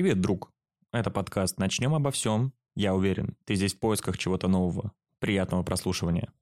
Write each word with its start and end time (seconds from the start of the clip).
Привет, 0.00 0.22
друг. 0.22 0.50
Это 0.92 1.10
подкаст 1.10 1.58
«Начнем 1.58 1.94
обо 1.94 2.10
всем». 2.10 2.54
Я 2.74 2.94
уверен, 2.94 3.36
ты 3.44 3.54
здесь 3.54 3.74
в 3.74 3.78
поисках 3.78 4.16
чего-то 4.16 4.48
нового. 4.48 4.94
Приятного 5.18 5.62
прослушивания. 5.62 6.32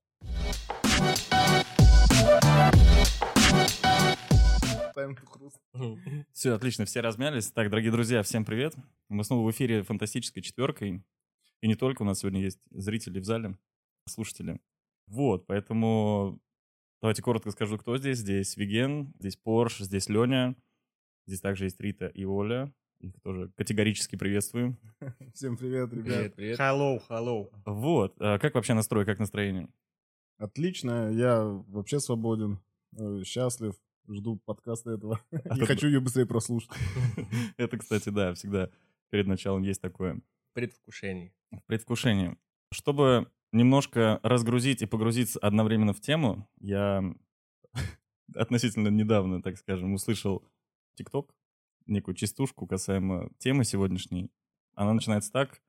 Все, 6.32 6.52
отлично, 6.52 6.84
все 6.84 7.00
размялись. 7.00 7.50
Так, 7.50 7.68
дорогие 7.68 7.90
друзья, 7.90 8.22
всем 8.22 8.44
привет. 8.44 8.76
Мы 9.08 9.24
снова 9.24 9.44
в 9.44 9.50
эфире 9.50 9.82
фантастической 9.82 10.40
четверкой. 10.40 11.02
И 11.60 11.66
не 11.66 11.74
только, 11.74 12.02
у 12.02 12.04
нас 12.04 12.20
сегодня 12.20 12.40
есть 12.40 12.60
зрители 12.70 13.18
в 13.18 13.24
зале, 13.24 13.58
слушатели. 14.06 14.60
Вот, 15.08 15.48
поэтому 15.48 16.38
давайте 17.02 17.22
коротко 17.22 17.50
скажу, 17.50 17.76
кто 17.76 17.98
здесь. 17.98 18.18
Здесь 18.18 18.56
Виген, 18.56 19.12
здесь 19.18 19.34
Порш, 19.34 19.78
здесь 19.78 20.08
Леня. 20.08 20.54
Здесь 21.26 21.40
также 21.40 21.64
есть 21.64 21.80
Рита 21.80 22.06
и 22.06 22.24
Оля. 22.24 22.72
Их 23.00 23.12
тоже 23.22 23.48
категорически 23.56 24.16
приветствуем. 24.16 24.76
Всем 25.34 25.56
привет, 25.56 25.92
ребят. 25.92 26.04
Привет, 26.04 26.34
привет. 26.34 26.58
Hello, 26.58 27.00
hello. 27.08 27.48
Вот, 27.64 28.16
а 28.20 28.38
как 28.38 28.54
вообще 28.54 28.74
настрой, 28.74 29.04
как 29.04 29.20
настроение? 29.20 29.68
Отлично, 30.36 31.10
я 31.12 31.42
вообще 31.44 32.00
свободен, 32.00 32.58
э, 32.96 33.22
счастлив, 33.24 33.74
жду 34.08 34.36
подкаста 34.44 34.90
этого. 34.92 35.20
А 35.30 35.56
И 35.56 35.64
хочу 35.64 35.86
ее 35.86 36.00
быстрее 36.00 36.26
прослушать. 36.26 36.70
Это, 37.56 37.78
кстати, 37.78 38.08
да, 38.08 38.34
всегда 38.34 38.70
перед 39.10 39.26
началом 39.26 39.62
есть 39.62 39.80
такое 39.80 40.20
Предвкушение. 40.54 41.32
предвкушение. 41.66 42.36
Чтобы 42.72 43.30
немножко 43.52 44.18
разгрузить 44.24 44.82
и 44.82 44.86
погрузиться 44.86 45.38
одновременно 45.38 45.92
в 45.92 46.00
тему, 46.00 46.48
я 46.58 47.02
относительно 48.34 48.88
недавно, 48.88 49.40
так 49.40 49.56
скажем, 49.56 49.94
услышал 49.94 50.42
ТикТок, 50.96 51.32
некую 51.88 52.14
частушку 52.14 52.66
касаемо 52.66 53.30
темы 53.38 53.64
сегодняшней. 53.64 54.30
Она 54.74 54.92
начинается 54.92 55.32
так. 55.32 55.60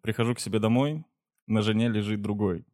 Прихожу 0.00 0.34
к 0.34 0.40
себе 0.40 0.58
домой, 0.58 1.04
на 1.46 1.62
жене 1.62 1.88
лежит 1.88 2.22
другой. 2.22 2.64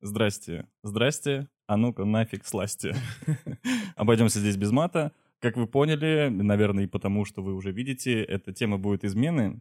Здрасте, 0.00 0.68
здрасте, 0.82 1.48
а 1.66 1.76
ну-ка 1.76 2.04
нафиг 2.04 2.46
сласти. 2.46 2.94
Обойдемся 3.96 4.40
здесь 4.40 4.56
без 4.56 4.70
мата. 4.70 5.12
Как 5.40 5.56
вы 5.56 5.66
поняли, 5.66 6.28
наверное, 6.30 6.84
и 6.84 6.88
потому, 6.88 7.24
что 7.24 7.42
вы 7.42 7.54
уже 7.54 7.72
видите, 7.72 8.22
эта 8.22 8.52
тема 8.52 8.78
будет 8.78 9.04
измены. 9.04 9.60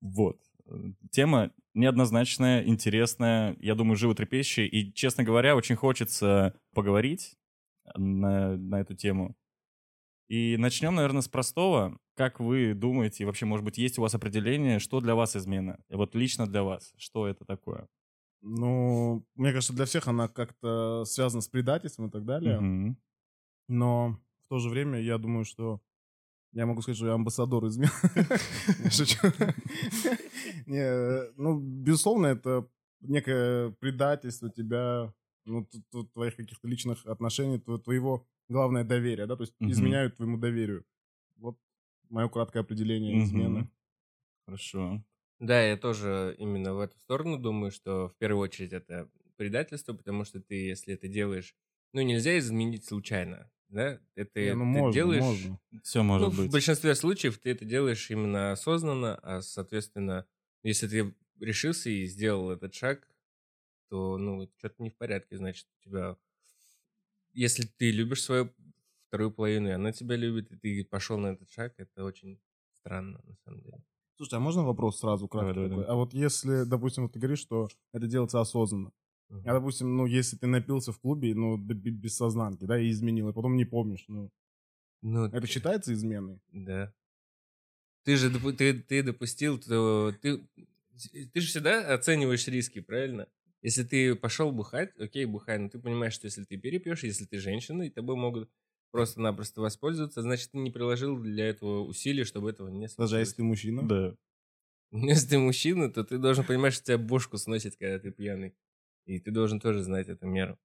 Вот. 0.00 0.40
Тема 1.10 1.50
неоднозначная, 1.74 2.64
интересная, 2.64 3.56
я 3.60 3.74
думаю, 3.74 3.96
животрепещущая. 3.96 4.66
И, 4.66 4.92
честно 4.92 5.24
говоря, 5.24 5.56
очень 5.56 5.76
хочется 5.76 6.54
поговорить 6.74 7.36
на, 7.94 8.56
на 8.56 8.80
эту 8.80 8.94
тему. 8.94 9.36
И 10.30 10.56
начнем, 10.58 10.94
наверное, 10.94 11.22
с 11.22 11.28
простого. 11.28 11.98
Как 12.14 12.38
вы 12.38 12.72
думаете, 12.72 13.24
и 13.24 13.26
вообще, 13.26 13.46
может 13.46 13.64
быть, 13.64 13.78
есть 13.78 13.98
у 13.98 14.02
вас 14.02 14.14
определение, 14.14 14.78
что 14.78 15.00
для 15.00 15.16
вас 15.16 15.34
измена? 15.34 15.80
Вот 15.88 16.14
лично 16.14 16.46
для 16.46 16.62
вас, 16.62 16.92
что 16.96 17.26
это 17.26 17.44
такое? 17.44 17.88
Ну, 18.40 19.26
мне 19.34 19.52
кажется, 19.52 19.72
для 19.72 19.86
всех 19.86 20.06
она 20.06 20.28
как-то 20.28 21.04
связана 21.04 21.40
с 21.40 21.48
предательством 21.48 22.06
и 22.06 22.10
так 22.10 22.24
далее. 22.24 22.60
Мгм. 22.60 22.96
Но 23.66 24.20
в 24.44 24.48
то 24.48 24.60
же 24.60 24.68
время 24.68 25.00
я 25.00 25.18
думаю, 25.18 25.44
что 25.44 25.80
я 26.52 26.64
могу 26.64 26.80
сказать, 26.82 26.96
что 26.96 27.08
я 27.08 27.14
амбассадор 27.14 27.66
измен. 27.66 27.90
Шучу. 28.88 29.18
Не, 30.66 31.32
ну, 31.36 31.58
безусловно, 31.58 32.26
это 32.28 32.68
некое 33.00 33.70
предательство 33.80 34.48
тебя, 34.48 35.12
ну, 35.44 35.66
твоих 36.14 36.36
каких-то 36.36 36.68
личных 36.68 37.04
отношений, 37.06 37.56
тво- 37.56 37.78
твоего, 37.78 38.28
главное, 38.50 38.84
доверия, 38.84 39.26
да, 39.26 39.36
то 39.36 39.44
есть 39.44 39.54
Мгм. 39.60 39.70
изменяют 39.72 40.16
твоему 40.16 40.36
доверию. 40.36 40.84
Вот 41.36 41.56
мое 42.10 42.28
краткое 42.28 42.60
определение 42.60 43.24
измены. 43.24 43.70
Хорошо. 44.46 45.02
Да, 45.38 45.62
я 45.62 45.76
тоже 45.76 46.34
именно 46.38 46.74
в 46.74 46.80
эту 46.80 46.98
сторону 46.98 47.38
думаю, 47.38 47.70
что 47.70 48.08
в 48.08 48.16
первую 48.16 48.42
очередь 48.42 48.72
это 48.72 49.08
предательство, 49.36 49.94
потому 49.94 50.24
что 50.24 50.40
ты, 50.40 50.54
если 50.54 50.94
это 50.94 51.08
делаешь, 51.08 51.54
ну, 51.92 52.02
нельзя 52.02 52.38
изменить 52.38 52.84
случайно, 52.84 53.50
да? 53.68 54.00
Это 54.16 54.40
Не, 54.40 54.54
ну, 54.54 54.60
ты 54.60 54.64
можно, 54.64 54.92
делаешь... 54.92 55.22
можно. 55.22 55.60
Все 55.82 56.02
может 56.02 56.28
ну, 56.28 56.34
в 56.34 56.36
быть. 56.36 56.52
большинстве 56.52 56.94
случаев 56.94 57.38
ты 57.38 57.50
это 57.50 57.64
делаешь 57.64 58.10
именно 58.10 58.52
осознанно, 58.52 59.14
а, 59.22 59.40
соответственно, 59.40 60.26
если 60.62 60.88
ты 60.88 61.14
решился 61.38 61.88
и 61.88 62.04
сделал 62.06 62.50
этот 62.50 62.74
шаг, 62.74 63.08
то, 63.88 64.18
ну, 64.18 64.48
что-то 64.58 64.82
не 64.82 64.90
в 64.90 64.96
порядке, 64.96 65.36
значит, 65.36 65.66
у 65.78 65.84
тебя... 65.84 66.16
Если 67.32 67.64
ты 67.64 67.90
любишь 67.90 68.22
свою 68.22 68.50
вторую 69.08 69.30
половину, 69.30 69.68
и 69.68 69.72
она 69.72 69.92
тебя 69.92 70.16
любит, 70.16 70.50
и 70.52 70.56
ты 70.56 70.84
пошел 70.84 71.18
на 71.18 71.28
этот 71.28 71.50
шаг, 71.50 71.74
это 71.78 72.04
очень 72.04 72.40
странно, 72.80 73.20
на 73.24 73.36
самом 73.44 73.60
деле. 73.62 73.82
Слушай, 74.16 74.34
а 74.34 74.40
можно 74.40 74.64
вопрос 74.64 74.98
сразу 75.00 75.28
краткий 75.28 75.54
Давай, 75.54 75.70
давай, 75.70 75.84
давай. 75.86 75.86
А 75.86 75.94
вот 75.96 76.12
если, 76.14 76.64
допустим, 76.64 77.04
вот 77.04 77.12
ты 77.12 77.18
говоришь, 77.18 77.38
что 77.40 77.68
это 77.92 78.06
делается 78.06 78.40
осознанно, 78.40 78.92
Мгм. 79.28 79.48
а, 79.48 79.52
допустим, 79.54 79.96
ну, 79.96 80.06
если 80.06 80.36
ты 80.36 80.46
напился 80.46 80.92
в 80.92 81.00
клубе, 81.00 81.34
ну, 81.34 81.56
без 81.56 82.16
сознанки, 82.16 82.64
да, 82.64 82.78
и 82.78 82.90
изменил, 82.90 83.28
и 83.28 83.32
потом 83.32 83.56
не 83.56 83.64
помнишь, 83.64 84.04
ну, 84.08 84.30
Ну, 85.02 85.24
это 85.26 85.46
считается 85.46 85.94
изменой? 85.94 86.40
Да. 86.52 86.92
Ты 88.04 88.16
же 88.16 88.30
допу- 88.30 88.52
ты, 88.52 88.74
ты 88.74 89.02
допустил, 89.02 89.58
то 89.58 90.12
ты, 90.20 90.38
ты 91.32 91.40
же 91.40 91.46
всегда 91.48 91.94
оцениваешь 91.94 92.46
риски, 92.48 92.80
правильно? 92.80 93.28
Если 93.62 93.84
ты 93.84 94.14
пошел 94.14 94.52
бухать, 94.52 94.96
окей, 94.98 95.26
бухай, 95.26 95.58
но 95.58 95.68
ты 95.68 95.78
понимаешь, 95.78 96.14
что 96.14 96.26
если 96.26 96.44
ты 96.44 96.56
перепьешь, 96.56 97.04
если 97.04 97.26
ты 97.26 97.38
женщина, 97.38 97.82
и 97.82 97.90
тобой 97.90 98.16
могут 98.16 98.50
просто-напросто 98.90 99.60
воспользоваться, 99.60 100.22
значит, 100.22 100.50
ты 100.50 100.58
не 100.58 100.70
приложил 100.70 101.18
для 101.18 101.46
этого 101.48 101.84
усилий, 101.84 102.24
чтобы 102.24 102.50
этого 102.50 102.68
не 102.68 102.86
Даже 102.86 102.94
случилось. 102.94 103.20
если 103.20 103.36
ты 103.36 103.42
мужчина? 103.42 103.82
Да. 103.86 104.16
Если 104.92 105.28
ты 105.28 105.38
мужчина, 105.38 105.88
то 105.88 106.02
ты 106.02 106.18
должен 106.18 106.44
понимать, 106.44 106.72
что 106.74 106.84
тебя 106.84 106.98
бошку 106.98 107.36
сносит, 107.36 107.76
когда 107.76 108.00
ты 108.00 108.10
пьяный. 108.10 108.56
И 109.04 109.20
ты 109.20 109.30
должен 109.30 109.60
тоже 109.60 109.84
знать 109.84 110.08
эту 110.08 110.26
меру. 110.26 110.58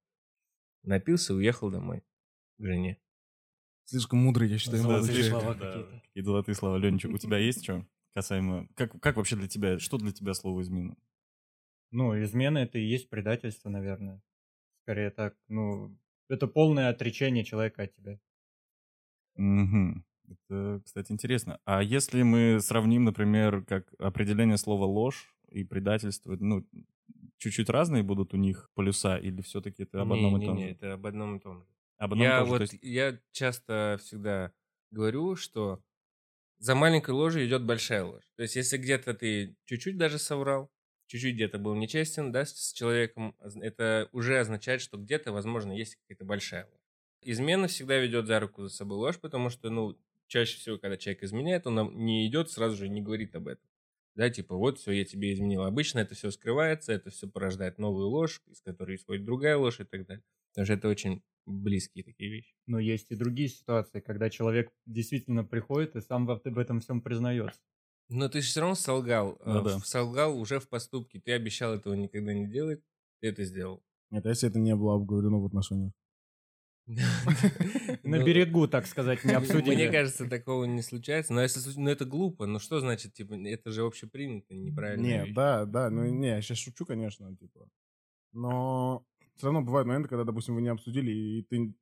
Напился, 0.83 1.35
уехал 1.35 1.69
домой 1.69 2.01
к 2.57 2.63
жене. 2.63 2.97
Слишком 3.83 4.19
мудрый, 4.19 4.49
я 4.49 4.57
считаю. 4.57 4.81
Молодой 4.83 5.13
слишком, 5.13 5.41
человек. 5.41 5.43
слова 5.43 5.55
да, 5.55 5.67
какие-то. 5.67 6.07
Какие 6.07 6.23
золотые 6.23 6.55
слова. 6.55 6.77
Ленчик, 6.77 7.11
у 7.11 7.17
тебя 7.19 7.37
есть 7.37 7.63
что 7.63 7.85
касаемо... 8.15 8.67
Как, 8.75 8.99
как 8.99 9.17
вообще 9.17 9.35
для 9.35 9.47
тебя, 9.47 9.77
что 9.77 9.97
для 9.97 10.11
тебя 10.11 10.33
слово 10.33 10.61
измена? 10.61 10.95
Ну, 11.95 12.21
измена 12.21 12.59
это 12.59 12.77
и 12.77 12.83
есть 12.85 13.09
предательство, 13.09 13.69
наверное. 13.69 14.21
Скорее 14.83 15.11
так, 15.11 15.37
ну, 15.47 15.97
это 16.29 16.47
полное 16.47 16.89
отречение 16.89 17.43
человека 17.45 17.83
от 17.83 17.93
тебя. 17.95 18.19
Мгм. 19.35 20.05
Это, 20.27 20.81
кстати, 20.83 21.11
интересно. 21.11 21.59
А 21.65 21.83
если 21.83 22.23
мы 22.23 22.59
сравним, 22.61 23.03
например, 23.03 23.63
как 23.63 23.93
определение 23.99 24.57
слова 24.57 24.85
ложь 24.85 25.35
и 25.49 25.63
предательство, 25.63 26.35
ну, 26.39 26.65
чуть-чуть 27.37 27.69
разные 27.69 28.03
будут 28.03 28.33
у 28.33 28.37
них 28.37 28.69
полюса, 28.75 29.17
или 29.17 29.41
все-таки 29.41 29.83
это 29.83 30.01
об 30.01 30.13
одном 30.13 30.37
и 30.37 30.41
том 30.41 30.59
Не-не-не, 30.59 30.63
же? 30.63 30.71
это 30.71 30.93
об 30.93 31.05
одном 31.05 31.37
и 31.37 31.39
том 31.39 31.63
же. 31.63 31.69
Об 31.97 32.13
одном 32.13 32.31
и 32.31 32.33
Я 32.33 32.35
том 32.35 32.45
же, 32.45 32.53
вот, 32.53 32.63
есть- 32.63 32.77
я 32.81 33.19
часто 33.31 33.97
всегда 34.01 34.53
говорю, 34.91 35.35
что 35.35 35.83
за 36.59 36.75
маленькой 36.75 37.11
ложью 37.11 37.45
идет 37.47 37.65
большая 37.65 38.05
ложь. 38.05 38.25
То 38.37 38.43
есть, 38.43 38.55
если 38.57 38.77
где-то 38.77 39.13
ты 39.15 39.57
чуть-чуть 39.65 39.97
даже 39.97 40.19
соврал, 40.19 40.71
чуть-чуть 41.07 41.35
где-то 41.35 41.57
был 41.59 41.75
нечестен, 41.75 42.31
да, 42.31 42.45
с 42.45 42.73
человеком, 42.73 43.35
оз- 43.39 43.55
это 43.57 44.09
уже 44.11 44.39
означает, 44.39 44.81
что 44.81 44.97
где-то, 44.97 45.31
возможно, 45.31 45.71
есть 45.71 45.95
какая-то 45.95 46.25
большая 46.25 46.65
ложь. 46.65 46.81
Измена 47.21 47.67
всегда 47.67 47.97
ведет 47.97 48.27
за 48.27 48.39
руку 48.39 48.63
за 48.63 48.69
собой 48.69 48.97
ложь, 48.97 49.19
потому 49.19 49.49
что, 49.49 49.69
ну, 49.69 49.97
чаще 50.27 50.57
всего, 50.57 50.77
когда 50.77 50.97
человек 50.97 51.23
изменяет, 51.23 51.67
он 51.67 51.95
не 52.05 52.27
идет 52.27 52.51
сразу 52.51 52.75
же, 52.75 52.89
не 52.89 53.01
говорит 53.01 53.35
об 53.35 53.47
этом. 53.47 53.65
Да, 54.15 54.29
типа, 54.29 54.55
вот, 54.55 54.79
все, 54.79 54.91
я 54.91 55.03
тебе 55.03 55.33
изменил. 55.33 55.63
Обычно 55.63 55.99
это 55.99 56.15
все 56.15 56.31
скрывается, 56.31 56.93
это 56.93 57.09
все 57.09 57.27
порождает 57.27 57.77
новую 57.77 58.07
ложь, 58.07 58.41
из 58.47 58.61
которой 58.61 58.95
исходит 58.95 59.25
другая 59.25 59.57
ложь 59.57 59.81
и 59.81 59.83
так 59.83 60.05
далее. 60.05 60.23
Потому 60.51 60.65
что 60.65 60.73
это 60.73 60.87
очень 60.87 61.21
близкие 61.45 62.03
такие 62.05 62.31
вещи. 62.31 62.55
Но 62.65 62.79
есть 62.79 63.11
и 63.11 63.15
другие 63.15 63.49
ситуации, 63.49 63.99
когда 63.99 64.29
человек 64.29 64.71
действительно 64.85 65.43
приходит 65.43 65.95
и 65.95 66.01
сам 66.01 66.25
в 66.25 66.57
этом 66.57 66.79
всем 66.79 67.01
признается. 67.01 67.59
Но 68.09 68.29
ты 68.29 68.41
же 68.41 68.47
все 68.47 68.59
равно 68.61 68.75
солгал. 68.75 69.37
Ну 69.45 69.61
э, 69.61 69.63
да. 69.63 69.79
в- 69.79 69.87
Солгал 69.87 70.37
уже 70.39 70.59
в 70.59 70.69
поступке. 70.69 71.19
Ты 71.19 71.31
обещал 71.33 71.73
этого 71.73 71.93
никогда 71.95 72.33
не 72.33 72.47
делать. 72.47 72.81
Ты 73.21 73.29
это 73.29 73.43
сделал. 73.43 73.83
Нет, 74.11 74.25
а 74.25 74.29
если 74.29 74.49
это 74.49 74.59
не 74.59 74.75
было 74.75 74.95
обговорено 74.95 75.39
в 75.39 75.45
отношениях? 75.45 75.91
На 76.87 78.19
Ну, 78.19 78.23
берегу, 78.25 78.67
так 78.67 78.85
сказать, 78.85 79.23
не 79.25 79.33
обсудили. 79.35 79.75
Мне 79.75 79.89
кажется, 79.89 80.29
такого 80.29 80.65
не 80.65 80.83
случается. 80.83 81.33
Но 81.33 81.41
если 81.41 81.59
ну, 81.79 81.89
это 81.89 82.05
глупо. 82.05 82.45
Ну 82.45 82.59
что 82.59 82.79
значит, 82.79 83.13
типа, 83.13 83.33
это 83.33 83.71
же 83.71 83.81
общепринято, 83.83 84.53
неправильно. 84.53 85.03
Не, 85.03 85.33
да, 85.33 85.65
да, 85.65 85.89
ну 85.89 86.05
не, 86.05 86.27
я 86.27 86.41
сейчас 86.41 86.59
шучу, 86.59 86.85
конечно, 86.85 87.35
типа. 87.35 87.67
Но 88.33 89.03
все 89.35 89.47
равно 89.47 89.61
бывают 89.63 89.87
моменты, 89.87 90.09
когда, 90.09 90.23
допустим, 90.25 90.55
вы 90.55 90.61
не 90.61 90.69
обсудили, 90.69 91.11
и 91.11 91.41
ты... 91.43 91.73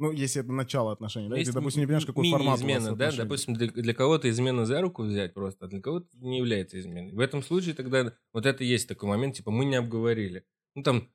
Ну, 0.00 0.12
если 0.12 0.40
это 0.40 0.50
начало 0.50 0.92
отношений, 0.92 1.28
да, 1.28 1.38
и 1.38 1.44
ты, 1.44 1.52
допустим, 1.52 1.82
не 1.82 1.86
понимаешь, 1.86 2.06
какой 2.06 2.30
формат 2.30 2.58
измена, 2.58 2.96
да, 2.96 3.12
допустим, 3.12 3.52
для, 3.52 3.68
для 3.68 3.92
кого-то 3.92 4.30
измена 4.30 4.64
за 4.64 4.80
руку 4.80 5.02
взять 5.02 5.34
просто, 5.34 5.66
а 5.66 5.68
для 5.68 5.82
кого-то 5.82 6.08
не 6.14 6.38
является 6.38 6.80
изменой. 6.80 7.12
В 7.12 7.20
этом 7.20 7.42
случае 7.42 7.74
тогда 7.74 8.14
вот 8.32 8.46
это 8.46 8.64
есть 8.64 8.88
такой 8.88 9.10
момент, 9.10 9.36
типа, 9.36 9.50
мы 9.50 9.66
не 9.66 9.76
обговорили. 9.76 10.46
Ну, 10.74 10.82
там, 10.82 11.10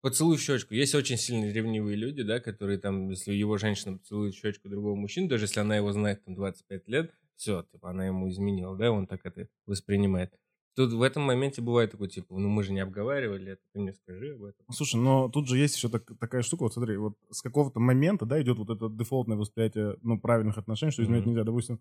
поцелуй 0.00 0.38
в 0.38 0.40
щечку. 0.40 0.74
Есть 0.74 0.96
очень 0.96 1.16
сильно 1.18 1.52
ревнивые 1.52 1.96
люди, 1.96 2.24
да, 2.24 2.40
которые 2.40 2.78
там, 2.78 3.10
если 3.10 3.32
его 3.32 3.58
женщина 3.58 3.96
поцелует 3.96 4.34
щечку 4.34 4.68
другого 4.68 4.96
мужчины, 4.96 5.28
даже 5.28 5.44
если 5.44 5.60
она 5.60 5.76
его 5.76 5.92
знает 5.92 6.24
там 6.24 6.34
25 6.34 6.88
лет, 6.88 7.14
все, 7.36 7.62
типа, 7.70 7.90
она 7.90 8.06
ему 8.06 8.28
изменила, 8.28 8.76
да, 8.76 8.90
он 8.90 9.06
так 9.06 9.20
это 9.24 9.46
воспринимает. 9.66 10.32
Тут 10.76 10.92
в 10.92 11.00
этом 11.00 11.22
моменте 11.22 11.62
бывает 11.62 11.90
такой, 11.90 12.08
типа, 12.08 12.38
ну 12.38 12.50
мы 12.50 12.62
же 12.62 12.70
не 12.70 12.80
обговаривали 12.80 13.52
это, 13.52 13.62
ты 13.72 13.80
мне 13.80 13.94
скажи 13.94 14.34
об 14.34 14.44
этом. 14.44 14.66
Слушай, 14.70 15.00
но 15.00 15.30
тут 15.30 15.48
же 15.48 15.56
есть 15.56 15.74
еще 15.74 15.88
так, 15.88 16.04
такая 16.20 16.42
штука, 16.42 16.64
вот 16.64 16.74
смотри, 16.74 16.98
вот 16.98 17.16
с 17.30 17.40
какого-то 17.40 17.80
момента, 17.80 18.26
да, 18.26 18.40
идет 18.42 18.58
вот 18.58 18.68
это 18.68 18.90
дефолтное 18.90 19.38
восприятие, 19.38 19.96
ну, 20.02 20.20
правильных 20.20 20.58
отношений, 20.58 20.92
что 20.92 21.02
изменять 21.02 21.24
mm-hmm. 21.24 21.28
нельзя. 21.28 21.44
Допустим, 21.44 21.80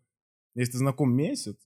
если 0.56 0.72
ты 0.72 0.78
знаком 0.78 1.14
месяц, 1.14 1.58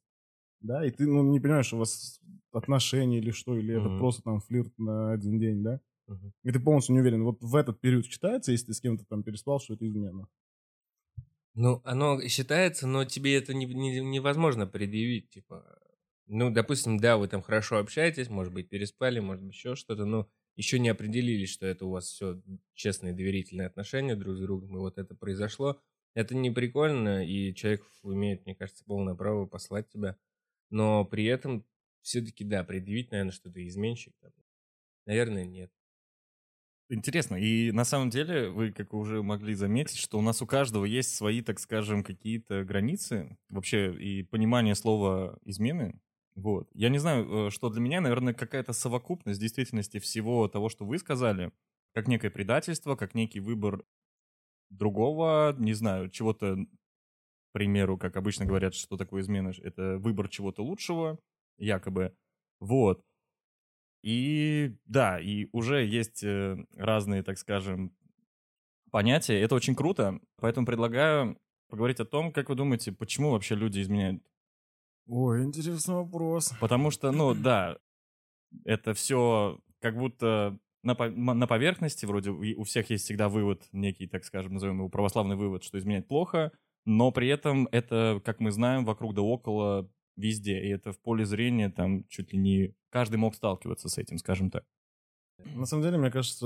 да, 0.60 0.84
и 0.84 0.90
ты, 0.90 1.06
ну, 1.06 1.22
не 1.22 1.40
понимаешь, 1.40 1.72
у 1.72 1.78
вас 1.78 2.20
отношения 2.52 3.20
или 3.20 3.30
что, 3.30 3.56
или 3.56 3.76
mm-hmm. 3.76 3.80
это 3.80 3.98
просто 4.00 4.24
там 4.24 4.40
флирт 4.40 4.74
на 4.80 5.12
один 5.12 5.38
день, 5.38 5.62
да, 5.62 5.82
mm-hmm. 6.10 6.32
и 6.46 6.52
ты 6.52 6.60
полностью 6.60 6.96
не 6.96 7.02
уверен, 7.02 7.24
вот 7.24 7.38
в 7.42 7.56
этот 7.56 7.80
период 7.80 8.08
считается, 8.08 8.52
если 8.52 8.66
ты 8.66 8.74
с 8.74 8.82
кем-то 8.82 9.06
там 9.06 9.22
переспал, 9.22 9.60
что 9.60 9.76
это 9.76 9.88
измена? 9.88 10.28
Ну, 11.54 11.82
оно 11.84 12.20
считается, 12.22 12.88
но 12.88 13.06
тебе 13.06 13.36
это 13.36 13.54
не, 13.54 13.66
не, 13.66 14.00
невозможно 14.00 14.66
предъявить, 14.66 15.30
типа, 15.30 15.79
ну, 16.30 16.52
допустим, 16.52 17.00
да, 17.00 17.18
вы 17.18 17.28
там 17.28 17.42
хорошо 17.42 17.78
общаетесь, 17.78 18.30
может 18.30 18.54
быть, 18.54 18.70
переспали, 18.70 19.20
может 19.20 19.44
быть, 19.44 19.56
еще 19.56 19.76
что-то, 19.76 20.06
но 20.06 20.30
еще 20.56 20.78
не 20.80 20.90
определились, 20.90 21.50
что 21.50 21.66
это 21.66 21.86
у 21.86 21.90
вас 21.90 22.06
все 22.06 22.42
честные, 22.76 23.14
доверительные 23.14 23.68
отношения 23.68 24.16
друг 24.16 24.36
с 24.36 24.40
другом, 24.40 24.76
и 24.76 24.80
вот 24.80 24.98
это 24.98 25.16
произошло. 25.16 25.82
Это 26.14 26.36
не 26.36 26.52
прикольно, 26.52 27.26
и 27.26 27.54
человек 27.56 27.84
имеет, 28.04 28.46
мне 28.46 28.56
кажется, 28.56 28.84
полное 28.86 29.16
право 29.16 29.46
послать 29.46 29.90
тебя. 29.90 30.18
Но 30.70 31.04
при 31.04 31.26
этом 31.26 31.66
все-таки, 32.02 32.44
да, 32.44 32.64
предъявить, 32.64 33.12
наверное, 33.12 33.32
что 33.32 33.52
ты 33.52 33.68
изменщик. 33.68 34.14
Наверное, 35.06 35.46
нет. 35.46 35.72
Интересно. 36.92 37.36
И 37.36 37.72
на 37.72 37.86
самом 37.86 38.10
деле, 38.10 38.50
вы, 38.50 38.72
как 38.72 38.94
уже 38.94 39.22
могли 39.22 39.54
заметить, 39.54 39.98
что 39.98 40.18
у 40.18 40.22
нас 40.22 40.42
у 40.42 40.48
каждого 40.48 40.86
есть 40.86 41.16
свои, 41.16 41.42
так 41.42 41.60
скажем, 41.60 42.04
какие-то 42.04 42.64
границы. 42.64 43.38
Вообще, 43.50 43.94
и 43.94 44.24
понимание 44.24 44.76
слова 44.76 45.38
«измены» 45.44 46.00
Вот. 46.36 46.70
Я 46.74 46.90
не 46.90 47.00
знаю, 47.00 47.48
э, 47.48 47.50
что 47.50 47.70
для 47.70 47.82
меня, 47.82 48.02
наверное, 48.02 48.34
какая-то 48.34 48.74
совокупность 48.74 49.40
действительности 49.40 50.00
всего 50.00 50.48
того, 50.48 50.70
что 50.70 50.86
вы 50.86 50.98
сказали, 51.00 51.52
как 51.94 52.08
некое 52.08 52.30
предательство, 52.30 52.96
как 52.96 53.16
некий 53.16 53.40
выбор 53.40 53.84
другого, 54.70 55.56
не 55.58 55.74
знаю, 55.74 56.10
чего-то, 56.10 56.56
к 56.56 57.52
примеру, 57.54 57.98
как 57.98 58.16
обычно 58.16 58.46
говорят, 58.46 58.76
что 58.76 58.98
такое 58.98 59.22
измена, 59.22 59.52
это 59.62 59.98
выбор 59.98 60.30
чего-то 60.30 60.64
лучшего, 60.64 61.20
якобы. 61.58 62.16
Вот. 62.60 63.04
И 64.02 64.78
да, 64.86 65.20
и 65.20 65.48
уже 65.52 65.86
есть 65.86 66.24
э, 66.24 66.58
разные, 66.76 67.24
так 67.24 67.38
скажем, 67.38 67.94
понятия. 68.92 69.40
Это 69.42 69.56
очень 69.56 69.76
круто, 69.76 70.20
поэтому 70.38 70.66
предлагаю 70.66 71.38
поговорить 71.70 72.00
о 72.00 72.06
том, 72.06 72.32
как 72.32 72.50
вы 72.50 72.56
думаете, 72.56 72.92
почему 72.92 73.32
вообще 73.32 73.56
люди 73.56 73.82
изменяют 73.82 74.24
Ой, 75.10 75.44
интересный 75.44 75.96
вопрос. 75.96 76.54
Потому 76.62 76.92
что, 76.92 77.12
ну 77.12 77.34
да, 77.34 77.78
это 78.64 78.94
все 78.94 79.60
как 79.82 79.98
будто 79.98 80.60
на, 80.84 80.94
на 80.94 81.48
поверхности, 81.48 82.06
вроде 82.06 82.30
у 82.30 82.64
всех 82.64 82.92
есть 82.92 83.06
всегда 83.06 83.28
вывод, 83.28 83.68
некий, 83.72 84.06
так 84.06 84.24
скажем, 84.24 84.54
назовем 84.54 84.78
его 84.78 84.90
православный 84.90 85.36
вывод, 85.36 85.64
что 85.64 85.80
изменять 85.80 86.08
плохо, 86.08 86.52
но 86.86 87.12
при 87.12 87.28
этом 87.28 87.68
это, 87.72 88.22
как 88.24 88.40
мы 88.40 88.52
знаем, 88.52 88.86
вокруг 88.86 89.16
да 89.16 89.24
около 89.24 89.90
везде, 90.16 90.62
и 90.62 90.70
это 90.70 90.92
в 90.92 91.00
поле 91.00 91.26
зрения 91.26 91.70
там 91.70 92.06
чуть 92.08 92.32
ли 92.32 92.40
не 92.40 92.76
каждый 92.92 93.16
мог 93.16 93.34
сталкиваться 93.34 93.90
с 93.90 93.98
этим, 93.98 94.20
скажем 94.20 94.52
так. 94.52 94.64
На 95.56 95.66
самом 95.66 95.84
деле, 95.84 95.98
мне 95.98 96.12
кажется, 96.12 96.46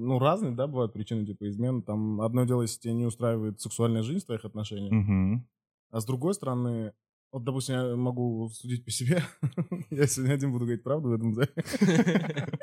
ну, 0.00 0.18
разные, 0.18 0.52
да, 0.52 0.66
бывают 0.66 0.92
причины 0.92 1.24
типа 1.24 1.48
измен. 1.48 1.80
Там 1.80 2.20
одно 2.20 2.44
дело, 2.44 2.62
если 2.62 2.80
тебя 2.80 2.94
не 2.94 3.06
устраивает 3.06 3.60
сексуальная 3.60 4.02
жизнь 4.02 4.24
в 4.24 4.26
твоих 4.26 4.44
отношениях, 4.44 4.92
угу. 4.92 5.46
а 5.90 6.00
с 6.00 6.04
другой 6.04 6.34
стороны, 6.34 6.92
вот, 7.32 7.44
допустим, 7.44 7.74
я 7.74 7.96
могу 7.96 8.48
судить 8.50 8.84
по 8.84 8.90
себе. 8.90 9.22
я 9.90 10.06
сегодня 10.06 10.34
один 10.34 10.52
буду 10.52 10.66
говорить 10.66 10.82
правду 10.82 11.08
в 11.08 11.14
этом 11.14 11.34
зале. 11.34 11.52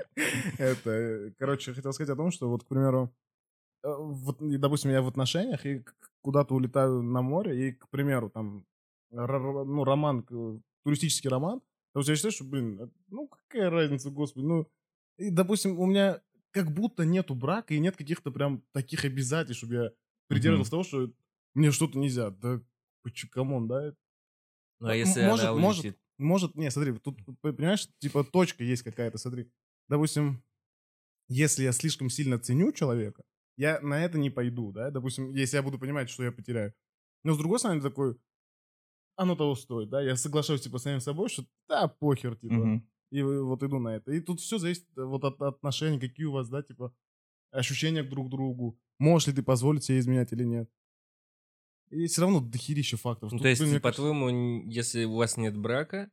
Это, 0.60 1.34
короче, 1.40 1.74
хотел 1.74 1.92
сказать 1.92 2.14
о 2.14 2.16
том, 2.16 2.32
что 2.32 2.50
вот, 2.50 2.64
к 2.64 2.68
примеру, 2.68 3.12
э, 3.84 3.88
вот, 3.92 4.38
допустим, 4.40 4.92
я 4.92 5.02
в 5.02 5.08
отношениях 5.08 5.66
и 5.66 5.84
куда-то 6.22 6.54
улетаю 6.54 7.02
на 7.02 7.24
море, 7.24 7.70
и, 7.70 7.72
к 7.72 7.90
примеру, 7.90 8.30
там, 8.30 8.66
ну, 9.10 9.84
роман, 9.84 10.24
туристический 10.84 11.32
роман, 11.32 11.62
то 11.94 12.02
я 12.02 12.16
считаю, 12.16 12.32
что, 12.32 12.44
блин, 12.44 12.80
э, 12.80 12.90
ну, 13.08 13.28
какая 13.28 13.72
разница, 13.72 14.12
господи, 14.12 14.46
ну, 14.46 14.68
и, 15.18 15.32
допустим, 15.32 15.80
у 15.80 15.88
меня 15.88 16.22
как 16.52 16.72
будто 16.72 17.06
нету 17.06 17.34
брака 17.34 17.74
и 17.74 17.80
нет 17.80 17.98
каких-то 17.98 18.32
прям 18.32 18.64
таких 18.72 19.04
обязательств, 19.04 19.60
чтобы 19.60 19.74
я 19.74 19.92
придерживался 20.28 20.72
того, 20.72 20.84
что 20.84 21.12
мне 21.56 21.72
что-то 21.72 21.98
нельзя. 21.98 22.30
Да, 22.30 22.62
come 23.32 23.52
on, 23.52 23.68
да? 23.68 23.94
Ну, 24.80 24.88
а 24.88 24.96
если 24.96 25.26
может, 25.26 25.46
она 25.46 25.54
улетит? 25.54 25.98
Может, 26.18 26.52
может, 26.52 26.56
не, 26.56 26.70
смотри, 26.70 26.98
тут, 26.98 27.18
понимаешь, 27.42 27.88
типа 28.00 28.24
точка 28.24 28.64
есть 28.64 28.84
какая-то, 28.84 29.18
смотри. 29.18 29.50
Допустим, 29.88 30.44
если 31.30 31.64
я 31.64 31.72
слишком 31.72 32.10
сильно 32.10 32.40
ценю 32.40 32.72
человека, 32.72 33.24
я 33.58 33.80
на 33.82 34.04
это 34.04 34.18
не 34.18 34.30
пойду, 34.30 34.72
да, 34.72 34.92
допустим, 34.92 35.34
если 35.34 35.58
я 35.58 35.64
буду 35.64 35.80
понимать, 35.80 36.10
что 36.10 36.24
я 36.24 36.32
потеряю. 36.32 36.74
Но 37.24 37.34
с 37.34 37.38
другой 37.38 37.60
стороны, 37.60 37.82
такой, 37.82 38.18
оно 39.16 39.36
того 39.36 39.56
стоит, 39.56 39.90
да, 39.90 40.02
я 40.02 40.16
соглашаюсь, 40.16 40.62
типа, 40.62 40.80
с 40.80 40.84
самим 40.84 41.02
собой, 41.02 41.30
что 41.30 41.46
да, 41.68 41.88
похер, 41.88 42.36
типа, 42.36 42.54
mm-hmm. 42.54 42.82
и 43.12 43.22
вот 43.22 43.64
иду 43.64 43.80
на 43.80 43.96
это. 43.96 44.12
И 44.12 44.22
тут 44.22 44.40
все 44.40 44.58
зависит 44.58 44.86
э, 44.98 45.04
вот 45.04 45.24
от 45.24 45.42
отношений, 45.42 46.00
какие 46.00 46.26
у 46.26 46.32
вас, 46.32 46.50
да, 46.50 46.64
типа, 46.64 46.94
ощущения 47.52 48.04
друг 48.04 48.28
к 48.28 48.30
другу. 48.30 48.80
Можешь 48.98 49.28
ли 49.28 49.34
ты 49.34 49.44
позволить 49.44 49.84
себе 49.84 50.00
изменять 50.00 50.32
или 50.34 50.44
нет. 50.44 50.70
И 51.90 52.08
все 52.08 52.22
равно 52.22 52.40
дохерища 52.40 52.98
фактов. 52.98 53.32
Ну, 53.32 53.40
то 53.40 53.48
есть, 53.48 53.62
блин, 53.62 53.82
по-твоему, 53.82 54.28
кажется... 54.28 54.70
если 54.70 55.04
у 55.06 55.16
вас 55.16 55.38
нет 55.38 55.58
брака, 55.58 56.12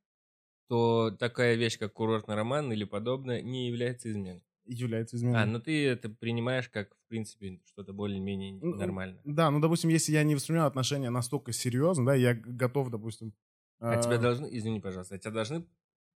то 0.68 1.10
такая 1.10 1.54
вещь, 1.54 1.78
как 1.78 1.92
курортный 1.92 2.34
роман 2.34 2.72
или 2.72 2.84
подобное, 2.84 3.42
не 3.42 3.68
является 3.68 4.10
изменой? 4.10 4.42
Является 4.64 5.16
изменой. 5.16 5.42
А, 5.42 5.46
ну 5.46 5.60
ты 5.60 5.86
это 5.86 6.08
принимаешь 6.08 6.68
как, 6.68 6.92
в 6.94 7.08
принципе, 7.08 7.60
что-то 7.66 7.92
более-менее 7.92 8.58
ну, 8.60 8.74
нормально. 8.74 9.20
Да, 9.24 9.50
ну, 9.50 9.60
допустим, 9.60 9.90
если 9.90 10.12
я 10.12 10.24
не 10.24 10.34
воспринимаю 10.34 10.66
отношения 10.66 11.10
настолько 11.10 11.52
серьезно, 11.52 12.06
да, 12.06 12.14
я 12.14 12.34
готов, 12.34 12.90
допустим... 12.90 13.32
А, 13.78 13.92
а 13.92 14.02
тебя 14.02 14.18
должны, 14.18 14.48
извини, 14.50 14.80
пожалуйста, 14.80 15.14
а 15.14 15.18
тебя 15.18 15.30
должны 15.30 15.66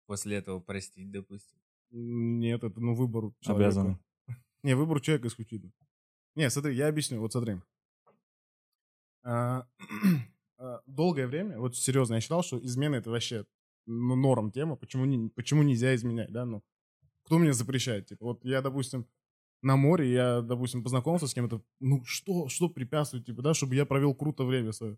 после 0.06 0.36
этого 0.36 0.60
простить, 0.60 1.10
допустим? 1.10 1.58
Нет, 1.90 2.62
это, 2.62 2.78
ну, 2.78 2.94
выбор 2.94 3.32
человека. 3.40 3.66
Обязан. 3.66 3.98
Не, 4.62 4.76
выбор 4.76 5.00
человека 5.00 5.28
исключительно. 5.28 5.72
Не, 6.36 6.50
смотри, 6.50 6.76
я 6.76 6.88
объясню, 6.88 7.18
вот 7.18 7.32
смотри. 7.32 7.56
А, 9.26 9.66
а, 10.58 10.80
долгое 10.86 11.26
время, 11.26 11.58
вот 11.58 11.76
серьезно, 11.76 12.14
я 12.14 12.20
считал, 12.20 12.44
что 12.44 12.64
измена 12.64 12.94
это 12.94 13.10
вообще 13.10 13.44
норм 13.86 14.52
тема, 14.52 14.76
почему, 14.76 15.28
почему 15.30 15.64
нельзя 15.64 15.94
изменять, 15.96 16.30
да, 16.30 16.44
ну, 16.44 16.62
кто 17.24 17.38
мне 17.38 17.52
запрещает, 17.52 18.06
типа, 18.06 18.24
вот 18.24 18.44
я, 18.44 18.62
допустим, 18.62 19.04
на 19.62 19.76
море, 19.76 20.12
я, 20.12 20.42
допустим, 20.42 20.84
познакомился 20.84 21.26
с 21.26 21.34
кем-то, 21.34 21.60
ну, 21.80 22.04
что, 22.04 22.48
что 22.48 22.68
препятствует, 22.68 23.26
типа, 23.26 23.42
да, 23.42 23.52
чтобы 23.52 23.74
я 23.74 23.84
провел 23.84 24.14
круто 24.14 24.44
время 24.44 24.70
свое. 24.70 24.96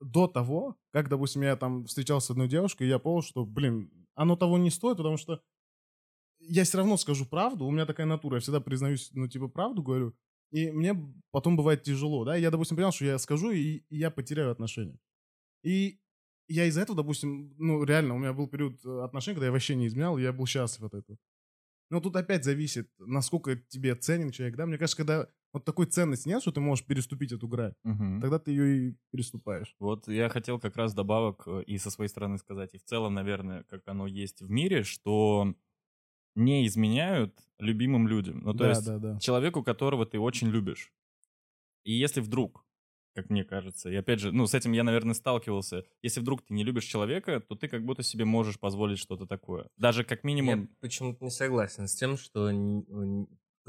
До 0.00 0.26
того, 0.26 0.76
как, 0.90 1.08
допустим, 1.08 1.42
я 1.42 1.56
там 1.56 1.84
встречался 1.84 2.28
с 2.28 2.30
одной 2.30 2.48
девушкой, 2.48 2.88
я 2.88 2.98
понял, 2.98 3.22
что, 3.22 3.46
блин, 3.46 3.92
оно 4.16 4.34
того 4.34 4.58
не 4.58 4.70
стоит, 4.70 4.96
потому 4.96 5.18
что 5.18 5.40
я 6.40 6.64
все 6.64 6.78
равно 6.78 6.96
скажу 6.96 7.26
правду, 7.26 7.64
у 7.64 7.70
меня 7.70 7.86
такая 7.86 8.06
натура, 8.06 8.36
я 8.36 8.40
всегда 8.40 8.58
признаюсь, 8.58 9.10
ну, 9.12 9.28
типа, 9.28 9.46
правду 9.46 9.84
говорю, 9.84 10.16
и 10.54 10.70
мне 10.70 10.94
потом 11.32 11.56
бывает 11.56 11.82
тяжело, 11.82 12.24
да. 12.24 12.36
Я, 12.36 12.52
допустим, 12.52 12.76
понял, 12.76 12.92
что 12.92 13.04
я 13.04 13.18
скажу, 13.18 13.50
и, 13.50 13.82
и 13.88 13.96
я 13.96 14.12
потеряю 14.12 14.52
отношения. 14.52 15.00
И 15.64 15.98
я 16.46 16.66
из-за 16.66 16.82
этого, 16.82 16.96
допустим, 16.96 17.52
ну, 17.58 17.82
реально, 17.82 18.14
у 18.14 18.18
меня 18.18 18.32
был 18.32 18.46
период 18.46 18.78
э, 18.84 19.02
отношений, 19.02 19.34
когда 19.34 19.46
я 19.46 19.52
вообще 19.52 19.74
не 19.74 19.88
изменял, 19.88 20.16
и 20.16 20.22
я 20.22 20.32
был 20.32 20.46
счастлив 20.46 20.84
от 20.84 20.94
этого. 20.94 21.18
Но 21.90 22.00
тут 22.00 22.14
опять 22.14 22.44
зависит, 22.44 22.88
насколько 22.98 23.56
тебе 23.56 23.96
ценен 23.96 24.30
человек, 24.30 24.56
да. 24.56 24.66
Мне 24.66 24.78
кажется, 24.78 24.96
когда 24.96 25.28
вот 25.52 25.64
такой 25.64 25.86
ценности 25.86 26.28
нет, 26.28 26.40
что 26.40 26.52
ты 26.52 26.60
можешь 26.60 26.86
переступить 26.86 27.32
эту 27.32 27.48
грань, 27.48 27.74
угу. 27.82 28.20
тогда 28.20 28.38
ты 28.38 28.52
ее 28.52 28.76
и 28.76 28.96
переступаешь. 29.10 29.74
Вот 29.80 30.06
я 30.06 30.28
хотел 30.28 30.60
как 30.60 30.76
раз 30.76 30.94
добавок 30.94 31.48
э, 31.48 31.64
и 31.66 31.78
со 31.78 31.90
своей 31.90 32.08
стороны 32.08 32.38
сказать, 32.38 32.74
и 32.74 32.78
в 32.78 32.84
целом, 32.84 33.14
наверное, 33.14 33.64
как 33.64 33.82
оно 33.88 34.06
есть 34.06 34.40
в 34.40 34.48
мире, 34.48 34.84
что 34.84 35.52
не 36.34 36.66
изменяют 36.66 37.34
любимым 37.58 38.08
людям. 38.08 38.40
Ну, 38.40 38.52
то 38.52 38.58
да, 38.58 38.68
есть 38.70 38.84
да, 38.84 38.98
да. 38.98 39.18
человеку, 39.18 39.62
которого 39.62 40.06
ты 40.06 40.18
очень 40.18 40.48
любишь. 40.48 40.92
И 41.84 41.92
если 41.92 42.20
вдруг, 42.20 42.64
как 43.14 43.30
мне 43.30 43.44
кажется, 43.44 43.90
и 43.90 43.94
опять 43.94 44.20
же, 44.20 44.32
ну, 44.32 44.46
с 44.46 44.54
этим 44.54 44.72
я, 44.72 44.82
наверное, 44.84 45.14
сталкивался, 45.14 45.84
если 46.02 46.20
вдруг 46.20 46.42
ты 46.42 46.54
не 46.54 46.64
любишь 46.64 46.84
человека, 46.84 47.40
то 47.40 47.54
ты 47.54 47.68
как 47.68 47.84
будто 47.84 48.02
себе 48.02 48.24
можешь 48.24 48.58
позволить 48.58 48.98
что-то 48.98 49.26
такое. 49.26 49.68
Даже 49.76 50.04
как 50.04 50.24
минимум... 50.24 50.62
Я 50.62 50.68
почему-то 50.80 51.24
не 51.24 51.30
согласен 51.30 51.86
с 51.86 51.94
тем, 51.94 52.16
что... 52.16 52.50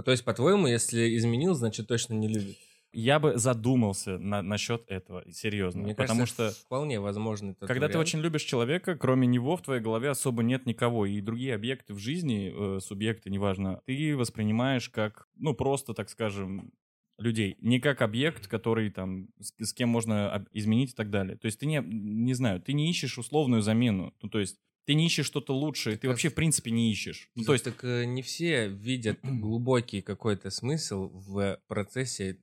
То 0.04 0.12
есть, 0.12 0.26
по-твоему, 0.26 0.68
если 0.68 1.16
изменил, 1.18 1.54
значит, 1.54 1.88
точно 1.88 2.16
не 2.16 2.28
любит 2.28 2.58
я 2.96 3.20
бы 3.20 3.38
задумался 3.38 4.18
на, 4.18 4.42
насчет 4.42 4.84
этого, 4.88 5.24
серьезно. 5.32 5.84
Мне 5.84 5.96
потому 5.96 6.22
кажется, 6.22 6.52
что 6.52 6.66
вполне 6.66 7.00
возможно. 7.00 7.54
Когда 7.56 7.74
вариант. 7.74 7.94
ты 7.94 8.00
очень 8.00 8.20
любишь 8.20 8.44
человека, 8.44 8.96
кроме 8.96 9.28
него 9.28 9.58
в 9.58 9.62
твоей 9.62 9.82
голове 9.82 10.10
особо 10.10 10.44
нет 10.44 10.66
никого. 10.66 11.06
И 11.06 11.22
другие 11.22 11.54
объекты 11.56 11.94
в 11.94 12.00
жизни, 12.00 12.54
э, 12.56 12.80
субъекты, 12.80 13.30
неважно, 13.30 13.82
ты 13.86 14.16
воспринимаешь 14.16 14.90
как, 14.90 15.28
ну, 15.36 15.54
просто, 15.54 15.94
так 15.94 16.10
скажем, 16.10 16.72
людей, 17.18 17.58
не 17.62 17.80
как 17.80 18.02
объект, 18.02 18.48
который 18.48 18.90
там 18.90 19.28
с, 19.40 19.54
с 19.58 19.74
кем 19.74 19.90
можно 19.90 20.46
изменить 20.52 20.92
и 20.92 20.96
так 20.96 21.10
далее. 21.10 21.38
То 21.38 21.46
есть 21.46 21.60
ты 21.60 21.66
не, 21.66 21.82
не 21.86 22.34
знаю, 22.34 22.62
ты 22.62 22.74
не 22.74 22.90
ищешь 22.90 23.18
условную 23.18 23.62
замену. 23.62 24.14
Ну, 24.22 24.30
то 24.30 24.40
есть 24.40 24.58
ты 24.86 24.94
не 24.94 25.08
ищешь 25.08 25.26
что-то 25.26 25.56
лучшее, 25.56 25.98
ты 25.98 26.08
а 26.08 26.12
вообще 26.12 26.30
с- 26.30 26.32
в 26.32 26.36
принципе 26.36 26.72
не 26.72 26.92
ищешь. 26.92 27.30
Ну, 27.36 27.44
то 27.44 27.54
есть 27.54 27.66
так 27.66 27.84
э, 27.84 28.06
не 28.06 28.22
все 28.22 28.68
видят 28.68 29.20
глубокий 29.24 30.02
какой-то 30.02 30.50
смысл 30.50 31.10
в 31.14 31.60
процессе, 31.68 32.40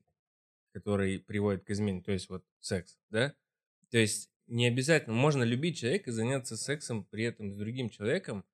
который 0.72 1.18
приводит 1.18 1.64
к 1.64 1.70
измене. 1.70 2.02
То 2.02 2.12
есть 2.12 2.28
вот 2.28 2.44
секс, 2.60 2.98
да? 3.10 3.34
То 3.90 3.98
есть 3.98 4.30
не 4.46 4.66
обязательно, 4.66 5.14
можно 5.14 5.42
любить 5.42 5.78
человека 5.78 6.10
и 6.10 6.12
заняться 6.12 6.56
сексом 6.56 7.04
при 7.04 7.24
этом 7.24 7.52
с 7.52 7.56
другим 7.56 7.90
человеком 7.90 8.44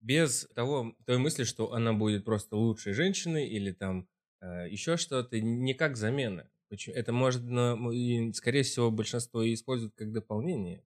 без 0.00 0.46
того, 0.54 0.94
той 1.06 1.18
мысли, 1.18 1.44
что 1.44 1.72
она 1.72 1.92
будет 1.92 2.24
просто 2.24 2.56
лучшей 2.56 2.92
женщиной 2.92 3.48
или 3.48 3.72
там 3.72 4.06
э, 4.40 4.68
еще 4.68 4.96
что-то, 4.96 5.40
не 5.40 5.74
как 5.74 5.96
замена. 5.96 6.50
Это 6.88 7.12
может, 7.12 7.44
но, 7.44 7.92
и, 7.92 8.32
скорее 8.32 8.64
всего, 8.64 8.90
большинство 8.90 9.44
использует 9.52 9.94
как 9.94 10.12
дополнение 10.12 10.84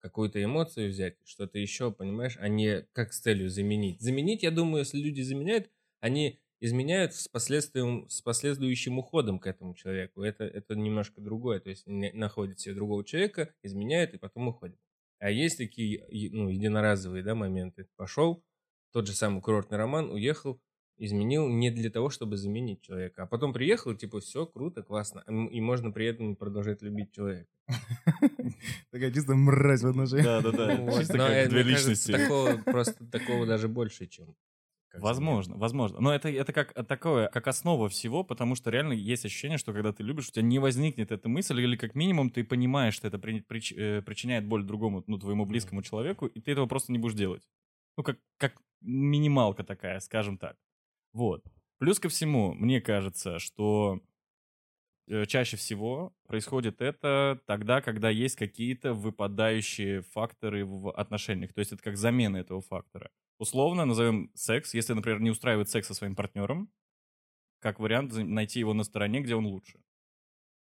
какую-то 0.00 0.42
эмоцию 0.42 0.90
взять, 0.90 1.16
что-то 1.24 1.58
еще, 1.58 1.90
понимаешь, 1.90 2.36
а 2.40 2.48
не 2.48 2.82
как 2.92 3.12
с 3.12 3.20
целью 3.20 3.50
заменить. 3.50 4.00
Заменить, 4.00 4.42
я 4.42 4.50
думаю, 4.50 4.80
если 4.80 4.98
люди 4.98 5.20
заменяют, 5.20 5.68
они 6.00 6.40
изменяют 6.60 7.14
с 7.14 7.28
последствием, 7.28 8.08
с 8.08 8.20
последующим 8.22 8.98
уходом 8.98 9.38
к 9.38 9.46
этому 9.46 9.74
человеку. 9.74 10.22
Это, 10.22 10.44
это 10.44 10.74
немножко 10.74 11.20
другое. 11.20 11.60
То 11.60 11.70
есть 11.70 11.84
находят 11.86 12.58
себе 12.58 12.74
другого 12.74 13.04
человека, 13.04 13.52
изменяют 13.62 14.14
и 14.14 14.18
потом 14.18 14.48
уходят. 14.48 14.78
А 15.18 15.30
есть 15.30 15.58
такие 15.58 16.04
ну, 16.32 16.48
единоразовые 16.48 17.22
да, 17.22 17.34
моменты. 17.34 17.88
Пошел, 17.96 18.44
тот 18.92 19.06
же 19.06 19.12
самый 19.14 19.40
курортный 19.40 19.78
роман, 19.78 20.10
уехал, 20.10 20.60
изменил 20.98 21.48
не 21.48 21.70
для 21.70 21.90
того, 21.90 22.10
чтобы 22.10 22.36
заменить 22.36 22.82
человека. 22.82 23.22
А 23.22 23.26
потом 23.26 23.52
приехал, 23.52 23.94
типа, 23.94 24.20
все 24.20 24.46
круто, 24.46 24.82
классно. 24.82 25.24
И 25.50 25.60
можно 25.60 25.90
при 25.90 26.06
этом 26.06 26.36
продолжать 26.36 26.82
любить 26.82 27.12
человека. 27.12 27.50
Такая 28.90 29.10
чисто 29.12 29.34
мразь 29.34 29.82
в 29.82 29.88
отношениях. 29.88 30.42
да, 30.42 30.52
да, 30.52 30.52
да, 30.52 30.76
Вот, 30.82 31.00
чисто 31.00 31.18
э, 31.18 31.48
две 31.48 31.62
личности. 31.62 32.12
такого, 32.12 32.56
просто 32.64 33.04
такого 33.06 33.46
даже 33.46 33.68
больше, 33.68 34.06
чем... 34.06 34.34
Возможно, 34.98 35.56
возможно. 35.56 36.00
Но 36.00 36.14
это, 36.14 36.28
это 36.30 36.52
как 36.52 36.72
такое, 36.86 37.28
как 37.28 37.46
основа 37.48 37.88
всего, 37.88 38.24
потому 38.24 38.54
что 38.54 38.70
реально 38.70 38.94
есть 38.94 39.26
ощущение, 39.26 39.58
что 39.58 39.72
когда 39.74 39.92
ты 39.92 40.02
любишь, 40.02 40.28
у 40.28 40.32
тебя 40.32 40.42
не 40.42 40.58
возникнет 40.58 41.12
эта 41.12 41.28
мысль, 41.28 41.60
или 41.60 41.76
как 41.76 41.94
минимум 41.94 42.30
ты 42.30 42.44
понимаешь, 42.44 42.94
что 42.94 43.06
это 43.06 43.18
при- 43.18 43.40
прич- 43.42 43.76
э, 43.76 44.00
причиняет 44.02 44.46
боль 44.46 44.64
другому, 44.64 45.04
ну, 45.06 45.18
твоему 45.18 45.44
близкому 45.44 45.82
человеку, 45.82 46.26
и 46.26 46.40
ты 46.40 46.52
этого 46.52 46.66
просто 46.66 46.92
не 46.92 46.98
будешь 46.98 47.14
делать. 47.14 47.42
Ну, 47.98 48.04
как, 48.04 48.18
как 48.38 48.56
минималка 48.80 49.64
такая, 49.64 50.00
скажем 50.00 50.38
так. 50.38 50.56
Вот. 51.12 51.44
Плюс 51.78 52.00
ко 52.00 52.08
всему, 52.08 52.54
мне 52.54 52.80
кажется, 52.80 53.38
что 53.38 54.00
э, 55.08 55.26
чаще 55.26 55.56
всего 55.56 56.14
происходит 56.26 56.80
это 56.80 57.40
тогда, 57.46 57.80
когда 57.80 58.10
есть 58.10 58.36
какие-то 58.36 58.92
выпадающие 58.94 60.02
факторы 60.02 60.64
в 60.64 60.90
отношениях. 60.90 61.52
То 61.52 61.60
есть 61.60 61.72
это 61.72 61.82
как 61.82 61.96
замена 61.96 62.36
этого 62.38 62.60
фактора. 62.60 63.10
Условно 63.38 63.84
назовем 63.84 64.30
секс, 64.34 64.72
если, 64.74 64.94
например, 64.94 65.20
не 65.20 65.30
устраивает 65.30 65.68
секс 65.68 65.86
со 65.88 65.94
своим 65.94 66.16
партнером, 66.16 66.72
как 67.60 67.80
вариант 67.80 68.14
найти 68.16 68.60
его 68.60 68.74
на 68.74 68.84
стороне, 68.84 69.20
где 69.22 69.36
он 69.36 69.46
лучше. 69.46 69.80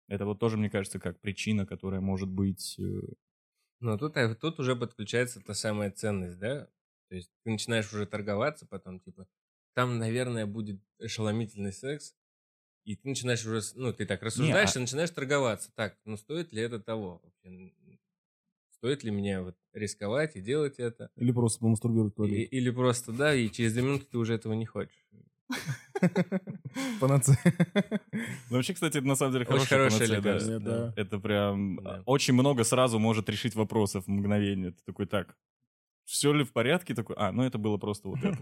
Это 0.08 0.26
вот 0.26 0.40
тоже, 0.40 0.58
мне 0.58 0.70
кажется, 0.70 1.00
как 1.00 1.20
причина, 1.20 1.66
которая 1.66 2.00
может 2.00 2.30
быть... 2.30 2.76
э, 2.78 2.84
Но 3.80 3.98
тут, 3.98 4.16
а, 4.16 4.34
тут 4.34 4.58
уже 4.60 4.76
подключается 4.76 5.40
та 5.40 5.54
самая 5.54 5.90
ценность, 5.90 6.38
да? 6.38 6.66
То 7.08 7.14
есть 7.16 7.30
ты 7.44 7.50
начинаешь 7.50 7.92
уже 7.92 8.06
торговаться 8.06 8.66
потом, 8.66 9.00
типа, 9.00 9.28
там, 9.74 9.98
наверное, 9.98 10.46
будет 10.46 10.80
ошеломительный 10.98 11.72
секс, 11.72 12.14
и 12.84 12.96
ты 12.96 13.08
начинаешь 13.08 13.46
уже, 13.46 13.62
ну, 13.76 13.92
ты 13.92 14.06
так 14.06 14.22
рассуждаешь 14.22 14.74
а- 14.74 14.76
и 14.76 14.80
начинаешь 14.80 15.10
торговаться. 15.10 15.72
Так, 15.74 15.98
ну, 16.04 16.16
стоит 16.18 16.52
ли 16.52 16.62
это 16.62 16.80
того 16.80 17.20
вообще? 17.24 17.74
Стоит 18.84 19.02
ли 19.02 19.10
мне 19.10 19.40
вот 19.40 19.56
рисковать 19.72 20.36
и 20.36 20.42
делать 20.42 20.78
это? 20.78 21.08
Или 21.16 21.32
просто 21.32 21.58
помастурбировать 21.60 22.12
в 22.18 22.24
И- 22.24 22.42
или 22.42 22.68
просто, 22.68 23.12
да, 23.12 23.34
и 23.34 23.48
через 23.48 23.72
две 23.72 23.80
минуты 23.82 24.04
ты 24.10 24.18
уже 24.18 24.34
этого 24.34 24.52
не 24.52 24.66
хочешь. 24.66 25.06
Панацея. 27.00 27.38
Ну, 28.12 28.56
вообще, 28.56 28.74
кстати, 28.74 28.98
это 28.98 29.06
на 29.06 29.14
самом 29.14 29.32
деле 29.32 29.46
хорошая 29.46 29.68
хорошее 29.88 30.00
панацея, 30.00 30.20
да. 30.20 30.28
лекарство. 30.28 30.50
Нет, 30.52 30.62
да. 30.64 30.92
Это 30.96 31.18
прям 31.18 31.76
Да. 31.82 32.02
очень 32.04 32.34
много 32.34 32.62
сразу 32.62 32.98
может 32.98 33.26
решить 33.30 33.54
вопросов 33.54 34.04
в 34.04 34.08
мгновение. 34.10 34.72
Ты 34.72 34.82
такой, 34.84 35.06
так, 35.06 35.34
все 36.04 36.34
ли 36.34 36.44
в 36.44 36.52
порядке? 36.52 36.94
Такой, 36.94 37.16
а, 37.18 37.32
ну 37.32 37.42
это 37.42 37.56
было 37.56 37.78
просто 37.78 38.08
вот 38.10 38.18
это. 38.22 38.36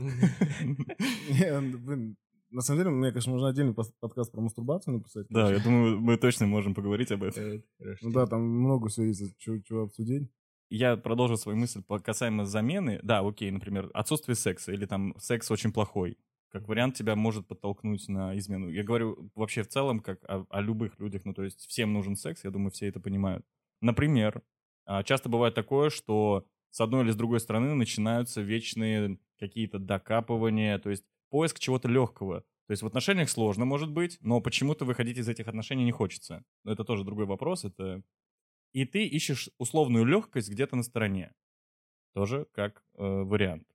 На 2.52 2.60
самом 2.60 2.80
деле, 2.80 2.90
мне, 2.90 3.10
конечно, 3.10 3.32
можно 3.32 3.48
отдельный 3.48 3.74
подкаст 3.74 4.30
про 4.30 4.42
мастурбацию 4.42 4.94
написать. 4.94 5.26
Да, 5.30 5.50
я 5.50 5.58
думаю, 5.58 5.98
мы 5.98 6.18
точно 6.18 6.46
можем 6.46 6.74
поговорить 6.74 7.10
об 7.10 7.22
этом. 7.22 7.42
Это 7.42 7.64
хорошо. 7.78 8.06
Ну 8.06 8.12
да, 8.12 8.26
там 8.26 8.42
много 8.42 8.88
всего 8.88 9.06
есть, 9.06 9.38
чего 9.38 9.82
обсудить. 9.82 10.30
Я 10.68 10.96
продолжу 10.96 11.36
свою 11.36 11.56
мысль 11.56 11.82
по 11.82 11.98
касаемо 11.98 12.44
замены. 12.44 13.00
Да, 13.02 13.20
окей, 13.20 13.50
например, 13.50 13.90
отсутствие 13.94 14.36
секса 14.36 14.72
или 14.72 14.84
там 14.84 15.14
секс 15.18 15.50
очень 15.50 15.72
плохой. 15.72 16.18
Как 16.50 16.68
вариант 16.68 16.96
тебя 16.96 17.16
может 17.16 17.46
подтолкнуть 17.46 18.06
на 18.08 18.36
измену. 18.36 18.68
Я 18.68 18.84
говорю 18.84 19.30
вообще 19.34 19.62
в 19.62 19.68
целом 19.68 20.00
как 20.00 20.22
о, 20.24 20.44
о 20.50 20.60
любых 20.60 20.98
людях. 20.98 21.24
Ну, 21.24 21.32
то 21.32 21.44
есть 21.44 21.66
всем 21.66 21.94
нужен 21.94 22.16
секс, 22.16 22.44
я 22.44 22.50
думаю, 22.50 22.70
все 22.70 22.86
это 22.88 23.00
понимают. 23.00 23.46
Например, 23.80 24.42
а, 24.84 25.02
часто 25.02 25.30
бывает 25.30 25.54
такое, 25.54 25.88
что 25.88 26.46
с 26.70 26.80
одной 26.80 27.04
или 27.04 27.10
с 27.10 27.16
другой 27.16 27.40
стороны 27.40 27.74
начинаются 27.74 28.42
вечные 28.42 29.18
какие-то 29.38 29.78
докапывания, 29.78 30.78
то 30.78 30.90
есть 30.90 31.04
поиск 31.32 31.58
чего-то 31.58 31.88
легкого. 31.88 32.42
То 32.66 32.72
есть 32.72 32.82
в 32.82 32.86
отношениях 32.86 33.30
сложно, 33.30 33.64
может 33.64 33.90
быть, 33.90 34.18
но 34.20 34.40
почему-то 34.40 34.84
выходить 34.84 35.16
из 35.16 35.28
этих 35.28 35.48
отношений 35.48 35.84
не 35.84 35.92
хочется. 35.92 36.44
Но 36.62 36.72
это 36.72 36.84
тоже 36.84 37.04
другой 37.04 37.24
вопрос. 37.24 37.64
Это 37.64 38.02
и 38.72 38.84
ты 38.84 39.06
ищешь 39.06 39.48
условную 39.58 40.04
легкость 40.04 40.50
где-то 40.50 40.76
на 40.76 40.82
стороне. 40.82 41.34
Тоже 42.12 42.46
как 42.52 42.84
э, 42.94 43.02
вариант, 43.02 43.66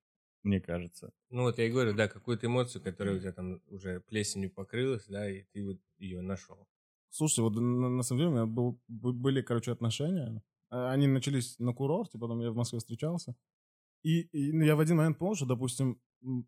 мне 0.44 0.62
кажется. 0.62 1.12
Ну 1.32 1.44
вот 1.44 1.58
я 1.58 1.66
и 1.66 1.72
говорю, 1.72 1.96
да, 1.96 2.08
какую-то 2.08 2.46
эмоцию, 2.46 2.84
которая 2.84 3.18
у 3.18 3.20
тебя 3.20 3.32
там 3.32 3.60
уже 3.68 4.02
плесенью 4.02 4.52
покрылась, 4.52 5.08
да, 5.08 5.28
и 5.30 5.44
ты 5.52 5.66
вот 5.66 5.80
ее 5.98 6.22
нашел. 6.22 6.68
Слушайте, 7.10 7.42
вот 7.42 7.56
на, 7.56 7.90
на 7.90 8.04
самом 8.04 8.20
деле 8.20 8.30
у 8.30 8.34
меня 8.34 8.46
был, 8.46 8.80
были, 8.88 9.42
короче, 9.42 9.72
отношения. 9.72 10.44
А, 10.70 10.92
Они 10.92 11.08
начались 11.08 11.58
на 11.58 11.74
курорте, 11.74 12.20
потом 12.20 12.40
я 12.42 12.52
в 12.52 12.56
Москве 12.56 12.78
встречался. 12.78 13.36
И, 14.04 14.22
и, 14.22 14.52
ну, 14.54 14.64
я 14.64 14.76
в 14.76 14.80
один 14.80 14.98
момент 14.98 15.18
понял, 15.18 15.36
что, 15.36 15.46
допустим, 15.46 16.00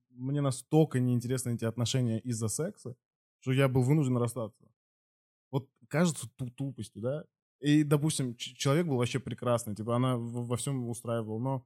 мне 0.09 0.41
настолько 0.41 1.00
неинтересны 1.00 1.55
эти 1.55 1.65
отношения 1.65 2.19
из-за 2.19 2.48
секса, 2.48 2.95
что 3.39 3.51
я 3.51 3.67
был 3.67 3.83
вынужден 3.83 4.17
расстаться. 4.17 4.65
Вот 5.51 5.69
кажется 5.88 6.29
ту- 6.36 6.50
тупостью, 6.51 7.01
да? 7.01 7.25
И, 7.59 7.83
допустим, 7.83 8.36
человек 8.36 8.88
был 8.88 8.98
вообще 8.98 9.19
прекрасный, 9.19 9.75
типа 9.75 9.95
она 9.95 10.17
во 10.17 10.55
всем 10.55 10.88
устраивала, 10.88 11.39
но 11.39 11.65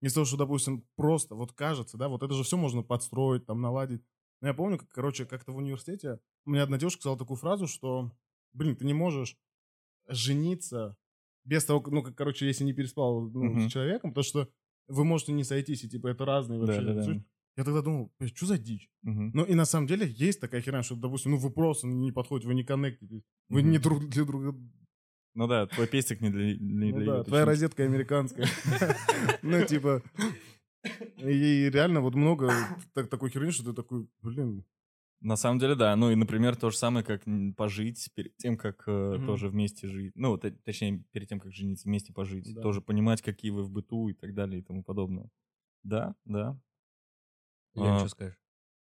из 0.00 0.14
того, 0.14 0.24
что, 0.26 0.36
допустим, 0.36 0.86
просто 0.96 1.34
вот 1.34 1.52
кажется, 1.52 1.96
да, 1.96 2.08
вот 2.08 2.22
это 2.22 2.34
же 2.34 2.42
все 2.42 2.56
можно 2.56 2.82
подстроить, 2.82 3.46
там, 3.46 3.60
наладить. 3.60 4.02
Но 4.40 4.48
я 4.48 4.54
помню, 4.54 4.78
как, 4.78 4.88
короче, 4.90 5.24
как-то 5.24 5.52
в 5.52 5.56
университете 5.56 6.20
мне 6.44 6.62
одна 6.62 6.78
девушка 6.78 7.00
сказала 7.00 7.18
такую 7.18 7.36
фразу, 7.38 7.66
что, 7.66 8.10
блин, 8.52 8.76
ты 8.76 8.84
не 8.84 8.94
можешь 8.94 9.36
жениться 10.08 10.96
без 11.44 11.64
того, 11.64 11.82
ну, 11.90 12.02
как, 12.02 12.14
короче, 12.14 12.46
если 12.46 12.64
не 12.64 12.72
переспал 12.72 13.22
ну, 13.22 13.44
Мгм. 13.44 13.68
с 13.68 13.72
человеком, 13.72 14.10
потому 14.10 14.24
что 14.24 14.48
вы 14.88 15.04
можете 15.04 15.32
не 15.32 15.44
сойтись, 15.44 15.84
и, 15.84 15.88
типа, 15.88 16.08
это 16.08 16.24
разные 16.24 16.58
вообще. 16.58 16.80
Да-да-да. 16.82 17.02
суть. 17.02 17.22
Я 17.56 17.64
тогда 17.64 17.80
думал, 17.82 18.12
что 18.34 18.46
за 18.46 18.58
дичь? 18.58 18.90
Мгм. 19.02 19.30
Ну, 19.34 19.44
и 19.44 19.54
на 19.54 19.64
самом 19.64 19.86
деле 19.86 20.06
есть 20.06 20.40
такая 20.40 20.60
херня, 20.60 20.82
что, 20.82 20.94
допустим, 20.94 21.32
ну, 21.32 21.38
вы 21.38 21.50
просто 21.50 21.86
не 21.86 22.12
подходите, 22.12 22.48
вы 22.48 22.54
не 22.54 22.64
коннектитесь, 22.64 23.22
вы 23.48 23.62
Мгм. 23.62 23.70
не 23.70 23.78
друг 23.78 24.04
для 24.08 24.24
друга... 24.24 24.54
Ну 25.34 25.46
да, 25.46 25.66
твой 25.66 25.86
пестик 25.86 26.20
не 26.22 26.30
для, 26.30 26.56
не 26.56 26.92
Ну 26.92 26.96
для 26.98 27.06
да, 27.06 27.24
твоя 27.24 27.44
точнее. 27.44 27.44
розетка 27.44 27.84
американская. 27.84 28.46
Ну, 29.42 29.64
типа... 29.66 30.02
И 31.18 31.70
реально 31.70 32.00
вот 32.00 32.14
много 32.14 32.52
так- 32.94 33.08
такой 33.08 33.30
херни, 33.30 33.50
что 33.50 33.64
ты 33.64 33.72
такой, 33.72 34.08
блин, 34.22 34.64
На 35.20 35.36
самом 35.36 35.58
деле, 35.58 35.74
да. 35.74 35.96
Ну 35.96 36.10
и, 36.10 36.14
например, 36.14 36.56
то 36.56 36.70
же 36.70 36.76
самое, 36.76 37.04
как 37.04 37.22
пожить 37.56 38.10
перед 38.14 38.36
тем, 38.36 38.56
как 38.56 38.84
э, 38.86 39.14
Мгм. 39.16 39.26
тоже 39.26 39.48
вместе 39.48 39.88
жить. 39.88 40.12
Ну, 40.14 40.36
т- 40.36 40.50
точнее, 40.52 41.02
перед 41.12 41.28
тем, 41.28 41.40
как 41.40 41.52
жениться, 41.52 41.88
вместе 41.88 42.12
пожить. 42.12 42.54
Да. 42.54 42.60
Тоже 42.62 42.80
понимать, 42.82 43.22
какие 43.22 43.50
вы 43.50 43.62
в 43.64 43.70
быту 43.70 44.08
и 44.08 44.14
так 44.14 44.34
далее 44.34 44.60
и 44.60 44.62
тому 44.62 44.84
подобное. 44.84 45.28
Да, 45.82 46.14
да. 46.24 46.60
Лен, 47.76 47.92
А. 47.92 47.98
что 48.00 48.08
скажешь? 48.08 48.38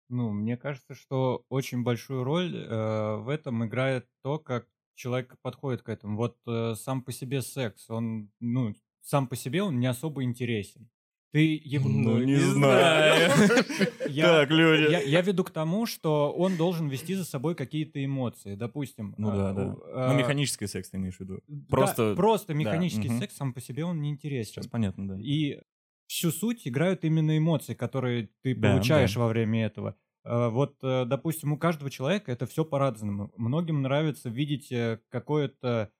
Ну, 0.09 0.31
мне 0.31 0.57
кажется, 0.57 0.95
что 0.95 1.45
очень 1.49 1.83
большую 1.83 2.23
роль 2.23 2.55
э, 2.55 3.15
в 3.17 3.29
этом 3.29 3.63
играет 3.65 4.07
то, 4.23 4.39
как 4.39 4.67
человек 4.95 5.35
подходит 5.41 5.83
к 5.83 5.89
этому. 5.89 6.17
Вот 6.17 6.37
э, 6.47 6.73
сам 6.75 7.01
по 7.03 7.11
себе 7.11 7.41
секс, 7.41 7.89
он, 7.89 8.31
ну, 8.39 8.73
сам 9.01 9.27
по 9.27 9.35
себе 9.35 9.61
он 9.63 9.79
не 9.79 9.85
особо 9.87 10.23
интересен. 10.23 10.89
Ты 11.31 11.61
его... 11.63 11.87
Ну, 11.87 12.17
не 12.23 12.37
знаю. 12.37 13.31
Я- 14.09 14.25
Так, 14.25 14.49
Лёня. 14.49 14.87
Я, 14.89 14.99
я 15.01 15.21
веду 15.21 15.43
к 15.43 15.51
тому, 15.51 15.85
что 15.85 16.31
он 16.33 16.57
должен 16.57 16.87
вести 16.89 17.13
за 17.13 17.23
собой 17.23 17.53
какие-то 17.53 18.03
эмоции. 18.03 18.55
Допустим, 18.55 19.13
Ну 19.19 19.29
а, 19.29 19.35
да, 19.35 19.51
у- 19.51 19.55
да. 19.55 19.75
а, 19.93 20.11
Ну, 20.11 20.17
механический 20.17 20.65
секс 20.65 20.89
ты 20.89 20.97
имеешь 20.97 21.17
в 21.17 21.19
виду. 21.19 21.39
да, 21.47 21.65
просто- 21.69 22.15
просто 22.15 22.55
механический 22.55 23.09
секс 23.19 23.35
сам 23.35 23.53
по 23.53 23.61
себе 23.61 23.85
он 23.85 24.01
не 24.01 24.09
интересен. 24.09 24.53
Сейчас 24.53 24.67
понятно, 24.67 25.07
да. 25.07 25.17
И 25.19 25.61
всю 26.09 26.31
суть 26.31 26.67
играют 26.67 27.05
именно 27.05 27.37
эмоции, 27.37 27.75
которые 27.75 28.31
ты 28.43 28.55
Да, 28.55 28.83
получаешь 28.83 29.15
да. 29.15 29.17
во 29.17 29.29
время 29.29 29.65
этого. 29.65 29.97
э, 30.25 30.49
вот, 30.49 30.77
э, 30.83 31.05
допустим, 31.05 31.53
у 31.53 31.57
каждого 31.57 31.89
человека 31.91 32.31
это 32.31 32.45
все 32.47 32.65
по-разному. 32.65 33.31
Многим 33.37 33.81
нравится 33.81 34.29
видеть 34.29 34.71
э, 34.71 35.01
какое-то 35.09 35.91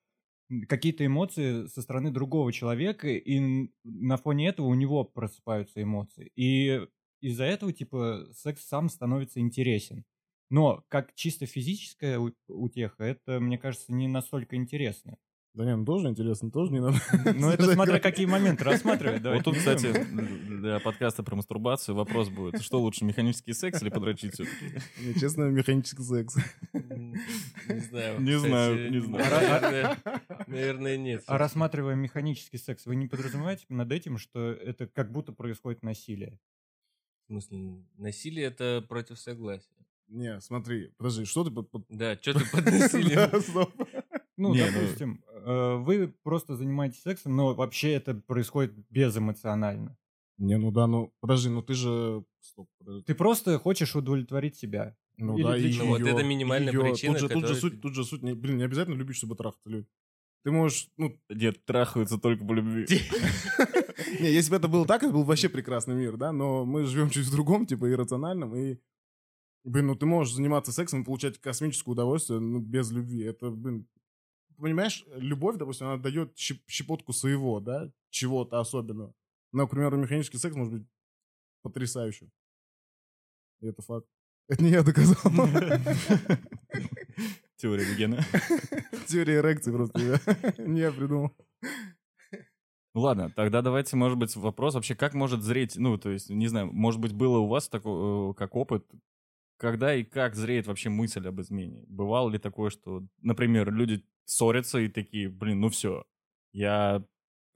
какие-то 0.68 1.06
эмоции 1.06 1.68
со 1.68 1.82
стороны 1.82 2.12
другого 2.12 2.54
человека, 2.54 3.08
и 3.10 3.70
на 3.84 4.18
фоне 4.18 4.50
этого 4.50 4.68
у 4.68 4.76
него 4.76 5.04
просыпаются 5.06 5.82
эмоции. 5.82 6.32
И 6.36 6.82
из-за 7.22 7.46
этого, 7.46 7.74
типа, 7.74 8.30
секс 8.34 8.66
сам 8.66 8.90
становится 8.90 9.40
интересен. 9.42 10.06
Но 10.50 10.84
как 10.90 11.16
чисто 11.16 11.46
физическая 11.46 12.20
утеха, 12.48 13.04
это, 13.04 13.40
мне 13.40 13.58
кажется, 13.60 13.94
не 13.94 14.08
настолько 14.08 14.56
интересно. 14.56 15.18
Да 15.56 15.66
не, 15.66 15.76
ну 15.76 15.84
тоже 15.84 16.08
интересно, 16.10 16.52
тоже 16.52 16.72
не 16.72 16.80
надо. 16.80 17.00
Но 17.36 17.52
это 17.52 17.74
смотря 17.74 18.00
какие 18.00 18.28
моменты 18.28 18.64
рассматривать. 18.64 19.22
давай 19.22 19.40
Вот 19.40 19.46
тут, 19.46 19.58
кстати, 19.58 19.92
для 20.48 20.80
подкаста 20.80 21.24
про 21.24 21.36
мастурбацию 21.36 21.96
вопрос 21.96 22.30
будет. 22.30 22.62
Что 22.62 22.80
лучше, 22.80 23.04
механический 23.04 23.54
секс 23.54 23.82
или 23.82 23.90
подрочить 23.90 24.34
все-таки? 24.36 25.20
Честно, 25.20 25.44
механический 25.50 26.04
секс. 26.04 26.36
Не 26.74 27.80
знаю. 27.80 28.22
Не 28.22 28.40
знаю, 28.40 28.92
не 28.92 29.00
знаю. 29.00 29.98
Наверное, 30.48 30.98
нет. 30.98 31.24
А 31.26 31.38
рассматривая 31.38 31.96
механический 31.96 32.58
секс, 32.58 32.86
вы 32.86 32.96
не 32.96 33.08
подразумеваете 33.08 33.66
над 33.70 33.92
этим, 33.92 34.18
что 34.18 34.52
это 34.52 34.88
как 34.88 35.12
будто 35.12 35.34
происходит 35.34 35.84
насилие? 35.84 36.40
В 37.24 37.28
смысле, 37.28 37.84
насилие 37.98 38.46
это 38.46 38.84
против 38.88 39.20
согласия. 39.20 39.68
Не, 40.08 40.42
смотри, 40.42 40.92
подожди, 40.98 41.26
что 41.26 41.44
ты 41.44 41.52
под... 41.52 41.86
Да, 41.90 42.16
что 42.20 42.34
ты 42.34 42.46
под 42.50 42.66
насилием? 42.66 43.68
Ну, 44.40 44.54
Не, 44.54 44.72
ну- 44.72 44.72
допустим, 44.72 45.22
вы 45.46 46.14
просто 46.24 46.56
занимаетесь 46.56 47.02
сексом, 47.02 47.36
но 47.36 47.54
вообще 47.54 47.92
это 47.94 48.14
происходит 48.16 48.74
безэмоционально. 48.90 49.98
Не, 50.38 50.58
ну 50.58 50.72
да, 50.72 50.88
ну 50.88 51.14
подожди, 51.20 51.50
ну 51.50 51.62
ты 51.62 51.74
же... 51.74 52.24
Стоп, 52.40 52.70
подожди. 52.80 53.04
Ты 53.04 53.14
просто 53.16 53.60
хочешь 53.60 53.96
удовлетворить 53.96 54.56
себя. 54.56 54.96
Ну 55.18 55.36
Или 55.38 55.44
да, 55.44 55.58
и 55.58 55.72
чего? 55.74 55.86
Ну 55.86 55.92
вот 55.92 56.02
это 56.02 56.24
минимальная 56.24 56.72
её. 56.72 56.82
причина, 56.82 57.14
Тут 57.14 57.22
же, 57.22 57.28
тут 57.28 57.36
же 57.36 57.42
которая- 57.42 57.60
суть, 57.62 57.82
тут 57.82 57.94
же 57.96 58.06
суть, 58.06 58.24
не- 58.24 58.34
блин, 58.34 58.58
не 58.58 58.64
обязательно 58.64 58.96
любить, 58.96 59.18
чтобы 59.18 59.36
трахаться 59.36 59.70
люди. 59.70 59.88
Ты 60.46 60.52
можешь, 60.52 60.88
ну, 60.96 61.20
Дед 61.30 61.66
трахаются 61.66 62.18
только 62.18 62.46
по 62.46 62.54
любви. 62.54 62.86
не, 64.22 64.32
если 64.32 64.52
бы 64.52 64.56
это 64.56 64.70
было 64.70 64.86
так, 64.86 65.04
это 65.04 65.12
был 65.12 65.24
вообще 65.24 65.50
прекрасный 65.50 65.96
мир, 65.96 66.16
да, 66.16 66.32
но 66.32 66.66
мы 66.66 66.86
живем 66.86 67.10
чуть 67.10 67.26
в 67.26 67.32
другом, 67.32 67.66
типа, 67.66 67.92
иррациональном, 67.92 68.56
и, 68.56 68.78
блин, 69.66 69.88
ну 69.88 69.96
ты 69.96 70.06
можешь 70.06 70.34
заниматься 70.34 70.72
сексом 70.72 71.02
и 71.02 71.06
получать 71.06 71.38
космическое 71.40 71.92
удовольствие, 71.92 72.40
ну, 72.40 72.60
без 72.60 72.90
любви. 72.92 73.24
Это, 73.24 73.50
блин, 73.52 73.86
понимаешь, 74.60 75.06
любовь, 75.16 75.58
допустим, 75.58 75.88
она 75.88 75.98
дает 75.98 76.36
щеп- 76.36 76.64
щепотку 76.68 77.14
своего, 77.14 77.60
да, 77.60 77.92
чего-то 78.10 78.60
особенного. 78.60 79.14
Но, 79.52 79.68
к 79.68 79.72
примеру, 79.72 79.98
механический 79.98 80.38
секс 80.38 80.56
может 80.56 80.74
быть 80.74 80.88
потрясающим. 81.62 82.32
И 83.62 83.68
это 83.68 83.82
факт. 83.82 84.08
Это 84.48 84.64
не 84.64 84.72
я 84.72 84.84
доказал. 84.84 85.16
Теория 87.58 87.84
Вегена. 87.84 88.24
Теория 89.08 89.40
эрекции 89.40 89.72
просто 89.72 90.00
не 90.58 90.80
я 90.80 90.92
придумал. 90.92 91.32
Ну 92.96 93.02
ладно, 93.02 93.30
тогда 93.30 93.62
давайте, 93.62 93.96
может 93.96 94.18
быть, 94.18 94.36
вопрос 94.36 94.74
вообще, 94.74 94.96
как 94.96 95.14
может 95.14 95.44
зреть, 95.44 95.76
ну, 95.76 95.98
то 95.98 96.10
есть, 96.10 96.30
не 96.30 96.48
знаю, 96.48 96.72
может 96.74 97.00
быть, 97.00 97.14
было 97.14 97.38
у 97.38 97.48
вас 97.48 97.70
такой, 97.70 98.32
э, 98.32 98.34
как 98.34 98.56
опыт, 98.56 98.84
когда 99.60 99.94
и 99.94 100.04
как 100.04 100.36
зреет 100.36 100.68
вообще 100.68 100.90
мысль 100.90 101.28
об 101.28 101.42
измене? 101.42 101.84
Бывало 101.88 102.30
ли 102.30 102.40
такое, 102.40 102.70
что, 102.70 103.04
например, 103.22 103.72
люди 103.72 104.04
ссорятся 104.24 104.80
и 104.80 104.88
такие, 104.88 105.30
блин, 105.30 105.60
ну 105.60 105.70
все, 105.70 106.06
я 106.54 107.04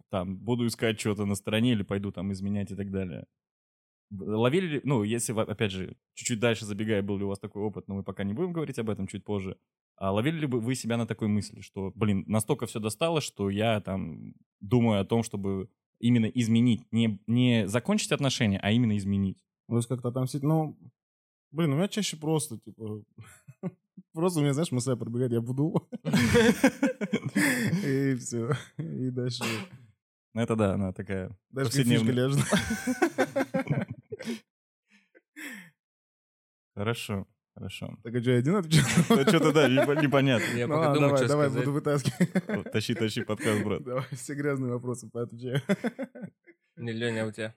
там 0.09 0.37
буду 0.37 0.67
искать 0.67 0.99
что-то 0.99 1.25
на 1.25 1.35
стороне 1.35 1.71
или 1.71 1.83
пойду 1.83 2.11
там 2.11 2.31
изменять 2.33 2.71
и 2.71 2.75
так 2.75 2.91
далее. 2.91 3.25
Ловили 4.11 4.67
ли, 4.67 4.81
ну, 4.83 5.03
если, 5.03 5.33
опять 5.33 5.71
же, 5.71 5.95
чуть-чуть 6.13 6.39
дальше 6.39 6.65
забегая, 6.65 7.01
был 7.01 7.17
ли 7.17 7.23
у 7.23 7.29
вас 7.29 7.39
такой 7.39 7.63
опыт, 7.63 7.87
но 7.87 7.95
мы 7.95 8.03
пока 8.03 8.23
не 8.23 8.33
будем 8.33 8.51
говорить 8.51 8.77
об 8.77 8.89
этом 8.89 9.07
чуть 9.07 9.23
позже, 9.23 9.57
а 9.95 10.11
ловили 10.11 10.39
ли 10.39 10.45
бы 10.45 10.59
вы 10.59 10.75
себя 10.75 10.97
на 10.97 11.07
такой 11.07 11.29
мысли, 11.29 11.61
что, 11.61 11.93
блин, 11.95 12.25
настолько 12.27 12.65
все 12.65 12.79
достало, 12.79 13.21
что 13.21 13.49
я 13.49 13.79
там 13.79 14.33
думаю 14.59 15.01
о 15.01 15.05
том, 15.05 15.23
чтобы 15.23 15.69
именно 15.99 16.25
изменить, 16.25 16.83
не, 16.91 17.17
не 17.27 17.67
закончить 17.67 18.11
отношения, 18.11 18.59
а 18.61 18.71
именно 18.71 18.97
изменить? 18.97 19.37
То 19.69 19.79
как-то 19.87 20.11
там 20.11 20.27
сидеть, 20.27 20.43
ну, 20.43 20.77
блин, 21.53 21.71
у 21.73 21.75
меня 21.77 21.87
чаще 21.87 22.17
просто, 22.17 22.57
типа, 22.59 23.01
просто 24.13 24.39
у 24.39 24.41
меня, 24.43 24.53
знаешь, 24.53 24.71
мысля 24.71 24.95
пробегает, 24.95 25.31
я 25.31 25.41
буду, 25.41 25.87
и 27.85 28.15
все, 28.15 28.51
и 28.77 29.09
дальше, 29.11 29.43
Ну, 30.33 30.41
Это 30.41 30.55
да, 30.55 30.73
она 30.73 30.91
такая 30.93 31.29
дальше 31.51 31.77
как 31.77 31.85
фишка 31.85 32.11
ляжет. 32.11 32.39
Хорошо, 36.75 37.27
хорошо. 37.55 37.95
Так, 38.03 38.15
а 38.15 38.21
что, 38.21 38.31
я 38.31 38.39
один 38.39 38.55
отвечал? 38.55 38.83
Что-то, 39.27 39.51
да, 39.53 39.69
непо- 39.69 40.01
непонятно. 40.01 40.57
Я 40.57 40.67
Ну 40.67 40.73
пока 40.73 40.93
думаю, 40.95 41.09
давай, 41.11 41.17
что 41.19 41.27
давай, 41.27 41.49
буду 41.49 41.71
вытаскивать. 41.71 42.71
Тащи, 42.71 42.95
тащи 42.95 43.23
подкаст, 43.23 43.63
брат. 43.63 43.83
Давай, 43.83 44.03
все 44.13 44.33
грязные 44.33 44.71
вопросы 44.71 45.07
поотвечаю. 45.07 45.61
Не, 46.77 46.91
Леня, 46.93 47.25
а 47.25 47.27
у 47.27 47.31
тебя? 47.31 47.53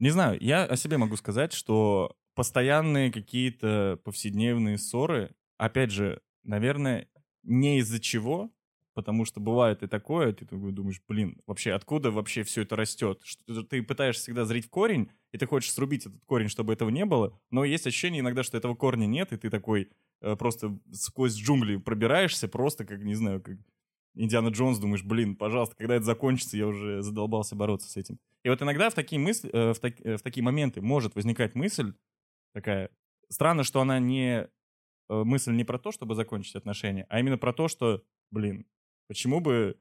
Не 0.00 0.10
знаю, 0.10 0.36
я 0.40 0.64
о 0.64 0.76
себе 0.76 0.96
могу 0.98 1.16
сказать, 1.16 1.52
что 1.52 2.16
постоянные 2.38 3.10
какие-то 3.10 3.98
повседневные 4.04 4.78
ссоры, 4.78 5.34
опять 5.56 5.90
же, 5.90 6.22
наверное, 6.44 7.08
не 7.42 7.80
из-за 7.80 7.98
чего, 7.98 8.52
потому 8.94 9.24
что 9.24 9.40
бывает 9.40 9.82
и 9.82 9.88
такое, 9.88 10.32
ты 10.32 10.46
такой 10.46 10.70
думаешь, 10.70 11.02
блин, 11.08 11.40
вообще 11.48 11.72
откуда 11.72 12.12
вообще 12.12 12.44
все 12.44 12.62
это 12.62 12.76
растет? 12.76 13.22
Что 13.24 13.64
ты- 13.64 13.82
пытаешься 13.82 14.22
всегда 14.22 14.44
зрить 14.44 14.66
в 14.66 14.70
корень, 14.70 15.10
и 15.32 15.38
ты 15.38 15.46
хочешь 15.46 15.72
срубить 15.72 16.06
этот 16.06 16.24
корень, 16.26 16.48
чтобы 16.48 16.72
этого 16.72 16.90
не 16.90 17.04
было, 17.04 17.36
но 17.50 17.64
есть 17.64 17.88
ощущение 17.88 18.20
иногда, 18.20 18.44
что 18.44 18.56
этого 18.56 18.76
корня 18.76 19.06
нет, 19.06 19.32
и 19.32 19.36
ты 19.36 19.50
такой 19.50 19.90
э, 20.20 20.36
просто 20.36 20.78
сквозь 20.92 21.34
джунгли 21.34 21.78
пробираешься, 21.78 22.46
просто 22.46 22.84
как, 22.84 23.02
не 23.02 23.14
знаю, 23.14 23.42
как 23.42 23.58
Индиана 24.14 24.50
Джонс, 24.50 24.78
думаешь, 24.78 25.02
блин, 25.02 25.34
пожалуйста, 25.34 25.74
когда 25.76 25.96
это 25.96 26.04
закончится, 26.04 26.56
я 26.56 26.68
уже 26.68 27.02
задолбался 27.02 27.56
бороться 27.56 27.90
с 27.90 27.96
этим. 27.96 28.20
И 28.44 28.48
вот 28.48 28.62
иногда 28.62 28.90
в 28.90 28.94
такие 28.94 29.20
мысли, 29.20 29.50
э, 29.52 29.72
в, 29.72 29.80
так- 29.80 30.00
э, 30.04 30.16
в 30.16 30.22
такие 30.22 30.44
моменты 30.44 30.80
может 30.80 31.16
возникать 31.16 31.56
мысль 31.56 31.94
такая. 32.52 32.90
Странно, 33.28 33.64
что 33.64 33.80
она 33.80 33.98
не 33.98 34.48
э, 35.08 35.22
мысль 35.24 35.52
не 35.52 35.64
про 35.64 35.78
то, 35.78 35.92
чтобы 35.92 36.14
закончить 36.14 36.56
отношения, 36.56 37.06
а 37.08 37.20
именно 37.20 37.38
про 37.38 37.52
то, 37.52 37.68
что, 37.68 38.04
блин, 38.30 38.66
почему 39.06 39.40
бы 39.40 39.80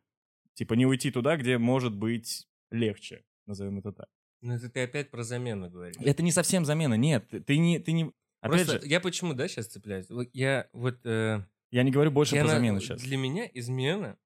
типа 0.54 0.74
не 0.74 0.86
уйти 0.86 1.12
туда, 1.12 1.38
где 1.38 1.58
может 1.58 1.96
быть 1.96 2.48
легче, 2.72 3.24
назовем 3.46 3.80
это 3.80 3.92
так. 3.94 4.10
Ну, 4.42 4.54
это 4.54 4.70
ты 4.70 4.84
опять 4.84 5.10
про 5.10 5.24
замену 5.24 5.70
говоришь. 5.70 5.96
Это 6.00 6.22
не 6.22 6.32
совсем 6.32 6.66
замена, 6.66 6.94
нет, 6.96 7.28
ты- 7.30 7.58
не, 7.58 7.80
ты 7.80 7.92
не. 7.92 8.12
Опять 8.40 8.66
Просто 8.68 8.82
же, 8.82 8.88
я 8.88 9.00
почему, 9.00 9.34
да, 9.34 9.48
сейчас 9.48 9.68
цепляюсь? 9.68 10.08
Я 10.34 10.70
вот... 10.72 11.04
э, 11.06 11.44
я 11.72 11.84
не 11.84 11.92
говорю 11.92 12.12
больше 12.12 12.36
я 12.36 12.42
про 12.44 12.50
на- 12.50 12.56
замену 12.56 12.80
сейчас. 12.80 13.02
Для 13.02 13.18
меня 13.18 13.50
измена, 13.54 14.20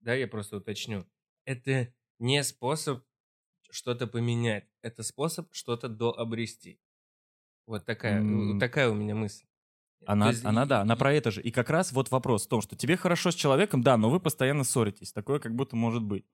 да, 0.00 0.14
я 0.14 0.26
просто 0.26 0.56
уточню, 0.56 1.06
это 1.44 1.92
не 2.18 2.42
способ 2.42 3.04
что-то 3.70 4.06
поменять, 4.06 4.68
это 4.82 5.02
способ 5.02 5.52
что-то 5.52 5.88
дообрести. 5.88 6.80
Вот 7.66 7.84
такая, 7.86 8.22
вот 8.22 8.58
такая 8.60 8.90
у 8.90 8.94
меня 8.94 9.14
мысль. 9.14 9.44
Она, 10.06 10.26
То 10.26 10.30
есть 10.32 10.44
она, 10.44 10.64
и- 10.64 10.66
да, 10.66 10.80
она 10.82 10.94
и- 10.94 10.98
про 10.98 11.12
это 11.14 11.30
же. 11.30 11.40
И 11.40 11.50
как 11.50 11.70
раз 11.70 11.92
вот 11.92 12.10
вопрос 12.10 12.44
в 12.44 12.48
том, 12.48 12.60
что 12.60 12.76
тебе 12.76 12.96
хорошо 12.96 13.30
с 13.30 13.34
человеком, 13.34 13.82
да, 13.82 13.96
но 13.96 14.10
вы 14.10 14.20
постоянно 14.20 14.64
ссоритесь. 14.64 15.12
Такое 15.12 15.38
как 15.38 15.54
будто 15.54 15.76
может 15.76 16.02
быть. 16.02 16.26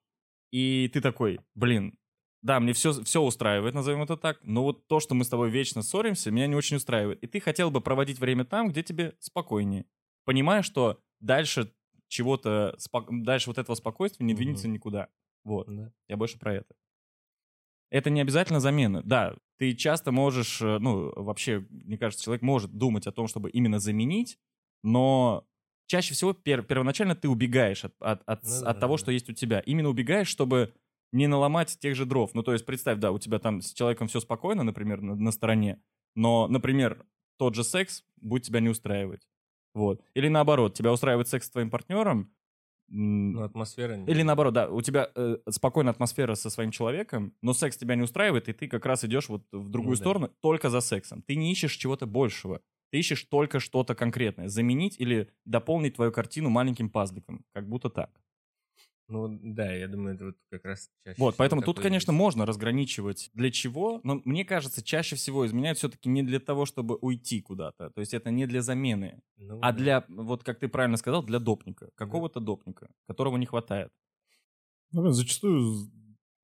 И 0.51 0.90
ты 0.93 1.01
такой, 1.01 1.38
блин, 1.55 1.97
да, 2.43 2.59
мне 2.59 2.73
все, 2.73 2.93
все 3.05 3.23
устраивает, 3.23 3.75
назовем 3.75 4.03
это 4.03 4.16
так, 4.16 4.40
но 4.43 4.64
вот 4.64 4.88
то, 4.88 4.99
что 4.99 5.14
мы 5.14 5.25
с 5.25 5.29
тобой 5.29 5.51
вечно 5.51 5.83
ссоримся, 5.83 6.31
меня 6.33 6.49
не 6.49 6.57
очень 6.57 6.79
устраивает. 6.79 7.23
И 7.23 7.27
ты 7.29 7.38
хотел 7.38 7.71
бы 7.71 7.81
проводить 7.81 8.19
время 8.19 8.45
там, 8.45 8.71
где 8.71 8.83
тебе 8.83 9.14
спокойнее. 9.21 9.87
Понимая, 10.25 10.62
что 10.62 11.01
дальше 11.21 11.73
чего-то, 12.09 12.75
спок- 12.79 13.23
дальше 13.23 13.51
вот 13.51 13.59
этого 13.59 13.77
спокойствия 13.77 14.27
не 14.27 14.35
двинется 14.35 14.66
никуда. 14.66 15.09
Вот. 15.45 15.69
Да. 15.69 15.93
Я 16.09 16.16
больше 16.16 16.38
про 16.38 16.55
это. 16.55 16.75
Это 17.90 18.11
не 18.11 18.21
обязательно 18.21 18.59
замена. 18.61 19.03
Да, 19.03 19.37
ты 19.61 19.75
часто 19.75 20.11
можешь, 20.11 20.62
э, 20.62 20.79
ну, 20.79 21.12
вообще, 21.14 21.66
мне 21.70 21.99
кажется, 21.99 22.25
человек 22.25 22.42
может 22.42 22.73
думать 22.73 23.07
о 23.07 23.12
том, 23.12 23.29
чтобы 23.29 23.51
именно 23.51 23.79
заменить, 23.79 24.38
но 24.83 25.46
чаще 25.87 26.14
всего 26.14 26.33
пер- 26.33 26.62
первоначально 26.64 27.14
ты 27.14 27.29
убегаешь 27.29 27.85
от, 27.85 27.94
от, 28.01 28.23
от, 28.27 28.42
Ну 28.42 28.49
с- 28.49 28.62
да, 28.62 28.70
от 28.70 28.81
того, 28.81 28.94
да. 28.94 28.99
что 28.99 29.12
есть 29.12 29.29
у 29.29 29.35
тебя. 29.35 29.61
Именно 29.61 29.90
убегаешь, 29.90 30.29
чтобы 30.29 30.73
не 31.12 31.27
наломать 31.27 31.79
тех 31.79 31.94
же 31.94 32.07
дров. 32.07 32.31
Ну, 32.35 32.42
то 32.42 32.53
есть, 32.55 32.64
представь, 32.64 32.99
да, 33.01 33.12
у 33.12 33.18
тебя 33.18 33.38
там 33.38 33.61
с 33.61 33.75
человеком 33.75 34.09
все 34.09 34.20
спокойно, 34.20 34.62
например, 34.62 35.03
на, 35.03 35.14
на 35.14 35.31
стороне, 35.33 35.83
но, 36.14 36.49
например, 36.49 37.05
тот 37.37 37.55
же 37.55 37.62
секс 37.64 38.05
будет 38.16 38.44
тебя 38.44 38.61
не 38.61 38.70
устраивать. 38.70 39.29
Вот. 39.75 40.03
Или 40.14 40.29
наоборот, 40.29 40.75
тебя 40.75 40.92
устраивает 40.92 41.29
секс 41.29 41.46
с 41.46 41.51
твоим 41.51 41.70
партнером, 41.70 42.33
Ну, 42.90 43.42
атмосфера... 43.42 43.94
не- 43.96 44.11
или 44.11 44.22
наоборот, 44.22 44.53
да, 44.53 44.68
у 44.68 44.81
тебя 44.83 45.11
э, 45.14 45.38
спокойная 45.48 45.92
атмосфера 45.92 46.35
со 46.35 46.50
своим 46.50 46.70
человеком, 46.72 47.33
но 47.40 47.55
секс 47.55 47.76
тебя 47.76 47.94
не 47.94 48.03
устраивает, 48.03 48.48
и 48.48 48.53
ты 48.53 48.66
как 48.68 48.85
раз 48.85 49.05
идешь 49.05 49.29
вот 49.29 49.46
в 49.53 49.68
другую 49.68 49.92
Ну 49.92 49.96
да. 49.96 50.03
сторону 50.03 50.31
только 50.40 50.70
за 50.70 50.81
сексом. 50.81 51.22
Ты 51.22 51.37
не 51.37 51.53
ищешь 51.53 51.74
чего-то 51.76 52.07
большего. 52.07 52.61
Ты 52.90 52.98
ищешь 52.98 53.22
только 53.24 53.61
что-то 53.61 53.94
конкретное. 53.94 54.48
Заменить 54.48 54.96
или 54.98 55.31
дополнить 55.44 55.94
твою 55.94 56.11
картину 56.11 56.50
маленьким 56.50 56.90
пазликом. 56.90 57.44
Как 57.55 57.68
будто 57.68 57.88
так. 57.88 58.11
Ну 59.11 59.38
да, 59.42 59.73
я 59.73 59.88
думаю, 59.88 60.14
это 60.14 60.27
вот 60.27 60.37
как 60.51 60.64
раз 60.64 60.88
чаще 61.05 61.20
Вот, 61.20 61.37
поэтому 61.37 61.62
тут, 61.62 61.81
конечно, 61.81 62.12
есть. 62.12 62.18
можно 62.18 62.46
разграничивать 62.46 63.31
для 63.35 63.51
чего, 63.51 64.01
но 64.05 64.23
мне 64.25 64.44
кажется, 64.44 64.83
чаще 64.85 65.16
всего 65.16 65.44
изменяют 65.46 65.79
все-таки 65.79 66.09
не 66.09 66.23
для 66.23 66.38
того, 66.38 66.64
чтобы 66.64 66.96
уйти 67.01 67.40
куда-то. 67.40 67.90
То 67.90 68.01
есть 68.01 68.14
это 68.14 68.31
не 68.31 68.46
для 68.46 68.62
замены, 68.62 69.20
Ну 69.37 69.59
а 69.61 69.73
да. 69.73 69.79
для, 69.79 70.05
вот 70.09 70.44
как 70.44 70.61
ты 70.61 70.68
правильно 70.68 70.96
сказал, 70.96 71.25
для 71.25 71.40
допника. 71.40 71.90
Какого-то 71.96 72.38
допника, 72.40 72.88
которого 73.09 73.37
не 73.37 73.46
хватает. 73.46 73.90
Ну, 74.92 75.11
зачастую 75.11 75.90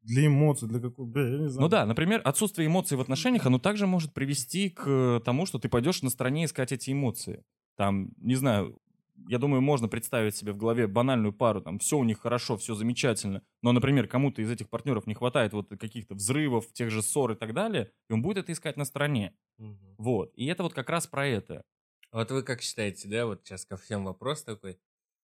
для 0.02 0.26
эмоций, 0.26 0.68
для 0.68 0.80
какой, 0.80 1.06
бля, 1.06 1.22
я 1.28 1.38
не 1.38 1.48
знаю. 1.48 1.62
Ну 1.64 1.68
да, 1.68 1.84
например, 1.84 2.20
отсутствие 2.24 2.68
эмоций 2.68 2.96
в 2.96 3.00
отношениях, 3.00 3.46
оно 3.46 3.58
также 3.58 3.86
может 3.86 4.12
привести 4.14 4.70
к 4.70 4.84
э, 4.86 5.20
тому, 5.24 5.46
что 5.46 5.58
ты 5.58 5.68
пойдешь 5.68 6.02
на 6.02 6.10
стороне 6.10 6.44
искать 6.44 6.70
эти 6.72 6.92
эмоции. 6.92 7.42
Там, 7.76 8.10
не 8.16 8.36
знаю, 8.36 8.78
я 9.28 9.38
думаю, 9.38 9.60
можно 9.62 9.88
представить 9.88 10.36
себе 10.36 10.52
в 10.52 10.56
голове 10.56 10.86
банальную 10.86 11.32
пару, 11.32 11.60
там, 11.60 11.78
все 11.78 11.98
у 11.98 12.04
них 12.04 12.20
хорошо, 12.20 12.56
все 12.56 12.74
замечательно, 12.74 13.42
но, 13.62 13.72
например, 13.72 14.08
кому-то 14.08 14.42
из 14.42 14.50
этих 14.50 14.68
партнеров 14.68 15.06
не 15.06 15.14
хватает 15.14 15.52
вот 15.52 15.68
каких-то 15.68 16.14
взрывов, 16.14 16.72
тех 16.72 16.90
же 16.90 17.02
ссор 17.02 17.32
и 17.32 17.34
так 17.34 17.54
далее, 17.54 17.92
и 18.08 18.12
он 18.12 18.22
будет 18.22 18.38
это 18.38 18.52
искать 18.52 18.76
на 18.76 18.84
стороне. 18.84 19.36
Мгм. 19.58 19.98
Вот. 19.98 20.32
И 20.36 20.46
это 20.46 20.62
вот 20.62 20.74
как 20.74 20.90
раз 20.90 21.06
про 21.06 21.26
это. 21.26 21.64
А 22.10 22.18
Вот 22.18 22.30
вы 22.30 22.42
как 22.42 22.62
считаете, 22.62 23.08
да, 23.08 23.26
вот 23.26 23.42
сейчас 23.44 23.64
ко 23.64 23.76
всем 23.76 24.04
вопрос 24.04 24.42
такой, 24.44 24.80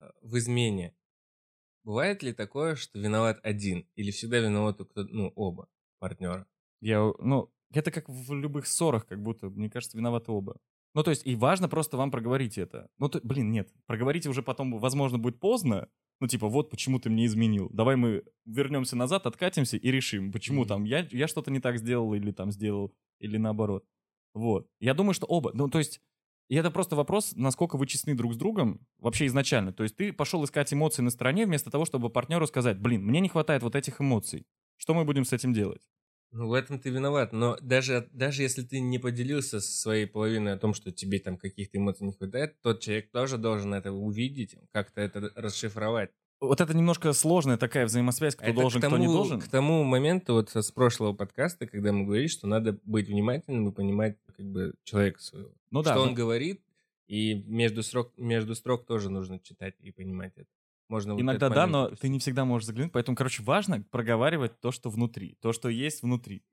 э, 0.01 0.11
в 0.23 0.39
измене 0.39 0.97
бывает 1.85 2.23
ли 2.23 2.33
такое, 2.33 2.77
что 2.77 2.99
виноват 2.99 3.41
один 3.45 3.89
или 3.97 4.11
всегда 4.11 4.39
виноваты 4.41 4.85
кто, 4.85 5.05
ну, 5.05 5.33
оба 5.37 5.69
партнера? 6.01 6.49
Я, 6.81 7.13
ну, 7.19 7.53
это 7.73 7.91
как 7.91 8.09
в 8.09 8.33
любых 8.35 8.67
ссорах, 8.67 9.07
как 9.07 9.23
будто, 9.23 9.49
мне 9.49 9.71
кажется, 9.71 9.97
виноваты 9.97 10.33
оба. 10.33 10.61
Ну, 10.95 11.03
то 11.03 11.11
есть, 11.11 11.27
и 11.27 11.35
важно 11.35 11.69
просто 11.69 11.97
вам 11.97 12.11
проговорить 12.11 12.57
это. 12.57 12.89
Ну, 12.99 13.09
то, 13.09 13.21
блин, 13.23 13.51
нет, 13.51 13.69
проговорите 13.87 14.29
уже 14.29 14.43
потом, 14.43 14.79
возможно, 14.79 15.19
будет 15.19 15.41
поздно. 15.41 15.89
Ну, 16.21 16.29
типа, 16.29 16.49
вот 16.49 16.71
почему 16.71 17.01
ты 17.01 17.11
мне 17.11 17.27
изменил. 17.27 17.69
Давай 17.73 17.97
мы 17.97 18.23
вернемся 18.45 18.95
назад, 18.97 19.27
откатимся 19.27 19.77
и 19.77 19.91
решим, 19.91 20.31
почему 20.31 20.61
Мгм. 20.61 20.69
там 20.69 20.85
я, 20.85 21.07
я 21.11 21.27
что-то 21.27 21.51
не 21.51 21.59
так 21.61 21.79
сделал 21.79 22.15
или 22.15 22.31
там 22.31 22.53
сделал, 22.53 22.95
или 23.19 23.37
наоборот. 23.37 23.85
Вот. 24.35 24.69
Я 24.81 24.95
думаю, 24.95 25.15
что 25.15 25.27
оба. 25.27 25.51
Ну, 25.55 25.69
то 25.69 25.79
есть, 25.79 26.01
и 26.49 26.55
это 26.57 26.71
просто 26.71 26.95
вопрос, 26.95 27.33
насколько 27.35 27.77
вы 27.77 27.87
честны 27.87 28.15
друг 28.15 28.35
с 28.35 28.37
другом 28.37 28.87
вообще 28.99 29.27
изначально. 29.27 29.73
То 29.73 29.83
есть 29.83 29.97
ты 29.97 30.13
пошел 30.13 30.45
искать 30.45 30.73
эмоции 30.73 31.03
на 31.03 31.11
стороне 31.11 31.47
вместо 31.47 31.71
того, 31.71 31.85
чтобы 31.85 32.11
партнеру 32.11 32.47
сказать, 32.47 32.79
блин, 32.79 33.05
мне 33.05 33.21
не 33.21 33.29
хватает 33.29 33.63
вот 33.63 33.75
этих 33.75 34.01
эмоций. 34.01 34.47
Что 34.77 34.95
мы 34.95 35.05
будем 35.05 35.25
с 35.25 35.33
этим 35.33 35.53
делать? 35.53 35.83
Ну, 36.35 36.49
в 36.49 36.53
этом 36.53 36.81
ты 36.81 36.91
виноват, 36.91 37.33
но 37.33 37.57
даже, 37.63 38.09
даже 38.13 38.43
если 38.43 38.63
ты 38.63 38.81
не 38.81 38.99
поделился 38.99 39.61
со 39.61 39.73
своей 39.73 40.07
половиной 40.07 40.55
о 40.55 40.59
том, 40.59 40.75
что 40.75 40.91
тебе 40.91 41.21
там 41.21 41.37
каких-то 41.37 41.79
эмоций 41.79 42.05
не 42.05 42.13
хватает, 42.13 42.61
тот 42.61 42.81
человек 42.81 43.13
тоже 43.13 43.39
должен 43.39 43.73
это 43.73 43.93
увидеть, 43.93 44.57
как-то 44.73 45.01
это 45.01 45.31
расшифровать. 45.37 46.11
Вот 46.41 46.61
это 46.61 46.77
немножко 46.77 47.13
сложная 47.13 47.57
такая 47.57 47.87
взаимосвязь, 47.87 48.35
кто 48.35 48.47
Это 48.47 48.61
должен, 48.61 48.81
к 48.81 48.87
кто 48.87 48.99
не 48.99 49.05
тому- 49.05 49.17
должен. 49.17 49.41
К 49.41 49.47
тому 49.47 49.85
моменту 49.85 50.35
вот 50.35 50.51
с 50.51 50.73
прошлого 50.73 51.13
подкаста, 51.13 51.69
когда 51.69 51.93
мы 51.93 52.05
говорили, 52.05 52.27
что 52.27 52.49
надо 52.49 52.81
быть 52.85 53.07
внимательным 53.07 53.69
и 53.69 53.73
понимать 53.73 54.17
как 54.37 54.45
бы 54.45 54.75
человека 54.83 55.21
своего. 55.21 55.53
Ну 55.71 55.83
да, 55.83 55.93
что 55.93 56.03
ну- 56.03 56.09
он 56.09 56.15
говорит, 56.15 56.61
и 57.07 57.45
между 57.47 57.85
строк, 57.85 58.13
между 58.17 58.57
строк 58.57 58.87
тоже 58.87 59.09
нужно 59.09 59.39
читать 59.39 59.77
и 59.79 59.93
понимать 59.93 60.33
это. 60.35 60.49
Можно 60.95 61.21
Иногда 61.21 61.49
да, 61.49 61.67
но 61.67 61.89
ты 61.89 62.09
не 62.09 62.21
всегда 62.21 62.45
можешь 62.45 62.67
заглянуть. 62.67 62.93
Поэтому, 62.93 63.17
короче, 63.17 63.43
важно 63.43 63.83
проговаривать 63.91 64.61
то, 64.61 64.71
что 64.71 64.91
внутри. 64.91 65.37
То, 65.41 65.53
что 65.53 65.69
есть 65.69 66.03
внутри. 66.03 66.45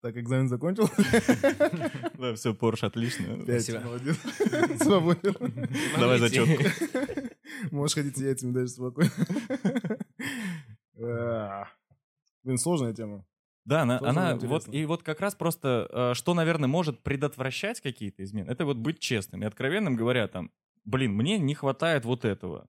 Так, 0.00 0.16
экзамен 0.16 0.48
закончил? 0.48 0.90
Да, 2.18 2.34
все, 2.34 2.52
Порш, 2.52 2.82
отлично. 2.82 3.40
Спасибо. 3.44 3.78
молодец. 3.84 4.16
Свободен. 4.80 5.68
Давай 5.96 6.18
зачетку. 6.18 6.64
Можешь 7.70 7.94
ходить 7.94 8.16
с 8.16 8.20
яйцами 8.20 8.50
даже 8.50 8.68
спокойно. 8.70 9.12
А. 11.00 11.68
Блин, 12.42 12.58
сложная 12.58 12.92
тема. 12.92 13.24
Да, 13.64 13.82
она, 13.82 13.98
Тоже 14.00 14.10
она 14.10 14.32
интересно. 14.32 14.48
вот, 14.48 14.74
и 14.74 14.84
вот 14.84 15.02
как 15.04 15.20
раз 15.20 15.36
просто, 15.36 15.88
э, 15.92 16.14
что, 16.14 16.34
наверное, 16.34 16.66
может 16.66 17.04
предотвращать 17.04 17.80
какие-то 17.80 18.24
измены, 18.24 18.50
это 18.50 18.64
вот 18.64 18.78
быть 18.78 18.98
честным 18.98 19.42
и 19.42 19.46
откровенным, 19.46 19.94
говоря 19.94 20.26
там, 20.26 20.50
блин, 20.84 21.12
мне 21.12 21.38
не 21.38 21.54
хватает 21.54 22.04
вот 22.04 22.24
этого. 22.24 22.68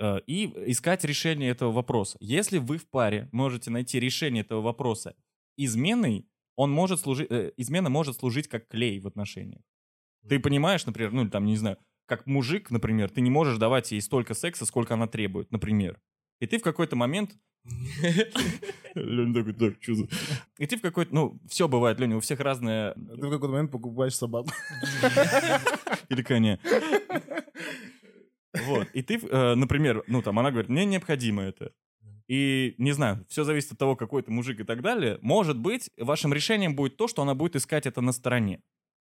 Э, 0.00 0.20
И 0.26 0.46
искать 0.66 1.04
решение 1.04 1.50
этого 1.50 1.72
вопроса. 1.72 2.16
Если 2.20 2.58
вы 2.58 2.78
в 2.78 2.88
паре 2.88 3.28
можете 3.32 3.70
найти 3.70 4.00
решение 4.00 4.42
этого 4.42 4.62
вопроса 4.62 5.14
изменой, 5.58 6.26
он 6.56 6.70
может 6.70 7.00
служить, 7.00 7.30
э, 7.30 7.52
измена 7.58 7.90
может 7.90 8.16
служить 8.16 8.48
как 8.48 8.66
клей 8.66 8.98
в 8.98 9.06
отношениях. 9.06 9.62
Ты 10.26 10.40
понимаешь, 10.40 10.86
например, 10.86 11.12
ну, 11.12 11.28
там, 11.28 11.44
не 11.44 11.56
знаю, 11.56 11.76
как 12.06 12.26
мужик, 12.26 12.70
например, 12.70 13.10
ты 13.10 13.20
не 13.20 13.30
можешь 13.30 13.58
давать 13.58 13.92
ей 13.92 14.00
столько 14.00 14.34
секса, 14.34 14.64
сколько 14.64 14.94
она 14.94 15.06
требует, 15.06 15.52
например. 15.52 16.00
И 16.40 16.46
ты 16.46 16.58
в 16.58 16.62
какой-то 16.62 16.96
момент 16.96 17.32
Леня 18.94 19.34
такой, 19.34 19.52
так, 19.52 19.82
что 19.82 19.94
за... 19.94 20.08
И 20.58 20.66
ты 20.66 20.78
в 20.78 20.80
какой-то, 20.80 21.14
ну, 21.14 21.38
все 21.46 21.68
бывает, 21.68 22.00
Леня, 22.00 22.16
у 22.16 22.20
всех 22.20 22.40
разное... 22.40 22.94
Ты 22.94 23.26
в 23.26 23.30
какой-то 23.30 23.48
момент 23.48 23.70
покупаешь 23.70 24.14
собаку. 24.16 24.50
Или 26.08 26.22
коня. 26.22 26.58
Вот, 28.66 28.88
и 28.92 29.02
ты, 29.02 29.18
э, 29.18 29.54
например, 29.54 30.04
ну, 30.06 30.22
там, 30.22 30.38
она 30.38 30.50
говорит, 30.50 30.70
мне 30.70 30.84
необходимо 30.84 31.42
это. 31.42 31.72
И, 32.28 32.74
не 32.78 32.92
знаю, 32.92 33.26
все 33.28 33.42
зависит 33.42 33.72
от 33.72 33.78
того, 33.78 33.96
какой 33.96 34.22
ты 34.22 34.30
мужик 34.30 34.60
и 34.60 34.64
так 34.64 34.82
далее. 34.82 35.18
Может 35.20 35.58
быть, 35.58 35.90
вашим 35.98 36.32
решением 36.32 36.76
будет 36.76 36.96
то, 36.96 37.08
что 37.08 37.22
она 37.22 37.34
будет 37.34 37.56
искать 37.56 37.86
это 37.86 38.00
на 38.00 38.12
стороне. 38.12 38.62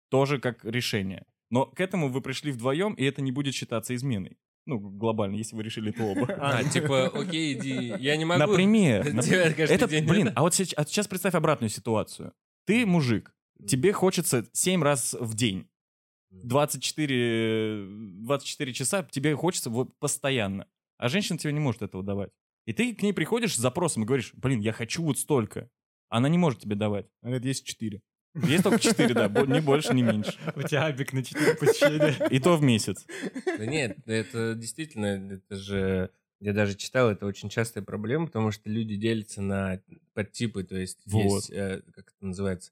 Тоже 0.10 0.40
как 0.40 0.66
решение. 0.66 1.26
Но 1.50 1.66
к 1.66 1.80
этому 1.80 2.10
вы 2.10 2.20
пришли 2.22 2.52
вдвоем, 2.52 2.94
и 2.96 3.06
это 3.06 3.22
не 3.22 3.32
будет 3.32 3.54
считаться 3.54 3.96
изменой. 3.96 4.38
Ну, 4.66 4.80
глобально, 4.80 5.36
если 5.36 5.56
вы 5.56 5.64
решили 5.64 5.92
это 5.92 6.04
оба. 6.04 6.28
А, 6.40 6.64
типа, 6.64 7.08
окей, 7.08 7.54
иди, 7.54 7.94
я 8.00 8.18
не 8.18 8.26
могу. 8.26 8.40
Например, 8.40 9.06
это, 9.08 9.88
блин, 9.88 10.32
а 10.36 10.42
вот 10.42 10.54
сейчас, 10.54 10.74
а 10.78 10.86
сейчас 10.86 11.08
представь 11.08 11.36
обратную 11.36 11.70
ситуацию. 11.70 12.34
Ты 12.66 12.86
мужик, 12.86 13.34
тебе 13.68 13.94
хочется 13.94 14.46
7 14.52 14.84
раз 14.84 15.16
в 15.20 15.34
день, 15.36 15.68
24, 16.44 17.86
24 18.24 18.74
часа 18.74 19.04
тебе 19.04 19.36
хочется 19.36 19.70
вот 19.70 19.98
постоянно, 20.00 20.68
а 20.98 21.10
женщина 21.10 21.38
тебе 21.38 21.54
не 21.54 21.60
может 21.60 21.82
этого 21.82 22.04
давать. 22.04 22.32
И 22.66 22.74
ты 22.74 22.94
к 22.96 23.02
ней 23.02 23.14
приходишь 23.14 23.56
с 23.56 23.60
запросом 23.60 24.04
и 24.04 24.06
говоришь, 24.06 24.34
блин, 24.34 24.60
я 24.62 24.72
хочу 24.72 25.04
вот 25.04 25.20
столько. 25.20 25.70
Она 26.10 26.30
не 26.30 26.38
может 26.38 26.62
тебе 26.62 26.76
давать. 26.76 27.08
Она 27.22 27.32
говорит, 27.32 27.46
есть 27.46 27.66
четыре. 27.66 28.02
Есть 28.36 28.64
только 28.64 28.80
4, 28.80 29.14
да, 29.14 29.28
ни 29.28 29.60
больше, 29.66 29.94
ни 29.94 30.02
меньше. 30.02 30.34
У 30.56 30.64
тебя 30.64 30.86
абик 30.86 31.14
на 31.14 31.24
4 31.24 31.56
посещения. 31.56 32.28
И 32.30 32.40
то 32.40 32.58
в 32.58 32.64
месяц. 32.64 33.06
Да 33.46 33.66
нет, 33.66 33.98
это 34.06 34.56
действительно, 34.56 35.34
это 35.34 35.56
же, 35.56 36.10
я 36.40 36.54
даже 36.54 36.76
читал, 36.76 37.12
это 37.12 37.26
очень 37.26 37.50
частая 37.50 37.84
проблема, 37.84 38.28
потому 38.28 38.52
что 38.52 38.70
люди 38.70 38.96
делятся 38.96 39.42
на 39.42 39.82
подтипы, 40.14 40.64
то 40.64 40.76
есть 40.76 41.00
Вот. 41.06 41.24
есть, 41.24 41.52
э, 41.52 41.82
как 41.94 42.14
это 42.16 42.26
называется, 42.26 42.72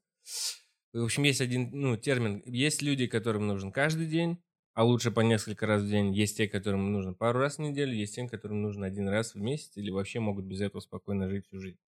в 1.00 1.04
общем, 1.04 1.22
есть 1.24 1.40
один, 1.40 1.70
ну, 1.72 1.96
термин, 1.96 2.42
есть 2.46 2.82
люди, 2.82 3.06
которым 3.06 3.46
нужен 3.46 3.72
каждый 3.72 4.06
день, 4.06 4.42
а 4.74 4.84
лучше 4.84 5.10
по 5.10 5.20
несколько 5.20 5.66
раз 5.66 5.82
в 5.82 5.88
день, 5.88 6.14
есть 6.14 6.36
те, 6.36 6.48
которым 6.48 6.92
нужно 6.92 7.14
пару 7.14 7.40
раз 7.40 7.56
в 7.56 7.60
неделю, 7.60 7.94
есть 7.94 8.14
те, 8.16 8.28
которым 8.28 8.62
нужно 8.62 8.86
один 8.86 9.08
раз 9.08 9.34
в 9.34 9.40
месяц, 9.40 9.76
или 9.76 9.90
вообще 9.90 10.20
могут 10.20 10.44
без 10.46 10.60
этого 10.60 10.80
спокойно 10.80 11.28
жить 11.28 11.46
всю 11.46 11.60
жизнь. 11.60 11.78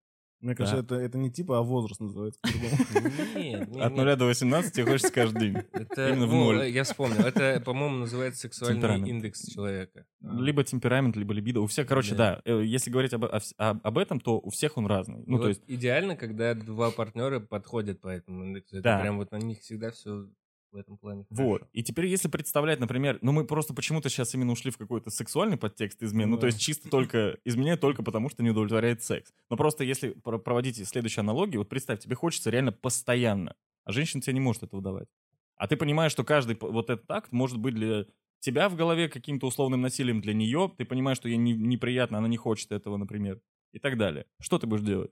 Мне 0.41 0.55
кажется, 0.55 0.81
это, 0.81 0.95
это 0.97 1.17
не 1.17 1.31
типа, 1.31 1.59
а 1.59 1.63
возраст 1.63 2.01
называется 2.01 2.39
по-другому. 2.43 2.75
Нет, 3.35 3.69
нет, 3.71 3.83
От 3.85 3.93
нет. 3.93 4.05
0 4.05 4.17
до 4.17 4.25
18 4.27 4.73
тебе 4.75 4.85
хочется 4.85 5.13
каждый 5.13 5.41
день. 5.41 5.57
Это, 5.73 6.09
Именно 6.11 6.27
в 6.27 6.31
ну, 6.33 6.45
ноль. 6.53 6.69
Я 6.69 6.85
вспомнил. 6.85 7.21
Это, 7.21 7.63
по-моему, 7.65 7.97
называется 7.99 8.41
сексуальный 8.43 9.09
индекс 9.09 9.47
человека. 9.47 10.05
Либо 10.21 10.63
темперамент, 10.65 11.17
либо 11.17 11.33
либидо. 11.33 11.61
У 11.61 11.67
всех, 11.67 11.87
короче, 11.87 12.15
да. 12.15 12.43
Да. 12.45 12.53
э, 12.53 12.65
Если 12.65 12.91
говорить 12.91 13.13
об, 13.15 13.25
об- 13.25 13.43
об 13.83 13.99
этом, 13.99 14.21
то 14.21 14.39
у 14.39 14.51
всех 14.51 14.77
он 14.77 14.87
разный. 14.87 15.23
Ну, 15.27 15.37
то 15.39 15.43
вот 15.45 15.49
есть, 15.49 15.63
идеально, 15.67 16.17
когда 16.17 16.55
два 16.55 16.91
партнера 16.91 17.41
подходят 17.41 18.01
по 18.01 18.09
этому 18.09 18.45
индексу. 18.45 18.77
Это 18.77 18.83
Да. 18.83 19.01
прям 19.01 19.17
вот 19.19 19.31
на 19.33 19.37
них 19.37 19.61
всегда 19.61 19.91
все 19.91 20.29
в 20.75 20.77
этом 20.77 20.99
плане. 20.99 21.25
Вот. 21.31 21.61
хорошо. 21.61 21.71
И 21.73 21.83
теперь, 21.83 22.07
если 22.07 22.29
представлять, 22.29 22.81
например, 22.81 23.19
ну 23.23 23.33
мы 23.33 23.47
просто 23.47 23.73
почему-то 23.73 24.09
сейчас 24.11 24.35
именно 24.35 24.53
ушли 24.53 24.71
в 24.71 24.77
какой-то 24.77 25.11
сексуальный 25.11 25.57
подтекст 25.57 26.03
измен, 26.03 26.29
ну 26.31 26.37
Да. 26.37 26.41
то 26.43 26.47
есть 26.49 26.61
чисто 26.61 26.91
только 26.91 27.39
изменяет 27.45 27.81
только 27.81 28.03
потому, 28.03 28.29
что 28.29 28.43
не 28.43 28.51
удовлетворяет 28.51 29.03
секс. 29.03 29.33
Но 29.49 29.57
просто 29.57 29.85
если 29.85 30.11
про- 30.11 30.39
проводите 30.39 30.85
следующую 30.85 31.23
аналогию, 31.23 31.61
вот 31.61 31.69
представь, 31.69 32.01
тебе 32.01 32.17
хочется 32.17 32.51
реально 32.51 32.73
постоянно, 32.73 33.55
а 33.85 33.93
женщина 33.93 34.21
тебе 34.21 34.35
не 34.35 34.41
может 34.41 34.63
этого 34.65 34.83
давать. 34.83 35.09
А 35.57 35.67
ты 35.69 35.77
понимаешь, 35.77 36.13
что 36.13 36.25
каждый 36.25 36.57
вот 36.61 36.91
этот 36.91 37.09
акт 37.11 37.31
может 37.33 37.59
быть 37.59 37.75
для 37.75 38.07
тебя 38.41 38.69
в 38.69 38.75
голове 38.77 39.09
каким-то 39.09 39.47
условным 39.47 39.81
насилием 39.81 40.21
для 40.21 40.35
нее, 40.35 40.71
ты 40.77 40.85
понимаешь, 40.85 41.17
что 41.19 41.29
ей 41.29 41.39
не- 41.39 41.55
неприятно, 41.55 42.19
она 42.19 42.29
не 42.29 42.37
хочет 42.37 42.73
этого, 42.73 42.97
например, 42.97 43.41
и 43.73 43.79
так 43.79 43.97
далее. 43.97 44.27
Что 44.41 44.59
ты 44.59 44.67
будешь 44.67 44.83
делать? 44.85 45.11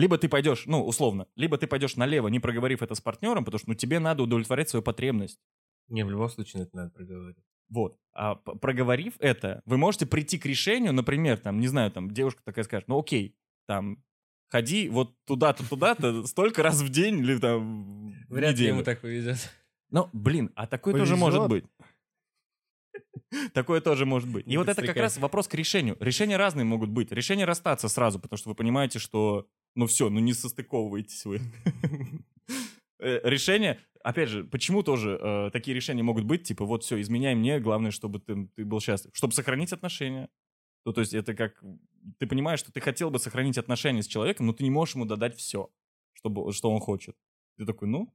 Либо 0.00 0.16
ты 0.16 0.30
пойдешь, 0.30 0.64
ну, 0.64 0.82
условно, 0.82 1.26
либо 1.36 1.58
ты 1.58 1.66
пойдешь 1.66 1.96
налево, 1.96 2.28
не 2.28 2.40
проговорив 2.40 2.80
это 2.80 2.94
с 2.94 3.02
партнером, 3.02 3.44
потому 3.44 3.58
что 3.58 3.68
ну, 3.68 3.74
тебе 3.74 3.98
надо 3.98 4.22
удовлетворять 4.22 4.70
свою 4.70 4.82
потребность. 4.82 5.38
Не, 5.88 6.06
в 6.06 6.10
любом 6.10 6.30
случае 6.30 6.62
это 6.62 6.74
надо 6.74 6.90
проговорить. 6.90 7.36
Вот. 7.68 7.98
А 8.14 8.36
проговорив 8.36 9.14
это, 9.18 9.60
вы 9.66 9.76
можете 9.76 10.06
прийти 10.06 10.38
к 10.38 10.46
решению, 10.46 10.94
например, 10.94 11.36
там, 11.36 11.60
не 11.60 11.68
знаю, 11.68 11.90
там, 11.90 12.10
девушка 12.10 12.42
такая 12.42 12.64
скажет, 12.64 12.88
ну 12.88 12.98
окей, 12.98 13.36
там, 13.66 14.02
ходи 14.48 14.88
вот 14.88 15.14
туда-то, 15.26 15.68
туда-то, 15.68 16.26
столько 16.26 16.62
раз 16.62 16.80
в 16.80 16.88
день 16.88 17.18
или 17.18 17.38
там 17.38 18.14
Вряд 18.30 18.56
ли 18.56 18.68
ему 18.68 18.82
так 18.82 19.02
повезет. 19.02 19.36
Ну, 19.90 20.08
блин, 20.14 20.50
а 20.54 20.66
такое 20.66 20.94
тоже 20.94 21.16
может 21.16 21.46
быть. 21.46 21.66
Такое 23.52 23.80
тоже 23.80 24.06
может 24.06 24.28
быть. 24.28 24.46
И 24.46 24.56
вот 24.56 24.68
это 24.68 24.82
как 24.82 24.96
раз 24.96 25.18
вопрос 25.18 25.46
к 25.46 25.54
решению. 25.54 25.96
Решения 26.00 26.36
разные 26.36 26.64
могут 26.64 26.88
быть. 26.88 27.12
Решение 27.12 27.44
расстаться 27.44 27.88
сразу, 27.88 28.18
потому 28.18 28.38
что 28.38 28.48
вы 28.48 28.54
понимаете, 28.54 28.98
что 28.98 29.46
ну 29.74 29.86
все, 29.86 30.10
ну 30.10 30.20
не 30.20 30.32
состыковываетесь 30.34 31.24
вы. 31.24 31.40
Э, 33.02 33.18
Решение, 33.24 33.80
опять 34.02 34.28
же, 34.28 34.44
почему 34.44 34.82
тоже 34.82 35.18
э, 35.18 35.50
такие 35.52 35.74
решения 35.74 36.02
могут 36.02 36.24
быть, 36.24 36.42
типа 36.42 36.66
вот 36.66 36.84
все, 36.84 37.00
изменяй 37.00 37.34
мне, 37.34 37.58
главное, 37.58 37.92
чтобы 37.92 38.20
ты, 38.20 38.46
ты 38.54 38.64
был 38.66 38.78
счастлив. 38.80 39.10
Чтобы 39.14 39.32
сохранить 39.32 39.72
отношения. 39.72 40.28
Ну, 40.84 40.92
то 40.92 41.00
есть 41.00 41.14
это 41.14 41.34
как... 41.34 41.62
Ты 42.18 42.26
понимаешь, 42.26 42.60
что 42.60 42.72
ты 42.72 42.80
хотел 42.80 43.10
бы 43.10 43.18
сохранить 43.18 43.58
отношения 43.58 44.02
с 44.02 44.06
человеком, 44.06 44.46
но 44.46 44.52
ты 44.52 44.64
не 44.64 44.70
можешь 44.70 44.96
ему 44.96 45.06
додать 45.06 45.36
все, 45.36 45.70
чтобы, 46.12 46.52
что 46.52 46.70
он 46.70 46.80
хочет. 46.80 47.16
Ты 47.56 47.66
такой, 47.66 47.88
ну, 47.88 48.12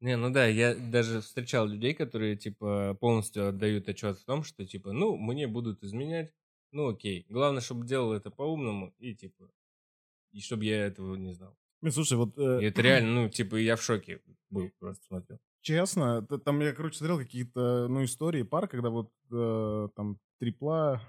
Не, 0.00 0.16
ну 0.16 0.30
да, 0.30 0.46
я 0.46 0.74
даже 0.74 1.20
встречал 1.20 1.66
людей, 1.68 1.92
которые, 1.94 2.36
типа, 2.36 2.96
полностью 3.00 3.48
отдают 3.48 3.88
отчет 3.88 4.18
в 4.18 4.24
том, 4.24 4.42
что, 4.44 4.64
типа, 4.66 4.92
ну, 4.92 5.16
мне 5.16 5.46
будут 5.46 5.82
изменять, 5.84 6.32
ну, 6.72 6.88
окей. 6.88 7.26
Главное, 7.28 7.60
чтобы 7.60 7.86
делал 7.86 8.12
это 8.14 8.30
по-умному 8.30 8.94
и, 8.98 9.14
типа, 9.14 9.50
и 10.32 10.40
чтобы 10.40 10.64
я 10.64 10.86
этого 10.86 11.14
не 11.16 11.32
знал. 11.32 11.56
Блин, 11.80 11.92
слушай, 11.92 12.16
вот 12.16 12.36
э, 12.38 12.60
И 12.60 12.64
это 12.66 12.82
реально, 12.82 13.22
ну, 13.22 13.28
типа, 13.28 13.56
я 13.56 13.76
в 13.76 13.82
шоке 13.82 14.20
был, 14.50 14.70
просто 14.78 15.04
смотрел. 15.06 15.38
честно, 15.62 16.22
там 16.22 16.60
я, 16.60 16.72
короче, 16.72 16.98
смотрел 16.98 17.18
какие-то, 17.18 17.88
ну, 17.88 18.04
истории 18.04 18.42
пар, 18.42 18.68
когда 18.68 18.90
вот 18.90 19.10
э, 19.30 19.88
там 19.96 20.18
трипла 20.38 21.00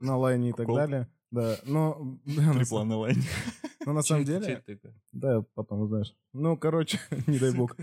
на 0.00 0.16
лайне 0.18 0.50
и 0.50 0.52
так 0.52 0.66
Кол? 0.66 0.76
далее. 0.76 1.08
Да, 1.30 1.56
но... 1.64 2.18
да, 2.26 2.42
на 2.42 2.54
трипла 2.54 2.84
на 2.84 2.98
лайне. 2.98 3.22
Но 3.86 3.94
на 3.94 4.02
самом 4.02 4.24
деле... 4.24 4.62
Да, 5.10 5.44
потом 5.54 5.80
узнаешь. 5.80 6.14
Ну, 6.32 6.56
короче, 6.56 7.00
не 7.26 7.38
дай 7.40 7.52
бог. 7.52 7.76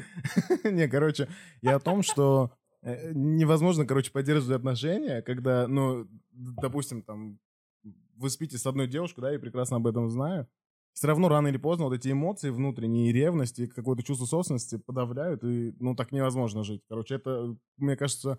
Не, 0.64 0.88
короче, 0.88 1.28
я 1.62 1.76
о 1.76 1.80
том, 1.80 2.04
что 2.04 2.54
э, 2.82 3.12
невозможно, 3.14 3.86
короче, 3.86 4.10
поддерживать 4.12 4.60
отношения, 4.60 5.22
когда, 5.22 5.68
ну, 5.68 6.08
допустим, 6.32 7.02
там, 7.02 7.38
вы 8.16 8.30
спите 8.30 8.58
с 8.58 8.66
одной 8.66 8.88
девушкой, 8.88 9.22
да, 9.22 9.36
и 9.36 9.38
прекрасно 9.40 9.78
об 9.78 9.88
этом 9.88 10.10
знаю. 10.10 10.48
Все 11.00 11.08
равно 11.08 11.30
рано 11.30 11.48
или 11.48 11.56
поздно 11.56 11.86
вот 11.86 11.94
эти 11.94 12.12
эмоции 12.12 12.50
внутренние, 12.50 13.10
и 13.10 13.14
ревность, 13.14 13.58
и 13.58 13.68
какое-то 13.68 14.04
чувство 14.04 14.26
собственности 14.26 14.78
подавляют, 14.78 15.46
и, 15.46 15.74
ну, 15.80 15.96
так 15.96 16.12
невозможно 16.12 16.66
жить. 16.66 16.82
Короче, 16.90 17.16
это, 17.16 17.56
мне 17.78 17.96
кажется, 17.96 18.38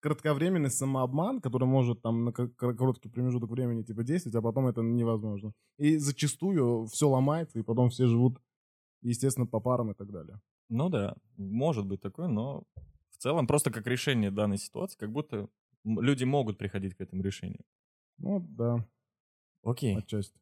кратковременный 0.00 0.68
самообман, 0.68 1.40
который 1.40 1.64
может 1.64 2.02
там 2.02 2.26
на 2.26 2.32
ко- 2.34 2.48
ко- 2.48 2.74
короткий 2.74 3.08
промежуток 3.08 3.48
времени 3.48 3.82
типа 3.82 4.04
действовать, 4.04 4.36
а 4.36 4.42
потом 4.42 4.66
это 4.66 4.82
невозможно. 4.82 5.54
И 5.78 5.96
зачастую 5.96 6.84
все 6.84 7.08
ломается, 7.08 7.58
и 7.58 7.62
потом 7.62 7.88
все 7.88 8.06
живут, 8.06 8.38
естественно, 9.00 9.46
по 9.46 9.58
парам 9.58 9.92
и 9.92 9.94
так 9.94 10.12
далее. 10.12 10.38
Ну 10.68 10.90
да, 10.90 11.16
может 11.38 11.86
быть 11.86 12.02
такое, 12.02 12.28
но 12.28 12.64
в 13.08 13.16
целом 13.16 13.46
просто 13.46 13.70
как 13.70 13.86
решение 13.86 14.30
данной 14.30 14.58
ситуации, 14.58 14.98
как 14.98 15.10
будто 15.10 15.48
люди 15.82 16.24
могут 16.24 16.58
приходить 16.58 16.94
к 16.94 17.00
этому 17.00 17.22
решению. 17.22 17.64
Ну, 18.18 18.38
да, 18.50 18.86
Окей. 19.62 19.96
отчасти. 19.96 20.38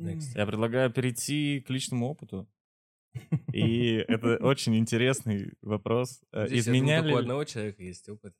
Next. 0.00 0.32
Я 0.34 0.46
предлагаю 0.46 0.90
перейти 0.90 1.60
к 1.60 1.70
личному 1.70 2.08
опыту. 2.08 2.48
И 3.52 3.94
это 4.08 4.36
очень 4.36 4.76
интересный 4.76 5.52
вопрос. 5.62 6.22
Э, 6.32 6.46
Здесь, 6.46 6.66
я 6.66 6.72
думаю, 6.72 6.78
Изменяли... 6.80 7.12
у 7.12 7.16
одного 7.16 7.44
человека 7.44 7.82
есть 7.82 8.08
опыт. 8.08 8.34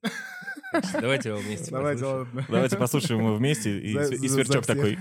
Давайте 0.92 1.30
его 1.30 1.38
вместе 1.38 1.70
Давайте, 1.70 2.04
послушаем. 2.04 2.46
Давайте 2.48 2.76
послушаем 2.76 3.20
его 3.20 3.34
вместе. 3.34 3.80
И, 3.82 3.92
За- 3.92 4.14
и 4.14 4.28
сверчок 4.28 4.64
за 4.64 4.74
такой. 4.74 4.98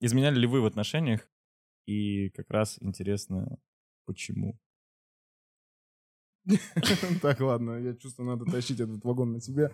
Изменяли 0.00 0.38
ли 0.38 0.46
вы 0.46 0.60
в 0.60 0.66
отношениях? 0.66 1.28
И 1.86 2.30
как 2.30 2.50
раз 2.50 2.76
интересно, 2.80 3.58
почему. 4.04 4.58
Так, 7.22 7.40
ладно, 7.40 7.72
я 7.78 7.94
чувствую, 7.94 8.28
надо 8.28 8.44
тащить 8.44 8.78
этот 8.80 9.04
вагон 9.04 9.32
на 9.32 9.40
себе. 9.40 9.72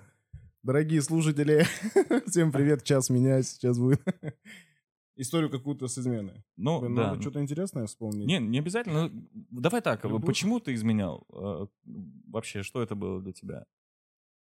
Дорогие 0.62 1.03
слушатели, 1.03 1.64
всем 2.29 2.53
привет, 2.53 2.85
час 2.85 3.11
меня 3.11 3.42
сейчас 3.42 3.79
будет. 3.79 4.01
Историю 5.16 5.51
какую-то 5.51 5.88
с 5.88 5.98
изменой. 5.98 6.44
Ну, 6.57 6.81
Блин, 6.81 6.94
да. 6.94 7.11
Надо 7.11 7.20
что-то 7.20 7.40
интересное 7.40 7.87
вспомнить. 7.87 8.27
Не, 8.27 8.38
не 8.38 8.61
обязательно. 8.61 9.09
ну, 9.09 9.29
Давай 9.51 9.83
так, 9.83 10.05
Любую. 10.05 10.22
почему 10.22 10.61
ты 10.61 10.72
изменял? 10.75 11.27
Э, 11.33 11.66
Вообще, 12.29 12.62
что 12.62 12.81
это 12.83 12.94
было 12.94 13.20
для 13.20 13.33
тебя? 13.33 13.66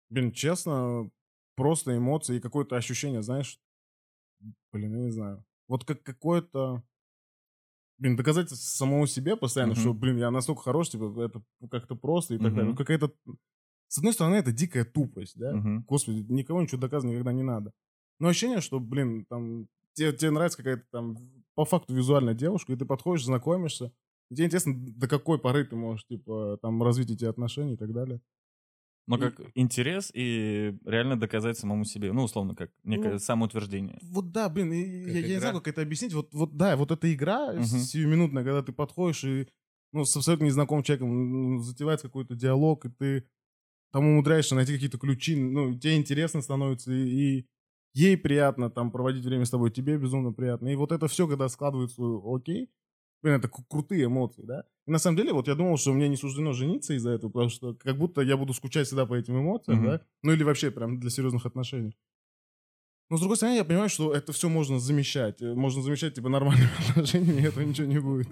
Блин, 0.10 0.32
честно, 0.32 1.10
просто 1.56 1.96
эмоции 1.96 2.38
и 2.38 2.42
какое-то 2.42 2.76
ощущение, 2.76 3.22
знаешь, 3.22 3.60
блин, 4.74 4.94
я 4.96 5.06
не 5.06 5.12
знаю. 5.12 5.46
Вот 5.68 5.86
как 5.86 6.02
какое-то, 6.04 6.84
блин, 8.00 8.16
доказательство 8.16 8.58
самому 8.58 9.06
себе 9.06 9.38
постоянно, 9.38 9.74
Мгм. 9.74 9.80
что, 9.82 9.94
блин, 9.94 10.18
я 10.18 10.32
настолько 10.32 10.64
хорош, 10.64 10.90
типа, 10.90 11.22
это 11.24 11.42
как-то 11.70 11.96
просто 11.96 12.34
и 12.34 12.38
так 12.38 12.48
Мгм. 12.48 12.56
далее. 12.56 12.72
Ну, 12.72 12.76
какая-то, 12.76 13.14
с 13.90 13.98
одной 13.98 14.14
стороны, 14.14 14.36
это 14.36 14.52
дикая 14.52 14.86
тупость, 14.86 15.38
да? 15.38 15.54
Мгм. 15.54 15.84
Господи, 15.88 16.26
никого 16.32 16.62
ничего 16.62 16.80
доказывать 16.80 17.14
никогда 17.14 17.34
не 17.34 17.44
надо. 17.44 17.72
Но 18.20 18.30
ощущение, 18.30 18.62
что, 18.62 18.80
блин, 18.80 19.26
там, 19.30 19.68
тебе, 19.94 20.14
тебе 20.14 20.32
нравится 20.32 20.58
какая-то 20.60 20.86
там, 20.92 21.18
по 21.56 21.66
факту, 21.66 21.94
визуальная 21.94 22.34
девушка, 22.34 22.74
и 22.74 22.76
ты 22.78 22.86
подходишь, 22.86 23.26
знакомишься, 23.26 23.92
и 24.32 24.36
тебе 24.36 24.46
интересно, 24.46 24.74
до 24.78 25.08
какой 25.08 25.40
поры 25.40 25.66
ты 25.66 25.76
можешь, 25.76 26.06
типа, 26.06 26.58
там, 26.62 26.82
развить 26.84 27.12
эти 27.12 27.26
отношения 27.26 27.74
и 27.74 27.78
так 27.78 27.92
далее. 27.94 28.22
Но 29.08 29.18
И- 29.18 29.22
как 29.22 29.42
интерес 29.56 30.12
и 30.14 30.78
реально 30.86 31.20
доказать 31.20 31.58
самому 31.58 31.84
себе. 31.84 32.14
Ну, 32.14 32.24
условно, 32.24 32.54
как 32.54 32.70
некое 32.84 33.14
Ну, 33.14 33.20
самоутверждение. 33.20 33.98
Вот 34.04 34.32
да, 34.32 34.50
блин, 34.50 34.70
Как 34.70 34.78
я, 35.16 35.20
я 35.22 35.28
не 35.28 35.40
знаю, 35.40 35.56
как 35.56 35.68
это 35.68 35.82
объяснить. 35.82 36.14
Вот, 36.14 36.32
вот 36.32 36.56
да, 36.56 36.78
вот 36.78 36.92
эта 36.92 37.12
игра 37.12 37.52
Мгм. 37.54 37.64
сиюминутная, 37.66 38.44
когда 38.44 38.62
ты 38.62 38.72
подходишь 38.72 39.24
и 39.24 39.48
ну, 39.92 40.06
с 40.06 40.16
абсолютно 40.16 40.46
незнакомым 40.46 40.84
человеком 40.84 41.64
затевается 41.64 42.08
какой-то 42.08 42.36
диалог, 42.36 42.86
и 42.86 42.90
ты 42.90 43.26
там 43.92 44.06
умудряешься 44.06 44.56
найти 44.56 44.74
какие-то 44.74 44.98
ключи, 44.98 45.36
ну, 45.36 45.74
тебе 45.78 45.98
интересно 45.98 46.42
становится, 46.42 46.92
и, 46.92 47.40
и 47.40 47.46
ей 47.94 48.18
приятно 48.18 48.70
там 48.70 48.92
проводить 48.92 49.26
время 49.26 49.46
с 49.46 49.50
тобой, 49.50 49.72
тебе 49.72 49.98
безумно 49.98 50.32
приятно. 50.34 50.68
И 50.70 50.76
вот 50.76 50.92
это 50.92 51.08
все, 51.08 51.28
когда 51.28 51.50
складывается, 51.50 52.02
окей, 52.26 52.70
блин, 53.24 53.36
это 53.36 53.48
кру- 53.48 53.66
крутые 53.68 54.06
эмоции, 54.06 54.44
да. 54.44 54.64
И 54.88 54.92
на 54.92 55.00
самом 55.00 55.18
деле, 55.18 55.34
вот 55.34 55.48
я 55.48 55.56
думал, 55.56 55.78
что 55.78 55.94
мне 55.94 56.08
не 56.08 56.18
суждено 56.18 56.54
жениться 56.54 56.94
из-за 56.94 57.12
этого, 57.12 57.32
потому 57.32 57.50
что 57.50 57.74
как 57.76 57.98
будто 57.98 58.22
я 58.22 58.38
буду 58.38 58.54
скучать 58.54 58.88
всегда 58.88 59.06
по 59.06 59.16
этим 59.16 59.38
эмоциям, 59.40 59.80
Мгм. 59.80 59.88
да, 59.90 60.02
ну 60.24 60.32
или 60.34 60.44
вообще 60.44 60.72
прям 60.72 61.00
для 61.00 61.10
серьезных 61.10 61.46
отношений. 61.46 61.96
Но, 63.10 63.18
с 63.18 63.22
другой 63.22 63.38
стороны, 63.38 63.56
я 63.56 63.66
понимаю, 63.66 63.90
что 63.90 64.14
это 64.14 64.32
все 64.34 64.50
можно 64.50 64.80
замещать. 64.80 65.42
Э, 65.42 65.56
Можно 65.56 65.82
замещать, 65.82 66.14
типа, 66.14 66.30
нормальными 66.30 66.70
отношениями, 66.90 67.42
этого 67.48 67.64
ничего 67.64 67.88
не 67.88 68.00
будет. 68.00 68.28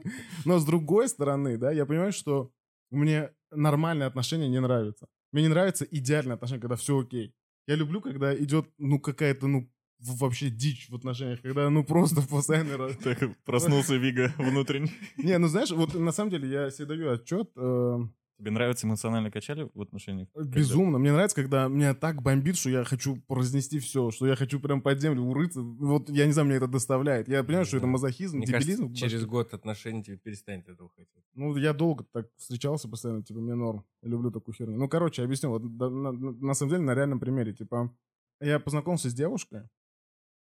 Но, 0.45 0.59
с 0.59 0.65
другой 0.65 1.09
стороны, 1.09 1.57
да, 1.57 1.71
я 1.71 1.85
понимаю, 1.87 2.11
что 2.11 2.51
мне 2.91 3.31
нормальные 3.51 4.05
отношения 4.07 4.47
не 4.47 4.61
нравятся. 4.61 5.07
Мне 5.31 5.43
не 5.43 5.49
нравятся 5.49 5.85
идеальные 5.85 6.35
отношения, 6.35 6.61
когда 6.61 6.75
все 6.75 6.99
окей. 6.99 7.33
Я 7.67 7.75
люблю, 7.75 8.01
когда 8.01 8.35
идет, 8.35 8.69
ну, 8.77 8.99
какая-то, 8.99 9.47
ну, 9.47 9.69
вообще 9.99 10.49
дичь 10.49 10.89
в 10.89 10.95
отношениях, 10.95 11.41
когда, 11.41 11.69
ну, 11.69 11.83
просто 11.83 12.21
постоянно... 12.21 12.77
раз- 12.77 12.97
Так 13.03 13.19
проснулся 13.45 13.95
Вига 13.95 14.33
внутренний. 14.37 14.91
Не, 15.17 15.37
ну, 15.37 15.47
знаешь, 15.47 15.71
вот 15.71 15.93
на 15.95 16.11
самом 16.11 16.31
деле 16.31 16.49
я 16.49 16.69
себе 16.71 16.85
даю 16.87 17.11
отчет, 17.11 17.49
э, 17.55 17.97
Тебе 18.37 18.51
нравятся 18.51 18.85
эмоциональные 18.85 19.31
качали 19.31 19.67
в 19.73 19.81
отношениях? 19.81 20.27
Когда- 20.31 20.51
Безумно. 20.59 20.99
Мне 20.99 21.11
нравится, 21.11 21.35
когда 21.35 21.67
меня 21.67 21.95
так 21.95 22.21
бомбит, 22.21 22.55
что 22.55 22.69
я 22.69 22.83
хочу 22.83 23.19
разнести 23.27 23.79
все, 23.79 24.11
что 24.11 24.27
я 24.27 24.35
хочу 24.35 24.59
прям 24.59 24.81
под 24.83 24.99
землю 25.01 25.23
урыться. 25.23 25.61
Вот 25.61 26.09
я 26.11 26.27
не 26.27 26.33
знаю, 26.33 26.45
мне 26.47 26.57
это 26.57 26.67
доставляет. 26.67 27.27
Я 27.27 27.43
понимаю, 27.43 27.65
что 27.65 27.77
это 27.77 27.87
Да. 27.87 27.91
мазохизм, 27.93 28.37
Мне 28.37 28.45
дебилизм. 28.45 28.83
кажется, 28.89 28.95
через 29.09 29.25
год 29.25 29.55
отношений 29.55 30.03
тебе 30.03 30.17
перестанет 30.17 30.69
этого 30.69 30.89
хотеть. 30.95 31.23
Ну, 31.33 31.55
я 31.57 31.73
долго 31.73 32.05
так 32.11 32.27
встречался 32.37 32.87
постоянно, 32.87 33.23
типа, 33.23 33.39
мне 33.39 33.55
норм. 33.55 33.85
Я 34.03 34.09
люблю 34.09 34.29
такую 34.29 34.53
херню. 34.53 34.77
Ну, 34.77 34.87
короче, 34.87 35.23
объясню. 35.23 35.49
Вот, 35.49 35.75
да, 35.77 35.89
на, 35.89 36.11
на- 36.11 36.31
на 36.31 36.53
самом 36.53 36.69
деле, 36.71 36.83
на 36.83 36.93
реальном 36.93 37.19
примере. 37.19 37.53
Типа, 37.53 37.91
я 38.39 38.59
познакомился 38.59 39.09
с 39.09 39.15
девушкой, 39.15 39.63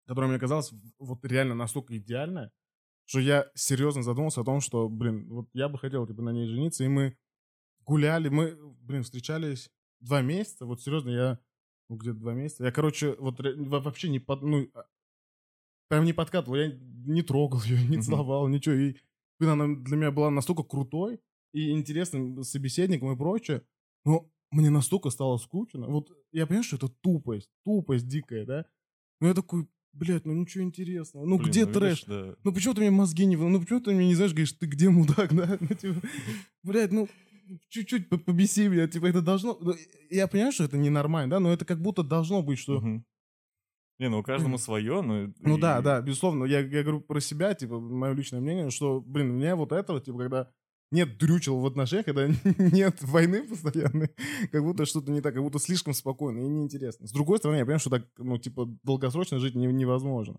которая 0.06 0.30
мне 0.30 0.38
казалась 0.38 0.72
вот 0.98 1.24
реально 1.24 1.54
настолько 1.54 1.96
идеальная, 1.96 2.52
что 3.06 3.18
я 3.20 3.50
серьезно 3.54 4.02
задумался 4.02 4.42
о 4.42 4.44
том, 4.44 4.60
что, 4.60 4.90
блин, 4.90 5.26
вот 5.30 5.48
я 5.54 5.70
бы 5.70 5.78
хотел, 5.78 6.06
типа, 6.06 6.20
на 6.20 6.30
ней 6.30 6.46
жениться, 6.46 6.84
и 6.84 6.88
мы 6.88 7.16
гуляли, 7.88 8.28
мы, 8.28 8.56
блин, 8.82 9.02
встречались 9.02 9.70
два 10.00 10.20
месяца, 10.20 10.66
вот 10.66 10.82
серьезно, 10.82 11.10
я, 11.10 11.40
ну, 11.88 11.96
где-то 11.96 12.18
два 12.18 12.34
месяца, 12.34 12.64
я, 12.64 12.70
короче, 12.70 13.16
вот 13.18 13.40
вообще 13.40 14.10
не 14.10 14.18
под, 14.18 14.42
ну, 14.42 14.70
а, 14.74 14.84
прям 15.88 16.04
не 16.04 16.12
подкатывал, 16.12 16.56
я 16.56 16.70
не 17.06 17.22
трогал 17.22 17.62
ее, 17.64 17.84
не 17.88 18.00
целовал, 18.00 18.46
ничего, 18.46 18.74
и, 18.74 18.96
блин, 19.40 19.52
она 19.52 19.74
для 19.74 19.96
меня 19.96 20.10
была 20.12 20.30
настолько 20.30 20.62
крутой 20.62 21.20
и 21.54 21.70
интересным 21.70 22.42
собеседником 22.44 23.10
и 23.12 23.16
прочее, 23.16 23.64
но 24.04 24.30
мне 24.50 24.68
настолько 24.68 25.08
стало 25.08 25.38
скучно, 25.38 25.88
вот 25.88 26.10
я 26.30 26.46
понимаю, 26.46 26.64
что 26.64 26.76
это 26.76 26.88
тупость, 26.88 27.50
тупость 27.64 28.06
дикая, 28.06 28.44
да, 28.44 28.66
но 29.20 29.28
я 29.28 29.34
такой, 29.34 29.66
блядь, 29.94 30.26
ну 30.26 30.34
ничего 30.34 30.62
интересного, 30.62 31.24
ну 31.24 31.38
Блин, 31.38 31.50
где 31.50 31.66
ну, 31.66 31.72
трэш? 31.72 31.90
видишь, 31.90 32.04
да. 32.04 32.36
Ну 32.44 32.52
почему 32.52 32.74
ты 32.74 32.80
мне 32.82 32.90
мозги 32.90 33.24
не... 33.24 33.36
Ну 33.36 33.60
почему 33.60 33.80
ты 33.80 33.92
мне 33.92 34.06
не 34.08 34.14
знаешь, 34.14 34.32
говоришь, 34.32 34.52
ты 34.52 34.66
где 34.66 34.90
мудак, 34.90 35.34
да? 35.34 35.58
Ну, 35.58 35.68
типа, 35.68 36.00
блядь, 36.62 36.92
ну 36.92 37.08
чуть-чуть 37.68 38.08
по- 38.08 38.18
побеси 38.18 38.68
меня, 38.68 38.86
типа 38.88 39.06
это 39.06 39.22
должно... 39.22 39.56
ну, 39.60 39.74
Я 40.10 40.26
понимаю, 40.28 40.52
что 40.52 40.64
это 40.64 40.76
ненормально, 40.76 41.30
да, 41.30 41.40
но 41.40 41.52
это 41.52 41.64
как 41.64 41.80
будто 41.80 42.02
должно 42.02 42.42
быть, 42.42 42.58
что... 42.58 42.80
Мгм. 42.80 43.04
Не, 43.98 44.08
ну 44.08 44.22
каждому 44.22 44.58
свое, 44.58 45.02
ну... 45.02 45.32
Ну 45.40 45.58
и- 45.58 45.60
да, 45.60 45.80
да, 45.80 46.00
безусловно. 46.00 46.44
Я, 46.44 46.60
я 46.60 46.82
говорю 46.82 47.00
про 47.00 47.20
себя, 47.20 47.54
типа, 47.54 47.80
мое 47.80 48.12
личное 48.12 48.40
мнение, 48.40 48.70
что, 48.70 49.00
блин, 49.00 49.34
мне 49.34 49.54
вот 49.54 49.72
этого, 49.72 50.00
типа, 50.00 50.18
когда 50.18 50.50
нет 50.92 51.18
дрючел 51.18 51.58
в 51.58 51.66
отношениях, 51.66 52.06
когда 52.06 52.28
нет 52.58 53.02
войны 53.02 53.42
постоянной, 53.48 54.10
как 54.52 54.62
будто 54.62 54.86
что-то 54.86 55.10
не 55.10 55.20
так, 55.20 55.34
как 55.34 55.42
будто 55.42 55.58
слишком 55.58 55.94
спокойно 55.94 56.38
и 56.38 56.48
неинтересно. 56.48 57.06
С 57.06 57.12
другой 57.12 57.38
стороны, 57.38 57.58
я 57.58 57.64
понимаю, 57.64 57.80
что 57.80 57.90
так, 57.90 58.06
ну, 58.18 58.38
типа, 58.38 58.66
долгосрочно 58.84 59.38
жить 59.40 59.54
не- 59.56 59.66
невозможно. 59.66 60.38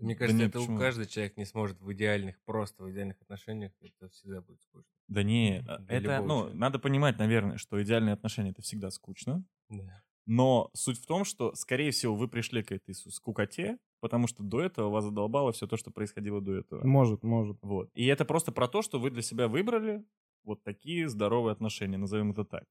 Мне 0.00 0.14
Да 0.14 0.18
кажется, 0.18 0.38
нет, 0.38 0.48
это 0.50 0.58
почему? 0.60 0.78
каждый 0.78 1.06
человек 1.06 1.36
не 1.36 1.44
сможет 1.44 1.80
в 1.80 1.92
идеальных, 1.92 2.40
просто 2.44 2.82
в 2.84 2.90
идеальных 2.90 3.20
отношениях, 3.22 3.72
это 3.80 4.08
всегда 4.10 4.40
будет 4.40 4.60
скучно. 4.62 4.90
Да 5.08 5.22
не, 5.22 5.62
Для 5.80 5.96
это, 5.96 6.20
ну, 6.22 6.38
человека. 6.40 6.56
надо 6.56 6.78
понимать, 6.78 7.18
наверное, 7.18 7.56
что 7.58 7.82
идеальные 7.82 8.12
отношения 8.14 8.50
это 8.50 8.62
всегда 8.62 8.90
скучно. 8.90 9.44
Да. 9.68 10.02
Но 10.26 10.70
суть 10.74 10.98
в 11.00 11.06
том, 11.06 11.24
что, 11.24 11.54
скорее 11.54 11.90
всего, 11.90 12.14
вы 12.14 12.28
пришли 12.28 12.62
к 12.62 12.70
этой 12.72 12.94
скукоте, 12.94 13.78
потому 14.00 14.26
что 14.26 14.42
до 14.44 14.60
этого 14.60 14.88
вас 14.90 15.04
задолбало 15.04 15.52
все 15.52 15.66
то, 15.66 15.76
что 15.76 15.90
происходило 15.90 16.40
до 16.40 16.54
этого. 16.54 16.86
Может, 16.86 17.24
может. 17.24 17.58
Вот. 17.62 17.90
И 17.94 18.06
это 18.06 18.24
просто 18.24 18.52
про 18.52 18.68
то, 18.68 18.82
что 18.82 19.00
вы 19.00 19.10
для 19.10 19.22
себя 19.22 19.48
выбрали 19.48 20.04
вот 20.44 20.62
такие 20.62 21.08
здоровые 21.08 21.52
отношения, 21.52 21.96
назовем 21.98 22.30
это 22.30 22.44
так. 22.44 22.64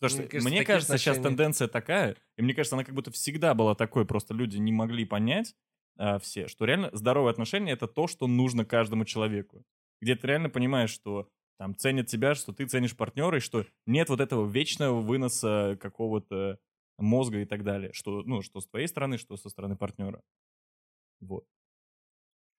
Потому 0.00 0.10
что 0.10 0.22
Мне 0.22 0.28
кажется, 0.30 0.48
мне 0.50 0.64
кажется, 0.64 0.98
сейчас 0.98 1.16
отношения- 1.18 1.36
тенденция 1.36 1.68
такая, 1.68 2.16
и 2.36 2.42
мне 2.42 2.54
кажется, 2.54 2.74
она 2.76 2.84
как 2.84 2.94
будто 2.94 3.10
всегда 3.12 3.54
была 3.54 3.74
такой, 3.74 4.04
просто 4.06 4.34
люди 4.34 4.56
не 4.56 4.72
могли 4.72 5.04
понять 5.04 5.54
а, 5.96 6.18
все, 6.18 6.48
что 6.48 6.64
реально 6.64 6.90
здоровые 6.92 7.30
отношения 7.30 7.72
это 7.72 7.86
то, 7.86 8.06
что 8.06 8.26
нужно 8.26 8.64
каждому 8.64 9.04
человеку. 9.04 9.64
Где 10.00 10.16
ты 10.16 10.26
реально 10.26 10.50
понимаешь, 10.50 10.90
что 10.90 11.28
там 11.58 11.76
ценят 11.76 12.08
тебя, 12.08 12.34
что 12.34 12.52
ты 12.52 12.66
ценишь 12.66 12.96
партнера, 12.96 13.36
и 13.36 13.40
что 13.40 13.64
нет 13.86 14.08
вот 14.08 14.20
этого 14.20 14.48
вечного 14.48 15.00
выноса 15.00 15.78
какого-то 15.80 16.58
мозга 16.98 17.40
и 17.40 17.44
так 17.44 17.62
далее. 17.64 17.92
Что, 17.92 18.22
ну, 18.22 18.42
что 18.42 18.60
с 18.60 18.66
твоей 18.66 18.88
стороны, 18.88 19.18
что 19.18 19.36
со 19.36 19.48
стороны 19.48 19.76
партнера. 19.76 20.22
Вот. 21.20 21.46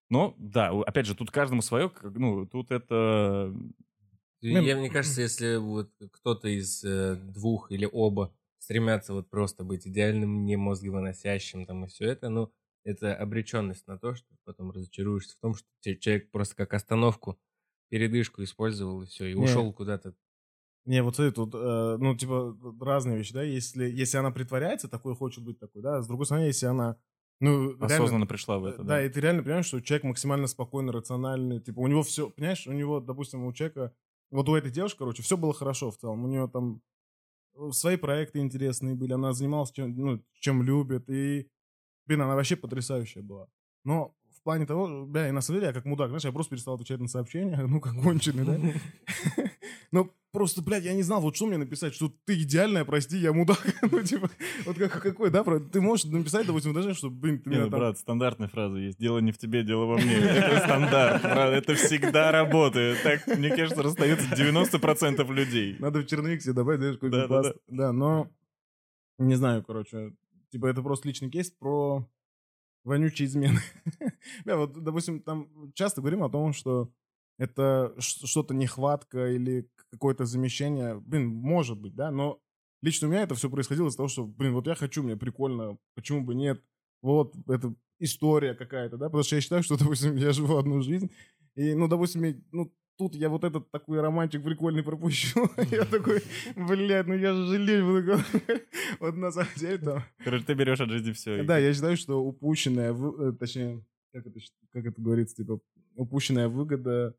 Но, 0.10 0.36
да, 0.38 0.70
опять 0.70 1.08
же, 1.08 1.16
тут 1.16 1.32
каждому 1.32 1.62
свое, 1.62 1.92
ну, 2.04 2.46
тут 2.46 2.72
это... 2.72 3.54
Я, 4.42 4.78
мне 4.78 4.92
кажется, 4.92 5.22
если 5.22 5.56
вот 5.56 5.92
кто-то 6.12 6.48
из 6.48 6.84
э, 6.84 7.16
двух 7.16 7.72
или 7.72 7.90
оба 7.92 8.36
стремятся 8.60 9.14
вот 9.14 9.30
просто 9.30 9.64
быть 9.64 9.88
идеальным, 9.88 10.46
не 10.46 10.56
мозговыносящим 10.56 11.66
там 11.66 11.86
и 11.86 11.88
все 11.88 12.06
это, 12.06 12.30
ну, 12.30 12.54
это 12.86 13.16
обреченность 13.16 13.88
на 13.88 13.98
то, 14.00 14.16
что 14.16 14.28
потом 14.46 14.72
разочаруешься 14.72 15.36
в 15.36 15.42
том, 15.42 15.56
что 15.56 15.68
человек 15.98 16.32
просто 16.32 16.56
как 16.56 16.74
остановку, 16.74 17.40
передышку 17.90 18.44
использовал 18.44 19.04
и 19.04 19.08
все, 19.08 19.26
и 19.28 19.36
Не. 19.36 19.44
ушел 19.44 19.74
куда-то. 19.74 20.16
Не, 20.86 21.02
вот 21.02 21.16
смотри, 21.16 21.34
тут, 21.34 21.56
э, 21.56 21.98
ну, 22.00 22.16
типа, 22.16 22.56
разные 22.80 23.18
вещи, 23.18 23.34
да, 23.34 23.42
если, 23.42 23.86
если 23.90 24.18
она 24.18 24.30
притворяется, 24.30 24.88
такой 24.88 25.16
хочет 25.16 25.44
быть 25.44 25.60
такой, 25.60 25.82
да, 25.82 26.02
с 26.04 26.08
другой 26.08 26.28
стороны, 26.28 26.46
если 26.46 26.68
она, 26.68 26.98
ну, 27.40 27.72
реально- 27.72 27.86
осознанно 27.86 28.28
пришла 28.28 28.60
в 28.60 28.66
это. 28.66 28.84
да, 28.84 29.04
и 29.04 29.10
ты 29.10 29.20
реально 29.20 29.42
понимаешь, 29.42 29.66
что 29.66 29.82
человек 29.82 30.04
максимально 30.04 30.46
спокойный, 30.46 30.94
рациональный, 30.94 31.60
типа, 31.60 31.80
у 31.80 31.88
него 31.88 32.04
все, 32.04 32.30
понимаешь, 32.30 32.68
у 32.68 32.72
него, 32.72 33.00
допустим, 33.00 33.44
у 33.46 33.54
человека, 33.54 33.96
вот 34.30 34.48
у 34.48 34.56
этой 34.56 34.70
девушки, 34.70 35.00
короче, 35.00 35.24
все 35.24 35.38
было 35.38 35.54
хорошо 35.56 35.90
в 35.90 35.98
целом, 35.98 36.24
у 36.24 36.28
нее 36.28 36.48
там 36.54 36.82
э, 37.56 37.72
свои 37.72 37.98
проекты 37.98 38.40
интересные 38.40 38.96
были, 38.96 39.14
она 39.14 39.34
занималась 39.34 39.72
чем, 39.72 39.96
ну, 39.96 40.24
чем 40.34 40.64
любит, 40.64 41.10
и, 41.10 41.50
блин, 42.06 42.22
она 42.22 42.36
вообще 42.36 42.56
потрясающая 42.56 43.22
была. 43.22 43.48
Но 43.84 44.14
в 44.38 44.42
плане 44.44 44.66
того, 44.66 45.06
бля, 45.06 45.30
и 45.30 45.32
на 45.32 45.42
самом 45.42 45.60
деле 45.60 45.68
я 45.68 45.74
как 45.74 45.86
мудак, 45.86 46.10
знаешь, 46.10 46.24
я 46.26 46.32
просто 46.32 46.52
перестал 46.52 46.76
отвечать 46.76 47.00
на 47.00 47.08
сообщения, 47.08 47.58
ну, 47.68 47.80
как 47.80 47.94
конченый, 48.02 48.46
да? 48.46 48.60
Ну, 49.92 50.12
просто, 50.32 50.62
блядь, 50.62 50.84
я 50.84 50.94
не 50.94 51.04
знал, 51.04 51.22
вот 51.22 51.36
что 51.36 51.46
мне 51.46 51.58
написать, 51.58 51.94
что 51.94 52.12
ты 52.26 52.42
идеальная, 52.42 52.84
прости, 52.84 53.18
я 53.18 53.32
мудак. 53.32 53.64
Ну, 53.92 54.04
типа, 54.04 54.30
вот 54.66 54.78
как, 54.78 55.02
какой, 55.02 55.30
да, 55.30 55.44
ты 55.44 55.80
можешь 55.80 56.06
написать, 56.06 56.46
допустим, 56.46 56.74
даже, 56.74 56.94
что, 56.94 57.10
блин, 57.10 57.40
ты 57.40 57.50
Не, 57.50 57.56
меня 57.56 57.70
там... 57.70 57.80
брат, 57.80 57.98
стандартная 57.98 58.50
фраза 58.50 58.78
есть. 58.78 59.00
Дело 59.00 59.20
не 59.20 59.32
в 59.32 59.38
тебе, 59.38 59.64
дело 59.64 59.86
во 59.86 59.98
мне. 59.98 60.16
Это 60.16 60.60
стандарт, 60.60 61.22
брат, 61.22 61.54
это 61.54 61.76
всегда 61.76 62.32
работает. 62.32 63.02
Так, 63.04 63.26
мне 63.38 63.56
кажется, 63.56 63.82
расстается 63.82 64.28
90% 64.36 65.32
людей. 65.34 65.78
Надо 65.80 66.00
в 66.00 66.08
черновик 66.08 66.42
себе 66.42 66.54
добавить, 66.54 66.80
знаешь, 66.80 66.96
какой-то 66.96 67.16
Да, 67.16 67.22
да, 67.22 67.28
пласт. 67.28 67.56
Да, 67.68 67.94
но 67.94 68.30
не 69.18 69.36
знаю, 69.36 69.64
короче, 69.64 70.12
типа 70.56 70.68
это 70.68 70.82
просто 70.82 71.10
личный 71.10 71.30
кейс 71.30 71.52
про 71.52 72.10
вонючие 72.86 73.28
измены. 73.28 73.60
Да, 74.46 74.56
вот, 74.56 74.72
допустим, 74.72 75.22
там 75.22 75.50
часто 75.74 76.00
говорим 76.00 76.24
о 76.24 76.30
том, 76.30 76.54
что 76.54 76.90
это 77.38 77.94
что-то 78.00 78.54
нехватка 78.54 79.34
или 79.34 79.70
какое-то 79.92 80.24
замещение. 80.26 80.98
Блин, 81.02 81.28
может 81.28 81.78
быть, 81.78 81.94
да, 81.94 82.10
но 82.10 82.40
лично 82.82 83.10
у 83.10 83.12
меня 83.12 83.24
это 83.24 83.36
все 83.36 83.50
происходило 83.50 83.90
из-за 83.90 83.98
того, 83.98 84.08
что, 84.08 84.26
блин, 84.26 84.54
вот 84.54 84.68
я 84.68 84.76
хочу, 84.76 85.04
мне 85.04 85.18
прикольно, 85.18 85.78
почему 85.94 86.24
бы 86.24 86.36
нет? 86.36 86.64
Вот, 87.02 87.36
это 87.50 87.76
история 88.00 88.54
какая-то, 88.54 88.96
да, 88.96 89.08
потому 89.08 89.24
что 89.24 89.36
я 89.36 89.42
считаю, 89.42 89.62
что, 89.62 89.78
допустим, 89.78 90.16
я 90.16 90.32
живу 90.32 90.56
одну 90.56 90.82
жизнь, 90.82 91.12
и, 91.56 91.74
ну, 91.74 91.90
допустим, 91.90 92.46
ну, 92.54 92.74
тут 92.98 93.16
я 93.16 93.30
вот 93.30 93.44
этот 93.44 93.70
такой 93.72 94.02
романтик 94.02 94.44
прикольный 94.44 94.84
пропущу. 94.84 95.50
Я 95.72 95.86
такой, 95.86 96.22
блядь, 96.56 97.08
ну 97.08 97.16
я 97.16 97.34
же 97.34 97.48
жалею. 97.48 97.86
буду». 97.86 98.20
Вот 99.00 99.16
на 99.16 99.32
самом 99.32 99.50
деле 99.56 99.78
там... 99.78 100.04
Короче, 100.24 100.46
ты 100.46 100.54
берешь 100.54 100.80
от 100.80 100.90
жизни 100.90 101.12
все. 101.12 101.44
Да, 101.44 101.58
я 101.58 101.74
считаю, 101.74 101.98
что 101.98 102.24
упущенная, 102.24 102.94
э, 102.94 103.34
точнее, 103.34 103.84
как 104.14 104.26
это, 104.28 104.40
как 104.72 104.86
это 104.86 105.02
говорится, 105.02 105.36
типа, 105.36 105.60
упущенная 105.96 106.48
выгода, 106.48 107.16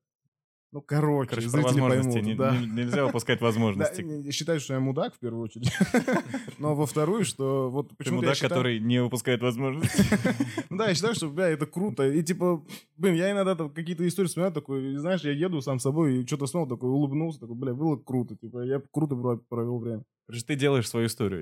ну, 0.77 0.83
короче, 0.83 1.31
Короче, 1.31 1.49
зрители 1.49 1.81
поймут, 1.81 2.23
Не- 2.23 2.35
да. 2.35 2.55
не- 2.57 2.67
Нельзя 2.67 3.07
упускать 3.07 3.39
Да, 3.41 3.47
возможности. 3.47 4.03
не 4.03 4.31
считаю, 4.31 4.61
что 4.61 4.75
я 4.75 4.81
мудак, 4.81 5.15
в 5.15 5.19
первую 5.19 5.45
очередь. 5.45 5.73
Но 6.59 6.75
во 6.75 6.85
вторую, 6.85 7.25
что 7.25 7.71
вот 7.71 7.89
Ты 7.97 8.05
я 8.11 8.13
мудак, 8.13 8.35
считаю... 8.35 8.51
который 8.51 8.79
не 8.81 9.01
упускает 9.01 9.41
возможности. 9.43 10.03
Ну 10.71 10.77
Да, 10.77 10.89
я 10.89 10.95
считаю, 10.95 11.15
что, 11.15 11.29
бля, 11.31 11.49
это 11.49 11.65
круто. 11.67 12.07
И 12.07 12.23
типа, 12.23 12.63
блин, 12.99 13.15
я 13.15 13.31
иногда 13.31 13.55
там 13.55 13.71
какие-то 13.71 14.07
истории 14.07 14.29
вспоминаю, 14.29 14.53
такой, 14.53 14.97
знаешь, 14.97 15.23
я 15.23 15.33
еду 15.33 15.63
сам 15.63 15.79
с 15.79 15.83
собой 15.83 16.21
и 16.23 16.27
что-то 16.27 16.47
снова 16.47 16.69
такой 16.69 16.91
улыбнулся, 16.91 17.41
такой, 17.41 17.55
бля, 17.57 17.73
было 17.73 17.97
круто. 17.97 18.37
Типа, 18.37 18.59
я 18.65 18.83
круто 18.91 19.17
про- 19.17 19.39
провел 19.49 19.79
время. 19.79 20.03
Короче, 20.27 20.45
ты 20.45 20.57
делаешь 20.57 20.89
свою 20.89 21.07
историю. 21.07 21.41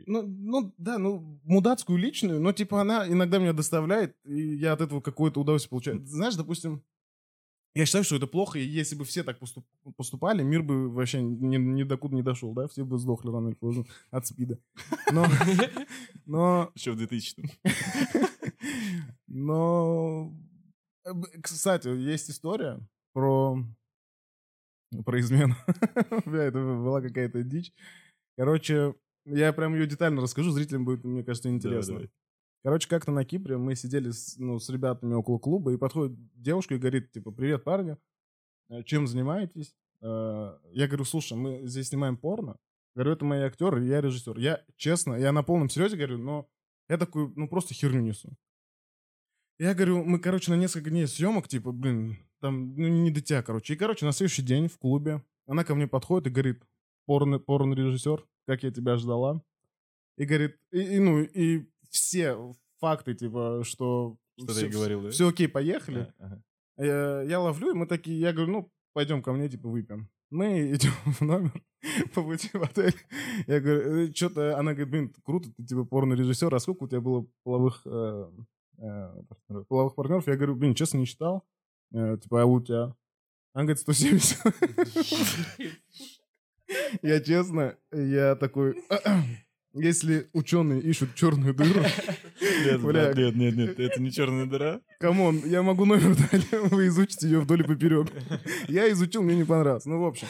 и- 0.00 0.02
Ну, 0.06 0.22
ну, 0.26 0.72
да, 0.78 0.98
ну, 0.98 1.38
мудацкую 1.44 1.98
личную, 1.98 2.40
но, 2.40 2.52
типа, 2.52 2.80
она 2.80 3.06
иногда 3.06 3.38
меня 3.38 3.52
доставляет, 3.52 4.16
и 4.24 4.56
я 4.56 4.72
от 4.72 4.80
этого 4.80 5.00
какое-то 5.00 5.40
удовольствие 5.40 5.70
получаю. 5.70 6.04
Знаешь, 6.06 6.34
допустим, 6.34 6.82
я 7.76 7.84
считаю, 7.84 8.04
что 8.04 8.16
это 8.16 8.26
плохо, 8.26 8.58
и 8.58 8.64
если 8.64 8.94
бы 8.96 9.04
все 9.04 9.22
так 9.22 9.38
поступ- 9.38 9.66
поступали, 9.96 10.42
мир 10.42 10.62
бы 10.62 10.88
вообще 10.88 11.20
ни, 11.20 11.56
ни 11.56 11.82
докуда 11.82 12.14
не 12.14 12.22
дошел, 12.22 12.54
да, 12.54 12.68
все 12.68 12.86
бы 12.86 12.96
сдохли 12.96 13.30
рано 13.30 13.48
или 13.48 13.54
поздно 13.54 13.84
от 14.10 14.26
спида. 14.26 14.58
Но, 15.12 15.26
но, 16.26 16.72
Еще 16.74 16.92
в 16.92 16.96
2000 16.96 17.42
но, 19.26 20.34
э, 21.04 21.10
кстати, 21.42 21.88
есть 21.88 22.30
история 22.30 22.80
про, 23.12 23.62
про 25.04 25.20
измену. 25.20 25.54
Это 26.24 26.58
была 26.58 27.02
какая-то 27.02 27.42
дичь. 27.42 27.74
Короче, 28.38 28.94
я 29.26 29.52
прям 29.52 29.74
ее 29.74 29.86
детально 29.86 30.22
расскажу, 30.22 30.50
зрителям 30.50 30.86
будет, 30.86 31.04
мне 31.04 31.22
кажется, 31.22 31.50
интересно. 31.50 31.94
давай. 31.94 32.10
Короче, 32.66 32.88
как-то 32.88 33.12
на 33.12 33.24
Кипре 33.24 33.58
мы 33.58 33.76
сидели 33.76 34.10
с, 34.10 34.38
ну, 34.38 34.58
с 34.58 34.68
ребятами 34.68 35.14
около 35.14 35.38
клуба, 35.38 35.72
и 35.72 35.76
подходит 35.76 36.18
девушка 36.34 36.74
и 36.74 36.78
говорит, 36.78 37.12
типа, 37.12 37.30
привет, 37.30 37.62
парни, 37.62 37.96
э, 38.70 38.82
чем 38.82 39.06
занимаетесь? 39.06 39.76
Э, 40.00 40.58
Я 40.72 40.88
говорю, 40.88 41.04
слушай, 41.04 41.38
мы 41.38 41.64
здесь 41.68 41.90
снимаем 41.90 42.16
порно. 42.16 42.56
Говорю, 42.96 43.12
это 43.12 43.24
мои 43.24 43.42
актеры, 43.42 43.84
я 43.84 44.00
режиссер. 44.00 44.36
Я, 44.38 44.64
честно, 44.74 45.14
я 45.14 45.30
на 45.30 45.44
полном 45.44 45.68
серьезе 45.68 45.96
говорю, 45.96 46.18
но 46.18 46.48
я 46.88 46.98
такой, 46.98 47.32
ну, 47.36 47.46
просто 47.48 47.72
херню 47.72 48.00
несу. 48.00 48.36
Я 49.60 49.72
говорю, 49.72 50.02
мы, 50.02 50.18
короче, 50.18 50.50
на 50.50 50.56
несколько 50.56 50.90
дней 50.90 51.06
съемок, 51.06 51.46
типа, 51.46 51.70
блин, 51.70 52.18
там, 52.40 52.74
ну, 52.74 52.88
не 52.88 53.14
тебя, 53.14 53.44
короче. 53.44 53.74
И, 53.74 53.76
короче, 53.76 54.04
на 54.06 54.10
следующий 54.10 54.42
день 54.42 54.66
в 54.66 54.76
клубе 54.76 55.22
она 55.46 55.62
ко 55.62 55.76
мне 55.76 55.86
подходит 55.86 56.26
и 56.26 56.30
говорит, 56.30 56.64
порно, 57.04 57.38
порно-режиссер, 57.38 58.26
как 58.44 58.64
я 58.64 58.72
тебя 58.72 58.96
ждала. 58.96 59.40
И 60.16 60.24
говорит, 60.24 60.58
и, 60.72 60.80
и, 60.80 60.98
ну, 60.98 61.20
и 61.20 61.68
все 61.90 62.36
факты, 62.80 63.14
типа, 63.14 63.62
что... 63.64 64.16
Что 64.38 64.54
ты 64.54 64.66
и 64.66 64.68
говорил, 64.68 65.02
да? 65.02 65.10
Все 65.10 65.28
окей, 65.28 65.48
поехали. 65.48 66.12
А, 66.18 66.26
ага. 66.26 66.42
Э, 66.76 67.24
Я 67.26 67.40
ловлю, 67.40 67.70
и 67.70 67.74
мы 67.74 67.86
такие, 67.86 68.20
я 68.20 68.32
говорю, 68.32 68.52
ну, 68.52 68.72
пойдем 68.92 69.22
ко 69.22 69.32
мне, 69.32 69.48
типа, 69.48 69.68
выпьем. 69.68 70.08
Мы 70.30 70.72
идем 70.74 70.92
в 71.04 71.20
номер 71.22 71.62
по 72.14 72.22
пути 72.22 72.50
в 72.52 72.62
отель. 72.62 72.94
Я 73.46 73.60
говорю, 73.60 74.14
что-то, 74.14 74.58
она 74.58 74.72
говорит, 74.72 74.90
блин, 74.90 75.14
круто, 75.24 75.50
ты, 75.56 75.64
типа, 75.64 75.84
порно-режиссер, 75.84 76.54
а 76.54 76.58
сколько 76.60 76.84
у 76.84 76.88
тебя 76.88 77.00
было 77.00 77.26
половых, 77.44 77.82
э, 77.86 78.30
э, 78.78 79.22
партнеров? 79.28 79.66
половых 79.68 79.94
партнеров? 79.94 80.26
Я 80.26 80.36
говорю, 80.36 80.56
блин, 80.56 80.74
честно, 80.74 80.98
не 80.98 81.06
считал. 81.06 81.44
Э, 81.92 82.18
Типа, 82.20 82.42
а 82.42 82.44
у 82.46 82.60
тебя? 82.60 82.94
Она 83.52 83.64
говорит, 83.64 83.78
170. 83.78 84.38
Я 87.02 87.20
честно, 87.20 87.76
я 87.92 88.34
такой, 88.34 88.82
если 89.76 90.28
ученые 90.32 90.80
ищут 90.80 91.14
черную 91.14 91.54
дыру, 91.54 91.80
Нет, 92.64 92.80
Бля. 92.82 93.12
нет, 93.14 93.36
нет, 93.36 93.56
нет, 93.56 93.78
это 93.80 94.00
не 94.02 94.10
черная 94.10 94.46
дыра. 94.46 94.80
come 95.00 95.24
on, 95.24 95.42
я 95.44 95.62
могу 95.62 95.84
номер 95.84 96.16
дать, 96.16 96.46
вы 96.70 96.88
изучите 96.88 97.26
ее 97.28 97.40
вдоль 97.40 97.60
и 97.60 97.64
поперек. 97.64 98.08
Я 98.68 98.90
изучил, 98.92 99.22
мне 99.22 99.36
не 99.36 99.44
понравилось. 99.44 99.86
Ну, 99.86 100.00
в 100.00 100.06
общем. 100.06 100.26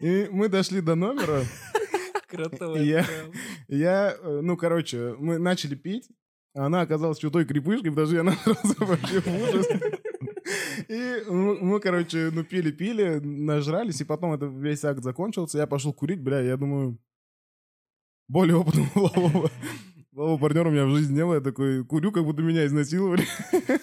И 0.00 0.28
мы 0.30 0.48
дошли 0.48 0.80
до 0.80 0.94
номера, 0.94 1.42
Кротовая 2.28 2.82
Я- 2.82 3.06
я, 3.68 4.16
э, 4.20 4.40
ну, 4.42 4.56
короче, 4.56 5.14
мы 5.18 5.38
начали 5.38 5.74
пить, 5.74 6.08
а 6.54 6.66
она 6.66 6.80
оказалась 6.82 7.18
такой 7.18 7.44
крепышкой, 7.44 7.90
что 7.92 8.02
я 8.02 8.32
сразу 8.32 8.74
вообще 8.78 9.20
в 9.20 9.42
ужас. 9.42 9.66
И 10.88 11.22
мы, 11.28 11.58
мы, 11.60 11.80
короче, 11.80 12.30
ну, 12.32 12.44
пили-пили, 12.44 13.20
нажрались, 13.22 14.00
и 14.00 14.04
потом 14.04 14.32
это 14.32 14.46
весь 14.46 14.84
акт 14.84 15.02
закончился. 15.02 15.58
Я 15.58 15.66
пошел 15.66 15.92
курить, 15.92 16.20
бля, 16.22 16.40
я 16.40 16.56
думаю, 16.56 16.98
более 18.30 18.56
опытного 18.56 18.88
полового, 18.94 19.50
полового 20.14 20.38
партнера 20.38 20.68
у 20.68 20.72
меня 20.72 20.86
в 20.86 20.90
жизни 20.90 21.16
не 21.16 21.24
было. 21.24 21.34
Я 21.34 21.40
такой 21.40 21.84
курю, 21.84 22.12
как 22.12 22.24
будто 22.24 22.42
меня 22.42 22.64
изнасиловали. 22.66 23.24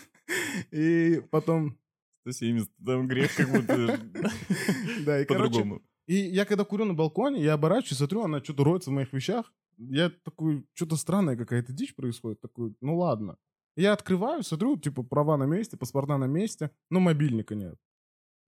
И 0.71 1.21
потом... 1.29 1.77
170, 2.21 2.69
там 2.85 3.07
грех 3.07 3.33
как 3.35 3.49
будто 3.49 4.01
Да, 5.05 5.21
и 5.21 5.25
по-другому. 5.25 5.81
и 6.07 6.15
я 6.15 6.43
когда 6.43 6.65
курю 6.65 6.83
на 6.83 6.93
балконе, 6.93 7.41
я 7.41 7.53
оборачиваюсь, 7.53 7.99
смотрю, 7.99 8.23
она 8.23 8.43
что-то 8.43 8.65
роется 8.65 8.89
в 8.89 8.93
моих 8.93 9.13
вещах. 9.13 9.53
Я 9.77 10.09
такой, 10.09 10.65
что-то 10.73 10.97
странная 10.97 11.37
какая-то 11.37 11.71
дичь 11.71 11.95
происходит. 11.95 12.41
Такой, 12.41 12.75
ну 12.81 12.97
ладно. 12.97 13.37
Я 13.77 13.93
открываю, 13.93 14.43
смотрю, 14.43 14.75
типа, 14.75 15.03
права 15.03 15.37
на 15.37 15.45
месте, 15.45 15.77
паспорта 15.77 16.17
на 16.17 16.25
месте, 16.25 16.71
но 16.89 16.99
мобильника 16.99 17.55
нет. 17.55 17.77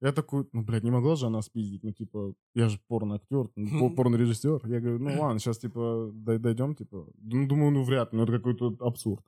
Я 0.02 0.14
такой, 0.14 0.48
ну, 0.54 0.64
блядь, 0.64 0.84
не 0.84 0.92
могла 0.92 1.16
же 1.16 1.26
она 1.26 1.42
спиздить, 1.42 1.84
ну, 1.84 1.92
типа, 1.92 2.34
я 2.56 2.70
же 2.70 2.80
порно-актер, 2.88 3.50
ну, 3.56 3.80
по- 3.90 3.96
порно-режиссер. 3.96 4.66
Я 4.68 4.80
говорю, 4.80 5.00
ну, 5.00 5.10
ладно, 5.22 5.40
сейчас, 5.40 5.58
типа, 5.58 6.10
дойдем, 6.14 6.76
типа. 6.76 7.08
Ну, 7.18 7.48
думаю, 7.48 7.72
ну, 7.72 7.84
вряд 7.84 8.14
ли, 8.14 8.18
ну, 8.18 8.24
это 8.24 8.34
какой-то 8.34 8.76
абсурд. 8.80 9.26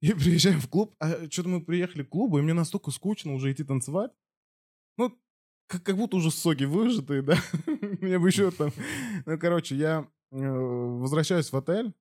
И 0.00 0.14
приезжаем 0.14 0.60
в 0.60 0.68
клуб, 0.68 0.94
а 0.98 1.28
что-то 1.30 1.50
мы 1.50 1.60
приехали 1.60 2.02
к 2.02 2.08
клубу, 2.08 2.38
и 2.38 2.42
мне 2.42 2.54
настолько 2.54 2.90
скучно 2.90 3.34
уже 3.34 3.52
идти 3.52 3.64
танцевать. 3.64 4.12
Ну, 4.96 5.12
как, 5.66 5.82
как 5.82 5.96
будто 5.96 6.16
уже 6.16 6.30
соки 6.30 6.64
выжатые, 6.64 7.20
да? 7.22 7.36
Мне 8.00 8.18
бы 8.18 8.28
еще 8.28 8.50
там... 8.50 8.70
Ну, 9.26 9.38
короче, 9.38 9.76
я 9.76 10.08
э, 10.32 10.36
возвращаюсь 10.36 11.52
в 11.52 11.56
отель. 11.56 11.92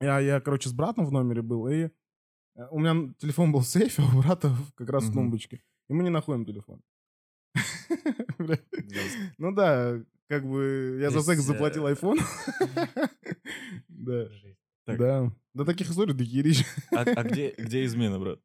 Я, 0.00 0.18
я, 0.18 0.40
короче, 0.40 0.68
с 0.68 0.72
братом 0.72 1.06
в 1.06 1.12
номере 1.12 1.42
был, 1.42 1.68
и 1.68 1.90
э, 2.56 2.68
у 2.72 2.80
меня 2.80 3.14
телефон 3.18 3.52
был 3.52 3.60
в 3.60 3.68
сейфе, 3.68 4.02
а 4.02 4.16
у 4.16 4.20
брата 4.20 4.52
как 4.74 4.90
раз 4.90 5.04
в 5.04 5.12
тумбочке. 5.12 5.62
И 5.88 5.92
мы 5.94 6.02
не 6.02 6.10
находим 6.10 6.44
телефон. 6.44 6.82
Ну 9.38 9.52
да, 9.52 10.00
как 10.28 10.44
бы 10.46 10.98
я 11.00 11.10
за 11.10 11.22
секс 11.22 11.42
заплатил 11.42 11.86
э, 11.86 11.92
iPhone. 11.94 12.18
Да, 13.88 14.26
Так. 14.84 14.98
да. 14.98 15.32
Да 15.54 15.64
таких 15.64 15.90
историй 15.90 16.14
до 16.14 16.24
херища. 16.24 16.64
А, 16.90 17.02
а 17.02 17.22
где, 17.22 17.54
измена, 17.84 18.18
брат? 18.18 18.40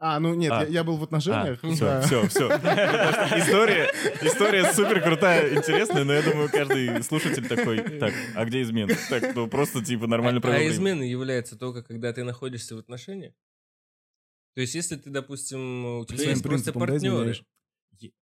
А, 0.00 0.20
ну 0.20 0.34
нет, 0.34 0.52
А. 0.52 0.62
я, 0.64 0.68
я 0.68 0.84
был 0.84 0.96
в 0.96 1.02
отношениях. 1.02 1.58
все, 1.60 1.84
да. 1.84 2.00
все, 2.02 2.28
все. 2.28 2.46
История, 2.48 3.90
история 4.22 4.72
супер 4.72 5.02
крутая, 5.02 5.56
интересная, 5.56 6.04
но 6.04 6.12
я 6.12 6.22
думаю, 6.22 6.48
каждый 6.50 7.02
слушатель 7.02 7.48
такой, 7.48 7.98
так, 7.98 8.12
а 8.36 8.44
где 8.44 8.62
измена? 8.62 8.94
Так, 9.08 9.34
ну 9.34 9.48
просто 9.48 9.84
типа 9.84 10.06
нормально 10.06 10.38
а, 10.38 10.42
провел 10.42 10.56
а 10.56 10.60
время. 10.60 10.72
измена 10.74 11.02
является 11.02 11.58
только 11.58 11.82
когда 11.82 12.12
ты 12.12 12.22
находишься 12.22 12.76
в 12.76 12.78
отношениях? 12.78 13.34
То 14.58 14.62
есть, 14.62 14.74
если 14.74 14.96
ты, 14.96 15.10
допустим, 15.10 16.00
у 16.00 16.04
тебя 16.04 16.30
есть 16.30 16.42
просто 16.42 16.72
партнеры? 16.72 17.36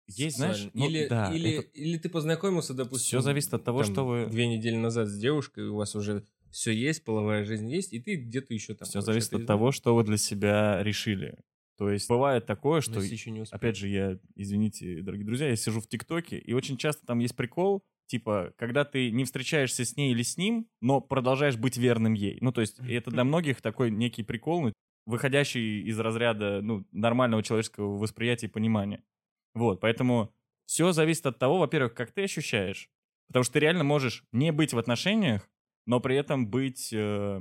Есть, 0.06 0.36
знаешь, 0.36 0.68
ну, 0.74 0.86
или, 0.86 1.08
да, 1.08 1.32
или, 1.32 1.50
это- 1.52 1.68
или 1.72 1.96
ты 1.96 2.10
познакомился, 2.10 2.74
допустим, 2.74 3.06
Всё 3.06 3.20
зависит 3.22 3.54
от 3.54 3.64
того, 3.64 3.82
там, 3.82 3.92
что 3.94 4.06
вы- 4.06 4.26
две 4.26 4.46
недели 4.46 4.76
назад 4.76 5.08
с 5.08 5.18
девушкой, 5.18 5.68
у 5.68 5.76
вас 5.76 5.94
уже 5.94 6.26
все 6.50 6.70
есть, 6.72 7.02
половая 7.04 7.46
жизнь 7.46 7.70
есть, 7.70 7.94
и 7.94 7.98
ты 7.98 8.16
где-то 8.16 8.52
еще 8.52 8.74
там. 8.74 8.86
Все 8.86 9.00
зависит 9.00 9.32
от 9.32 9.46
того, 9.46 9.72
что 9.72 9.94
вы 9.94 10.04
для 10.04 10.18
себя 10.18 10.82
решили. 10.82 11.38
То 11.78 11.88
есть 11.88 12.06
бывает 12.10 12.44
такое, 12.44 12.82
что, 12.82 13.00
еще 13.00 13.30
не 13.30 13.40
успел. 13.40 13.56
опять 13.56 13.76
же, 13.78 13.88
я, 13.88 14.18
извините, 14.34 15.00
дорогие 15.00 15.24
друзья, 15.24 15.48
я 15.48 15.56
сижу 15.56 15.80
в 15.80 15.86
ТикТоке, 15.88 16.36
и 16.38 16.52
очень 16.52 16.76
часто 16.76 17.06
там 17.06 17.20
есть 17.20 17.36
прикол, 17.36 17.82
типа, 18.06 18.52
когда 18.58 18.84
ты 18.84 19.10
не 19.10 19.24
встречаешься 19.24 19.86
с 19.86 19.96
ней 19.96 20.12
или 20.12 20.22
с 20.22 20.36
ним, 20.36 20.68
но 20.82 21.00
продолжаешь 21.00 21.56
быть 21.56 21.78
верным 21.78 22.12
ей. 22.12 22.36
Ну, 22.42 22.52
то 22.52 22.60
есть 22.60 22.78
это 22.86 23.10
для 23.10 23.24
многих 23.24 23.62
такой 23.62 23.90
некий 23.90 24.22
прикол, 24.24 24.60
ну, 24.62 24.72
выходящий 25.08 25.80
из 25.80 25.98
разряда 25.98 26.60
ну, 26.60 26.86
нормального 26.92 27.42
человеческого 27.42 27.96
восприятия 27.96 28.46
и 28.46 28.50
понимания. 28.50 29.02
Вот, 29.54 29.80
поэтому 29.80 30.34
все 30.66 30.92
зависит 30.92 31.24
от 31.24 31.38
того, 31.38 31.58
во-первых, 31.58 31.94
как 31.94 32.12
ты 32.12 32.24
ощущаешь. 32.24 32.90
Потому 33.28 33.42
что 33.42 33.54
ты 33.54 33.60
реально 33.60 33.84
можешь 33.84 34.24
не 34.32 34.52
быть 34.52 34.74
в 34.74 34.78
отношениях, 34.78 35.48
но 35.86 36.00
при 36.00 36.14
этом 36.14 36.46
быть, 36.48 36.92
э, 36.92 37.40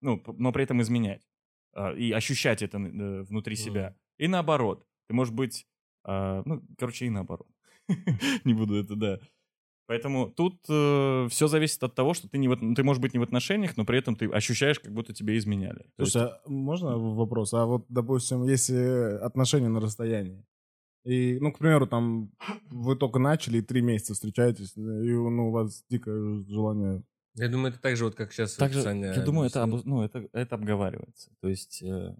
ну, 0.00 0.22
но 0.26 0.52
при 0.52 0.64
этом 0.64 0.82
изменять. 0.82 1.26
э, 1.74 1.96
и 1.96 2.10
ощущать 2.10 2.62
это 2.62 2.78
э, 2.78 3.22
внутри 3.22 3.54
себя. 3.54 3.96
И 4.18 4.26
наоборот. 4.26 4.84
Ты 5.06 5.14
можешь 5.14 5.32
быть, 5.32 5.68
э, 6.04 6.42
ну, 6.44 6.62
короче, 6.78 7.06
и 7.06 7.10
наоборот. 7.10 7.48
Не 8.44 8.54
буду 8.54 8.74
это, 8.74 8.96
да. 8.96 9.20
Поэтому 9.86 10.30
тут 10.30 10.62
все 10.64 11.46
зависит 11.48 11.82
от 11.82 11.94
того, 11.94 12.14
что 12.14 12.28
ты, 12.28 12.38
не 12.38 12.48
в, 12.48 12.74
ты 12.74 12.82
можешь 12.82 13.02
быть 13.02 13.12
не 13.12 13.18
в 13.18 13.22
отношениях, 13.22 13.76
но 13.76 13.84
при 13.84 13.98
этом 13.98 14.16
ты 14.16 14.26
ощущаешь, 14.30 14.80
как 14.80 14.92
будто 14.92 15.12
тебе 15.12 15.36
изменяли. 15.36 15.80
То 15.96 16.04
есть- 16.04 16.12
Слушай, 16.12 16.28
а 16.44 16.48
можно 16.48 16.96
вопрос? 16.98 17.52
А 17.52 17.66
вот, 17.66 17.84
допустим, 17.88 18.44
если 18.44 19.18
отношения 19.22 19.68
на 19.68 19.80
расстоянии, 19.80 20.44
и, 21.04 21.38
ну, 21.38 21.52
к 21.52 21.58
примеру, 21.58 21.86
там, 21.86 22.30
вы 22.70 22.96
только 22.96 23.18
начали 23.18 23.58
и 23.58 23.62
три 23.62 23.82
месяца 23.82 24.14
встречаетесь, 24.14 24.74
и 24.74 24.80
ну, 24.80 25.48
у 25.48 25.50
вас 25.50 25.84
дикое 25.90 26.42
желание... 26.48 27.02
Я 27.34 27.48
думаю, 27.48 27.72
это 27.72 27.82
так 27.82 27.96
же, 27.96 28.04
вот 28.04 28.14
как 28.14 28.32
сейчас 28.32 28.54
Также, 28.54 28.80
Саня 28.80 29.12
я 29.12 29.20
думаю, 29.22 29.48
это, 29.48 29.64
обу- 29.64 29.82
ну, 29.84 30.02
это, 30.02 30.26
это 30.32 30.54
обговаривается. 30.54 31.30
То 31.40 31.48
есть... 31.48 31.82
э, 31.82 32.14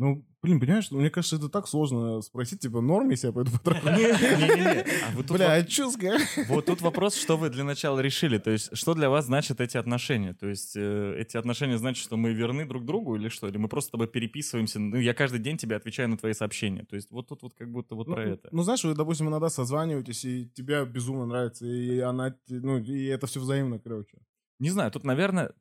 Ну, 0.00 0.24
блин, 0.42 0.58
понимаешь, 0.58 0.90
мне 0.90 1.10
кажется, 1.10 1.36
это 1.36 1.50
так 1.50 1.68
сложно 1.68 2.22
спросить, 2.22 2.60
типа, 2.60 2.80
норм, 2.80 3.10
если 3.10 3.26
я 3.26 3.34
пойду 3.34 3.50
потрахаюсь? 3.52 4.18
Не-не-не. 4.18 4.80
А 4.80 5.10
вот 5.14 5.30
Бля, 5.30 5.52
а 5.52 5.62
сказать? 5.62 6.22
Вот 6.48 6.64
тут 6.64 6.80
вопрос, 6.80 7.16
что 7.16 7.36
вы 7.36 7.50
для 7.50 7.64
начала 7.64 8.00
решили. 8.00 8.38
То 8.38 8.50
есть, 8.50 8.74
что 8.74 8.94
для 8.94 9.10
вас 9.10 9.26
значат 9.26 9.60
эти 9.60 9.76
отношения? 9.76 10.32
То 10.32 10.48
есть, 10.48 10.74
э, 10.74 11.16
эти 11.18 11.36
отношения 11.36 11.76
значат, 11.76 12.02
что 12.02 12.16
мы 12.16 12.32
верны 12.32 12.64
друг 12.64 12.86
другу 12.86 13.16
или 13.16 13.28
что? 13.28 13.46
Или 13.46 13.58
мы 13.58 13.68
просто 13.68 13.88
с 13.88 13.90
тобой 13.90 14.08
переписываемся? 14.08 14.80
Ну, 14.80 14.96
я 14.96 15.12
каждый 15.12 15.38
день 15.38 15.58
тебе 15.58 15.76
отвечаю 15.76 16.08
на 16.08 16.16
твои 16.16 16.32
сообщения. 16.32 16.84
То 16.84 16.96
есть, 16.96 17.10
вот 17.10 17.28
тут 17.28 17.42
вот 17.42 17.52
как 17.52 17.70
будто 17.70 17.94
вот 17.94 18.08
Ну, 18.08 18.14
про 18.14 18.24
это. 18.24 18.48
Ну, 18.52 18.62
знаешь, 18.62 18.82
вы, 18.82 18.94
допустим, 18.94 19.28
иногда 19.28 19.50
созваниваетесь, 19.50 20.24
и 20.24 20.46
тебе 20.48 20.86
безумно 20.86 21.26
нравится, 21.26 21.66
и 21.66 21.98
она, 21.98 22.34
ну, 22.48 22.78
и 22.78 23.04
это 23.04 23.26
все 23.26 23.38
взаимно, 23.38 23.78
короче. 23.78 24.16
Не 24.60 24.70
знаю, 24.70 24.90
тут, 24.90 25.04
наверное, 25.04 25.52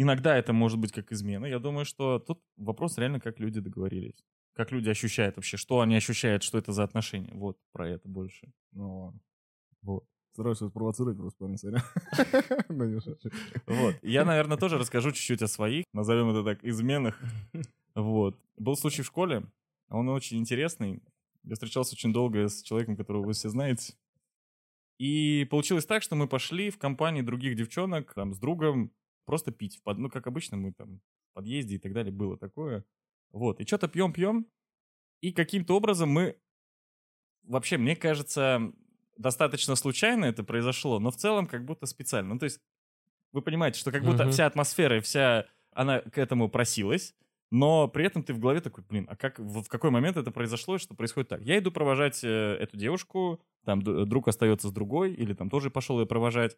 иногда 0.00 0.36
это 0.36 0.52
может 0.52 0.78
быть 0.78 0.92
как 0.92 1.12
измена. 1.12 1.46
Я 1.46 1.58
думаю, 1.58 1.84
что 1.84 2.20
тут 2.20 2.40
вопрос 2.56 2.98
реально, 2.98 3.18
как 3.20 3.40
люди 3.40 3.60
договорились. 3.60 4.24
Как 4.54 4.70
люди 4.70 4.88
ощущают 4.88 5.36
вообще, 5.36 5.56
что 5.56 5.80
они 5.80 5.96
ощущают, 5.96 6.42
что 6.44 6.56
это 6.56 6.72
за 6.72 6.84
отношения. 6.84 7.32
Вот 7.34 7.58
про 7.72 7.88
это 7.88 8.08
больше. 8.08 8.52
Ну, 8.72 8.98
ладно. 8.98 9.20
Вот. 9.82 10.04
Стараюсь 10.32 10.60
вас 10.60 10.70
провоцировать 10.70 11.16
просто, 11.16 11.38
парень, 11.38 11.58
сорян. 11.58 11.82
Вот. 13.66 13.96
Я, 14.02 14.24
наверное, 14.24 14.56
тоже 14.56 14.78
расскажу 14.78 15.10
чуть-чуть 15.10 15.42
о 15.42 15.48
своих, 15.48 15.84
назовем 15.92 16.30
это 16.30 16.44
так, 16.44 16.64
изменах. 16.64 17.20
Вот. 17.94 18.38
Был 18.56 18.76
случай 18.76 19.02
в 19.02 19.06
школе, 19.06 19.42
он 19.88 20.08
очень 20.08 20.38
интересный. 20.38 21.02
Я 21.42 21.54
встречался 21.54 21.94
очень 21.94 22.12
долго 22.12 22.46
с 22.46 22.62
человеком, 22.62 22.96
которого 22.96 23.24
вы 23.24 23.32
все 23.32 23.48
знаете. 23.48 23.94
И 24.98 25.48
получилось 25.50 25.86
так, 25.86 26.04
что 26.04 26.14
мы 26.14 26.28
пошли 26.28 26.70
в 26.70 26.78
компании 26.78 27.22
других 27.22 27.56
девчонок, 27.56 28.14
там, 28.14 28.34
с 28.34 28.38
другом, 28.38 28.92
просто 29.28 29.52
пить. 29.52 29.78
Ну, 29.84 30.08
как 30.08 30.26
обычно, 30.26 30.56
мы 30.56 30.72
там 30.72 31.00
в 31.30 31.34
подъезде 31.34 31.74
и 31.74 31.78
так 31.78 31.92
далее, 31.92 32.10
было 32.10 32.38
такое. 32.38 32.82
Вот. 33.30 33.60
И 33.60 33.66
что-то 33.66 33.86
пьем-пьем, 33.86 34.46
и 35.20 35.32
каким-то 35.32 35.76
образом 35.76 36.08
мы... 36.08 36.38
Вообще, 37.42 37.76
мне 37.76 37.94
кажется, 37.94 38.72
достаточно 39.18 39.76
случайно 39.76 40.24
это 40.24 40.42
произошло, 40.44 40.98
но 40.98 41.10
в 41.10 41.16
целом 41.16 41.46
как 41.46 41.66
будто 41.66 41.84
специально. 41.84 42.32
Ну, 42.32 42.40
то 42.40 42.44
есть 42.44 42.60
вы 43.32 43.42
понимаете, 43.42 43.78
что 43.78 43.92
как 43.92 44.02
будто 44.02 44.22
Мгм. 44.24 44.32
вся 44.32 44.46
атмосфера 44.46 44.96
и 44.96 45.00
вся 45.00 45.46
она 45.72 46.00
к 46.00 46.16
этому 46.16 46.48
просилась, 46.48 47.14
но 47.50 47.86
при 47.86 48.06
этом 48.06 48.22
ты 48.22 48.32
в 48.32 48.38
голове 48.38 48.62
такой, 48.62 48.84
блин, 48.88 49.06
а 49.10 49.16
как 49.16 49.38
в, 49.38 49.62
в 49.62 49.68
какой 49.68 49.90
момент 49.90 50.16
это 50.16 50.30
произошло 50.30 50.76
и 50.76 50.78
что 50.78 50.94
происходит 50.94 51.28
так? 51.28 51.42
Я 51.42 51.58
иду 51.58 51.70
провожать 51.70 52.24
э, 52.24 52.56
эту 52.60 52.78
девушку, 52.78 53.40
там 53.66 53.82
друг 53.82 54.28
остается 54.28 54.68
с 54.68 54.72
другой, 54.72 55.12
или 55.12 55.34
там 55.34 55.50
тоже 55.50 55.70
пошел 55.70 56.00
ее 56.00 56.06
провожать. 56.06 56.56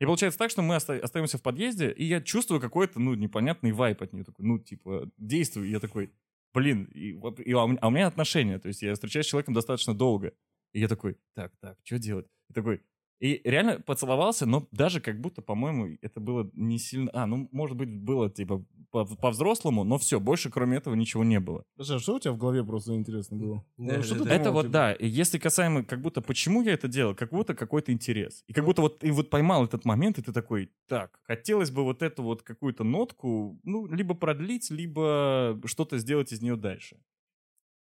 И 0.00 0.04
получается 0.04 0.38
так, 0.38 0.50
что 0.50 0.62
мы 0.62 0.76
оста- 0.76 0.98
остаемся 1.02 1.38
в 1.38 1.42
подъезде, 1.42 1.90
и 1.90 2.04
я 2.04 2.20
чувствую 2.20 2.60
какой-то, 2.60 3.00
ну, 3.00 3.14
непонятный 3.14 3.72
вайп 3.72 4.02
от 4.02 4.12
нее. 4.12 4.24
Такой, 4.24 4.44
ну, 4.46 4.58
типа, 4.58 5.10
действую. 5.18 5.66
И 5.66 5.70
я 5.70 5.80
такой, 5.80 6.12
блин, 6.54 6.84
и, 6.94 7.12
вот- 7.14 7.40
и- 7.40 7.52
а, 7.52 7.64
у, 7.64 7.76
а 7.80 7.88
у 7.88 7.90
меня 7.90 8.06
отношения, 8.06 8.58
то 8.58 8.68
есть 8.68 8.82
я 8.82 8.94
встречаюсь 8.94 9.26
с 9.26 9.30
человеком 9.30 9.54
достаточно 9.54 9.94
долго. 9.94 10.32
И 10.72 10.80
я 10.80 10.88
такой, 10.88 11.16
так, 11.34 11.52
так, 11.60 11.78
что 11.82 11.98
делать? 11.98 12.26
И 12.48 12.52
такой, 12.52 12.80
и 13.20 13.40
реально 13.44 13.80
поцеловался, 13.80 14.46
но 14.46 14.68
даже 14.70 15.00
как 15.00 15.20
будто, 15.20 15.42
по-моему, 15.42 15.98
это 16.02 16.20
было 16.20 16.50
не 16.54 16.78
сильно... 16.78 17.10
А, 17.12 17.26
ну, 17.26 17.48
может 17.52 17.76
быть, 17.76 17.88
было, 17.90 18.30
типа, 18.30 18.64
по- 18.90 19.04
по-взрослому, 19.04 19.84
но 19.84 19.98
все, 19.98 20.20
больше 20.20 20.50
кроме 20.50 20.76
этого 20.76 20.94
ничего 20.94 21.24
не 21.24 21.40
было. 21.40 21.64
Слушай, 21.76 21.96
а 21.96 22.00
что 22.00 22.14
у 22.14 22.20
тебя 22.20 22.32
в 22.32 22.38
голове 22.38 22.64
просто 22.64 22.94
интересно 22.94 23.36
было? 23.36 23.64
Ну, 23.76 24.02
что. 24.02 24.14
Это 24.24 24.44
думал, 24.44 24.52
вот, 24.52 24.62
типа? 24.62 24.72
да, 24.72 24.92
и 24.92 25.06
если 25.08 25.38
касаемо, 25.38 25.84
как 25.84 26.00
будто, 26.00 26.20
почему 26.20 26.62
я 26.62 26.72
это 26.72 26.86
делал, 26.86 27.14
как 27.14 27.30
будто 27.30 27.54
какой-то 27.54 27.92
интерес. 27.92 28.44
И 28.46 28.52
как 28.52 28.64
будто 28.64 28.82
вот 28.82 29.00
ты 29.00 29.10
вот 29.12 29.30
поймал 29.30 29.64
этот 29.64 29.84
момент, 29.84 30.18
и 30.18 30.22
ты 30.22 30.32
такой, 30.32 30.70
так, 30.86 31.18
хотелось 31.24 31.70
бы 31.70 31.82
вот 31.82 32.02
эту 32.02 32.22
вот 32.22 32.42
какую-то 32.42 32.84
нотку, 32.84 33.58
ну, 33.64 33.86
либо 33.86 34.14
продлить, 34.14 34.70
либо 34.70 35.60
что-то 35.64 35.98
сделать 35.98 36.32
из 36.32 36.40
нее 36.40 36.56
дальше. 36.56 36.98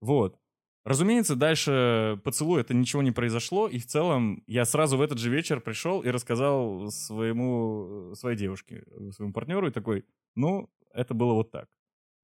Вот. 0.01 0.37
Разумеется, 0.83 1.35
дальше 1.35 2.19
поцелуй 2.23 2.61
это 2.61 2.73
ничего 2.73 3.03
не 3.03 3.11
произошло, 3.11 3.67
и 3.67 3.77
в 3.77 3.85
целом 3.85 4.43
я 4.47 4.65
сразу 4.65 4.97
в 4.97 5.01
этот 5.01 5.19
же 5.19 5.29
вечер 5.29 5.61
пришел 5.61 6.01
и 6.01 6.09
рассказал 6.09 6.89
своему, 6.89 8.13
своей 8.15 8.37
девушке, 8.37 8.83
своему 9.11 9.31
партнеру, 9.31 9.67
и 9.67 9.71
такой, 9.71 10.05
ну, 10.35 10.69
это 10.93 11.13
было 11.13 11.33
вот 11.33 11.51
так. 11.51 11.67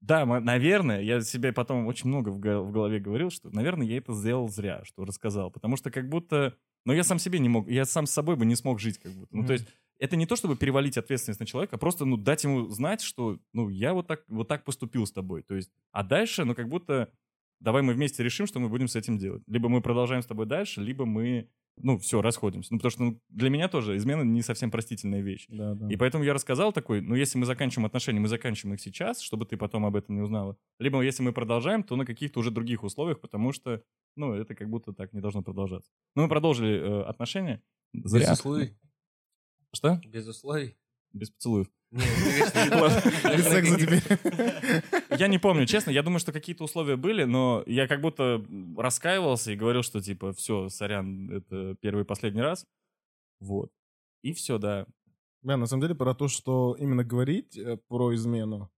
да, 0.02 0.26
наверное, 0.26 1.02
я 1.02 1.22
себе 1.22 1.52
потом 1.52 1.88
очень 1.88 2.08
много 2.08 2.30
в 2.30 2.40
го- 2.40 2.64
в 2.64 2.72
голове 2.72 3.00
говорил, 3.00 3.30
что, 3.32 3.50
наверное, 3.50 3.88
я 3.88 3.98
это 3.98 4.14
сделал 4.14 4.48
зря, 4.48 4.84
что 4.86 5.06
рассказал. 5.06 5.52
Потому 5.52 5.76
что 5.78 5.90
как 5.92 6.08
будто... 6.10 6.56
Но 6.86 6.94
я 6.94 7.04
сам 7.04 7.20
себе 7.20 7.40
не 7.40 7.50
мог, 7.50 7.68
я 7.68 7.84
сам 7.86 8.06
с 8.06 8.12
собой 8.12 8.36
бы 8.36 8.46
не 8.46 8.56
смог 8.56 8.80
жить 8.80 9.00
как 9.00 9.12
будто. 9.14 9.36
Ну, 9.36 9.46
то 9.46 9.54
есть 9.54 9.68
это 10.00 10.16
не 10.16 10.26
то, 10.26 10.36
чтобы 10.36 10.56
перевалить 10.56 10.98
ответственность 10.98 11.40
на 11.40 11.46
человека, 11.46 11.76
а 11.76 11.80
просто, 11.80 12.06
ну, 12.06 12.16
дать 12.18 12.44
ему 12.44 12.68
знать, 12.70 13.02
что, 13.02 13.40
ну, 13.54 13.70
я 13.70 13.94
вот 13.94 14.08
так, 14.08 14.24
вот 14.28 14.48
так 14.48 14.64
поступил 14.64 15.06
с 15.06 15.12
тобой. 15.12 15.42
То 15.42 15.56
есть, 15.56 15.72
а 15.92 16.04
дальше, 16.04 16.46
ну, 16.46 16.54
как 16.56 16.70
будто 16.70 17.12
давай 17.60 17.82
мы 17.82 17.94
вместе 17.94 18.24
решим, 18.24 18.48
что 18.48 18.60
мы 18.60 18.70
будем 18.70 18.88
с 18.88 18.96
этим 18.96 19.18
делать. 19.18 19.44
Либо 19.48 19.70
мы 19.70 19.82
продолжаем 19.82 20.22
с 20.22 20.26
тобой 20.26 20.46
дальше, 20.46 20.82
либо 20.82 21.06
мы, 21.06 21.50
ну, 21.78 21.98
все, 21.98 22.22
расходимся. 22.22 22.74
Ну, 22.74 22.80
потому 22.80 22.92
что 22.92 23.04
ну, 23.04 23.22
для 23.30 23.50
меня 23.50 23.68
тоже 23.68 23.98
измена 23.98 24.24
не 24.24 24.42
совсем 24.42 24.72
простительная 24.72 25.22
вещь. 25.22 25.46
Да, 25.50 25.74
да. 25.74 25.88
И 25.90 25.96
поэтому 25.96 26.24
я 26.24 26.34
рассказал 26.34 26.74
такой, 26.74 27.02
ну, 27.02 27.16
если 27.16 27.38
мы 27.38 27.46
заканчиваем 27.46 27.86
отношения, 27.86 28.20
мы 28.20 28.28
заканчиваем 28.28 28.76
их 28.76 28.82
сейчас, 28.82 29.22
чтобы 29.22 29.46
ты 29.46 29.58
потом 29.58 29.86
об 29.86 29.96
этом 29.96 30.16
не 30.16 30.22
узнала. 30.22 30.58
Либо 30.80 31.02
если 31.02 31.24
мы 31.24 31.34
продолжаем, 31.34 31.84
то 31.84 31.96
на 31.96 32.06
каких-то 32.06 32.40
уже 32.40 32.52
других 32.52 32.84
условиях, 32.84 33.20
потому 33.20 33.52
что, 33.52 33.84
ну, 34.16 34.34
это 34.34 34.56
как 34.56 34.70
будто 34.70 34.94
так 34.94 35.14
не 35.14 35.22
должно 35.22 35.42
продолжаться. 35.42 35.92
Ну, 36.16 36.24
мы 36.24 36.30
продолжили 36.30 36.80
э, 36.80 37.02
отношения. 37.04 37.62
Без 37.94 38.12
Зря. 38.12 38.34
условий. 38.34 38.78
Что? 39.74 40.02
Без 40.06 40.28
условий. 40.28 40.76
Без 41.18 41.32
поцелуев. 41.32 41.68
Ну, 41.92 42.00
Без 43.38 43.46
секса 43.46 43.80
теперь. 43.80 44.04
Я 45.18 45.28
не 45.28 45.38
помню, 45.38 45.66
честно. 45.66 45.92
Я 45.92 46.04
думаю, 46.04 46.20
что 46.20 46.32
какие-то 46.32 46.64
условия 46.64 46.96
были, 46.96 47.24
но 47.24 47.64
я 47.66 47.88
как 47.88 48.02
будто 48.02 48.46
раскаивался 48.78 49.52
и 49.52 49.56
говорил, 49.56 49.84
что 49.84 50.02
типа, 50.02 50.34
все, 50.34 50.70
сорян, 50.70 51.32
это 51.32 51.76
первый 51.82 52.04
и 52.04 52.06
последний 52.06 52.42
раз. 52.42 52.66
Вот. 53.40 53.72
И 54.22 54.34
все, 54.34 54.58
да. 54.58 54.86
Бля, 55.42 55.58
на 55.58 55.66
самом 55.66 55.84
деле, 55.84 55.96
про 55.96 56.14
то, 56.14 56.28
что 56.28 56.76
именно 56.80 57.04
говорить 57.04 57.58
э, 57.58 57.78
про 57.88 58.14
измену. 58.16 58.70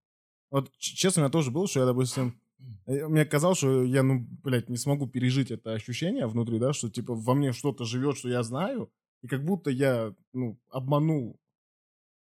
Вот, 0.51 0.71
честно, 0.77 1.21
у 1.21 1.23
меня 1.23 1.31
тоже 1.31 1.51
было, 1.51 1.67
что 1.67 1.79
я, 1.79 1.85
допустим, 1.85 2.39
э, 2.85 3.07
мне 3.07 3.25
казалось, 3.25 3.59
что 3.59 3.83
я, 3.83 4.03
ну, 4.03 4.27
блядь, 4.43 4.69
не 4.69 4.77
смогу 4.77 5.07
пережить 5.07 5.51
это 5.51 5.73
ощущение 5.73 6.27
внутри, 6.27 6.59
да, 6.59 6.73
что, 6.73 6.89
типа, 6.89 7.15
во 7.15 7.33
мне 7.33 7.53
что-то 7.53 7.85
живет, 7.85 8.17
что 8.17 8.29
я 8.29 8.43
знаю, 8.43 8.91
и 9.21 9.27
как 9.27 9.43
будто 9.43 9.69
я, 9.69 10.13
ну, 10.33 10.59
обманул 10.69 11.39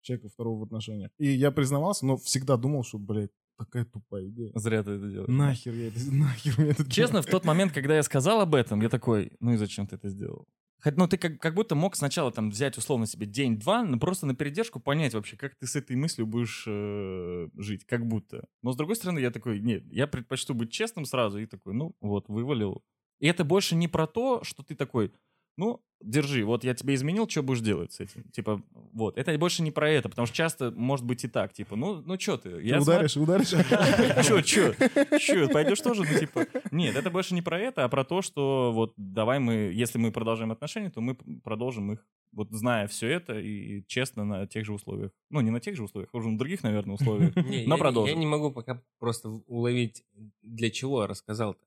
человека 0.02 0.28
второго 0.28 0.60
в 0.60 0.62
отношениях. 0.64 1.10
И 1.18 1.26
я 1.26 1.50
признавался, 1.50 2.06
но 2.06 2.16
всегда 2.16 2.56
думал, 2.56 2.84
что, 2.84 2.98
блядь, 2.98 3.30
такая 3.58 3.84
тупая 3.84 4.28
идея. 4.28 4.52
Зря 4.54 4.82
ты 4.82 4.92
это 4.92 5.08
делаешь. 5.08 5.28
Нахер 5.28 5.74
я 5.74 5.88
это, 5.88 5.98
нахер 6.12 6.54
мне 6.58 6.70
это 6.70 6.90
Честно, 6.90 7.22
в 7.22 7.26
тот 7.26 7.44
момент, 7.44 7.72
когда 7.72 7.96
я 7.96 8.02
сказал 8.02 8.40
об 8.40 8.54
этом, 8.54 8.80
я 8.80 8.88
такой, 8.88 9.32
ну 9.40 9.52
и 9.52 9.56
зачем 9.56 9.86
ты 9.86 9.96
это 9.96 10.08
сделал? 10.08 10.46
Хоть, 10.82 10.96
ну, 10.96 11.06
ты 11.06 11.18
как, 11.18 11.38
как 11.38 11.54
будто 11.54 11.74
мог 11.74 11.94
сначала 11.94 12.32
там 12.32 12.50
взять, 12.50 12.78
условно, 12.78 13.06
себе 13.06 13.26
день-два, 13.26 13.82
но 13.84 13.98
просто 13.98 14.26
на 14.26 14.34
передержку 14.34 14.80
понять 14.80 15.12
вообще, 15.12 15.36
как 15.36 15.54
ты 15.54 15.66
с 15.66 15.76
этой 15.76 15.94
мыслью 15.94 16.26
будешь 16.26 16.64
э, 16.66 17.48
жить, 17.58 17.84
как 17.84 18.06
будто. 18.06 18.46
Но, 18.62 18.72
с 18.72 18.76
другой 18.76 18.96
стороны, 18.96 19.18
я 19.18 19.30
такой, 19.30 19.60
нет, 19.60 19.84
я 19.92 20.06
предпочту 20.06 20.54
быть 20.54 20.72
честным 20.72 21.04
сразу, 21.04 21.38
и 21.38 21.44
такой, 21.44 21.74
ну, 21.74 21.94
вот, 22.00 22.28
вывалил. 22.28 22.82
И 23.18 23.26
это 23.26 23.44
больше 23.44 23.76
не 23.76 23.88
про 23.88 24.06
то, 24.06 24.42
что 24.42 24.62
ты 24.62 24.74
такой, 24.74 25.12
ну, 25.56 25.82
держи, 26.00 26.44
вот 26.44 26.64
я 26.64 26.74
тебе 26.74 26.94
изменил, 26.94 27.28
что 27.28 27.42
будешь 27.42 27.60
делать 27.60 27.92
с 27.92 28.00
этим? 28.00 28.24
Типа, 28.30 28.62
вот, 28.92 29.18
это 29.18 29.36
больше 29.38 29.62
не 29.62 29.70
про 29.70 29.90
это, 29.90 30.08
потому 30.08 30.26
что 30.26 30.34
часто 30.34 30.70
может 30.70 31.04
быть 31.04 31.24
и 31.24 31.28
так, 31.28 31.52
типа, 31.52 31.76
ну, 31.76 32.02
ну 32.04 32.18
что 32.18 32.38
ты? 32.38 32.50
Ты 32.56 32.62
Я 32.62 32.80
ударишь, 32.80 33.16
ударишь. 33.16 33.50
Чё, 34.26 34.40
чё? 34.40 34.74
Чё, 35.18 35.48
пойдешь 35.50 35.80
тоже? 35.80 36.04
Ну, 36.10 36.18
типа, 36.18 36.46
нет, 36.70 36.96
это 36.96 37.10
больше 37.10 37.34
не 37.34 37.42
про 37.42 37.58
это, 37.58 37.84
а 37.84 37.88
про 37.88 38.04
то, 38.04 38.22
что 38.22 38.72
вот 38.72 38.94
давай 38.96 39.38
мы, 39.38 39.52
если 39.74 39.98
мы 39.98 40.10
продолжаем 40.10 40.52
отношения, 40.52 40.90
то 40.90 41.00
мы 41.00 41.14
продолжим 41.44 41.92
их, 41.92 42.06
вот 42.32 42.48
зная 42.52 42.86
все 42.86 43.08
это 43.08 43.38
и 43.38 43.84
честно 43.86 44.24
на 44.24 44.46
тех 44.46 44.64
же 44.64 44.72
условиях. 44.72 45.10
Ну, 45.30 45.40
не 45.40 45.50
на 45.50 45.60
тех 45.60 45.76
же 45.76 45.82
условиях, 45.82 46.14
уже 46.14 46.28
на 46.30 46.38
других, 46.38 46.62
наверное, 46.62 46.94
условиях. 46.94 47.36
Не, 47.36 47.66
Но 47.66 47.76
продолжим. 47.76 48.14
я 48.14 48.18
не 48.18 48.26
могу 48.26 48.50
пока 48.52 48.82
просто 48.98 49.28
уловить, 49.28 50.04
для 50.42 50.70
чего 50.70 51.06
рассказал-то. 51.06 51.60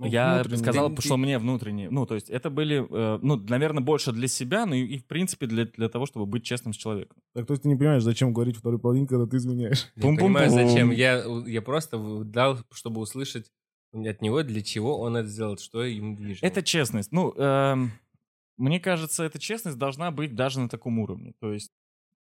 Ну, 0.00 0.06
Я 0.06 0.42
сказал, 0.56 0.94
Ты- 0.94 1.02
что 1.02 1.18
мне 1.18 1.38
внутренне, 1.38 1.90
ну, 1.90 2.06
то 2.06 2.14
есть 2.14 2.30
это 2.30 2.48
были, 2.48 2.86
э, 2.90 3.18
ну, 3.20 3.36
наверное, 3.36 3.82
больше 3.82 4.12
для 4.12 4.28
себя, 4.28 4.64
но 4.64 4.74
и, 4.74 4.82
и, 4.82 4.98
в 4.98 5.04
принципе, 5.04 5.46
для, 5.46 5.66
для 5.66 5.90
того, 5.90 6.06
чтобы 6.06 6.24
быть 6.24 6.42
честным 6.42 6.72
с 6.72 6.78
человеком. 6.78 7.18
Так, 7.34 7.46
то 7.46 7.52
есть 7.52 7.64
ты 7.64 7.68
не 7.68 7.76
понимаешь, 7.76 8.02
зачем 8.02 8.32
говорить 8.32 8.56
второй 8.56 8.78
половине, 8.78 9.06
когда 9.06 9.26
ты 9.26 9.36
изменяешь. 9.36 9.92
Я 9.96 10.02
понимаю, 10.16 10.48
зачем. 10.48 10.90
Я, 10.90 11.22
я 11.46 11.60
просто 11.60 12.24
дал, 12.24 12.60
чтобы 12.72 13.02
услышать 13.02 13.52
от 13.92 14.22
него, 14.22 14.42
для 14.42 14.62
чего 14.62 14.98
он 14.98 15.16
это 15.16 15.28
сделал, 15.28 15.58
что 15.58 15.84
им 15.84 16.16
движет. 16.16 16.44
Это 16.44 16.62
честность. 16.62 17.12
Ну, 17.12 17.34
эм, 17.36 17.92
мне 18.56 18.80
кажется, 18.80 19.24
эта 19.24 19.38
честность 19.38 19.76
должна 19.76 20.10
быть 20.10 20.34
даже 20.34 20.60
на 20.60 20.70
таком 20.70 20.98
уровне. 20.98 21.34
То 21.40 21.52
есть, 21.52 21.72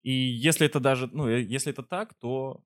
и 0.02 0.12
если 0.12 0.66
это 0.66 0.80
даже, 0.80 1.10
ну, 1.12 1.28
э, 1.28 1.42
если 1.42 1.72
это 1.72 1.82
так, 1.82 2.14
то, 2.14 2.62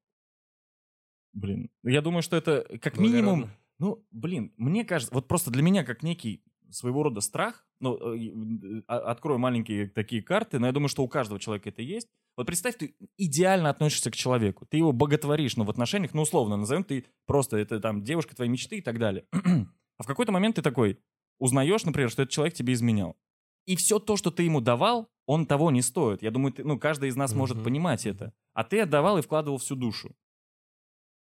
блин, 1.32 1.68
я 1.82 2.01
думаю, 2.01 2.22
что 2.22 2.36
это 2.36 2.64
как 2.80 2.97
минимум. 2.97 3.51
Ну, 3.79 4.05
блин, 4.11 4.53
мне 4.57 4.85
кажется, 4.85 5.14
вот 5.14 5.29
просто 5.29 5.51
для 5.51 5.62
меня 5.62 5.85
как 5.85 6.03
некий 6.03 6.43
своего 6.70 7.03
рода 7.05 7.20
страх, 7.20 7.66
ну, 7.81 7.97
э, 8.16 8.83
а- 8.89 9.11
открою 9.11 9.39
маленькие 9.39 9.89
такие 9.89 10.22
карты, 10.22 10.59
но 10.59 10.66
я 10.66 10.72
думаю, 10.72 10.89
что 10.89 11.03
у 11.05 11.09
каждого 11.09 11.39
человека 11.39 11.68
это 11.68 11.83
есть. 11.83 12.09
Вот 12.37 12.47
представь, 12.47 12.77
ты 12.77 12.97
идеально 13.16 13.70
относишься 13.70 14.11
к 14.11 14.16
человеку, 14.16 14.66
ты 14.66 14.79
его 14.79 14.93
боготворишь, 14.93 15.57
ну, 15.57 15.64
в 15.64 15.70
отношениях, 15.70 16.14
ну, 16.14 16.22
условно, 16.22 16.57
назовем 16.57 16.83
ты 16.83 17.05
просто, 17.27 17.57
это 17.59 17.79
там 17.81 18.03
девушка 18.03 18.35
твоей 18.35 18.51
мечты 18.51 18.79
и 18.79 18.81
так 18.83 18.99
далее. 18.99 19.25
а 19.33 20.03
в 20.03 20.07
какой-то 20.07 20.33
момент 20.33 20.57
ты 20.57 20.62
такой 20.62 20.99
узнаешь, 21.39 21.85
например, 21.85 22.11
что 22.11 22.22
этот 22.22 22.33
человек 22.33 22.55
тебе 22.55 22.72
изменял. 22.72 23.16
И 23.66 23.77
все 23.77 23.99
то, 23.99 24.16
что 24.16 24.31
ты 24.31 24.43
ему 24.43 24.61
давал, 24.61 25.09
он 25.27 25.47
того 25.47 25.70
не 25.70 25.81
стоит. 25.83 26.22
Я 26.22 26.31
думаю, 26.31 26.53
ты, 26.53 26.64
ну, 26.64 26.79
каждый 26.79 27.09
из 27.09 27.16
нас 27.16 27.33
может 27.35 27.57
Мгм. 27.57 27.64
понимать 27.64 28.05
это. 28.07 28.33
А 28.53 28.64
ты 28.64 28.81
отдавал 28.81 29.18
и 29.18 29.22
вкладывал 29.22 29.59
всю 29.59 29.75
душу. 29.77 30.14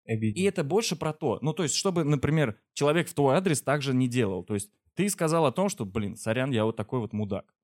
Обидно. 0.06 0.38
И 0.38 0.42
это 0.44 0.64
больше 0.64 0.96
про 0.96 1.12
то. 1.12 1.38
Ну, 1.42 1.52
то 1.52 1.62
есть, 1.62 1.74
чтобы, 1.74 2.04
например, 2.04 2.58
человек 2.74 3.08
в 3.08 3.14
твой 3.14 3.36
адрес 3.36 3.62
также 3.62 3.94
не 3.94 4.08
делал. 4.08 4.44
То 4.44 4.54
есть, 4.54 4.70
ты 4.94 5.08
сказал 5.08 5.46
о 5.46 5.52
том, 5.52 5.68
что, 5.68 5.84
блин, 5.84 6.16
сорян, 6.16 6.50
я 6.50 6.64
вот 6.64 6.76
такой 6.76 7.00
вот 7.00 7.12
мудак. 7.12 7.54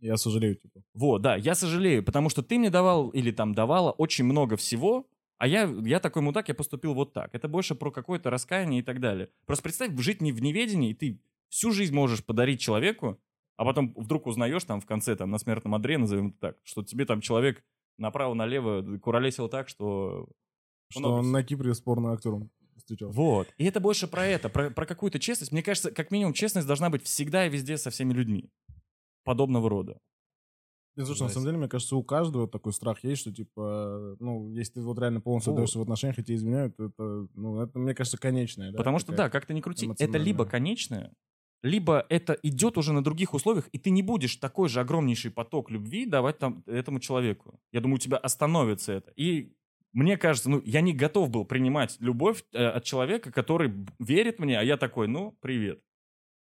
Я 0.00 0.16
сожалею, 0.16 0.54
типа. 0.54 0.80
Вот, 0.94 1.22
да, 1.22 1.36
я 1.36 1.54
сожалею, 1.54 2.04
потому 2.04 2.28
что 2.28 2.42
ты 2.42 2.58
мне 2.58 2.70
давал 2.70 3.08
или 3.08 3.32
там 3.32 3.52
давала 3.52 3.90
очень 3.90 4.24
много 4.24 4.56
всего, 4.56 5.08
а 5.38 5.46
я, 5.46 5.64
я 5.84 6.00
такой 6.00 6.22
мудак, 6.22 6.48
я 6.48 6.54
поступил 6.54 6.94
вот 6.94 7.12
так. 7.12 7.34
Это 7.34 7.48
больше 7.48 7.74
про 7.74 7.90
какое-то 7.90 8.30
раскаяние 8.30 8.80
и 8.80 8.82
так 8.82 9.00
далее. 9.00 9.30
Просто 9.46 9.64
представь, 9.64 9.98
жить 9.98 10.20
не 10.22 10.32
в 10.32 10.40
неведении, 10.40 10.90
и 10.90 10.94
ты 10.94 11.20
всю 11.48 11.72
жизнь 11.72 11.94
можешь 11.94 12.24
подарить 12.24 12.60
человеку, 12.60 13.20
а 13.56 13.64
потом 13.64 13.92
вдруг 13.96 14.26
узнаешь 14.26 14.64
там 14.64 14.80
в 14.80 14.86
конце, 14.86 15.16
там, 15.16 15.30
на 15.30 15.38
смертном 15.38 15.74
одре, 15.74 15.98
назовем 15.98 16.28
это 16.28 16.38
так, 16.38 16.56
что 16.62 16.84
тебе 16.84 17.04
там 17.04 17.20
человек 17.20 17.64
направо-налево 17.98 18.98
куролесил 18.98 19.48
так, 19.48 19.68
что... 19.68 20.28
Что 20.90 21.00
много 21.00 21.12
он 21.14 21.32
на 21.32 21.42
Кипре 21.42 21.74
с 21.74 21.80
порно-актером 21.80 22.50
встречался. 22.76 23.16
Вот. 23.16 23.48
И 23.58 23.64
это 23.64 23.80
больше 23.80 24.08
про 24.08 24.26
это, 24.26 24.48
про, 24.48 24.70
про 24.70 24.86
какую-то 24.86 25.18
честность. 25.18 25.52
Мне 25.52 25.62
кажется, 25.62 25.90
как 25.90 26.10
минимум, 26.10 26.32
честность 26.32 26.66
должна 26.66 26.90
быть 26.90 27.04
всегда 27.04 27.46
и 27.46 27.50
везде 27.50 27.76
со 27.76 27.90
всеми 27.90 28.12
людьми. 28.12 28.50
Подобного 29.24 29.68
рода. 29.68 29.98
Не, 30.96 31.04
слушай, 31.04 31.22
на 31.22 31.28
самом 31.28 31.46
деле, 31.46 31.58
мне 31.58 31.68
кажется, 31.68 31.94
у 31.94 32.02
каждого 32.02 32.48
такой 32.48 32.72
страх 32.72 33.04
есть, 33.04 33.20
что, 33.20 33.32
типа, 33.32 34.16
ну, 34.18 34.52
если 34.52 34.74
ты 34.74 34.80
вот 34.80 34.98
реально 34.98 35.20
полностью 35.20 35.52
отдаешься 35.52 35.78
в 35.78 35.82
отношениях, 35.82 36.18
и 36.18 36.24
тебя 36.24 36.34
изменяют, 36.34 36.76
то 36.76 36.86
это, 36.86 37.28
ну, 37.34 37.60
это, 37.60 37.78
мне 37.78 37.94
кажется, 37.94 38.18
конечное, 38.18 38.72
да? 38.72 38.78
Потому 38.78 38.98
что, 38.98 39.12
да, 39.12 39.30
как 39.30 39.46
то 39.46 39.54
ни 39.54 39.60
крути, 39.60 39.88
это 39.96 40.18
либо 40.18 40.44
конечное, 40.44 41.12
либо 41.62 42.04
это 42.08 42.36
идет 42.42 42.78
уже 42.78 42.92
на 42.92 43.04
других 43.04 43.32
условиях, 43.34 43.68
и 43.70 43.78
ты 43.78 43.90
не 43.90 44.02
будешь 44.02 44.36
такой 44.36 44.68
же 44.68 44.80
огромнейший 44.80 45.30
поток 45.30 45.70
любви 45.70 46.04
давать 46.04 46.38
там 46.38 46.64
этому 46.66 46.98
человеку. 46.98 47.60
Я 47.72 47.80
думаю, 47.80 47.96
у 47.96 48.00
тебя 48.00 48.16
остановится 48.16 48.92
это. 48.92 49.12
И 49.14 49.52
мне 49.92 50.16
кажется, 50.16 50.50
ну, 50.50 50.62
я 50.64 50.80
не 50.80 50.92
готов 50.92 51.30
был 51.30 51.44
принимать 51.44 51.96
любовь 52.00 52.44
э, 52.52 52.66
от 52.66 52.84
человека, 52.84 53.32
который 53.32 53.72
верит 53.98 54.38
мне, 54.38 54.58
а 54.58 54.62
я 54.62 54.76
такой, 54.76 55.08
ну, 55.08 55.32
привет. 55.40 55.82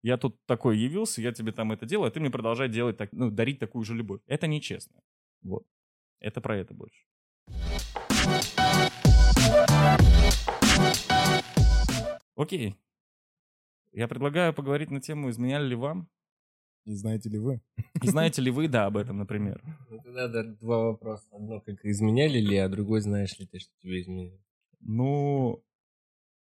Я 0.01 0.17
тут 0.17 0.39
такой 0.45 0.77
явился, 0.77 1.21
я 1.21 1.31
тебе 1.31 1.51
там 1.51 1.71
это 1.71 1.85
делаю, 1.85 2.07
а 2.07 2.11
ты 2.11 2.19
мне 2.19 2.29
продолжай 2.29 2.69
делать, 2.69 2.97
так, 2.97 3.11
ну, 3.11 3.31
дарить 3.31 3.59
такую 3.59 3.83
же 3.83 3.95
любовь. 3.95 4.21
Это 4.27 4.47
нечестно. 4.47 5.01
Вот. 5.41 5.65
Это 6.19 6.41
про 6.41 6.57
это 6.57 6.73
больше. 6.73 7.05
Окей. 12.35 12.75
Я 13.91 14.07
предлагаю 14.07 14.53
поговорить 14.53 14.91
на 14.91 15.01
тему, 15.01 15.29
изменяли 15.29 15.67
ли 15.67 15.75
вам. 15.75 16.09
И 16.85 16.93
знаете 16.93 17.29
ли 17.29 17.39
вы? 17.39 17.61
И 18.01 18.07
знаете 18.07 18.41
ли 18.41 18.51
вы, 18.51 18.67
да, 18.69 18.85
об 18.85 18.97
этом, 18.97 19.17
например? 19.17 19.61
Ну, 19.89 19.99
тогда 20.03 20.27
да, 20.27 20.43
два 20.43 20.83
вопроса. 20.83 21.25
Одно, 21.31 21.59
как 21.59 21.83
изменяли 21.83 22.39
ли, 22.39 22.57
а 22.57 22.69
другой, 22.69 23.01
знаешь 23.01 23.37
ли 23.39 23.47
ты, 23.47 23.59
что 23.59 23.71
тебе 23.81 24.01
изменили. 24.01 24.39
Ну, 24.79 25.63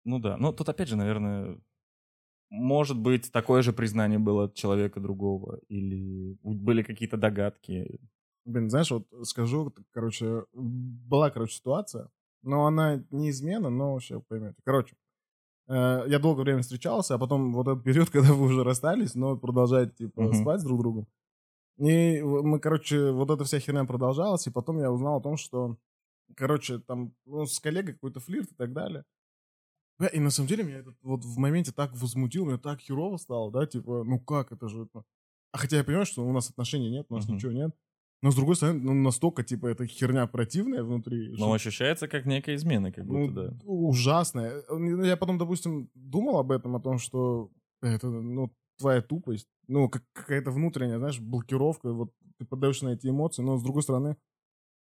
ну 0.05 0.19
да. 0.19 0.37
Ну, 0.39 0.53
тут 0.53 0.69
опять 0.69 0.89
же, 0.89 0.97
наверное, 0.97 1.61
может 2.49 2.99
быть, 2.99 3.31
такое 3.31 3.63
же 3.63 3.73
признание 3.73 4.19
было 4.19 4.45
от 4.45 4.55
человека 4.55 4.99
другого. 4.99 5.61
Или 5.69 6.39
были 6.43 6.83
какие-то 6.83 7.17
догадки. 7.17 8.01
Блин, 8.47 8.71
знаешь, 8.71 8.91
вот 8.91 9.07
скажу, 9.25 9.73
короче, 9.93 10.45
была, 10.53 11.31
короче, 11.31 11.57
ситуация, 11.57 12.09
но 12.43 12.67
она 12.67 13.05
не 13.11 13.31
измена, 13.31 13.69
но 13.69 14.01
сейчас 14.01 14.23
поймете. 14.27 14.57
Короче, 14.65 14.97
я 15.75 16.19
долгое 16.19 16.43
время 16.43 16.63
встречался, 16.63 17.15
а 17.15 17.19
потом 17.19 17.53
вот 17.53 17.69
этот 17.69 17.85
период, 17.85 18.11
когда 18.11 18.33
вы 18.33 18.47
уже 18.47 18.65
расстались, 18.65 19.15
но 19.15 19.37
продолжаете, 19.37 19.93
типа, 19.97 20.23
Мгм. 20.23 20.35
спать 20.35 20.61
с 20.61 20.65
друг 20.65 20.81
другом. 20.81 21.07
И 21.79 22.21
мы, 22.23 22.61
короче, 22.61 23.11
вот 23.11 23.31
эта 23.31 23.45
вся 23.45 23.59
херня 23.59 23.85
продолжалась, 23.85 24.47
и 24.47 24.51
потом 24.51 24.79
я 24.79 24.91
узнал 24.93 25.19
о 25.19 25.23
том, 25.23 25.37
что 25.37 25.77
короче, 26.37 26.79
там, 26.79 27.15
ну, 27.27 27.47
с 27.47 27.59
коллегой 27.61 27.95
какой-то 27.95 28.21
флирт 28.21 28.53
и 28.53 28.55
так 28.55 28.73
далее. 28.73 29.05
Да, 29.99 30.07
и 30.07 30.19
на 30.19 30.31
самом 30.31 30.49
деле 30.49 30.65
меня 30.65 30.79
этот 30.79 30.97
вот 31.03 31.25
в 31.25 31.39
моменте 31.39 31.73
так 31.73 31.93
возмутил, 31.95 32.47
мне 32.47 32.59
так 32.59 32.81
херово 32.81 33.19
стало, 33.19 33.51
да, 33.53 33.67
типа, 33.67 34.03
ну 34.05 34.19
как 34.19 34.53
это 34.53 34.69
же... 34.69 34.89
А 35.53 35.59
хотя 35.59 35.79
я 35.79 35.85
понимаю, 35.85 36.07
что 36.07 36.27
у 36.27 36.33
нас 36.33 36.49
отношений 36.49 36.91
нет, 36.91 37.07
у 37.11 37.15
нас 37.15 37.27
Мгм. 37.27 37.37
ничего 37.37 37.53
нет. 37.53 37.75
Но 38.23 38.31
с 38.31 38.35
другой 38.35 38.55
стороны, 38.57 38.81
ну 38.83 38.95
настолько, 38.95 39.43
типа, 39.43 39.67
эта 39.69 39.87
херня 39.87 40.27
противная 40.27 40.83
внутри. 40.83 41.31
Но 41.31 41.37
что- 41.37 41.53
ощущается 41.53 42.07
как 42.09 42.27
некая 42.27 42.55
измена, 42.57 42.93
как 42.93 43.07
ну, 43.07 43.27
будто, 43.29 43.49
да. 43.49 43.57
ужасная. 43.65 44.63
Ну, 44.69 45.03
Я 45.05 45.17
потом, 45.17 45.39
допустим, 45.39 45.89
думал 45.95 46.39
об 46.39 46.53
этом, 46.53 46.77
о 46.77 46.81
том, 46.81 46.99
что 46.99 47.51
это, 47.83 48.09
ну, 48.11 48.51
твоя 48.79 49.01
тупость, 49.01 49.49
ну, 49.69 49.89
как 49.89 50.03
какая-то 50.13 50.51
внутренняя, 50.51 50.99
знаешь, 50.99 51.19
блокировка, 51.21 51.93
вот 51.93 52.13
ты 52.39 52.45
поддаешься 52.47 52.85
на 52.87 52.91
эти 52.91 53.09
эмоции, 53.09 53.43
но 53.43 53.57
с 53.57 53.63
другой 53.63 53.83
стороны, 53.83 54.17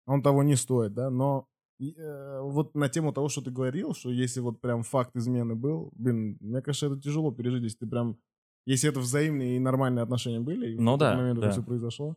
он 0.07 0.21
того 0.21 0.43
не 0.43 0.55
стоит, 0.55 0.93
да, 0.93 1.09
но 1.09 1.47
э, 1.79 2.39
вот 2.41 2.75
на 2.75 2.89
тему 2.89 3.11
того, 3.13 3.29
что 3.29 3.41
ты 3.41 3.51
говорил, 3.51 3.93
что 3.93 4.09
если 4.09 4.39
вот 4.41 4.59
прям 4.61 4.83
факт 4.83 5.15
измены 5.15 5.55
был, 5.55 5.89
блин, 5.95 6.37
мне 6.41 6.61
кажется, 6.61 6.87
это 6.87 6.99
тяжело 7.01 7.31
пережить, 7.31 7.63
если 7.63 7.77
ты 7.79 7.87
прям, 7.87 8.17
если 8.65 8.89
это 8.89 8.99
взаимные 8.99 9.55
и 9.55 9.59
нормальные 9.59 10.03
отношения 10.03 10.39
были, 10.39 10.71
и 10.71 10.75
в 10.75 10.81
Ну 10.81 10.93
какой-то 10.97 11.11
да, 11.11 11.17
момент 11.17 11.39
да. 11.39 11.45
это 11.47 11.51
все 11.53 11.63
произошло. 11.63 12.15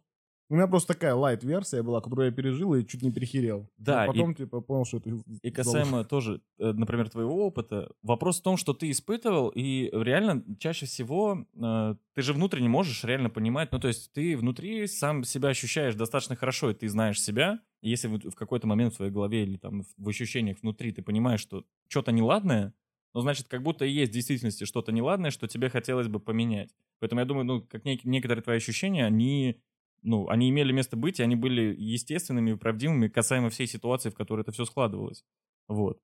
У 0.54 0.56
меня 0.56 0.68
просто 0.68 0.94
такая 0.94 1.16
лайт-версия 1.16 1.82
была, 1.82 2.00
которую 2.00 2.26
я 2.28 2.32
пережил 2.32 2.74
и 2.76 2.86
чуть 2.86 3.02
не 3.02 3.10
перехерел. 3.10 3.68
Да, 3.76 4.02
А 4.02 4.04
и- 4.04 4.06
потом, 4.06 4.36
типа, 4.36 4.60
понял, 4.60 4.84
что 4.84 4.98
это... 4.98 5.10
И 5.42 5.50
касаемо 5.50 6.04
тоже, 6.04 6.42
э, 6.60 6.70
например, 6.72 7.10
твоего 7.10 7.44
опыта, 7.44 7.90
вопрос 8.02 8.38
в 8.38 8.44
том, 8.44 8.56
что 8.56 8.72
ты 8.72 8.88
испытывал, 8.88 9.48
и 9.48 9.90
реально 9.92 10.44
чаще 10.60 10.86
всего 10.86 11.44
э, 11.60 11.96
ты 12.14 12.22
же 12.22 12.32
внутренне 12.34 12.68
можешь 12.68 13.02
реально 13.02 13.30
понимать, 13.30 13.72
ну 13.72 13.80
то 13.80 13.88
есть 13.88 14.12
ты 14.12 14.36
внутри 14.36 14.86
сам 14.86 15.24
себя 15.24 15.48
ощущаешь 15.48 15.96
достаточно 15.96 16.36
хорошо, 16.36 16.70
и 16.70 16.74
ты 16.74 16.88
знаешь 16.88 17.20
себя, 17.20 17.58
и 17.82 17.90
если 17.90 18.06
в 18.06 18.36
какой-то 18.36 18.68
момент 18.68 18.92
в 18.92 18.96
своей 18.96 19.10
голове 19.10 19.42
или 19.42 19.56
там 19.56 19.82
в 19.98 20.08
ощущениях 20.08 20.58
внутри 20.62 20.92
ты 20.92 21.02
понимаешь, 21.02 21.40
что 21.40 21.64
что-то 21.88 22.12
неладное, 22.12 22.74
ну 23.12 23.22
значит 23.22 23.48
как 23.48 23.64
будто 23.64 23.84
и 23.84 23.90
есть 23.90 24.12
в 24.12 24.14
действительности 24.14 24.66
что-то 24.66 24.92
неладное, 24.92 25.32
что 25.32 25.48
тебе 25.48 25.68
хотелось 25.68 26.06
бы 26.06 26.20
поменять. 26.20 26.70
Поэтому 27.00 27.22
я 27.22 27.24
думаю, 27.26 27.44
ну 27.44 27.60
как 27.60 27.84
нек- 27.84 28.02
некоторые 28.04 28.44
твои 28.44 28.58
ощущения, 28.58 29.04
они 29.04 29.56
ну, 30.04 30.28
они 30.28 30.48
имели 30.50 30.72
место 30.72 30.96
быть, 30.96 31.18
и 31.18 31.22
они 31.22 31.34
были 31.36 31.74
естественными 31.76 32.52
и 32.52 32.56
правдивыми 32.56 33.08
касаемо 33.08 33.50
всей 33.50 33.66
ситуации, 33.66 34.10
в 34.10 34.14
которой 34.14 34.42
это 34.42 34.52
все 34.52 34.64
складывалось. 34.64 35.24
Вот. 35.68 36.00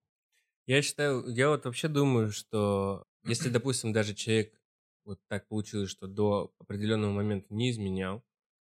Я 0.66 0.82
считаю, 0.82 1.26
я 1.28 1.48
вот 1.51 1.64
вообще 1.64 1.88
думаю, 1.88 2.30
что 2.32 3.05
если, 3.24 3.48
допустим, 3.51 3.92
даже 3.92 4.14
человек 4.14 4.61
вот 5.05 5.20
так 5.28 5.46
получилось, 5.48 5.90
что 5.90 6.07
до 6.07 6.53
определенного 6.59 7.12
момента 7.12 7.53
не 7.55 7.70
изменял, 7.70 8.22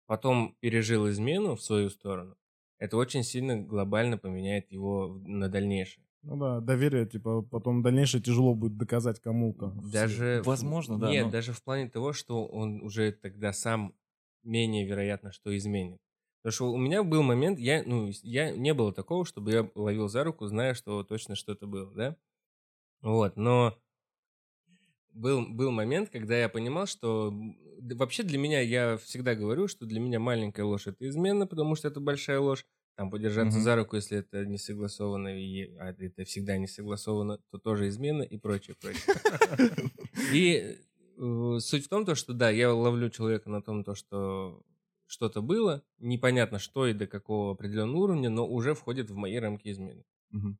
потом 0.07 0.57
пережил 0.61 1.09
измену 1.11 1.57
в 1.57 1.63
свою 1.63 1.91
сторону, 1.91 2.37
это 2.79 2.97
очень 2.97 3.23
сильно 3.25 3.57
глобально 3.57 4.19
поменяет 4.19 4.71
его 4.71 5.21
на 5.27 5.49
дальнейшее. 5.49 6.05
Ну 6.23 6.37
да, 6.37 6.61
доверие, 6.61 7.07
типа, 7.07 7.43
потом 7.43 7.83
дальнейшее 7.83 8.23
тяжело 8.23 8.55
будет 8.55 8.77
доказать 8.77 9.21
кому-то. 9.21 9.73
Даже 9.93 10.41
в- 10.43 10.47
Возможно, 10.47 10.99
да, 10.99 11.11
Нет, 11.11 11.27
но- 11.27 11.31
даже 11.33 11.53
в 11.53 11.63
плане 11.63 11.89
того, 11.89 12.13
что 12.13 12.47
он 12.47 12.81
уже 12.83 13.13
тогда 13.13 13.53
сам 13.53 13.95
менее 14.43 14.87
вероятно, 14.87 15.33
что 15.33 15.57
изменит. 15.57 15.99
Потому 16.43 16.53
что 16.53 16.73
у 16.73 16.79
меня 16.79 17.03
был 17.03 17.23
момент, 17.23 17.59
я, 17.59 17.83
ну, 17.85 18.11
я 18.23 18.51
не 18.53 18.73
было 18.75 18.93
такого, 18.93 19.25
чтобы 19.25 19.53
я 19.53 19.71
ловил 19.75 20.09
за 20.09 20.25
руку, 20.25 20.47
зная, 20.47 20.75
что 20.75 21.03
точно 21.03 21.35
что-то 21.35 21.67
было, 21.67 21.93
да? 21.95 22.17
Вот, 23.03 23.37
но 23.37 23.79
был, 25.13 25.47
был 25.49 25.71
момент, 25.71 26.11
когда 26.11 26.39
я 26.39 26.49
понимал, 26.49 26.87
что 26.87 27.35
вообще 27.95 28.23
для 28.23 28.39
меня, 28.39 28.61
я 28.61 28.97
всегда 28.99 29.35
говорю, 29.35 29.69
что 29.69 29.87
для 29.87 30.01
меня 30.01 30.21
маленькая 30.21 30.63
ложь 30.65 30.87
это 30.87 31.09
измена, 31.09 31.47
потому 31.47 31.75
что 31.75 31.89
это 31.89 32.01
большая 32.01 32.41
ложь. 32.41 32.65
Там 32.97 33.11
подержаться 33.11 33.59
Мгм. 33.59 33.65
за 33.65 33.77
руку, 33.77 33.95
если 33.97 34.19
это 34.19 34.45
не 34.45 34.59
согласовано, 34.59 35.29
и, 35.29 35.73
а 35.77 35.95
это 35.97 36.25
всегда 36.25 36.57
не 36.59 36.67
согласовано, 36.67 37.39
то 37.53 37.59
тоже 37.59 37.89
измена 37.89 38.23
и 38.23 38.39
прочее, 38.39 38.75
прочее. 38.81 39.03
И 40.33 40.79
суть 41.61 41.87
в 41.87 41.89
том, 41.89 42.05
то, 42.05 42.15
что 42.15 42.33
да, 42.33 42.51
я 42.51 42.73
ловлю 42.73 43.11
человека 43.11 43.51
на 43.51 43.63
том, 43.63 43.85
то, 43.85 43.95
что 43.95 44.63
что-то 45.07 45.41
было, 45.43 45.83
непонятно 45.99 46.59
что 46.59 46.87
и 46.87 46.93
до 46.93 47.07
какого 47.07 47.53
определенного 47.53 48.03
уровня, 48.03 48.31
но 48.31 48.47
уже 48.47 48.75
входит 48.75 49.11
в 49.11 49.15
мои 49.17 49.37
рамки 49.37 49.69
измены. 49.71 50.05
Мгм. 50.31 50.59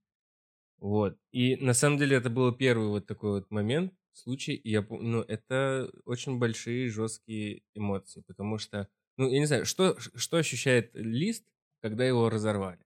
Вот. 0.79 1.19
И 1.33 1.57
на 1.57 1.75
самом 1.75 1.99
деле 1.99 2.17
это 2.17 2.31
был 2.31 2.53
первый 2.53 2.89
вот 2.89 3.07
такой 3.07 3.31
вот 3.41 3.51
момент, 3.51 3.95
случай, 4.13 4.55
и 4.55 4.71
я 4.71 4.87
ну, 4.91 5.23
это 5.23 5.91
очень 6.05 6.39
большие, 6.39 6.89
жесткие 6.91 7.63
эмоции, 7.75 8.23
потому 8.27 8.59
что, 8.59 8.89
ну, 9.17 9.29
я 9.31 9.39
не 9.41 9.47
знаю, 9.47 9.65
что, 9.67 9.99
что 9.99 10.37
ощущает 10.39 10.91
лист, 10.95 11.45
когда 11.81 12.05
его 12.05 12.31
разорвали? 12.31 12.85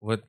Вот 0.00 0.24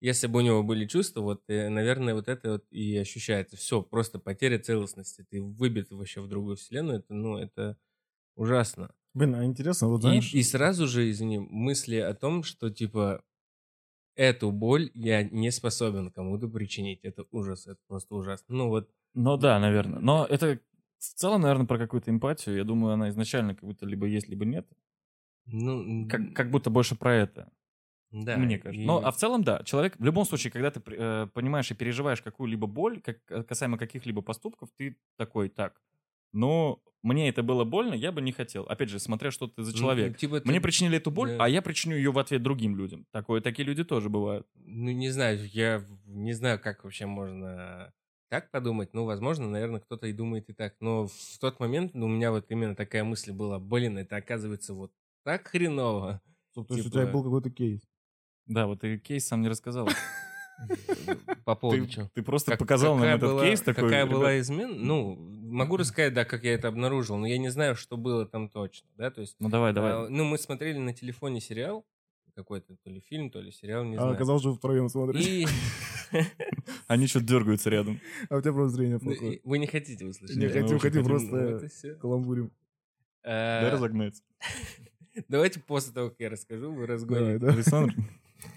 если 0.00 0.26
бы 0.26 0.38
у 0.38 0.42
него 0.42 0.62
были 0.62 0.86
чувства, 0.86 1.20
вот, 1.20 1.42
э, 1.48 1.68
наверное, 1.68 2.14
вот 2.14 2.28
это 2.28 2.52
вот 2.52 2.64
и 2.70 2.96
ощущается. 2.96 3.56
Все, 3.56 3.82
просто 3.82 4.18
потеря 4.18 4.58
целостности. 4.58 5.26
Ты 5.28 5.42
выбит 5.42 5.90
вообще 5.90 6.20
в 6.20 6.28
другую 6.28 6.56
вселенную. 6.56 7.00
Это, 7.00 7.14
ну, 7.14 7.36
это 7.36 7.76
ужасно. 8.34 8.94
Блин, 9.12 9.34
а 9.34 9.44
интересно, 9.44 9.88
вот 9.88 9.98
И, 9.98 10.02
знаешь... 10.02 10.32
и 10.32 10.42
сразу 10.42 10.86
же, 10.86 11.10
извини, 11.10 11.38
мысли 11.38 11.96
о 11.96 12.14
том, 12.14 12.44
что, 12.44 12.70
типа, 12.70 13.22
эту 14.14 14.50
боль 14.52 14.90
я 14.94 15.22
не 15.22 15.50
способен 15.50 16.10
кому-то 16.10 16.48
причинить. 16.48 17.00
Это 17.02 17.24
ужас, 17.30 17.66
это 17.66 17.78
просто 17.86 18.14
ужасно. 18.14 18.54
Ну 18.54 18.68
вот, 18.68 18.88
Ну 19.14 19.36
да, 19.36 19.58
наверное. 19.58 19.98
Но 20.00 20.24
это 20.24 20.60
в 20.98 21.14
целом, 21.14 21.42
наверное, 21.42 21.66
про 21.66 21.78
какую-то 21.78 22.10
эмпатию. 22.10 22.56
Я 22.56 22.64
думаю, 22.64 22.94
она 22.94 23.08
изначально 23.08 23.54
как 23.54 23.64
будто 23.64 23.86
либо 23.86 24.06
есть, 24.06 24.28
либо 24.28 24.44
нет. 24.44 24.66
ну... 25.46 26.08
Как, 26.08 26.34
как 26.34 26.50
будто 26.50 26.70
больше 26.70 26.94
про 26.94 27.14
это, 27.14 27.50
да, 28.10 28.36
мне 28.36 28.58
кажется. 28.58 28.82
и- 28.82 28.86
Ну, 28.86 28.98
а 28.98 29.10
в 29.10 29.16
целом, 29.16 29.42
да, 29.44 29.62
человек, 29.64 29.96
в 29.98 30.04
любом 30.04 30.24
случае, 30.24 30.50
когда 30.52 30.70
ты 30.70 30.80
э, 30.86 31.26
понимаешь 31.32 31.70
и 31.70 31.74
переживаешь 31.74 32.22
какую-либо 32.22 32.66
боль, 32.66 33.00
как, 33.00 33.18
э, 33.28 33.42
касаемо 33.42 33.78
каких-либо 33.78 34.22
поступков, 34.22 34.68
ты 34.76 34.96
такой, 35.16 35.48
так, 35.48 35.80
но 36.32 36.80
мне 37.02 37.28
это 37.28 37.42
было 37.42 37.64
больно, 37.64 37.94
я 37.94 38.12
бы 38.12 38.20
не 38.20 38.30
хотел. 38.32 38.64
Опять 38.64 38.88
же, 38.90 38.98
смотря, 38.98 39.30
что 39.30 39.48
ты 39.48 39.62
за 39.62 39.72
ну, 39.72 39.78
человек. 39.78 40.16
типа, 40.18 40.40
ты- 40.40 40.48
Мне 40.48 40.60
причинили 40.60 40.98
эту 40.98 41.10
боль, 41.10 41.30
Да. 41.36 41.44
а 41.44 41.48
я 41.48 41.62
причиню 41.62 41.96
ее 41.96 42.12
в 42.12 42.18
ответ 42.18 42.42
другим 42.42 42.76
людям. 42.76 43.06
Такое, 43.10 43.40
такие 43.40 43.64
люди 43.66 43.84
тоже 43.84 44.08
бывают. 44.10 44.46
Ну, 44.54 44.90
не 44.92 45.10
знаю, 45.10 45.44
я 45.48 45.84
не 46.06 46.32
знаю, 46.34 46.60
как 46.60 46.84
вообще 46.84 47.06
можно 47.06 47.92
так 48.28 48.50
подумать. 48.52 48.90
Ну, 48.92 49.06
возможно, 49.06 49.48
наверное, 49.48 49.80
кто-то 49.80 50.06
и 50.06 50.12
думает 50.12 50.48
и 50.50 50.52
так. 50.52 50.74
Но 50.80 51.06
в 51.08 51.38
тот 51.40 51.58
момент 51.58 51.94
ну, 51.94 52.06
у 52.06 52.08
меня 52.08 52.30
вот 52.30 52.46
именно 52.50 52.76
такая 52.76 53.02
мысль 53.02 53.32
была, 53.32 53.58
блин, 53.58 53.98
это 53.98 54.16
оказывается 54.16 54.74
вот 54.74 54.92
так 55.24 55.48
хреново. 55.48 56.20
То 56.54 56.60
есть 56.68 56.70
у 56.70 56.76
типа- 56.76 56.90
тебя 56.90 57.06
был 57.06 57.24
какой-то 57.24 57.50
кейс. 57.50 57.80
Да, 58.50 58.66
вот 58.66 58.80
ты 58.80 58.98
кейс 58.98 59.26
сам 59.26 59.42
не 59.42 59.48
рассказал. 59.48 59.88
По 61.44 61.54
поводу 61.54 61.84
Ты, 61.86 61.90
чего? 61.90 62.10
ты 62.14 62.22
просто 62.22 62.50
Как- 62.52 62.58
показал 62.60 62.96
нам 62.96 63.04
этот 63.08 63.30
была- 63.30 63.44
кейс 63.44 63.60
такой. 63.60 63.84
Какая 63.84 64.04
«Ребят, 64.04 64.14
была 64.18 64.38
измена? 64.40 64.74
Ну, 64.74 65.16
могу 65.16 65.76
рассказать, 65.78 66.12
да, 66.12 66.24
как 66.26 66.44
я 66.44 66.52
это 66.52 66.68
обнаружил, 66.68 67.16
но 67.16 67.26
я 67.26 67.38
не 67.38 67.48
знаю, 67.48 67.74
что 67.76 67.96
было 67.96 68.26
там 68.26 68.48
точно, 68.50 68.88
да, 68.96 69.10
то 69.10 69.22
есть... 69.22 69.36
Ну 69.38 69.48
давай, 69.48 69.70
а, 69.70 69.74
давай. 69.74 70.10
ну, 70.10 70.24
мы 70.24 70.36
смотрели 70.36 70.76
на 70.78 70.92
телефоне 70.92 71.40
сериал, 71.40 71.86
какой-то 72.34 72.76
то 72.84 72.90
ли 72.90 73.00
фильм, 73.00 73.30
то 73.30 73.40
ли 73.40 73.50
сериал, 73.52 73.84
не 73.84 73.96
А 73.96 74.00
знаю. 74.00 74.14
оказалось, 74.14 74.42
что 74.42 74.52
втроем 74.54 74.88
смотрите. 74.90 75.42
И 75.42 75.46
Они 76.88 77.06
что-то 77.06 77.24
дергаются 77.26 77.70
рядом. 77.70 77.98
А 78.28 78.36
у 78.36 78.40
тебя 78.42 78.52
просто 78.52 78.76
зрение 78.76 78.98
Ну, 79.00 79.10
плохое. 79.10 79.36
и 79.36 79.40
вы 79.44 79.58
не 79.58 79.66
хотите 79.66 80.04
услышать. 80.04 80.36
Не 80.36 80.48
хотим, 80.48 80.64
очень 80.76 80.78
хотим, 80.80 81.04
просто 81.04 81.60
Ну, 81.84 81.96
каламбурим. 81.98 82.50
А, 83.22 83.62
Дай 83.62 83.70
разогнаться. 83.72 84.22
Давайте 85.28 85.60
после 85.60 85.92
того, 85.92 86.10
как 86.10 86.20
я 86.20 86.28
расскажу, 86.30 86.72
вы 86.72 86.86
разгоните. 86.86 87.46
Александр 87.46 87.94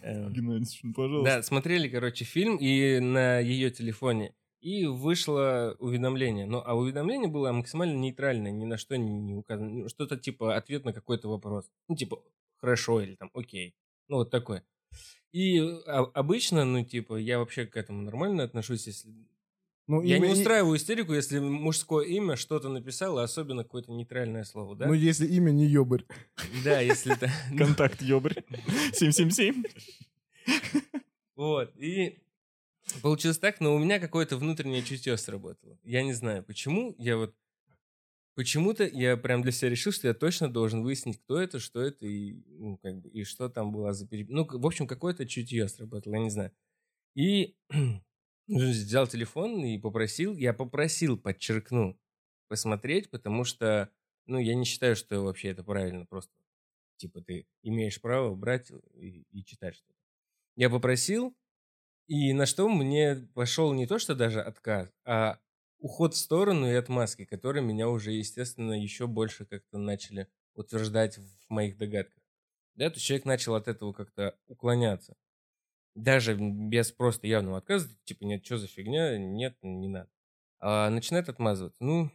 Геннадьевич, 0.01 0.79
ну, 0.84 0.93
пожалуйста. 0.93 1.38
Да, 1.38 1.43
смотрели, 1.43 1.88
короче, 1.88 2.25
фильм 2.25 2.57
и 2.57 2.99
на 2.99 3.39
ее 3.39 3.71
телефоне. 3.71 4.34
И 4.61 4.86
вышло 4.86 5.75
уведомление. 5.79 6.45
Ну, 6.45 6.61
а 6.65 6.73
уведомление 6.73 7.29
было 7.29 7.51
максимально 7.51 7.97
нейтральное, 7.97 8.51
ни 8.51 8.63
на 8.63 8.77
что 8.77 8.95
не, 8.97 9.36
указано. 9.36 9.69
Ну, 9.69 9.89
Что-то 9.89 10.15
типа 10.17 10.55
ответ 10.55 10.86
на 10.86 10.93
какой-то 10.93 11.27
вопрос. 11.27 11.69
Ну, 11.89 11.95
типа, 11.97 12.23
хорошо 12.55 13.01
или 13.01 13.15
там, 13.15 13.29
окей. 13.34 13.75
Ну, 14.07 14.17
вот 14.17 14.31
такое. 14.31 14.63
И 15.34 15.59
а, 15.59 16.03
обычно, 16.13 16.63
ну, 16.63 16.86
типа, 16.86 17.15
я 17.15 17.39
вообще 17.39 17.65
к 17.65 17.75
этому 17.75 18.03
нормально 18.03 18.43
отношусь, 18.43 18.88
если... 18.88 19.09
Ну, 19.88 20.01
Я 20.01 20.17
имя- 20.17 20.27
не 20.27 20.34
устраиваю 20.34 20.77
истерику, 20.77 21.13
если 21.13 21.39
мужское 21.39 22.05
имя 22.05 22.38
что-то 22.38 22.69
написало, 22.69 23.21
особенно 23.23 23.63
какое-то 23.63 23.91
нейтральное 23.91 24.45
слово, 24.45 24.75
да? 24.77 24.88
Ну, 24.88 24.93
если 24.93 25.27
имя 25.27 25.51
не 25.51 25.65
ёбарь. 25.65 26.05
Да, 26.63 26.79
если 26.79 27.13
это... 27.13 27.29
Контакт 27.57 28.01
ёбарь. 28.01 28.45
777. 28.93 29.63
Вот, 31.36 31.75
и 31.77 32.19
получилось 33.01 33.39
так, 33.39 33.59
но 33.59 33.75
у 33.75 33.79
меня 33.79 33.99
какое-то 33.99 34.38
внутреннее 34.38 34.84
чутье 34.84 35.17
сработало. 35.17 35.77
Я 35.84 36.03
не 36.03 36.13
знаю, 36.13 36.43
почему, 36.43 36.95
я 36.97 37.17
вот... 37.17 37.36
Почему-то 38.36 38.84
я 38.86 39.15
прям 39.15 39.43
для 39.43 39.51
себя 39.51 39.69
решил, 39.69 39.91
что 39.91 40.07
я 40.07 40.13
точно 40.15 40.49
должен 40.51 40.81
выяснить, 40.81 41.19
кто 41.19 41.39
это, 41.39 41.59
что 41.59 41.81
это, 41.81 42.05
и, 42.07 42.41
ну, 42.47 42.77
как 42.77 42.99
бы, 42.99 43.09
и 43.09 43.23
что 43.25 43.47
там 43.49 43.71
была 43.71 43.93
за 43.93 44.07
переб... 44.07 44.29
Ну, 44.29 44.47
в 44.49 44.65
общем, 44.65 44.88
какое-то 44.88 45.27
чутье 45.27 45.67
сработало, 45.67 46.13
я 46.15 46.19
не 46.19 46.29
знаю. 46.31 46.51
И 47.15 47.55
взял 48.48 49.08
телефон 49.08 49.64
и 49.66 49.78
попросил, 49.78 50.36
я 50.36 50.54
попросил, 50.54 51.18
подчеркну, 51.18 52.00
посмотреть, 52.48 53.10
потому 53.10 53.44
что, 53.44 53.89
ну, 54.26 54.39
я 54.39 54.56
не 54.56 54.66
считаю, 54.66 54.96
что 54.96 55.22
вообще 55.24 55.50
это 55.50 55.64
правильно, 55.64 56.06
просто, 56.06 56.34
типа, 56.98 57.22
ты 57.22 57.48
имеешь 57.64 58.02
право 58.02 58.36
брать 58.36 58.72
и, 58.96 59.24
и 59.32 59.46
читать 59.46 59.76
что-то. 59.76 59.96
Я 60.56 60.70
попросил, 60.70 61.36
и 62.08 62.34
на 62.34 62.46
что 62.46 62.70
мне 62.70 63.16
пошел 63.34 63.74
не 63.74 63.88
то, 63.88 64.00
что 64.00 64.16
даже 64.16 64.41
отказ, 64.41 64.89
а 65.06 65.39
уход 65.80 66.14
в 66.14 66.18
сторону 66.18 66.70
и 66.70 66.76
отмазки, 66.76 67.26
которые 67.26 67.64
меня 67.64 67.89
уже, 67.89 68.12
естественно, 68.12 68.74
еще 68.74 69.08
больше 69.08 69.46
как-то 69.46 69.78
начали 69.78 70.28
утверждать 70.56 71.18
в 71.18 71.50
моих 71.50 71.78
догадках. 71.78 72.24
Да, 72.76 72.89
то 72.89 73.00
человек 73.00 73.26
начал 73.26 73.56
от 73.56 73.68
этого 73.68 73.94
как-то 73.94 74.38
уклоняться. 74.48 75.16
Даже 75.96 76.36
без 76.36 76.91
просто 76.91 77.28
явного 77.28 77.58
отказа, 77.60 77.89
типа, 78.06 78.24
нет, 78.24 78.46
что 78.46 78.58
за 78.58 78.68
фигня, 78.68 79.18
нет, 79.18 79.56
не 79.62 79.88
надо. 79.88 80.10
А 80.60 80.89
начинает 80.89 81.30
отмазываться. 81.30 81.84
Ну, 81.84 82.10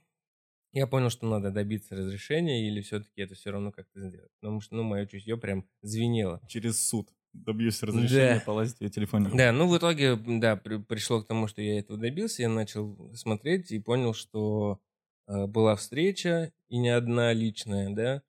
я 0.72 0.86
понял, 0.86 1.10
что 1.10 1.26
надо 1.26 1.50
добиться 1.50 1.94
разрешения 1.96 2.66
или 2.66 2.80
все-таки 2.80 3.22
это 3.22 3.34
все 3.34 3.50
равно 3.50 3.72
как-то 3.72 4.00
сделать. 4.00 4.30
Потому 4.40 4.60
что, 4.60 4.74
ну, 4.76 4.82
мое 4.82 5.06
чутье 5.06 5.36
прям 5.36 5.68
звенело. 5.82 6.40
Через 6.48 6.86
суд 6.86 7.08
добьюсь 7.32 7.82
разрешения 7.82 8.34
Да. 8.36 8.40
полазить 8.40 8.80
ее 8.80 8.88
телефоне. 8.90 9.30
Да, 9.32 9.52
ну 9.52 9.68
в 9.68 9.76
итоге, 9.78 10.16
да, 10.16 10.56
при- 10.56 10.78
пришло 10.82 11.22
к 11.22 11.26
тому, 11.26 11.46
что 11.46 11.62
я 11.62 11.78
этого 11.78 11.98
добился, 11.98 12.42
я 12.42 12.48
начал 12.48 13.14
смотреть 13.14 13.70
и 13.70 13.78
понял, 13.78 14.12
что 14.14 14.80
э, 15.26 15.46
была 15.46 15.76
встреча, 15.76 16.52
и 16.68 16.78
не 16.78 16.88
одна 16.88 17.32
личная, 17.32 17.94
да, 17.94 18.22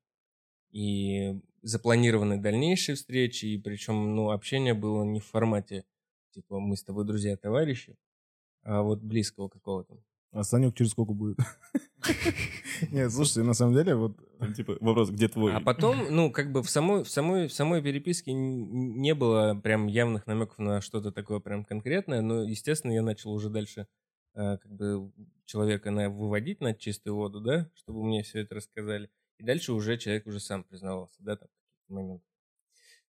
и 0.70 1.40
запланированы 1.62 2.38
дальнейшие 2.38 2.96
встречи, 2.96 3.46
и 3.46 3.58
причем, 3.58 4.14
ну, 4.14 4.30
общение 4.30 4.74
было 4.74 5.04
не 5.04 5.20
в 5.20 5.26
формате, 5.26 5.84
типа, 6.32 6.60
мы 6.60 6.76
с 6.76 6.84
тобой 6.84 7.04
друзья-товарищи, 7.04 7.96
а 8.62 8.82
вот 8.82 9.00
близкого 9.02 9.48
какого-то. 9.48 10.02
А 10.32 10.44
Санек 10.44 10.76
через 10.76 10.92
сколько 10.92 11.12
будет? 11.12 11.38
Нет, 12.92 13.12
слушайте, 13.12 13.42
на 13.42 13.52
самом 13.52 13.74
деле, 13.74 13.96
вот 13.96 14.16
типа, 14.56 14.76
вопрос, 14.80 15.10
где 15.10 15.28
твой? 15.28 15.52
А 15.52 15.60
потом, 15.60 16.06
ну, 16.08 16.30
как 16.30 16.52
бы 16.52 16.62
в 16.62 16.70
самой, 16.70 17.02
в 17.02 17.10
самой, 17.10 17.48
в 17.48 17.52
самой 17.52 17.82
переписке 17.82 18.32
не 18.32 19.14
было 19.14 19.54
прям 19.60 19.88
явных 19.88 20.28
намеков 20.28 20.58
на 20.58 20.80
что-то 20.80 21.10
такое 21.10 21.40
прям 21.40 21.64
конкретное, 21.64 22.20
но, 22.20 22.44
естественно, 22.44 22.92
я 22.92 23.02
начал 23.02 23.32
уже 23.32 23.50
дальше 23.50 23.88
э, 24.34 24.58
как 24.58 24.70
бы 24.70 25.10
человека 25.46 25.90
на, 25.90 26.08
выводить 26.08 26.60
на 26.60 26.74
чистую 26.74 27.16
воду, 27.16 27.40
да, 27.40 27.68
чтобы 27.74 28.04
мне 28.04 28.22
все 28.22 28.40
это 28.40 28.54
рассказали. 28.54 29.10
И 29.40 29.44
дальше 29.44 29.72
уже 29.72 29.96
человек 29.98 30.26
уже 30.26 30.38
сам 30.40 30.64
признавался, 30.64 31.16
да, 31.20 31.36
там, 31.36 31.48
в 31.48 31.52
каких-то 31.64 31.94
моментах. 31.94 32.28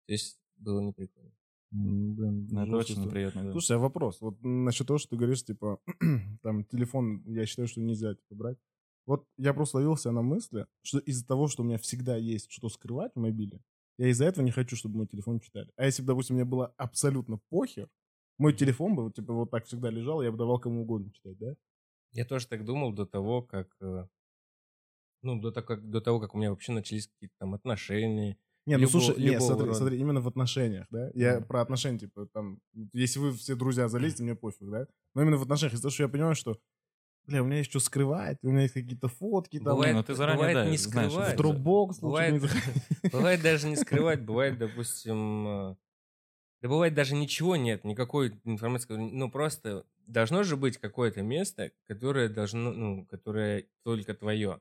То 0.06 0.12
есть 0.12 0.40
было 0.56 0.80
неприкольно. 0.80 1.32
блин, 1.70 2.46
Ну, 2.50 2.62
это 2.66 2.76
очень 2.76 2.94
что- 2.94 3.04
неприятно, 3.04 3.44
да. 3.44 3.52
Слушай, 3.52 3.76
а 3.76 3.78
вопрос. 3.80 4.20
Вот 4.20 4.40
насчет 4.42 4.86
того, 4.86 4.98
что 4.98 5.10
ты 5.10 5.16
говоришь, 5.16 5.44
типа, 5.44 5.80
там, 6.42 6.64
телефон, 6.64 7.22
я 7.26 7.46
считаю, 7.46 7.68
что 7.68 7.80
нельзя, 7.80 8.14
типа, 8.14 8.34
брать. 8.34 8.58
Вот 9.06 9.26
я 9.38 9.52
просто 9.54 9.78
ловился 9.78 10.12
на 10.12 10.22
мысли, 10.22 10.66
что 10.82 10.98
из-за 10.98 11.26
того, 11.26 11.48
что 11.48 11.62
у 11.62 11.66
меня 11.66 11.78
всегда 11.78 12.16
есть 12.16 12.50
что 12.50 12.68
скрывать 12.68 13.12
в 13.14 13.18
мобиле, 13.20 13.60
я 13.98 14.08
из-за 14.08 14.24
этого 14.26 14.44
не 14.44 14.50
хочу, 14.52 14.76
чтобы 14.76 14.96
мой 14.98 15.06
телефон 15.06 15.40
читали. 15.40 15.70
А 15.76 15.84
если 15.84 16.02
бы, 16.02 16.06
допустим, 16.08 16.36
мне 16.36 16.44
было 16.44 16.72
абсолютно 16.76 17.38
похер, 17.50 17.88
мой 18.38 18.52
телефон 18.54 18.94
бы, 18.94 19.02
вот, 19.04 19.14
типа, 19.16 19.32
вот 19.34 19.50
так 19.50 19.64
всегда 19.66 19.90
лежал, 19.90 20.22
я 20.22 20.30
бы 20.30 20.38
давал 20.38 20.58
кому 20.60 20.82
угодно 20.82 21.10
читать, 21.12 21.38
да? 21.38 21.54
Я 22.12 22.24
тоже 22.24 22.46
так 22.46 22.64
думал 22.64 22.92
до 22.92 23.04
того, 23.06 23.42
как... 23.42 23.76
э, 23.80 24.06
Ну, 25.22 25.38
до, 25.40 25.50
того, 25.50 25.66
как, 25.66 25.90
до 25.90 26.00
того, 26.00 26.20
как 26.20 26.34
у 26.34 26.38
меня 26.38 26.50
вообще 26.50 26.72
начались 26.72 27.08
какие-то 27.08 27.34
там 27.38 27.54
отношения. 27.54 28.36
Не, 28.66 28.76
ну 28.76 28.86
Любого- 28.86 29.02
слушай, 29.04 29.20
не, 29.22 29.26
любого 29.32 29.50
смотри, 29.50 29.66
рода. 29.66 29.78
смотри, 29.78 29.98
именно 29.98 30.20
в 30.20 30.28
отношениях, 30.28 30.86
да? 30.90 31.10
Я 31.14 31.36
Мгм. 31.36 31.44
про 31.44 31.60
отношения, 31.62 31.98
типа, 31.98 32.26
там, 32.26 32.60
если 32.92 33.18
вы 33.18 33.32
все 33.32 33.54
друзья 33.54 33.88
залезете, 33.88 34.22
мне 34.22 34.34
пофиг, 34.34 34.70
да? 34.70 34.86
Но 35.14 35.22
именно 35.22 35.36
в 35.38 35.42
отношениях, 35.42 35.74
из-за 35.74 35.82
того, 35.82 35.92
что 35.92 36.02
я 36.04 36.08
понимаю, 36.08 36.34
что, 36.34 36.58
бля, 37.26 37.42
у 37.42 37.46
меня 37.46 37.58
есть 37.58 37.70
что 37.70 37.80
скрывать, 37.80 38.38
у 38.42 38.48
меня 38.50 38.62
есть 38.62 38.74
какие-то 38.74 39.08
фотки, 39.08 39.58
там, 39.58 39.74
Бывает, 39.74 39.96
ну 39.96 40.02
ты 40.04 40.14
заранее, 40.14 40.36
бывает 40.36 40.54
да, 40.56 40.70
не 40.70 40.78
знаешь, 40.78 41.12
в 41.12 41.16
скрывать. 41.16 41.36
лучше 41.36 42.02
Бывает, 42.02 42.32
не 42.34 42.38
бывает 43.12 43.42
даже 43.42 43.68
не 43.68 43.76
скрывать, 43.76 44.22
бывает, 44.22 44.58
допустим, 44.58 45.46
э, 45.72 45.76
да 46.62 46.68
бывает 46.68 46.94
даже 46.94 47.14
ничего 47.14 47.56
нет, 47.56 47.84
никакой 47.84 48.40
информации, 48.44 48.94
ну 48.96 49.30
просто 49.30 49.84
должно 50.06 50.42
же 50.42 50.56
быть 50.56 50.78
какое-то 50.78 51.22
место, 51.22 51.72
которое 51.86 52.28
должно, 52.28 52.72
ну, 52.72 53.06
которое 53.06 53.66
только 53.84 54.14
твое. 54.14 54.60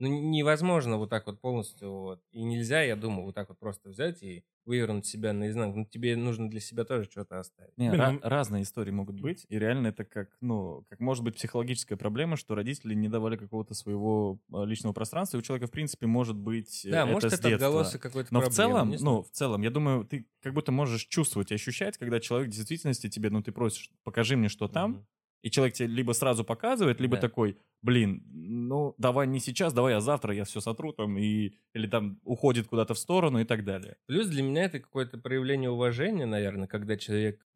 Ну, 0.00 0.08
невозможно 0.08 0.96
вот 0.96 1.10
так 1.10 1.26
вот 1.26 1.40
полностью, 1.40 1.90
вот. 1.92 2.20
И 2.32 2.42
нельзя, 2.42 2.82
я 2.82 2.96
думаю, 2.96 3.26
вот 3.26 3.34
так 3.34 3.48
вот 3.48 3.58
просто 3.58 3.90
взять 3.90 4.22
и 4.22 4.44
вывернуть 4.64 5.06
себя 5.06 5.32
наизнанку. 5.32 5.78
Ну, 5.80 5.84
тебе 5.86 6.16
нужно 6.16 6.50
для 6.50 6.60
себя 6.60 6.84
тоже 6.84 7.04
что-то 7.10 7.38
оставить. 7.38 7.76
Не, 7.76 7.90
Блин, 7.90 8.14
ну- 8.14 8.20
разные 8.28 8.62
истории 8.64 8.90
могут 8.90 9.20
быть, 9.20 9.46
и 9.48 9.58
реально 9.58 9.88
это 9.88 10.04
как, 10.04 10.36
ну, 10.40 10.84
как 10.88 11.00
может 11.00 11.22
быть 11.22 11.36
психологическая 11.36 11.96
проблема, 11.98 12.36
что 12.36 12.54
родители 12.54 12.94
не 12.94 13.08
давали 13.08 13.36
какого-то 13.36 13.74
своего 13.74 14.40
а, 14.52 14.64
личного 14.64 14.92
пространства, 14.94 15.36
и 15.36 15.40
у 15.40 15.42
человека, 15.42 15.66
в 15.66 15.70
принципе, 15.70 16.06
может 16.06 16.36
быть 16.36 16.84
э, 16.84 16.90
Да, 16.90 17.02
это 17.02 17.12
может, 17.12 17.30
с 17.30 17.34
это 17.34 17.48
детства. 17.48 17.66
отголосок 17.66 18.02
какой-то 18.02 18.30
Но 18.30 18.40
в 18.40 18.44
проблемы, 18.44 18.56
целом, 18.56 18.90
не 18.90 18.96
знаю. 18.96 19.16
ну, 19.16 19.22
в 19.22 19.30
целом, 19.30 19.62
я 19.62 19.70
думаю, 19.70 20.04
ты 20.04 20.26
как 20.42 20.54
будто 20.54 20.72
можешь 20.72 21.06
чувствовать 21.06 21.50
и 21.50 21.54
ощущать, 21.54 21.98
когда 21.98 22.20
человек 22.20 22.48
в 22.48 22.52
действительности 22.52 23.08
тебе, 23.08 23.30
ну, 23.30 23.42
ты 23.42 23.52
просишь, 23.52 23.90
покажи 24.02 24.36
мне, 24.36 24.48
что 24.48 24.66
там, 24.68 24.92
Мгм. 24.92 25.06
И 25.44 25.50
человек 25.50 25.74
тебе 25.74 25.88
либо 25.88 26.12
сразу 26.12 26.42
показывает, 26.42 27.00
либо 27.00 27.16
Да. 27.16 27.20
такой, 27.20 27.58
блин, 27.82 28.22
ну, 28.32 28.94
давай 28.96 29.26
не 29.26 29.40
сейчас, 29.40 29.74
давай 29.74 29.92
я 29.92 30.00
завтра, 30.00 30.34
я 30.34 30.44
все 30.44 30.60
сотру 30.60 30.92
там, 30.92 31.18
и, 31.18 31.52
или 31.74 31.86
там 31.86 32.18
уходит 32.24 32.66
куда-то 32.66 32.94
в 32.94 32.98
сторону 32.98 33.40
и 33.40 33.44
так 33.44 33.62
далее. 33.64 33.96
Плюс 34.06 34.26
для 34.28 34.42
меня 34.42 34.64
это 34.64 34.80
какое-то 34.80 35.18
проявление 35.18 35.68
уважения, 35.68 36.24
наверное, 36.24 36.66
когда 36.66 36.96
человек 36.96 37.46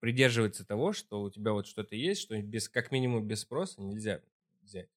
придерживается 0.00 0.64
того, 0.66 0.94
что 0.94 1.22
у 1.22 1.30
тебя 1.30 1.52
вот 1.52 1.66
что-то 1.66 1.94
есть, 1.96 2.22
что 2.22 2.40
без, 2.40 2.68
как 2.70 2.90
минимум 2.90 3.26
без 3.26 3.40
спроса 3.40 3.82
нельзя 3.82 4.22
взять. 4.62 4.88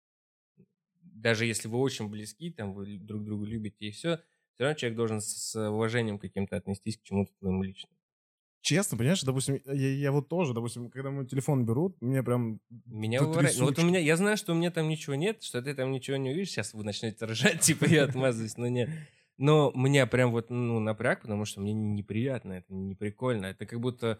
Даже 1.01 1.45
если 1.45 1.67
вы 1.67 1.79
очень 1.79 2.09
близки, 2.09 2.51
там 2.51 2.73
вы 2.73 2.97
друг 2.97 3.23
друга 3.25 3.45
любите 3.45 3.87
и 3.87 3.91
все, 3.91 4.19
все 4.53 4.63
равно 4.63 4.75
человек 4.77 4.97
должен 4.97 5.19
с 5.21 5.27
с 5.51 5.69
уважением 5.69 6.17
каким-то 6.19 6.55
отнестись 6.55 6.97
к 6.97 7.03
чему-то 7.03 7.33
твоему 7.39 7.63
личному. 7.63 7.96
Честно, 8.67 8.97
понимаешь, 8.97 9.23
допустим, 9.23 9.61
я, 9.63 9.93
я 9.93 10.11
вот 10.11 10.27
тоже, 10.27 10.53
допустим, 10.53 10.89
когда 10.89 11.09
мой 11.09 11.25
телефон 11.25 11.65
берут, 11.65 11.95
мне 12.01 12.21
прям... 12.21 12.59
Меня. 12.85 13.21
Ну, 13.21 13.31
вот 13.31 13.79
у 13.79 13.81
меня, 13.81 13.99
я 13.99 14.17
знаю, 14.17 14.35
что 14.35 14.51
у 14.51 14.55
меня 14.57 14.71
там 14.71 14.89
ничего 14.89 15.15
нет, 15.15 15.41
что 15.41 15.61
ты 15.61 15.73
там 15.73 15.89
ничего 15.93 16.17
не 16.17 16.31
увидишь. 16.31 16.49
Сейчас 16.49 16.73
вы 16.73 16.83
начнете 16.83 17.23
ржать, 17.23 17.61
типа 17.61 17.85
я 17.85 18.03
отмазываюсь, 18.03 18.57
но 18.57 18.67
нет. 18.67 18.89
Но 19.37 19.71
меня 19.73 20.05
прям 20.05 20.31
вот 20.31 20.49
ну, 20.49 20.81
напряг, 20.81 21.21
потому 21.21 21.45
что 21.45 21.61
мне 21.61 21.71
неприятно, 21.71 22.53
это 22.53 22.73
не 22.73 22.93
прикольно. 22.93 23.45
Это 23.45 23.65
как 23.65 23.79
будто 23.79 24.19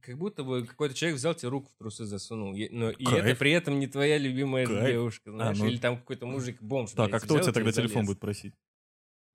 как 0.00 0.16
будто 0.16 0.44
бы 0.44 0.64
какой-то 0.64 0.94
человек 0.94 1.18
взял 1.18 1.34
тебе 1.34 1.50
руку 1.50 1.70
в 1.74 1.78
трусы 1.78 2.06
засунул. 2.06 2.54
И- 2.54 2.70
Но, 2.70 2.90
и 2.90 3.04
Кайф. 3.04 3.24
это 3.24 3.38
при 3.38 3.52
этом 3.52 3.78
не 3.78 3.86
твоя 3.86 4.16
любимая 4.16 4.64
Кайф. 4.66 4.86
девушка, 4.86 5.30
знаешь, 5.30 5.58
ну- 5.58 5.66
или 5.66 5.76
там 5.76 5.98
какой-то 5.98 6.24
мужик 6.24 6.62
бомж. 6.62 6.92
Так, 6.92 7.10
блядь, 7.10 7.22
а 7.22 7.24
кто 7.24 7.34
у 7.34 7.40
тебя 7.40 7.52
тогда 7.52 7.72
телефон 7.72 8.06
будет 8.06 8.20
просить? 8.20 8.54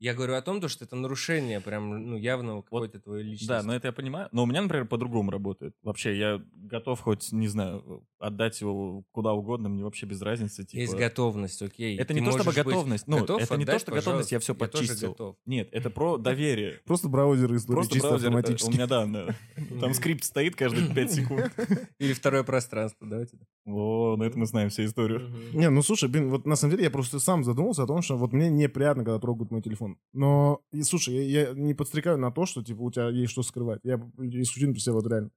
Я 0.04 0.14
говорю 0.14 0.34
о 0.34 0.42
том, 0.42 0.60
то, 0.60 0.68
что 0.68 0.84
это 0.84 0.98
нарушение 0.98 1.62
прям 1.62 2.10
ну, 2.10 2.18
явного 2.18 2.62
какой-то 2.62 3.00
твоей 3.00 3.24
личности. 3.24 3.48
Да, 3.48 3.64
но 3.64 3.74
это 3.74 3.88
я 3.88 3.94
понимаю. 3.94 4.28
Но 4.34 4.44
у 4.44 4.46
меня, 4.46 4.62
например, 4.62 4.86
по-другому 4.86 5.32
работает. 5.32 5.78
Вообще, 5.82 6.18
я 6.18 6.44
готов 6.56 7.00
хоть, 7.00 7.32
не 7.32 7.48
знаю, 7.48 8.06
отдать 8.20 8.60
его 8.60 9.06
куда 9.14 9.32
угодно, 9.32 9.70
мне 9.70 9.82
вообще 9.82 10.06
без 10.06 10.22
разницы. 10.22 10.66
Типа... 10.66 10.82
Есть 10.82 10.96
готовность, 10.96 11.62
окей. 11.62 11.98
Это 11.98 12.14
Ты 12.14 12.20
не 12.20 12.26
то 12.26 12.34
чтобы 12.38 12.52
готовность. 12.52 13.08
Ну, 13.08 13.20
готов 13.20 13.44
это 13.44 13.56
не 13.56 13.64
то, 13.64 13.72
отдать, 13.72 13.82
что 13.82 13.92
готовность, 13.94 14.34
я 14.34 14.40
пожалуйста. 14.40 14.66
все 14.66 14.72
тоже 14.72 14.88
подчистил. 14.88 15.10
готов. 15.12 15.36
Нет, 15.46 15.70
это 15.72 15.90
про 15.90 16.18
доверие. 16.18 16.82
Просто 16.84 17.08
браузер 17.08 17.56
истории 17.56 17.76
Просто 17.78 17.94
чисто 17.94 18.10
браузер, 18.10 18.28
это 18.28 18.38
автоматически. 18.40 18.70
у 18.70 18.74
меня, 18.74 18.88
да, 18.88 19.06
да. 19.06 19.36
там 19.80 19.94
скрипт 19.94 20.26
стоит 20.26 20.58
каждые 20.58 20.94
5 20.94 21.12
секунд. 21.14 21.54
Или 22.00 22.12
второе 22.12 22.44
пространство, 22.44 23.08
давайте. 23.08 23.38
О, 23.66 24.18
на 24.18 24.24
это 24.24 24.38
мы 24.38 24.46
знаем 24.46 24.70
всю 24.70 24.84
историю. 24.84 25.32
Не, 25.54 25.70
ну 25.70 25.82
слушай, 25.82 26.10
блин, 26.10 26.30
вот 26.30 26.46
на 26.46 26.56
самом 26.56 26.72
деле 26.72 26.84
я 26.84 26.92
просто 26.92 27.20
сам 27.20 27.44
задумался 27.46 27.84
о 27.84 27.88
том, 27.88 28.02
что 28.02 28.18
вот 28.18 28.34
мне 28.34 28.50
неприятно, 28.50 29.06
когда 29.06 29.20
трогают 29.20 29.52
мой 29.52 29.62
телефон. 29.62 29.98
Но, 30.12 30.62
и, 30.74 30.84
слушай, 30.84 31.16
я, 31.16 31.50
я 31.50 31.54
не 31.54 31.74
подстрекаю 31.74 32.18
на 32.18 32.32
то, 32.32 32.46
что, 32.46 32.62
типа, 32.62 32.82
у 32.82 32.92
тебя 32.92 33.10
есть 33.10 33.32
что 33.32 33.42
скрывать. 33.42 33.80
Я 33.84 33.96
исключительно 34.18 34.74
про 34.74 34.82
себя 34.82 34.94
вот 34.94 35.08
реально. 35.08 35.32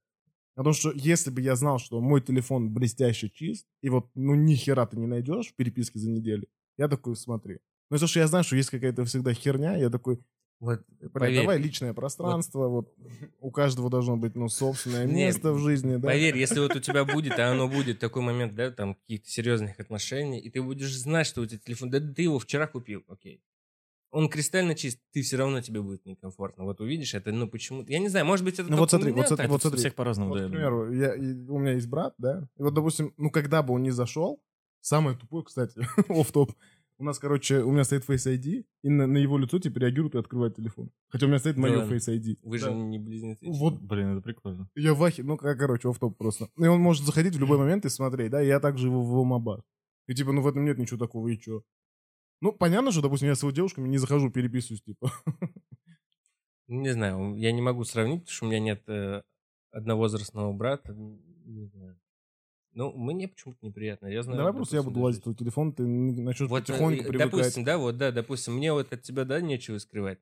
О 0.57 0.63
том, 0.63 0.73
что 0.73 0.91
если 0.93 1.29
бы 1.29 1.39
я 1.39 1.55
знал, 1.55 1.77
что 1.77 2.01
мой 2.01 2.19
телефон 2.19 2.73
блестяще 2.73 3.29
чист, 3.29 3.65
и 3.81 3.89
вот, 3.89 4.09
ну, 4.15 4.35
ни 4.35 4.55
хера 4.55 4.85
ты 4.87 4.97
не 4.97 5.05
найдешь 5.05 5.49
в 5.49 5.55
переписке 5.55 5.99
за 5.99 6.09
неделю, 6.09 6.47
я 6.77 6.87
такой, 6.87 7.15
смотри. 7.15 7.59
Но 7.89 7.95
если 7.95 8.07
что 8.07 8.19
я 8.19 8.27
знаю, 8.27 8.43
что 8.43 8.55
есть 8.55 8.71
какая-то 8.71 9.05
всегда 9.05 9.33
херня, 9.33 9.77
я 9.77 9.89
такой, 9.89 10.19
Вот, 10.59 10.81
поверь, 11.13 11.41
давай 11.41 11.59
личное 11.59 11.93
пространство, 11.93 12.67
вот. 12.67 12.91
у 13.39 13.51
каждого 13.51 13.91
должно 13.91 14.17
быть, 14.17 14.35
ну, 14.35 14.49
собственное 14.49 15.05
место 15.05 15.53
в 15.53 15.59
жизни, 15.59 15.97
да. 15.97 16.07
Поверь, 16.07 16.35
если 16.35 16.59
вот 16.59 16.75
у 16.75 16.79
тебя 16.79 17.05
будет, 17.05 17.37
а 17.37 17.51
оно 17.51 17.67
будет 17.67 17.99
такой 17.99 18.23
момент, 18.23 18.55
да, 18.55 18.71
там 18.71 18.95
каких-то 18.95 19.29
серьезных 19.29 19.79
отношений, 19.79 20.39
и 20.39 20.49
ты 20.49 20.63
будешь 20.63 20.97
знать, 20.97 21.27
что 21.27 21.41
у 21.41 21.45
тебя 21.45 21.59
телефон, 21.63 21.91
да 21.91 21.99
ты 21.99 22.23
его 22.23 22.39
вчера 22.39 22.65
купил, 22.65 23.03
окей. 23.07 23.39
Он 24.09 24.29
кристально 24.29 24.73
чист, 24.73 24.99
ты 25.11 25.21
все 25.21 25.37
равно 25.37 25.61
тебе 25.61 25.81
будет 25.81 26.05
некомфортно. 26.05 26.63
Вот 26.63 26.79
увидишь 26.79 27.13
это, 27.13 27.31
ну 27.31 27.47
почему 27.47 27.83
Я 27.87 27.99
не 27.99 28.07
знаю, 28.07 28.25
может 28.25 28.45
быть, 28.45 28.57
это 28.57 28.71
Ну 28.71 28.77
вот 28.77 28.89
смотри, 28.89 29.11
вот 29.11 29.27
так? 29.27 29.49
вот 29.49 29.61
смотри. 29.61 29.79
всех 29.79 29.95
по-разному, 29.95 30.29
Вот, 30.29 30.39
да. 30.39 30.47
к 30.47 30.49
примеру, 30.49 30.91
я, 30.93 31.11
у 31.13 31.59
меня 31.59 31.73
есть 31.73 31.87
брат, 31.87 32.15
да, 32.17 32.47
и 32.57 32.63
вот, 32.63 32.73
допустим, 32.73 33.13
ну, 33.17 33.29
когда 33.29 33.61
бы 33.61 33.73
он 33.73 33.83
не 33.83 33.91
зашел, 33.91 34.41
самое 34.81 35.17
тупое, 35.17 35.43
кстати, 35.43 35.79
оф 36.09 36.31
топ 36.31 36.53
у 36.99 37.03
нас, 37.03 37.19
короче, 37.19 37.59
у 37.63 37.71
меня 37.71 37.83
стоит 37.83 38.07
Face 38.07 38.27
ID, 38.37 38.65
и 38.83 38.89
на, 38.89 39.07
на 39.07 39.17
его 39.17 39.37
лицо 39.37 39.59
типа 39.59 39.79
реагирует 39.79 40.15
и 40.15 40.17
открывает 40.17 40.55
телефон. 40.55 40.89
Хотя 41.09 41.25
у 41.25 41.29
меня 41.29 41.39
стоит 41.39 41.55
Да 41.55 41.61
мое. 41.61 41.85
Face 41.87 42.09
ID. 42.09 42.37
Вы 42.41 42.59
Да. 42.59 42.65
же 42.69 42.73
не 42.75 42.99
близнецы. 42.99 43.45
Вот 43.47 43.79
Блин, 43.81 44.13
это 44.13 44.21
прикольно. 44.21 44.69
я 44.75 44.93
в 44.93 45.03
ахе, 45.03 45.23
ну, 45.23 45.37
как, 45.37 45.57
короче, 45.59 45.89
оф 45.89 45.99
топ 45.99 46.17
просто. 46.17 46.49
И 46.57 46.65
он 46.65 46.81
может 46.81 47.03
заходить 47.05 47.35
в 47.35 47.39
любой 47.39 47.57
момент 47.57 47.85
и 47.85 47.89
смотреть, 47.89 48.31
да, 48.31 48.41
и 48.41 48.47
я 48.47 48.59
также 48.59 48.87
его 48.87 49.03
в 49.03 49.25
мобар. 49.25 49.61
И 50.07 50.13
типа, 50.15 50.31
ну, 50.31 50.41
в 50.41 50.47
этом 50.47 50.65
нет 50.65 50.77
ничего 50.77 50.97
такого, 50.97 51.27
и 51.27 51.37
чё? 51.37 51.61
Ну, 52.41 52.51
понятно, 52.51 52.91
что, 52.91 53.01
допустим, 53.01 53.27
я 53.29 53.35
с 53.35 53.41
его 53.41 53.51
девушками 53.51 53.87
не 53.87 53.97
захожу, 53.97 54.29
переписываюсь, 54.31 54.81
типа. 54.83 55.11
Не 56.67 56.89
знаю, 56.93 57.35
я 57.37 57.51
не 57.51 57.61
могу 57.61 57.83
сравнить, 57.85 58.21
потому 58.21 58.33
что 58.33 58.45
у 58.45 58.49
меня 58.49 58.59
нет 58.59 58.83
э, 58.89 59.21
одновозрастного 59.71 60.51
брата. 60.53 60.93
Не 60.93 61.65
знаю. 61.65 61.97
Ну, 62.77 62.93
мне 62.95 63.27
почему-то 63.27 63.65
неприятно. 63.65 64.05
Я 64.05 64.21
знаю, 64.21 64.37
Давай 64.37 64.53
просто 64.53 64.75
я 64.75 64.83
буду 64.83 64.99
лазить 64.99 65.21
в 65.21 65.23
твой 65.23 65.35
телефон, 65.35 65.73
ты 65.73 65.83
начнешь 65.83 66.47
Вот, 66.47 66.61
э, 66.61 66.65
потихоньку 66.73 67.03
э, 67.05 67.07
привыкать. 67.07 67.31
допустим, 67.31 67.63
да, 67.63 67.77
вот, 67.79 67.97
да, 67.97 68.11
допустим, 68.11 68.53
мне 68.53 68.71
вот 68.71 68.93
от 68.93 69.01
тебя, 69.01 69.25
да, 69.25 69.41
нечего 69.41 69.79
скрывать. 69.79 70.19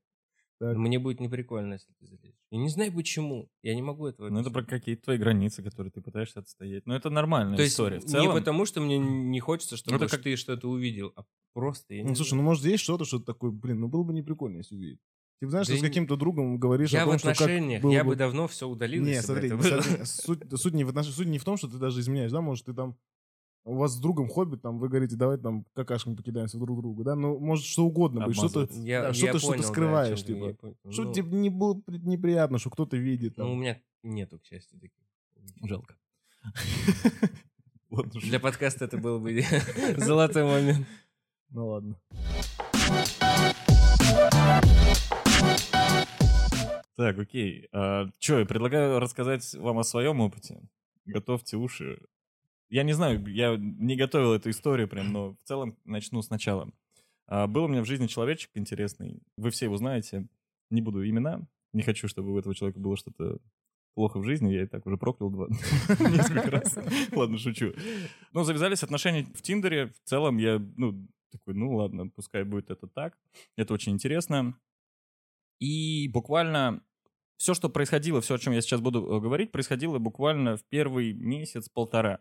Так. 0.57 0.77
Мне 0.77 0.97
будет 0.97 1.19
неприкольно, 1.19 1.73
если 1.73 1.91
ты 1.99 2.05
залезешь. 2.05 2.39
Я 2.51 2.57
не 2.59 2.69
знаю 2.69 2.93
почему. 2.93 3.49
Я 3.61 3.75
не 3.75 3.81
могу 3.81 4.07
этого 4.07 4.29
Ну, 4.29 4.39
это 4.39 4.51
про 4.51 4.63
какие-то 4.63 5.03
твои 5.03 5.17
границы, 5.17 5.63
которые 5.63 5.91
ты 5.91 5.99
пытаешься 5.99 6.39
отстоять. 6.39 6.85
Но 6.85 6.95
это 6.95 7.09
нормальная 7.09 7.57
То 7.57 7.63
есть 7.63 7.73
история. 7.73 7.99
В 7.99 8.05
не 8.05 8.07
целом, 8.09 8.33
потому, 8.37 8.65
что 8.65 8.79
мне 8.79 8.97
не 8.97 9.41
хочется, 9.41 9.75
чтобы 9.75 9.97
Это 9.97 10.07
как- 10.07 10.21
ты 10.21 10.37
что-то 10.37 10.69
увидел, 10.69 11.11
а 11.17 11.25
просто 11.53 11.93
я 11.93 12.03
не 12.03 12.09
Ну, 12.09 12.15
слушай, 12.15 12.29
знаю. 12.29 12.43
ну 12.43 12.49
может 12.49 12.63
есть 12.63 12.83
что-то, 12.83 13.03
что 13.03 13.19
ты 13.19 13.25
такой, 13.25 13.51
блин, 13.51 13.81
ну 13.81 13.89
было 13.89 14.03
бы 14.03 14.13
не 14.13 14.21
прикольно, 14.21 14.59
если 14.59 14.75
увидеть. 14.75 15.01
Ты 15.41 15.49
знаешь, 15.49 15.67
Да 15.67 15.73
ты 15.73 15.79
с 15.79 15.81
каким-то 15.81 16.15
другом 16.15 16.57
говоришь 16.57 16.91
я 16.91 17.03
о 17.03 17.05
том, 17.05 17.15
в 17.15 17.19
что 17.19 17.27
как 17.29 17.41
отношениях, 17.41 17.83
я 17.83 18.03
бы... 18.03 18.11
бы 18.11 18.15
давно 18.15 18.47
все 18.47 18.67
удалил. 18.67 19.03
Не, 19.03 19.11
если 19.13 19.19
бы 19.19 19.25
смотри, 19.25 19.47
это 19.49 19.57
было. 19.57 19.81
смотри, 19.81 20.05
суть, 20.05 20.61
суть 20.61 20.73
не 20.73 20.83
в 20.85 20.89
отнош- 20.89 21.11
суть 21.11 21.27
не 21.27 21.39
в 21.39 21.43
том, 21.43 21.57
что 21.57 21.67
ты 21.67 21.77
даже 21.77 21.99
изменяешь, 21.99 22.31
да, 22.31 22.39
может, 22.41 22.65
ты 22.65 22.73
там 22.73 22.95
у 23.65 23.75
вас 23.75 23.93
с 23.93 23.97
другом 23.99 24.29
хобби, 24.29 24.55
там, 24.57 24.77
вы 24.79 24.87
говорите, 24.89 25.15
давай 25.15 25.37
там 25.37 25.65
какашками 25.73 26.15
покидаемся 26.15 26.57
друг 26.57 26.79
другу, 26.79 27.03
да, 27.03 27.15
ну, 27.15 27.37
может, 27.39 27.65
что 27.65 27.83
угодно 27.85 28.25
быть, 28.25 28.37
что-то. 28.37 28.67
Я, 28.75 29.01
да, 29.01 29.07
я 29.09 29.13
что-то, 29.13 29.39
понял, 29.39 29.61
да, 29.61 29.67
о 29.67 29.71
скрываешь, 29.71 30.21
ты, 30.21 30.33
типа. 30.33 30.55
я 30.85 30.91
что 30.91 31.03
Ну, 31.03 31.13
тебе 31.13 31.37
не 31.37 31.49
было 31.49 31.73
при- 31.73 31.97
неприятно, 31.97 32.57
что 32.59 32.69
кто-то 32.69 32.95
видит, 32.95 33.35
там. 33.35 33.47
Ну, 33.47 33.53
у 33.53 33.55
меня 33.57 33.81
нету, 34.03 34.39
к 34.39 34.45
счастью, 34.45 34.79
таких. 34.79 35.03
жалко. 35.63 35.95
Для 38.21 38.39
подкаста 38.39 38.85
это 38.85 38.97
был 38.97 39.19
бы 39.19 39.41
золотой 39.97 40.43
момент. 40.43 40.85
ну 41.49 41.67
ладно. 41.67 41.99
Так, 46.95 47.19
окей. 47.19 47.67
Че, 48.19 48.39
я 48.39 48.45
предлагаю 48.45 48.99
рассказать 48.99 49.53
вам 49.55 49.79
о 49.79 49.83
своем 49.83 50.21
опыте. 50.21 50.61
Готовьте 51.05 51.57
уши. 51.57 51.99
Я 52.69 52.83
не 52.83 52.93
знаю, 52.93 53.25
я 53.27 53.57
не 53.57 53.95
готовил 53.95 54.33
эту 54.33 54.49
историю 54.49 54.87
прям, 54.87 55.11
но 55.11 55.33
в 55.33 55.37
целом 55.43 55.77
начну 55.85 56.21
сначала. 56.21 56.71
А, 57.27 57.47
Был 57.47 57.65
у 57.65 57.67
меня 57.67 57.81
в 57.81 57.85
жизни 57.85 58.07
человечек 58.07 58.51
интересный. 58.55 59.21
Вы 59.37 59.51
все 59.51 59.65
его 59.65 59.77
знаете. 59.77 60.27
Не 60.69 60.81
буду 60.81 61.07
имена. 61.07 61.47
Не 61.73 61.83
хочу, 61.83 62.07
чтобы 62.07 62.33
у 62.33 62.39
этого 62.39 62.55
человека 62.55 62.79
было 62.79 62.97
что-то 62.97 63.39
плохо 63.93 64.19
в 64.19 64.23
жизни. 64.23 64.53
Я 64.53 64.63
и 64.63 64.67
так 64.67 64.85
уже 64.85 64.97
проклял 64.97 65.29
два 65.29 65.47
несколько 65.89 66.49
раз. 66.49 66.77
Ладно, 67.11 67.37
шучу. 67.37 67.73
Ну, 68.33 68.43
завязались 68.43 68.83
отношения 68.83 69.25
в 69.33 69.41
Тиндере. 69.41 69.87
В 69.87 69.99
целом 70.05 70.37
я, 70.37 70.59
ну, 70.77 71.07
такой, 71.31 71.53
ну 71.53 71.75
ладно, 71.75 72.07
пускай 72.07 72.43
будет 72.43 72.69
это 72.71 72.87
так. 72.87 73.17
Это 73.57 73.73
очень 73.73 73.93
интересно. 73.93 74.57
И 75.59 76.09
буквально 76.09 76.81
все, 77.37 77.53
что 77.53 77.69
происходило, 77.69 78.21
все, 78.21 78.35
о 78.35 78.39
чем 78.39 78.53
я 78.53 78.61
сейчас 78.61 78.81
буду 78.81 78.99
э, 78.99 79.19
говорить, 79.19 79.51
происходило 79.51 79.99
буквально 79.99 80.57
в 80.57 80.63
первый 80.65 81.13
месяц-полтора. 81.13 82.19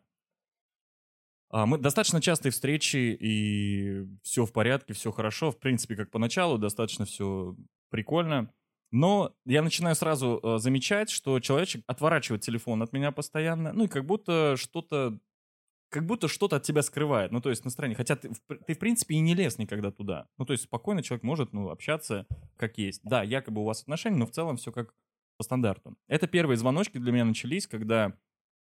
А, 1.51 1.67
Мы 1.67 1.79
достаточно 1.79 2.21
частые 2.21 2.53
встречи, 2.53 3.17
и 3.19 4.07
все 4.23 4.45
в 4.45 4.53
порядке, 4.53 4.93
все 4.93 5.12
хорошо. 5.12 5.51
В 5.53 5.59
принципе, 5.59 5.97
как 5.97 6.11
поначалу, 6.11 6.59
достаточно 6.59 7.05
все 7.05 7.57
прикольно. 7.91 8.53
Но 8.91 9.35
я 9.45 9.62
начинаю 9.62 9.95
сразу 9.95 10.41
э, 10.43 10.59
замечать, 10.59 11.11
что 11.11 11.41
человечек 11.41 11.85
отворачивает 11.87 12.43
телефон 12.43 12.83
от 12.83 12.93
меня 12.93 13.12
постоянно, 13.12 13.73
ну 13.73 13.85
и 13.85 13.89
как 13.89 14.05
будто 14.05 14.57
что-то 14.57 15.19
как 15.95 16.07
будто 16.07 16.27
что-то 16.27 16.57
от 16.57 16.65
тебя 16.65 16.83
скрывает. 16.83 17.31
Ну, 17.31 17.41
то 17.41 17.51
есть 17.51 17.65
настроение. 17.65 17.97
Хотя 17.97 18.17
ты, 18.17 18.31
ты, 18.67 18.75
в 18.75 18.79
принципе, 18.81 19.15
и 19.15 19.21
не 19.21 19.33
лез 19.35 19.59
никогда 19.59 19.93
туда. 19.93 20.27
Ну, 20.39 20.45
то 20.45 20.53
есть 20.53 20.65
спокойно 20.65 21.05
человек 21.05 21.23
может, 21.23 21.53
ну, 21.53 21.71
общаться 21.71 22.27
как 22.57 22.79
есть. 22.79 23.01
Да, 23.05 23.23
якобы 23.23 23.61
у 23.61 23.65
вас 23.65 23.83
отношения, 23.83 24.17
но 24.17 24.27
в 24.27 24.33
целом 24.33 24.57
все 24.57 24.73
как 24.73 24.93
по 25.37 25.45
стандарту. 25.45 25.97
Это 26.09 26.26
первые 26.26 26.57
звоночки 26.57 26.99
для 26.99 27.12
меня 27.12 27.24
начались, 27.24 27.66
когда 27.66 28.16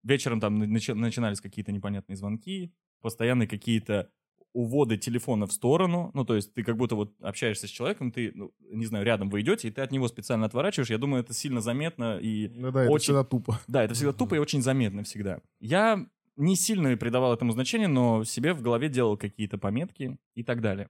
вечером 0.02 0.40
там 0.40 0.62
начи- 0.62 0.94
начинались 0.94 1.40
какие-то 1.40 1.72
непонятные 1.72 2.16
звонки, 2.16 2.72
постоянные 3.00 3.48
какие-то 3.48 4.10
уводы 4.54 4.96
телефона 4.96 5.46
в 5.46 5.52
сторону. 5.52 6.10
Ну, 6.14 6.24
то 6.24 6.34
есть 6.34 6.54
ты 6.54 6.64
как 6.64 6.76
будто 6.76 6.94
вот 6.96 7.14
общаешься 7.20 7.66
с 7.66 7.70
человеком, 7.70 8.10
ты, 8.10 8.32
ну, 8.34 8.52
не 8.72 8.86
знаю, 8.86 9.04
рядом 9.04 9.28
вы 9.28 9.42
идете, 9.42 9.68
и 9.68 9.70
ты 9.70 9.82
от 9.82 9.92
него 9.92 10.08
специально 10.08 10.46
отворачиваешь. 10.46 10.90
Я 10.90 10.98
думаю, 10.98 11.22
это 11.22 11.34
сильно 11.34 11.60
заметно 11.60 12.18
и 12.18 12.48
Ну 12.48 12.70
да, 12.72 12.82
это 12.84 12.90
Очень- 12.92 13.04
всегда 13.04 13.24
тупо. 13.24 13.60
да, 13.68 13.84
это 13.84 13.94
всегда 13.94 14.12
тупо 14.12 14.34
и 14.36 14.38
очень 14.38 14.62
заметно 14.62 15.02
всегда. 15.04 15.40
Я 15.60 16.06
не 16.36 16.56
сильно 16.56 16.96
придавал 16.96 17.34
этому 17.34 17.52
значения, 17.52 17.88
но 17.88 18.24
себе 18.24 18.52
в 18.54 18.62
голове 18.62 18.88
делал 18.88 19.16
какие-то 19.16 19.58
пометки 19.58 20.18
и 20.34 20.42
так 20.42 20.60
далее. 20.60 20.88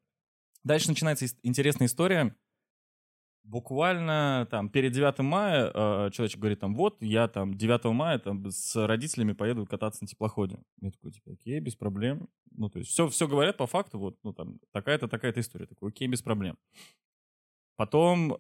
Дальше 0.65 0.89
начинается 0.89 1.27
интересная 1.43 1.87
история. 1.89 2.37
Буквально 3.49 4.47
там 4.51 4.69
перед 4.69 4.93
9 4.93 5.21
мая 5.21 5.71
э, 5.73 6.11
человечек 6.13 6.39
говорит 6.39 6.61
там, 6.61 6.75
вот 6.75 6.99
я 7.01 7.29
там 7.29 7.55
9 7.55 7.85
мая 7.95 8.19
там 8.19 8.51
с 8.51 8.77
родителями 8.87 9.33
поеду 9.33 9.65
кататься 9.65 10.05
на 10.05 10.07
теплоходе. 10.07 10.59
Я 10.83 10.91
такой, 10.91 11.13
типа, 11.13 11.33
окей, 11.33 11.59
без 11.59 11.75
проблем. 11.75 12.29
Ну, 12.51 12.69
то 12.69 12.79
есть 12.79 12.91
все, 12.91 13.09
все 13.09 13.27
говорят 13.27 13.57
по 13.57 13.67
факту, 13.67 13.99
вот, 13.99 14.19
ну 14.23 14.35
там 14.35 14.61
такая-то, 14.71 15.09
такая-то 15.09 15.41
история. 15.41 15.65
Такой, 15.65 15.89
окей, 15.89 16.09
без 16.09 16.21
проблем. 16.21 16.59
Потом 17.77 18.37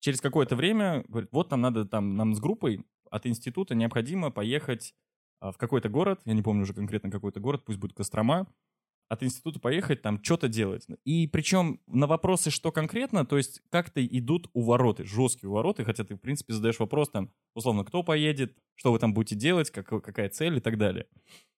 через 0.00 0.22
какое-то 0.22 0.56
время 0.56 1.04
говорит, 1.08 1.28
вот 1.32 1.50
нам 1.50 1.60
надо 1.60 1.84
там, 1.84 2.16
нам 2.16 2.34
с 2.34 2.40
группой 2.40 2.82
от 3.10 3.26
института 3.26 3.74
необходимо 3.74 4.30
поехать 4.30 4.94
а, 5.40 5.52
в 5.52 5.58
какой-то 5.58 5.90
город, 5.90 6.22
я 6.24 6.32
не 6.32 6.40
помню 6.40 6.62
уже 6.62 6.72
конкретно 6.72 7.10
какой-то 7.10 7.40
город, 7.40 7.62
пусть 7.66 7.78
будет 7.78 7.94
Кострома, 7.94 8.46
от 9.08 9.22
института 9.22 9.60
поехать, 9.60 10.02
там 10.02 10.22
что-то 10.22 10.48
делать. 10.48 10.86
И 11.04 11.26
причем 11.28 11.80
на 11.86 12.06
вопросы, 12.06 12.50
что 12.50 12.72
конкретно, 12.72 13.24
то 13.24 13.36
есть 13.36 13.60
как-то 13.70 14.04
идут 14.04 14.48
увороты, 14.52 15.04
жесткие 15.04 15.50
увороты, 15.50 15.84
хотя 15.84 16.04
ты, 16.04 16.16
в 16.16 16.18
принципе, 16.18 16.54
задаешь 16.54 16.80
вопрос 16.80 17.10
там, 17.10 17.30
условно, 17.54 17.84
кто 17.84 18.02
поедет, 18.02 18.56
что 18.74 18.92
вы 18.92 18.98
там 18.98 19.14
будете 19.14 19.36
делать, 19.36 19.70
как, 19.70 19.88
какая 19.88 20.28
цель 20.28 20.56
и 20.56 20.60
так 20.60 20.76
далее. 20.76 21.06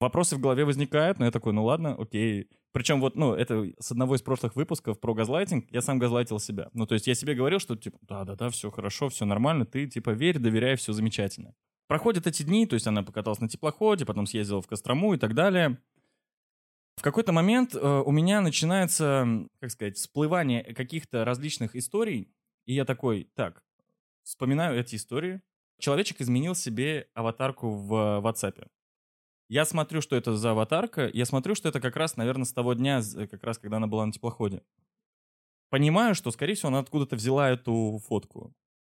Вопросы 0.00 0.36
в 0.36 0.40
голове 0.40 0.64
возникают, 0.64 1.18
но 1.18 1.24
я 1.24 1.30
такой, 1.30 1.52
ну 1.52 1.64
ладно, 1.64 1.94
окей. 1.98 2.48
Причем 2.72 3.00
вот, 3.00 3.16
ну, 3.16 3.32
это 3.32 3.72
с 3.80 3.90
одного 3.90 4.14
из 4.14 4.22
прошлых 4.22 4.54
выпусков 4.54 5.00
про 5.00 5.14
газлайтинг, 5.14 5.66
я 5.70 5.80
сам 5.80 5.98
газлайтил 5.98 6.38
себя. 6.38 6.68
Ну, 6.74 6.86
то 6.86 6.94
есть 6.94 7.06
я 7.06 7.14
себе 7.14 7.34
говорил, 7.34 7.58
что, 7.58 7.76
типа, 7.76 7.98
да-да-да, 8.02 8.50
все 8.50 8.70
хорошо, 8.70 9.08
все 9.08 9.24
нормально, 9.24 9.64
ты, 9.64 9.86
типа, 9.86 10.10
верь, 10.10 10.38
доверяй, 10.38 10.76
все 10.76 10.92
замечательно. 10.92 11.54
Проходят 11.88 12.26
эти 12.26 12.42
дни, 12.42 12.66
то 12.66 12.74
есть 12.74 12.86
она 12.86 13.02
покаталась 13.02 13.40
на 13.40 13.48
теплоходе, 13.48 14.04
потом 14.04 14.26
съездила 14.26 14.60
в 14.60 14.66
Кострому 14.66 15.14
и 15.14 15.18
так 15.18 15.34
далее. 15.34 15.78
В 16.98 17.02
какой-то 17.02 17.30
момент 17.30 17.76
э, 17.76 18.02
у 18.04 18.10
меня 18.10 18.40
начинается, 18.40 19.46
как 19.60 19.70
сказать, 19.70 19.96
всплывание 19.96 20.64
каких-то 20.74 21.24
различных 21.24 21.76
историй, 21.76 22.34
и 22.66 22.74
я 22.74 22.84
такой, 22.84 23.30
так, 23.36 23.62
вспоминаю 24.24 24.80
эти 24.80 24.96
истории. 24.96 25.40
Человечек 25.78 26.20
изменил 26.20 26.56
себе 26.56 27.08
аватарку 27.14 27.70
в 27.70 28.20
WhatsApp. 28.20 28.66
Я 29.48 29.64
смотрю, 29.64 30.00
что 30.00 30.16
это 30.16 30.36
за 30.36 30.50
аватарка, 30.50 31.08
я 31.12 31.24
смотрю, 31.24 31.54
что 31.54 31.68
это 31.68 31.80
как 31.80 31.94
раз, 31.94 32.16
наверное, 32.16 32.46
с 32.46 32.52
того 32.52 32.74
дня, 32.74 33.00
как 33.30 33.44
раз 33.44 33.58
когда 33.58 33.76
она 33.76 33.86
была 33.86 34.04
на 34.04 34.10
теплоходе. 34.10 34.64
Понимаю, 35.70 36.16
что, 36.16 36.32
скорее 36.32 36.54
всего, 36.54 36.70
она 36.70 36.80
откуда-то 36.80 37.14
взяла 37.14 37.48
эту 37.48 38.00
фотку. 38.08 38.52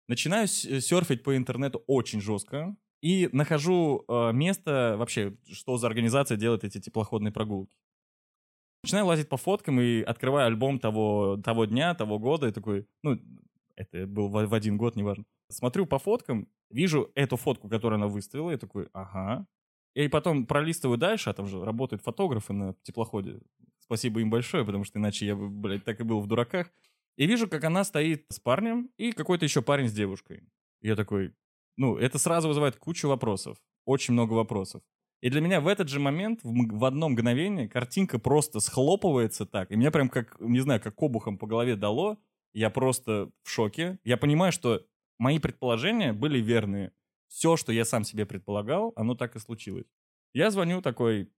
Начинаю 0.09 0.43
э, 0.43 0.47
серфить 0.47 1.23
по 1.23 1.37
интернету 1.37 1.81
очень 1.87 2.19
жестко 2.19 2.75
и 3.01 3.29
нахожу 3.31 4.03
э, 4.09 4.33
место 4.33 4.95
вообще, 4.97 5.37
что 5.49 5.77
за 5.77 5.87
организация 5.87 6.35
делает 6.35 6.65
эти 6.65 6.81
теплоходные 6.81 7.31
прогулки. 7.31 7.77
Начинаю 8.83 9.05
лазить 9.05 9.29
по 9.29 9.37
фоткам 9.37 9.79
и 9.79 10.01
открываю 10.01 10.47
альбом 10.47 10.77
того, 10.77 11.37
того 11.43 11.65
дня, 11.65 11.95
того 11.95 12.19
года, 12.19 12.47
и 12.47 12.51
такой, 12.51 12.85
ну, 13.01 13.17
это 13.75 14.05
был 14.05 14.27
в, 14.27 14.45
в 14.45 14.53
один 14.53 14.77
год, 14.77 14.95
неважно. 14.97 15.23
Смотрю 15.49 15.85
по 15.85 15.99
фоткам, 15.99 16.49
вижу 16.69 17.09
эту 17.15 17.37
фотку, 17.37 17.69
которую 17.69 17.97
она 17.97 18.07
выставила, 18.07 18.51
и 18.51 18.57
такой, 18.57 18.89
ага. 18.93 19.47
И 19.95 20.07
потом 20.09 20.45
пролистываю 20.45 20.97
дальше, 20.97 21.29
а 21.29 21.33
там 21.33 21.47
же 21.47 21.63
работают 21.63 22.03
фотографы 22.03 22.51
на 22.51 22.75
теплоходе. 22.83 23.39
Спасибо 23.79 24.19
им 24.19 24.29
большое, 24.29 24.65
потому 24.65 24.83
что 24.83 24.99
иначе 24.99 25.27
я 25.27 25.35
бы, 25.35 25.49
блядь, 25.49 25.85
так 25.85 26.01
и 26.01 26.03
был 26.03 26.19
в 26.19 26.27
дураках. 26.27 26.71
И 27.15 27.25
вижу, 27.25 27.47
как 27.47 27.63
она 27.63 27.83
стоит 27.83 28.25
с 28.29 28.39
парнем, 28.39 28.89
и 28.97 29.11
какой-то 29.11 29.45
еще 29.45 29.61
парень 29.61 29.87
с 29.87 29.93
девушкой. 29.93 30.43
Я 30.81 30.95
такой, 30.95 31.33
ну, 31.77 31.95
это 31.97 32.17
сразу 32.17 32.47
вызывает 32.47 32.75
кучу 32.75 33.07
вопросов. 33.07 33.57
Очень 33.85 34.13
много 34.13 34.33
вопросов. 34.33 34.81
И 35.23 35.29
для 35.29 35.39
меня 35.39 35.61
в 35.61 35.69
этот 35.69 35.87
же 35.87 36.01
момент, 36.01 36.41
в, 36.43 36.51
в 36.51 36.83
одно 36.83 37.07
мгновение, 37.07 37.69
картинка 37.69 38.19
просто 38.19 38.59
схлопывается 38.59 39.45
так. 39.45 39.71
И 39.71 39.77
меня 39.77 39.89
прям 39.89 40.09
как, 40.09 40.37
не 40.41 40.59
знаю, 40.59 40.81
как 40.81 41.01
обухом 41.01 41.37
по 41.37 41.47
голове 41.47 41.77
дало. 41.77 42.17
Я 42.51 42.69
просто 42.69 43.31
в 43.41 43.49
шоке. 43.49 43.99
Я 44.03 44.17
понимаю, 44.17 44.51
что 44.51 44.85
мои 45.17 45.39
предположения 45.39 46.11
были 46.11 46.39
верные. 46.39 46.91
Все, 47.29 47.55
что 47.55 47.71
я 47.71 47.85
сам 47.85 48.03
себе 48.03 48.25
предполагал, 48.25 48.91
оно 48.97 49.15
так 49.15 49.37
и 49.37 49.39
случилось. 49.39 49.85
Я 50.33 50.51
звоню 50.51 50.81
такой, 50.81 51.31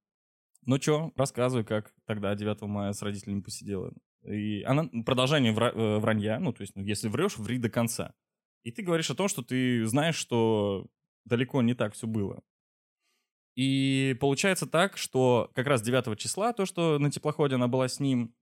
ну 0.65 0.79
чё, 0.79 1.11
рассказывай, 1.15 1.63
как 1.63 1.93
тогда 2.07 2.33
9 2.33 2.63
мая 2.63 2.91
с 2.91 3.03
родителями 3.03 3.41
посидела. 3.41 3.93
И 4.23 4.63
она, 4.63 4.89
продолжение 5.05 5.53
вра- 5.53 5.71
э, 5.75 5.99
вранья, 5.99 6.39
ну 6.39 6.53
то 6.53 6.61
есть, 6.61 6.75
ну, 6.75 6.81
если 6.81 7.07
врешь, 7.07 7.37
ври 7.37 7.59
до 7.59 7.69
конца. 7.69 8.15
И 8.63 8.71
ты 8.71 8.81
говоришь 8.81 9.11
о 9.11 9.15
том, 9.15 9.27
что 9.27 9.43
ты 9.43 9.85
знаешь, 9.85 10.15
что 10.15 10.87
далеко 11.23 11.61
не 11.61 11.75
так 11.75 11.93
все 11.93 12.07
было. 12.07 12.41
И 13.55 14.17
получается 14.19 14.67
так, 14.67 14.97
что 14.97 15.49
как 15.55 15.67
раз 15.67 15.81
9 15.81 16.17
числа, 16.19 16.53
то, 16.53 16.65
что 16.65 16.99
на 16.99 17.09
теплоходе 17.09 17.55
она 17.55 17.67
была 17.67 17.87
с 17.87 17.99
ним, 17.99 18.35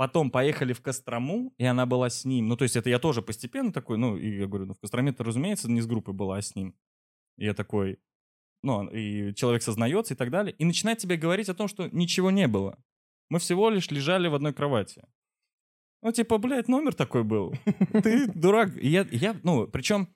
Потом 0.00 0.30
поехали 0.30 0.72
в 0.72 0.80
Кострому, 0.80 1.52
и 1.58 1.64
она 1.66 1.84
была 1.84 2.08
с 2.08 2.24
ним. 2.24 2.48
Ну, 2.48 2.56
то 2.56 2.62
есть 2.62 2.74
это 2.74 2.88
я 2.88 2.98
тоже 2.98 3.20
постепенно 3.20 3.70
такой, 3.70 3.98
ну, 3.98 4.16
и 4.16 4.38
я 4.38 4.46
говорю, 4.46 4.64
ну, 4.64 4.72
в 4.72 4.80
Костроме-то, 4.80 5.22
разумеется, 5.22 5.70
не 5.70 5.82
с 5.82 5.86
группой 5.86 6.14
была, 6.14 6.38
а 6.38 6.40
с 6.40 6.54
ним. 6.54 6.74
И 7.36 7.44
я 7.44 7.52
такой, 7.52 7.98
ну, 8.62 8.88
и 8.88 9.34
человек 9.34 9.62
сознается 9.62 10.14
и 10.14 10.16
так 10.16 10.30
далее, 10.30 10.54
и 10.58 10.64
начинает 10.64 11.00
тебе 11.00 11.18
говорить 11.18 11.50
о 11.50 11.54
том, 11.54 11.68
что 11.68 11.86
ничего 11.88 12.30
не 12.30 12.48
было. 12.48 12.82
Мы 13.28 13.40
всего 13.40 13.68
лишь 13.68 13.90
лежали 13.90 14.26
в 14.28 14.34
одной 14.34 14.54
кровати. 14.54 15.06
Ну, 16.00 16.12
типа, 16.12 16.38
блядь, 16.38 16.68
номер 16.68 16.94
такой 16.94 17.22
был. 17.22 17.52
Ты 18.02 18.26
дурак. 18.26 18.74
И 18.78 18.88
я, 18.88 19.06
я 19.10 19.38
ну, 19.42 19.68
причем, 19.68 20.08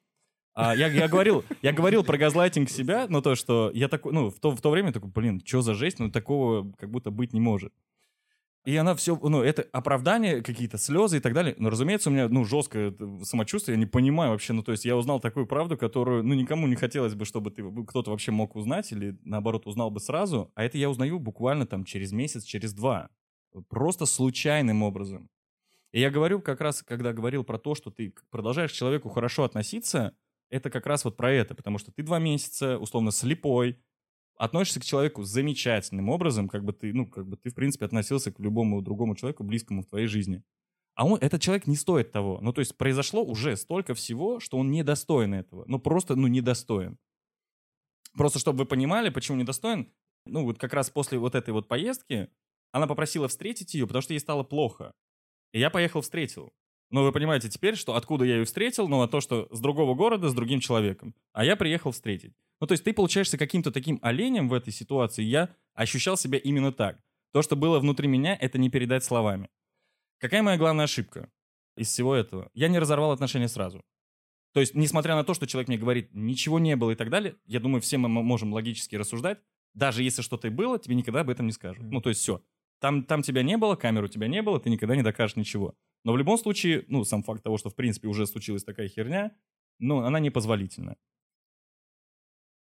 а, 0.54 0.74
я, 0.74 0.86
я, 0.88 1.08
говорил, 1.08 1.44
я 1.62 1.72
говорил 1.72 2.04
про 2.04 2.16
газлайтинг 2.16 2.70
себя, 2.70 3.06
но 3.08 3.20
то, 3.20 3.34
что 3.34 3.70
я 3.74 3.88
такой, 3.88 4.12
ну, 4.12 4.30
в 4.30 4.38
то, 4.38 4.52
в 4.52 4.60
то 4.60 4.70
время 4.70 4.92
такой, 4.92 5.10
блин, 5.10 5.42
что 5.44 5.62
за 5.62 5.74
жесть, 5.74 5.98
ну, 5.98 6.10
такого 6.10 6.72
как 6.78 6.90
будто 6.90 7.10
быть 7.10 7.32
не 7.32 7.40
может. 7.40 7.72
И 8.64 8.74
она 8.76 8.94
все, 8.94 9.18
ну, 9.22 9.42
это 9.42 9.66
оправдание, 9.72 10.42
какие-то 10.42 10.78
слезы 10.78 11.18
и 11.18 11.20
так 11.20 11.34
далее. 11.34 11.54
Но, 11.58 11.68
разумеется, 11.68 12.08
у 12.08 12.12
меня, 12.12 12.28
ну, 12.28 12.46
жесткое 12.46 12.94
самочувствие, 13.22 13.74
я 13.74 13.78
не 13.78 13.84
понимаю 13.84 14.30
вообще. 14.30 14.54
Ну, 14.54 14.62
то 14.62 14.72
есть 14.72 14.86
я 14.86 14.96
узнал 14.96 15.20
такую 15.20 15.46
правду, 15.46 15.76
которую, 15.76 16.24
ну, 16.24 16.32
никому 16.32 16.66
не 16.66 16.76
хотелось 16.76 17.14
бы, 17.14 17.26
чтобы 17.26 17.50
ты, 17.50 17.62
кто-то 17.86 18.10
вообще 18.10 18.30
мог 18.30 18.56
узнать 18.56 18.90
или, 18.90 19.18
наоборот, 19.22 19.66
узнал 19.66 19.90
бы 19.90 20.00
сразу. 20.00 20.50
А 20.54 20.64
это 20.64 20.78
я 20.78 20.88
узнаю 20.88 21.18
буквально 21.18 21.66
там 21.66 21.84
через 21.84 22.12
месяц, 22.12 22.44
через 22.44 22.72
два. 22.72 23.10
Просто 23.68 24.06
случайным 24.06 24.82
образом. 24.82 25.28
И 25.92 26.00
я 26.00 26.10
говорю 26.10 26.40
как 26.40 26.62
раз, 26.62 26.82
когда 26.82 27.12
говорил 27.12 27.44
про 27.44 27.58
то, 27.58 27.74
что 27.74 27.90
ты 27.90 28.14
продолжаешь 28.30 28.72
к 28.72 28.74
человеку 28.74 29.10
хорошо 29.10 29.44
относиться, 29.44 30.16
это 30.50 30.70
как 30.70 30.86
раз 30.86 31.04
вот 31.04 31.16
про 31.16 31.32
это, 31.32 31.54
потому 31.54 31.78
что 31.78 31.92
ты 31.92 32.02
два 32.02 32.18
месяца, 32.18 32.78
условно, 32.78 33.10
слепой, 33.10 33.78
относишься 34.36 34.80
к 34.80 34.84
человеку 34.84 35.22
замечательным 35.22 36.08
образом, 36.08 36.48
как 36.48 36.64
бы 36.64 36.72
ты, 36.72 36.92
ну, 36.92 37.06
как 37.06 37.26
бы 37.26 37.36
ты, 37.36 37.50
в 37.50 37.54
принципе, 37.54 37.84
относился 37.86 38.32
к 38.32 38.40
любому 38.40 38.82
другому 38.82 39.14
человеку, 39.14 39.44
близкому 39.44 39.82
в 39.82 39.86
твоей 39.86 40.06
жизни. 40.06 40.42
А 40.94 41.06
он, 41.06 41.18
этот 41.20 41.40
человек 41.42 41.66
не 41.66 41.76
стоит 41.76 42.12
того. 42.12 42.38
Ну, 42.40 42.52
то 42.52 42.60
есть 42.60 42.76
произошло 42.76 43.24
уже 43.24 43.56
столько 43.56 43.94
всего, 43.94 44.38
что 44.40 44.58
он 44.58 44.70
недостоин 44.70 45.34
этого. 45.34 45.64
Ну, 45.66 45.78
просто, 45.78 46.14
ну, 46.14 46.28
недостоин. 46.28 46.98
Просто, 48.16 48.38
чтобы 48.38 48.58
вы 48.58 48.66
понимали, 48.66 49.10
почему 49.10 49.38
недостоин, 49.38 49.92
ну, 50.24 50.44
вот 50.44 50.58
как 50.58 50.72
раз 50.72 50.90
после 50.90 51.18
вот 51.18 51.34
этой 51.34 51.50
вот 51.50 51.68
поездки 51.68 52.28
она 52.70 52.86
попросила 52.86 53.28
встретить 53.28 53.74
ее, 53.74 53.86
потому 53.86 54.02
что 54.02 54.14
ей 54.14 54.20
стало 54.20 54.42
плохо. 54.42 54.94
И 55.52 55.60
я 55.60 55.70
поехал, 55.70 56.00
встретил. 56.00 56.52
Но 56.94 57.02
вы 57.02 57.10
понимаете 57.10 57.48
теперь, 57.48 57.74
что 57.74 57.96
откуда 57.96 58.24
я 58.24 58.36
ее 58.36 58.44
встретил, 58.44 58.86
ну, 58.86 59.00
на 59.00 59.08
то, 59.08 59.20
что 59.20 59.48
с 59.50 59.58
другого 59.58 59.96
города, 59.96 60.28
с 60.28 60.32
другим 60.32 60.60
человеком. 60.60 61.12
А 61.32 61.44
я 61.44 61.56
приехал 61.56 61.90
встретить. 61.90 62.34
Ну, 62.60 62.68
то 62.68 62.72
есть 62.72 62.84
ты 62.84 62.92
получаешься 62.92 63.36
каким-то 63.36 63.72
таким 63.72 63.98
оленем 64.00 64.48
в 64.48 64.54
этой 64.54 64.72
ситуации. 64.72 65.24
Я 65.24 65.56
ощущал 65.74 66.16
себя 66.16 66.38
именно 66.38 66.70
так. 66.70 67.00
То, 67.32 67.42
что 67.42 67.56
было 67.56 67.80
внутри 67.80 68.06
меня, 68.06 68.38
это 68.40 68.58
не 68.58 68.70
передать 68.70 69.02
словами. 69.02 69.48
Какая 70.20 70.44
моя 70.44 70.56
главная 70.56 70.84
ошибка 70.84 71.28
из 71.76 71.88
всего 71.88 72.14
этого? 72.14 72.48
Я 72.54 72.68
не 72.68 72.78
разорвал 72.78 73.10
отношения 73.10 73.48
сразу. 73.48 73.82
То 74.52 74.60
есть, 74.60 74.76
несмотря 74.76 75.16
на 75.16 75.24
то, 75.24 75.34
что 75.34 75.48
человек 75.48 75.66
мне 75.66 75.78
говорит, 75.78 76.10
ничего 76.12 76.60
не 76.60 76.76
было 76.76 76.92
и 76.92 76.94
так 76.94 77.10
далее, 77.10 77.34
я 77.44 77.58
думаю, 77.58 77.80
все 77.80 77.98
мы 77.98 78.08
можем 78.08 78.52
логически 78.52 78.94
рассуждать, 78.94 79.40
даже 79.74 80.04
если 80.04 80.22
что-то 80.22 80.46
и 80.46 80.50
было, 80.52 80.78
тебе 80.78 80.94
никогда 80.94 81.22
об 81.22 81.30
этом 81.30 81.46
не 81.46 81.52
скажут. 81.52 81.82
Ну, 81.90 82.00
то 82.00 82.10
есть 82.10 82.20
все. 82.20 82.40
Там, 82.78 83.02
там 83.02 83.22
тебя 83.22 83.42
не 83.42 83.56
было, 83.56 83.74
камеру 83.74 84.06
тебя 84.06 84.28
не 84.28 84.42
было, 84.42 84.60
ты 84.60 84.70
никогда 84.70 84.94
не 84.94 85.02
докажешь 85.02 85.34
ничего. 85.34 85.74
Но 86.04 86.12
в 86.12 86.18
любом 86.18 86.38
случае, 86.38 86.84
ну, 86.88 87.04
сам 87.04 87.22
факт 87.22 87.42
того, 87.42 87.58
что, 87.58 87.70
в 87.70 87.74
принципе, 87.74 88.08
уже 88.08 88.26
случилась 88.26 88.64
такая 88.64 88.88
херня, 88.88 89.32
ну, 89.78 89.98
она 89.98 90.20
непозволительна. 90.20 90.96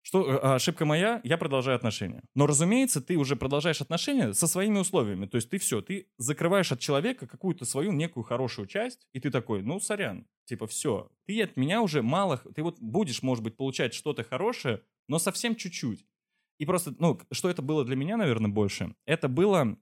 Что, 0.02 0.32
э, 0.32 0.38
а 0.42 0.54
ошибка 0.54 0.86
моя, 0.86 1.20
я 1.24 1.36
продолжаю 1.36 1.76
отношения. 1.76 2.22
Но, 2.34 2.46
разумеется, 2.46 3.00
ты 3.00 3.16
уже 3.16 3.36
продолжаешь 3.36 3.80
отношения 3.80 4.32
со 4.32 4.46
своими 4.46 4.78
условиями. 4.78 5.26
То 5.26 5.36
есть 5.36 5.50
ты 5.50 5.58
все, 5.58 5.82
ты 5.82 6.08
закрываешь 6.16 6.72
от 6.72 6.80
человека 6.80 7.26
какую-то 7.26 7.64
свою 7.64 7.92
некую 7.92 8.24
хорошую 8.24 8.66
часть, 8.66 9.06
и 9.12 9.20
ты 9.20 9.30
такой, 9.30 9.62
ну, 9.62 9.78
сорян, 9.78 10.26
типа, 10.46 10.66
все. 10.66 11.10
Ты 11.26 11.42
от 11.42 11.56
меня 11.56 11.82
уже 11.82 12.02
мало, 12.02 12.38
ты 12.38 12.62
вот 12.62 12.80
будешь, 12.80 13.22
может 13.22 13.44
быть, 13.44 13.56
получать 13.56 13.92
что-то 13.92 14.24
хорошее, 14.24 14.82
но 15.06 15.18
совсем 15.18 15.54
чуть-чуть. 15.54 16.06
И 16.58 16.66
просто, 16.66 16.94
ну, 16.98 17.18
что 17.30 17.50
это 17.50 17.62
было 17.62 17.84
для 17.84 17.96
меня, 17.96 18.16
наверное, 18.16 18.50
больше? 18.50 18.94
Это 19.06 19.28
было 19.28 19.78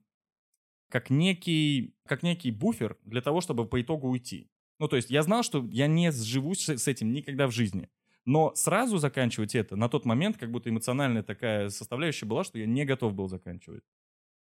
как 0.89 1.09
некий, 1.09 1.95
как 2.05 2.23
некий 2.23 2.51
буфер 2.51 2.97
для 3.03 3.21
того, 3.21 3.41
чтобы 3.41 3.65
по 3.65 3.81
итогу 3.81 4.09
уйти. 4.09 4.49
Ну, 4.79 4.87
то 4.87 4.95
есть 4.95 5.09
я 5.09 5.23
знал, 5.23 5.43
что 5.43 5.65
я 5.71 5.87
не 5.87 6.11
сживусь 6.11 6.67
с 6.67 6.87
этим 6.87 7.13
никогда 7.13 7.47
в 7.47 7.51
жизни. 7.51 7.89
Но 8.25 8.53
сразу 8.55 8.97
заканчивать 8.97 9.55
это 9.55 9.75
на 9.75 9.89
тот 9.89 10.05
момент, 10.05 10.37
как 10.37 10.51
будто 10.51 10.69
эмоциональная 10.69 11.23
такая 11.23 11.69
составляющая 11.69 12.25
была, 12.25 12.43
что 12.43 12.59
я 12.59 12.65
не 12.65 12.85
готов 12.85 13.13
был 13.13 13.27
заканчивать. 13.27 13.83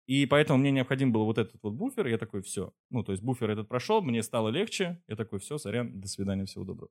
И 0.06 0.24
поэтому 0.26 0.58
мне 0.58 0.70
необходим 0.70 1.12
был 1.12 1.24
вот 1.24 1.38
этот 1.38 1.60
вот 1.62 1.74
буфер, 1.74 2.06
я 2.06 2.18
такой, 2.18 2.42
все. 2.42 2.72
Ну, 2.90 3.02
то 3.02 3.12
есть 3.12 3.24
буфер 3.24 3.50
этот 3.50 3.68
прошел, 3.68 4.02
мне 4.02 4.22
стало 4.22 4.50
легче, 4.50 5.02
я 5.08 5.16
такой, 5.16 5.40
все, 5.40 5.58
сорян, 5.58 6.00
до 6.00 6.06
свидания, 6.06 6.44
всего 6.44 6.64
доброго. 6.64 6.90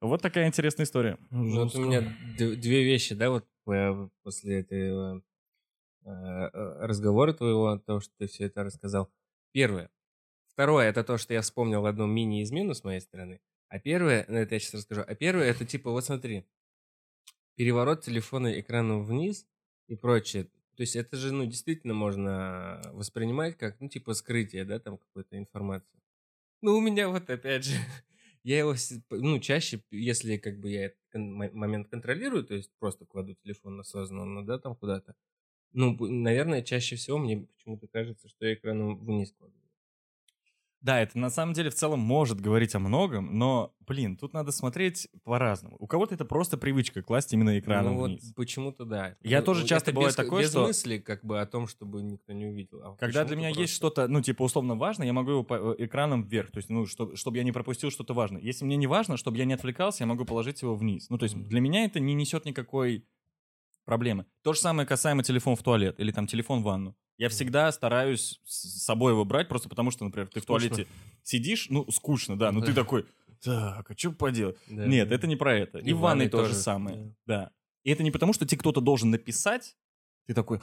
Вот 0.00 0.22
такая 0.22 0.46
интересная 0.46 0.84
история. 0.84 1.18
Ну, 1.30 1.64
вот 1.64 1.74
у 1.74 1.84
меня 1.84 2.16
две 2.36 2.84
вещи, 2.84 3.14
да, 3.14 3.30
вот 3.30 3.46
э, 3.66 4.08
после 4.22 4.60
этого 4.60 5.16
э, 5.16 5.18
э, 5.18 5.33
разговора 6.04 7.32
твоего, 7.32 7.78
того, 7.78 8.00
что 8.00 8.12
ты 8.18 8.26
все 8.26 8.44
это 8.44 8.64
рассказал. 8.64 9.10
Первое. 9.52 9.90
Второе, 10.46 10.88
это 10.88 11.02
то, 11.02 11.18
что 11.18 11.34
я 11.34 11.40
вспомнил 11.40 11.86
одну 11.86 12.06
мини-измену 12.06 12.74
с 12.74 12.84
моей 12.84 13.00
стороны. 13.00 13.40
А 13.68 13.78
первое, 13.78 14.24
ну 14.28 14.38
это 14.38 14.54
я 14.54 14.60
сейчас 14.60 14.74
расскажу, 14.74 15.02
а 15.06 15.14
первое 15.14 15.50
это 15.50 15.64
типа, 15.64 15.90
вот 15.90 16.04
смотри, 16.04 16.46
переворот 17.56 18.02
телефона 18.02 18.60
экраном 18.60 19.04
вниз 19.04 19.46
и 19.88 19.96
прочее. 19.96 20.44
То 20.76 20.82
есть 20.82 20.96
это 20.96 21.16
же, 21.16 21.32
ну, 21.32 21.46
действительно 21.46 21.94
можно 21.94 22.80
воспринимать 22.92 23.56
как, 23.56 23.80
ну, 23.80 23.88
типа 23.88 24.14
скрытие, 24.14 24.64
да, 24.64 24.78
там 24.78 24.98
какой-то 24.98 25.38
информации. 25.38 26.00
Ну, 26.62 26.76
у 26.76 26.80
меня 26.80 27.08
вот 27.08 27.28
опять 27.30 27.64
же, 27.64 27.74
я 28.42 28.58
его, 28.58 28.74
ну, 29.10 29.38
чаще, 29.38 29.82
если 29.90 30.36
как 30.36 30.58
бы 30.58 30.70
я 30.70 30.86
этот 30.86 30.98
момент 31.14 31.88
контролирую, 31.88 32.44
то 32.44 32.54
есть 32.54 32.70
просто 32.78 33.06
кладу 33.06 33.34
телефон 33.34 33.78
осознанно, 33.80 34.44
да, 34.44 34.58
там 34.58 34.74
куда-то, 34.74 35.14
ну, 35.74 35.96
наверное, 35.98 36.62
чаще 36.62 36.96
всего 36.96 37.18
мне 37.18 37.46
почему-то 37.56 37.86
кажется, 37.88 38.28
что 38.28 38.46
я 38.46 38.54
экраном 38.54 39.04
вниз 39.04 39.32
кладу. 39.36 39.54
Да, 40.84 41.00
это 41.00 41.18
на 41.18 41.30
самом 41.30 41.54
деле 41.54 41.70
в 41.70 41.74
целом 41.74 42.00
может 42.00 42.42
говорить 42.42 42.74
о 42.74 42.78
многом, 42.78 43.38
но, 43.38 43.74
блин, 43.80 44.18
тут 44.18 44.34
надо 44.34 44.52
смотреть 44.52 45.08
по-разному. 45.22 45.76
У 45.78 45.86
кого-то 45.86 46.14
это 46.14 46.26
просто 46.26 46.58
привычка 46.58 47.00
класть 47.00 47.32
именно 47.32 47.58
экраном 47.58 47.94
ну, 47.94 48.04
вниз. 48.04 48.22
Вот 48.22 48.34
почему-то 48.34 48.84
да. 48.84 49.16
Я 49.22 49.38
ну, 49.38 49.46
тоже 49.46 49.66
часто 49.66 49.92
бывает 49.92 50.10
без, 50.10 50.16
такое, 50.16 50.42
без 50.42 50.50
что... 50.50 50.66
мысли 50.66 50.98
как 50.98 51.24
бы 51.24 51.40
о 51.40 51.46
том, 51.46 51.68
чтобы 51.68 52.02
никто 52.02 52.34
не 52.34 52.44
увидел. 52.44 52.82
А 52.82 52.96
Когда 52.96 53.24
для 53.24 53.34
меня 53.34 53.48
просто... 53.48 53.62
есть 53.62 53.72
что-то, 53.72 54.08
ну, 54.08 54.20
типа, 54.20 54.42
условно 54.42 54.74
важно, 54.74 55.04
я 55.04 55.14
могу 55.14 55.30
его 55.30 55.42
по 55.42 55.54
э, 55.54 55.86
экраном 55.86 56.22
вверх, 56.22 56.50
то 56.50 56.58
есть, 56.58 56.68
ну, 56.68 56.84
чтобы, 56.84 57.16
чтобы 57.16 57.38
я 57.38 57.44
не 57.44 57.52
пропустил 57.52 57.90
что-то 57.90 58.12
важное. 58.12 58.42
Если 58.42 58.66
мне 58.66 58.76
не 58.76 58.86
важно, 58.86 59.16
чтобы 59.16 59.38
я 59.38 59.46
не 59.46 59.54
отвлекался, 59.54 60.02
я 60.02 60.06
могу 60.06 60.26
положить 60.26 60.60
его 60.60 60.74
вниз. 60.74 61.08
Ну, 61.08 61.16
то 61.16 61.22
есть, 61.22 61.34
для 61.34 61.62
меня 61.62 61.86
это 61.86 61.98
не 61.98 62.12
несет 62.12 62.44
никакой 62.44 63.06
проблемы. 63.84 64.26
То 64.42 64.52
же 64.52 64.60
самое 64.60 64.86
касаемо 64.86 65.22
телефон 65.22 65.56
в 65.56 65.62
туалет 65.62 66.00
или 66.00 66.12
там 66.12 66.26
телефон 66.26 66.60
в 66.60 66.64
ванну. 66.64 66.96
Я 67.16 67.28
всегда 67.28 67.70
стараюсь 67.70 68.40
с 68.44 68.82
собой 68.82 69.12
его 69.12 69.24
брать, 69.24 69.48
просто 69.48 69.68
потому 69.68 69.90
что, 69.90 70.04
например, 70.04 70.28
ты 70.28 70.40
в 70.40 70.46
туалете 70.46 70.86
сидишь, 71.22 71.68
ну, 71.70 71.88
скучно, 71.90 72.36
да, 72.36 72.50
но 72.50 72.60
ты 72.60 72.74
такой, 72.74 73.06
так, 73.40 73.90
а 73.90 73.96
что 73.96 74.12
поделать? 74.12 74.56
Нет, 74.68 75.12
это 75.12 75.26
не 75.26 75.36
про 75.36 75.54
это. 75.54 75.78
И, 75.78 75.92
в 75.92 76.00
ванной 76.00 76.28
то 76.28 76.44
же 76.44 76.54
самое, 76.54 77.14
да. 77.26 77.50
И 77.84 77.90
это 77.90 78.02
не 78.02 78.10
потому, 78.10 78.32
что 78.32 78.46
тебе 78.46 78.58
кто-то 78.58 78.80
должен 78.80 79.10
написать, 79.10 79.76
ты 80.26 80.34
такой 80.34 80.60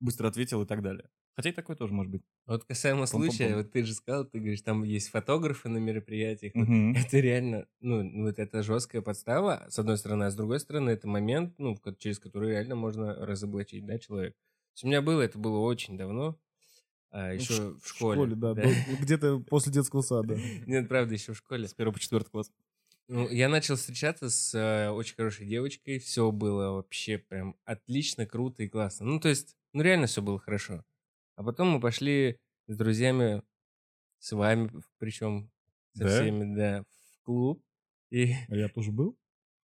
быстро 0.00 0.28
ответил 0.28 0.62
и 0.62 0.66
так 0.66 0.82
далее. 0.82 1.08
Хотя 1.36 1.50
и 1.50 1.52
такое 1.52 1.76
тоже 1.76 1.92
может 1.92 2.12
быть. 2.12 2.22
Вот 2.46 2.64
касаемо 2.64 3.06
случая, 3.06 3.56
вот 3.56 3.72
ты 3.72 3.84
же 3.84 3.94
сказал, 3.94 4.24
ты 4.24 4.38
говоришь, 4.38 4.62
там 4.62 4.82
есть 4.82 5.08
фотографы 5.08 5.68
на 5.68 5.78
мероприятиях. 5.78 6.52
Вот 6.54 6.96
это 6.96 7.18
реально, 7.18 7.66
ну, 7.80 8.24
вот 8.24 8.38
это 8.38 8.62
жесткая 8.62 9.02
подстава, 9.02 9.66
с 9.68 9.78
одной 9.78 9.96
стороны, 9.96 10.24
а 10.24 10.30
с 10.30 10.36
другой 10.36 10.60
стороны, 10.60 10.90
это 10.90 11.08
момент, 11.08 11.54
ну, 11.58 11.76
через 11.98 12.18
который 12.18 12.50
реально 12.50 12.74
можно 12.74 13.14
разоблачить, 13.14 13.86
да, 13.86 13.98
человека. 13.98 14.36
У 14.82 14.86
меня 14.86 15.02
было, 15.02 15.20
это 15.20 15.38
было 15.38 15.58
очень 15.58 15.96
давно. 15.96 16.38
А, 17.10 17.32
еще 17.32 17.54
в, 17.54 17.80
в 17.80 17.88
школе. 17.88 18.20
В 18.20 18.22
школе, 18.22 18.36
да. 18.36 18.54
да. 18.54 18.62
Где-то 19.00 19.40
после 19.40 19.72
детского 19.72 20.00
сада. 20.02 20.38
Нет, 20.66 20.88
правда, 20.88 21.14
еще 21.14 21.32
в 21.32 21.36
школе. 21.36 21.66
С 21.66 21.74
первого 21.74 21.94
по 21.94 22.00
четвертый 22.00 22.30
класс. 22.30 22.50
Ну, 23.08 23.28
я 23.28 23.48
начал 23.48 23.74
встречаться 23.74 24.30
с 24.30 24.54
э, 24.54 24.90
очень 24.90 25.16
хорошей 25.16 25.46
девочкой. 25.46 25.98
Все 25.98 26.30
было 26.30 26.70
вообще 26.70 27.18
прям 27.18 27.56
отлично, 27.64 28.24
круто 28.26 28.62
и 28.62 28.68
классно. 28.68 29.06
Ну, 29.06 29.18
то 29.18 29.28
есть, 29.28 29.56
ну, 29.72 29.82
реально 29.82 30.06
все 30.06 30.22
было 30.22 30.38
хорошо. 30.38 30.84
А 31.40 31.42
потом 31.42 31.68
мы 31.68 31.80
пошли 31.80 32.36
с 32.66 32.76
друзьями, 32.76 33.42
с 34.18 34.32
вами, 34.32 34.70
причем 34.98 35.50
со 35.94 36.04
да? 36.04 36.10
всеми, 36.10 36.54
да, 36.54 36.82
в 36.82 37.24
клуб. 37.24 37.62
И... 38.10 38.34
А 38.50 38.56
я 38.56 38.68
тоже 38.68 38.92
был? 38.92 39.16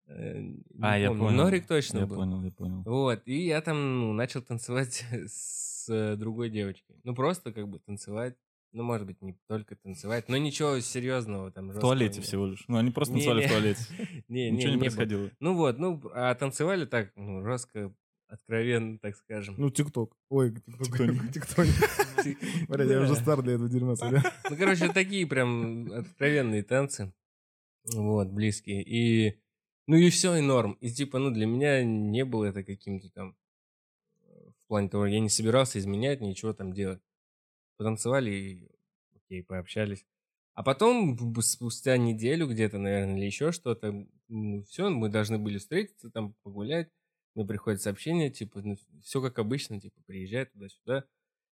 Э, 0.06 0.44
а, 0.80 0.96
я 0.96 1.08
понял. 1.08 1.30
Норик 1.30 1.66
точно 1.66 1.98
я 1.98 2.06
был. 2.06 2.14
Я 2.14 2.20
понял, 2.20 2.44
я 2.44 2.52
понял. 2.52 2.82
Вот, 2.84 3.20
и 3.26 3.46
я 3.46 3.60
там 3.62 3.98
ну, 3.98 4.12
начал 4.12 4.42
танцевать 4.42 5.04
с 5.26 6.16
другой 6.16 6.50
девочкой. 6.50 7.00
Ну, 7.02 7.16
просто 7.16 7.52
как 7.52 7.66
бы 7.66 7.80
танцевать. 7.80 8.36
Ну, 8.70 8.84
может 8.84 9.04
быть, 9.04 9.20
не 9.20 9.36
только 9.48 9.74
танцевать, 9.74 10.28
но 10.28 10.36
ничего 10.36 10.78
серьезного 10.78 11.50
там. 11.50 11.70
В 11.70 11.80
туалете 11.80 12.18
нет. 12.18 12.26
всего 12.26 12.46
лишь. 12.46 12.64
Ну, 12.68 12.76
они 12.76 12.92
просто 12.92 13.14
танцевали 13.14 13.44
в 13.44 13.50
туалете. 13.50 13.82
Не, 14.28 14.52
Ничего 14.52 14.74
не 14.74 14.78
происходило. 14.78 15.32
Ну 15.40 15.56
вот, 15.56 15.78
ну, 15.80 16.00
а 16.14 16.32
танцевали 16.36 16.84
так, 16.84 17.10
ну, 17.16 17.42
жестко. 17.42 17.92
Откровенно, 18.28 18.98
так 18.98 19.16
скажем. 19.16 19.54
Ну, 19.58 19.70
ТикТок. 19.70 20.16
Ой, 20.28 20.54
ТикТок. 20.54 20.86
Тиктоник. 20.86 21.32
ТикТок. 21.32 21.66
Блядь, 22.68 22.90
я 22.90 23.00
уже 23.00 23.16
стар 23.16 23.42
для 23.42 23.54
этого 23.54 23.68
дерьма. 23.68 23.94
Ну, 24.00 24.56
короче, 24.56 24.92
такие 24.92 25.26
прям 25.26 25.90
откровенные 25.92 26.62
танцы. 26.62 27.12
Вот, 27.94 28.28
близкие. 28.28 28.82
И, 28.82 29.40
ну 29.86 29.96
и 29.96 30.10
все, 30.10 30.36
и 30.36 30.40
норм. 30.40 30.72
И 30.80 30.90
типа, 30.90 31.18
ну, 31.18 31.30
для 31.30 31.46
меня 31.46 31.84
не 31.84 32.24
было 32.24 32.46
это 32.46 32.64
каким-то 32.64 33.08
там 33.10 33.36
э, 34.22 34.50
в 34.50 34.68
плане 34.68 34.88
того, 34.88 35.06
я 35.06 35.20
не 35.20 35.28
собирался 35.28 35.78
изменять, 35.78 36.20
ничего 36.20 36.52
там 36.52 36.72
делать. 36.72 37.00
Потанцевали 37.76 38.30
и, 38.30 38.68
окей, 39.14 39.44
пообщались. 39.44 40.04
А 40.54 40.62
потом, 40.62 41.16
спустя 41.42 41.96
неделю 41.98 42.48
где-то, 42.48 42.78
наверное, 42.78 43.18
или 43.18 43.26
еще 43.26 43.52
что-то, 43.52 44.06
все, 44.66 44.88
мы 44.88 45.10
должны 45.10 45.38
были 45.38 45.58
встретиться, 45.58 46.10
там 46.10 46.34
погулять. 46.42 46.90
Мне 47.36 47.44
приходит 47.44 47.82
сообщение, 47.82 48.30
типа, 48.30 48.62
все 49.02 49.20
как 49.20 49.38
обычно, 49.38 49.78
типа, 49.78 50.00
приезжай 50.06 50.46
туда-сюда. 50.46 51.04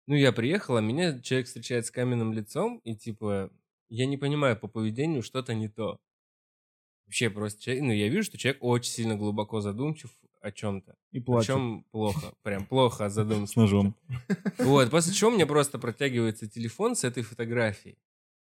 Ну, 0.07 0.15
я 0.15 0.33
приехал, 0.33 0.77
а 0.77 0.81
меня 0.81 1.21
человек 1.21 1.47
встречает 1.47 1.85
с 1.85 1.91
каменным 1.91 2.33
лицом, 2.33 2.79
и 2.79 2.97
типа, 2.97 3.53
я 3.91 4.07
не 4.07 4.17
понимаю 4.17 4.57
по 4.59 4.69
поведению, 4.69 5.23
что-то 5.23 5.55
не 5.55 5.69
то. 5.69 6.01
Вообще 7.05 7.29
просто 7.29 7.63
человек, 7.63 7.85
ну, 7.85 7.93
я 7.93 8.09
вижу, 8.09 8.23
что 8.23 8.39
человек 8.39 8.65
очень 8.65 8.91
сильно 8.91 9.17
глубоко 9.17 9.61
задумчив 9.61 10.11
о 10.41 10.51
чем-то. 10.51 10.97
И 11.13 11.21
плачу. 11.21 11.47
Причем 11.47 11.85
плохо, 11.91 12.33
прям 12.43 12.65
плохо 12.65 13.11
задумчив. 13.11 13.53
С 13.53 13.57
ножом. 13.57 13.95
Вот, 14.59 14.91
после 14.91 15.13
чего 15.13 15.31
мне 15.31 15.45
просто 15.47 15.79
протягивается 15.79 16.49
телефон 16.49 16.97
с 16.97 17.05
этой 17.05 17.23
фотографией. 17.23 17.99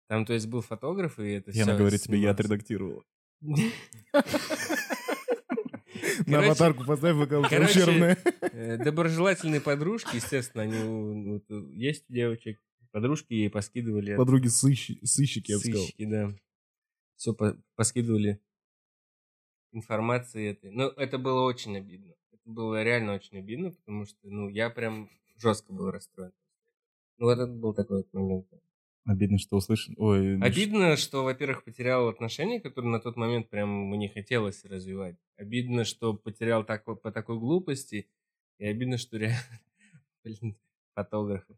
Там, 0.08 0.24
то 0.24 0.32
есть, 0.32 0.46
был 0.46 0.62
фотограф, 0.62 1.18
и 1.18 1.32
это 1.32 1.50
Яна 1.50 1.72
все 1.72 1.78
говорит 1.78 2.00
тебе, 2.00 2.18
я 2.18 2.30
отредактировал. 2.30 3.04
На 6.30 6.44
аватарку 6.44 6.84
поставь, 6.84 7.16
ВК 7.16 7.48
короче, 7.48 7.64
ущербная. 7.80 8.18
Э, 8.52 8.76
Доброжелательные 8.76 9.60
подружки, 9.60 10.16
естественно, 10.16 10.62
они 10.64 10.78
у- 10.78 11.32
вот, 11.34 11.44
э, 11.50 11.62
есть 11.74 12.04
у 12.08 12.12
девочек. 12.12 12.60
Подружки 12.92 13.32
ей 13.34 13.50
поскидывали. 13.50 14.16
Подруги 14.16 14.48
сыщи- 14.48 14.98
сыщики, 15.04 15.52
я 15.52 15.58
бы 15.58 15.62
сказал. 15.64 15.82
Сыщики, 15.82 16.04
да. 16.06 16.30
Все 17.16 17.34
поскидывали 17.76 18.40
информации 19.72 20.50
этой. 20.50 20.70
Ну, 20.70 20.88
это 20.88 21.18
было 21.18 21.42
очень 21.42 21.76
обидно. 21.76 22.14
Это 22.32 22.42
было 22.50 22.82
реально 22.82 23.14
очень 23.14 23.38
обидно, 23.38 23.70
потому 23.72 24.06
что, 24.06 24.18
ну, 24.24 24.48
я 24.48 24.70
прям 24.70 25.08
жестко 25.36 25.72
был 25.72 25.90
расстроен. 25.90 26.32
Ну, 27.18 27.26
вот 27.26 27.38
это 27.38 27.46
был 27.52 27.74
такой 27.74 27.98
вот 27.98 28.12
момент. 28.12 28.46
Обидно, 29.06 29.38
что 29.38 29.56
услышал. 29.56 29.94
Ой, 29.96 30.36
ну, 30.36 30.44
Обидно, 30.44 30.96
что, 30.96 31.24
во-первых, 31.24 31.64
потерял 31.64 32.08
отношения, 32.08 32.60
которые 32.60 32.92
на 32.92 33.00
тот 33.00 33.16
момент 33.16 33.48
прям 33.48 33.88
мне 33.88 34.08
хотелось 34.08 34.64
развивать. 34.64 35.16
Обидно, 35.36 35.84
что 35.84 36.14
потерял 36.14 36.64
так, 36.64 36.84
по 36.84 37.10
такой 37.10 37.38
глупости. 37.38 38.08
И 38.58 38.66
обидно, 38.66 38.98
что 38.98 39.16
реально, 39.16 39.38
блин, 40.24 40.56
фотографы. 40.94 41.56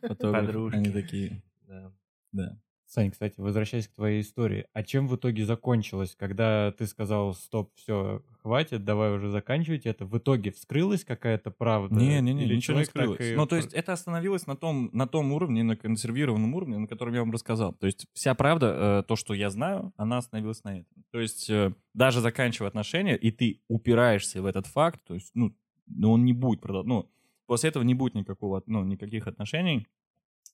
фотографы, 0.00 0.46
подружки. 0.46 0.76
Они 0.76 0.90
такие, 0.90 1.42
Да. 1.66 1.92
да. 2.32 2.60
Сань, 2.86 3.10
кстати, 3.10 3.34
возвращаясь 3.40 3.88
к 3.88 3.94
твоей 3.94 4.20
истории, 4.20 4.66
а 4.72 4.84
чем 4.84 5.08
в 5.08 5.16
итоге 5.16 5.44
закончилось, 5.44 6.14
когда 6.16 6.70
ты 6.70 6.86
сказал, 6.86 7.34
стоп, 7.34 7.72
все, 7.74 8.22
хватит, 8.42 8.84
давай 8.84 9.12
уже 9.16 9.28
заканчивать 9.28 9.86
это? 9.86 10.06
В 10.06 10.16
итоге 10.18 10.52
вскрылась 10.52 11.04
какая-то 11.04 11.50
правда? 11.50 11.98
Или 12.44 12.54
ничего 12.54 12.54
не 12.54 12.60
человек 12.60 12.92
так 12.92 13.02
скрылось. 13.02 13.32
и 13.32 13.34
Ну, 13.34 13.46
то 13.46 13.56
есть 13.56 13.74
это 13.74 13.92
остановилось 13.92 14.46
на 14.46 14.54
том, 14.54 14.88
на 14.92 15.08
том 15.08 15.32
уровне, 15.32 15.64
на 15.64 15.76
консервированном 15.76 16.54
уровне, 16.54 16.78
на 16.78 16.86
котором 16.86 17.12
я 17.12 17.20
вам 17.20 17.32
рассказал. 17.32 17.72
То 17.72 17.86
есть 17.86 18.06
вся 18.12 18.36
правда, 18.36 19.00
э, 19.00 19.08
то, 19.08 19.16
что 19.16 19.34
я 19.34 19.50
знаю, 19.50 19.92
она 19.96 20.18
остановилась 20.18 20.62
на 20.62 20.78
этом. 20.78 21.04
То 21.10 21.18
есть 21.18 21.50
э, 21.50 21.72
даже 21.92 22.20
заканчивая 22.20 22.68
отношения, 22.68 23.16
и 23.16 23.32
ты 23.32 23.62
упираешься 23.66 24.40
в 24.40 24.46
этот 24.46 24.68
факт, 24.68 25.00
то 25.04 25.14
есть, 25.14 25.32
ну, 25.34 25.52
ну, 25.88 26.12
он 26.12 26.24
не 26.24 26.32
будет 26.32 26.60
продолжать, 26.60 26.88
ну, 26.88 27.10
после 27.46 27.70
этого 27.70 27.82
не 27.82 27.94
будет 27.94 28.14
никакого, 28.14 28.62
ну, 28.66 28.84
никаких 28.84 29.26
отношений, 29.26 29.88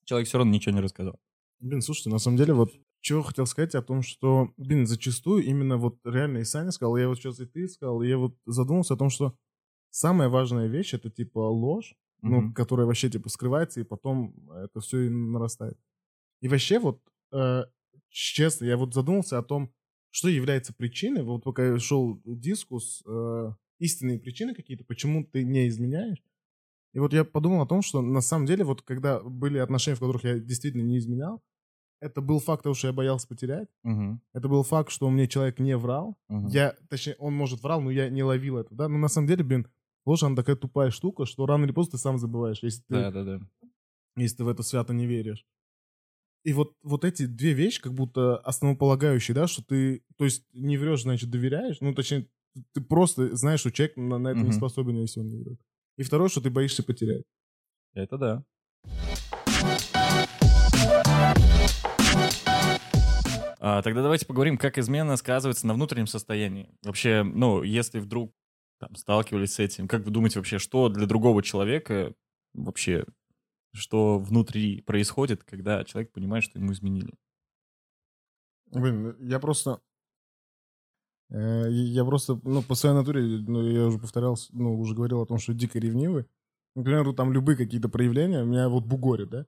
человек 0.04 0.28
все 0.28 0.38
равно 0.38 0.52
ничего 0.52 0.74
не 0.74 0.80
рассказал. 0.80 1.20
Блин, 1.62 1.80
слушайте, 1.80 2.10
на 2.10 2.18
самом 2.18 2.36
деле, 2.38 2.54
вот 2.54 2.72
что 3.00 3.22
хотел 3.22 3.46
сказать 3.46 3.74
о 3.76 3.82
том, 3.82 4.02
что, 4.02 4.52
блин, 4.56 4.86
зачастую 4.86 5.44
именно 5.44 5.76
вот 5.76 5.98
реально 6.04 6.38
и 6.38 6.44
Саня 6.44 6.72
сказал, 6.72 6.96
я 6.96 7.08
вот 7.08 7.18
сейчас 7.18 7.38
и 7.40 7.46
ты 7.46 7.68
сказал, 7.68 8.02
и 8.02 8.08
я 8.08 8.18
вот 8.18 8.36
задумался 8.46 8.94
о 8.94 8.96
том, 8.96 9.10
что 9.10 9.36
самая 9.90 10.28
важная 10.28 10.68
вещь 10.68 10.94
это 10.94 11.10
типа 11.10 11.38
ложь, 11.40 11.94
ну, 12.22 12.40
Мгм. 12.40 12.54
которая 12.54 12.86
вообще 12.86 13.10
типа 13.10 13.28
скрывается, 13.28 13.80
и 13.80 13.84
потом 13.84 14.34
это 14.52 14.80
все 14.80 15.02
и 15.02 15.08
нарастает. 15.08 15.78
И 16.42 16.48
вообще 16.48 16.80
вот, 16.80 17.02
э, 17.32 17.64
честно, 18.10 18.66
я 18.66 18.76
вот 18.76 18.94
задумался 18.94 19.38
о 19.38 19.44
том, 19.44 19.72
что 20.10 20.28
является 20.28 20.74
причиной, 20.74 21.24
вот 21.24 21.44
пока 21.44 21.66
я 21.66 21.78
шел 21.80 22.20
дискус, 22.26 23.02
э, 23.06 23.50
истинные 23.80 24.20
причины 24.20 24.54
какие-то, 24.54 24.84
почему 24.84 25.24
ты 25.24 25.44
не 25.44 25.68
изменяешь. 25.68 26.22
И 26.94 26.98
вот 26.98 27.12
я 27.14 27.24
подумал 27.24 27.62
о 27.62 27.66
том, 27.66 27.82
что 27.82 28.02
на 28.02 28.20
самом 28.20 28.46
деле 28.46 28.64
вот 28.64 28.82
когда 28.82 29.20
были 29.20 29.58
отношения, 29.58 29.96
в 29.96 30.00
которых 30.00 30.24
я 30.24 30.38
действительно 30.38 30.82
не 30.82 30.98
изменял, 30.98 31.42
это 32.02 32.20
был 32.20 32.40
факт 32.40 32.64
того, 32.64 32.74
что 32.74 32.88
я 32.88 32.92
боялся 32.92 33.28
потерять. 33.28 33.68
Мгм, 33.84 34.20
Это 34.34 34.48
был 34.48 34.64
факт, 34.64 34.90
что 34.90 35.08
мне 35.08 35.28
человек 35.28 35.60
не 35.60 35.76
врал. 35.76 36.18
мгм. 36.28 36.48
Я, 36.48 36.74
точнее, 36.90 37.14
он, 37.18 37.32
может, 37.32 37.62
врал, 37.62 37.80
но 37.80 37.90
я 37.90 38.10
не 38.10 38.24
ловил 38.24 38.58
это, 38.58 38.74
да? 38.74 38.88
Но 38.88 38.98
на 38.98 39.08
самом 39.08 39.28
деле, 39.28 39.44
блин, 39.44 39.68
ложь, 40.04 40.24
она 40.24 40.34
такая 40.34 40.56
тупая 40.56 40.90
штука, 40.90 41.26
что 41.26 41.46
рано 41.46 41.64
или 41.64 41.72
поздно 41.72 41.92
ты 41.92 41.98
сам 41.98 42.18
забываешь, 42.18 42.62
если 42.62 42.80
ты, 42.82 42.94
Да-да-да. 42.94 43.40
если 44.16 44.38
ты 44.38 44.44
в 44.44 44.48
это 44.48 44.62
свято 44.64 44.92
не 44.92 45.06
веришь. 45.06 45.46
И 46.44 46.52
вот, 46.54 46.74
вот 46.82 47.04
эти 47.04 47.26
две 47.26 47.52
вещи 47.52 47.80
как 47.80 47.94
будто 47.94 48.36
основополагающие, 48.38 49.32
да, 49.32 49.46
что 49.46 49.62
ты, 49.62 50.02
то 50.16 50.24
есть 50.24 50.44
не 50.52 50.76
врешь, 50.76 51.02
значит, 51.02 51.30
доверяешь, 51.30 51.80
ну, 51.80 51.94
точнее, 51.94 52.26
ты 52.72 52.80
просто 52.80 53.34
знаешь, 53.36 53.60
что 53.60 53.70
человек 53.70 53.96
на, 53.96 54.18
на 54.18 54.28
это 54.28 54.38
не 54.40 54.46
Мгм. 54.46 54.52
способен, 54.52 54.96
если 54.96 55.20
он 55.20 55.30
не 55.30 55.36
врет. 55.36 55.60
И 55.98 56.02
второе, 56.02 56.28
что 56.28 56.40
ты 56.40 56.50
боишься 56.50 56.82
потерять. 56.82 57.22
Это 57.94 58.18
да. 58.18 58.44
Тогда 63.62 64.02
давайте 64.02 64.26
поговорим, 64.26 64.58
как 64.58 64.76
измена 64.76 65.16
сказывается 65.16 65.68
на 65.68 65.74
внутреннем 65.74 66.08
состоянии. 66.08 66.68
Вообще, 66.82 67.22
ну, 67.22 67.62
если 67.62 68.00
вдруг 68.00 68.34
там, 68.80 68.96
сталкивались 68.96 69.54
с 69.54 69.58
этим, 69.60 69.86
как 69.86 70.02
вы 70.04 70.10
думаете 70.10 70.40
вообще, 70.40 70.58
что 70.58 70.88
для 70.88 71.06
другого 71.06 71.44
человека 71.44 72.12
вообще, 72.54 73.04
что 73.72 74.18
внутри 74.18 74.80
происходит, 74.80 75.44
когда 75.44 75.84
человек 75.84 76.10
понимает, 76.10 76.42
что 76.42 76.58
ему 76.58 76.72
изменили? 76.72 77.14
Блин, 78.72 79.14
я 79.20 79.38
просто... 79.38 79.80
э, 81.30 81.68
Я 81.70 82.04
просто, 82.04 82.40
ну, 82.42 82.62
по 82.62 82.74
своей 82.74 82.96
натуре, 82.96 83.22
ну, 83.22 83.62
я 83.62 83.86
уже 83.86 83.98
повторялся, 83.98 84.48
ну, 84.52 84.78
уже 84.80 84.94
говорил 84.94 85.20
о 85.20 85.26
том, 85.26 85.38
что 85.38 85.54
дико 85.54 85.78
ревнивый. 85.78 86.26
Например, 86.74 87.14
там 87.14 87.32
любые 87.32 87.56
какие-то 87.56 87.88
проявления, 87.88 88.42
меня 88.44 88.68
вот 88.68 88.84
бугорит, 88.86 89.30
да? 89.30 89.46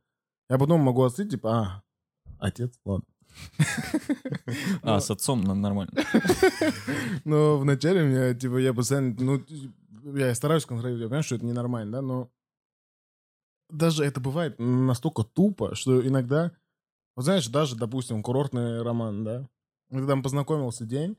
Я 0.50 0.58
потом 0.58 0.82
могу 0.82 1.02
остыть, 1.02 1.30
типа, 1.30 1.50
а, 1.50 1.82
отец, 2.38 2.78
ладно. 2.84 3.06
А, 4.82 4.94
Ну, 4.94 5.00
с 5.00 5.10
отцом 5.10 5.42
нормально. 5.42 5.92
Но 7.24 7.58
вначале 7.58 8.04
меня, 8.04 8.34
типа, 8.34 8.58
я 8.58 8.74
постоянно, 8.74 9.14
ну, 9.18 9.44
я 10.16 10.34
стараюсь 10.34 10.66
контролировать, 10.66 11.02
я 11.02 11.08
понимаю, 11.08 11.22
что 11.22 11.36
это 11.36 11.44
ненормально, 11.46 11.92
да, 11.92 12.02
но 12.02 12.30
даже 13.70 14.04
это 14.04 14.20
бывает 14.20 14.56
настолько 14.58 15.24
тупо, 15.24 15.74
что 15.74 16.06
иногда, 16.06 16.52
вот 17.16 17.24
знаешь, 17.24 17.46
даже, 17.48 17.76
допустим, 17.76 18.22
курортный 18.22 18.82
роман, 18.82 19.24
да, 19.24 19.48
ты 19.90 20.06
там 20.06 20.22
познакомился 20.22 20.84
день, 20.84 21.16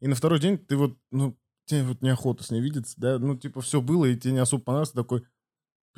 и 0.00 0.08
на 0.08 0.14
второй 0.14 0.40
день 0.40 0.58
ты 0.58 0.76
вот, 0.76 0.98
ну, 1.10 1.36
тебе 1.66 1.84
вот 1.84 2.02
неохота 2.02 2.42
с 2.44 2.50
ней 2.50 2.60
видеться, 2.60 2.94
да, 2.98 3.18
ну, 3.18 3.36
типа, 3.36 3.60
все 3.60 3.80
было, 3.80 4.04
и 4.04 4.16
тебе 4.16 4.34
не 4.34 4.40
особо 4.40 4.62
понравилось, 4.64 4.90
такой, 4.90 5.24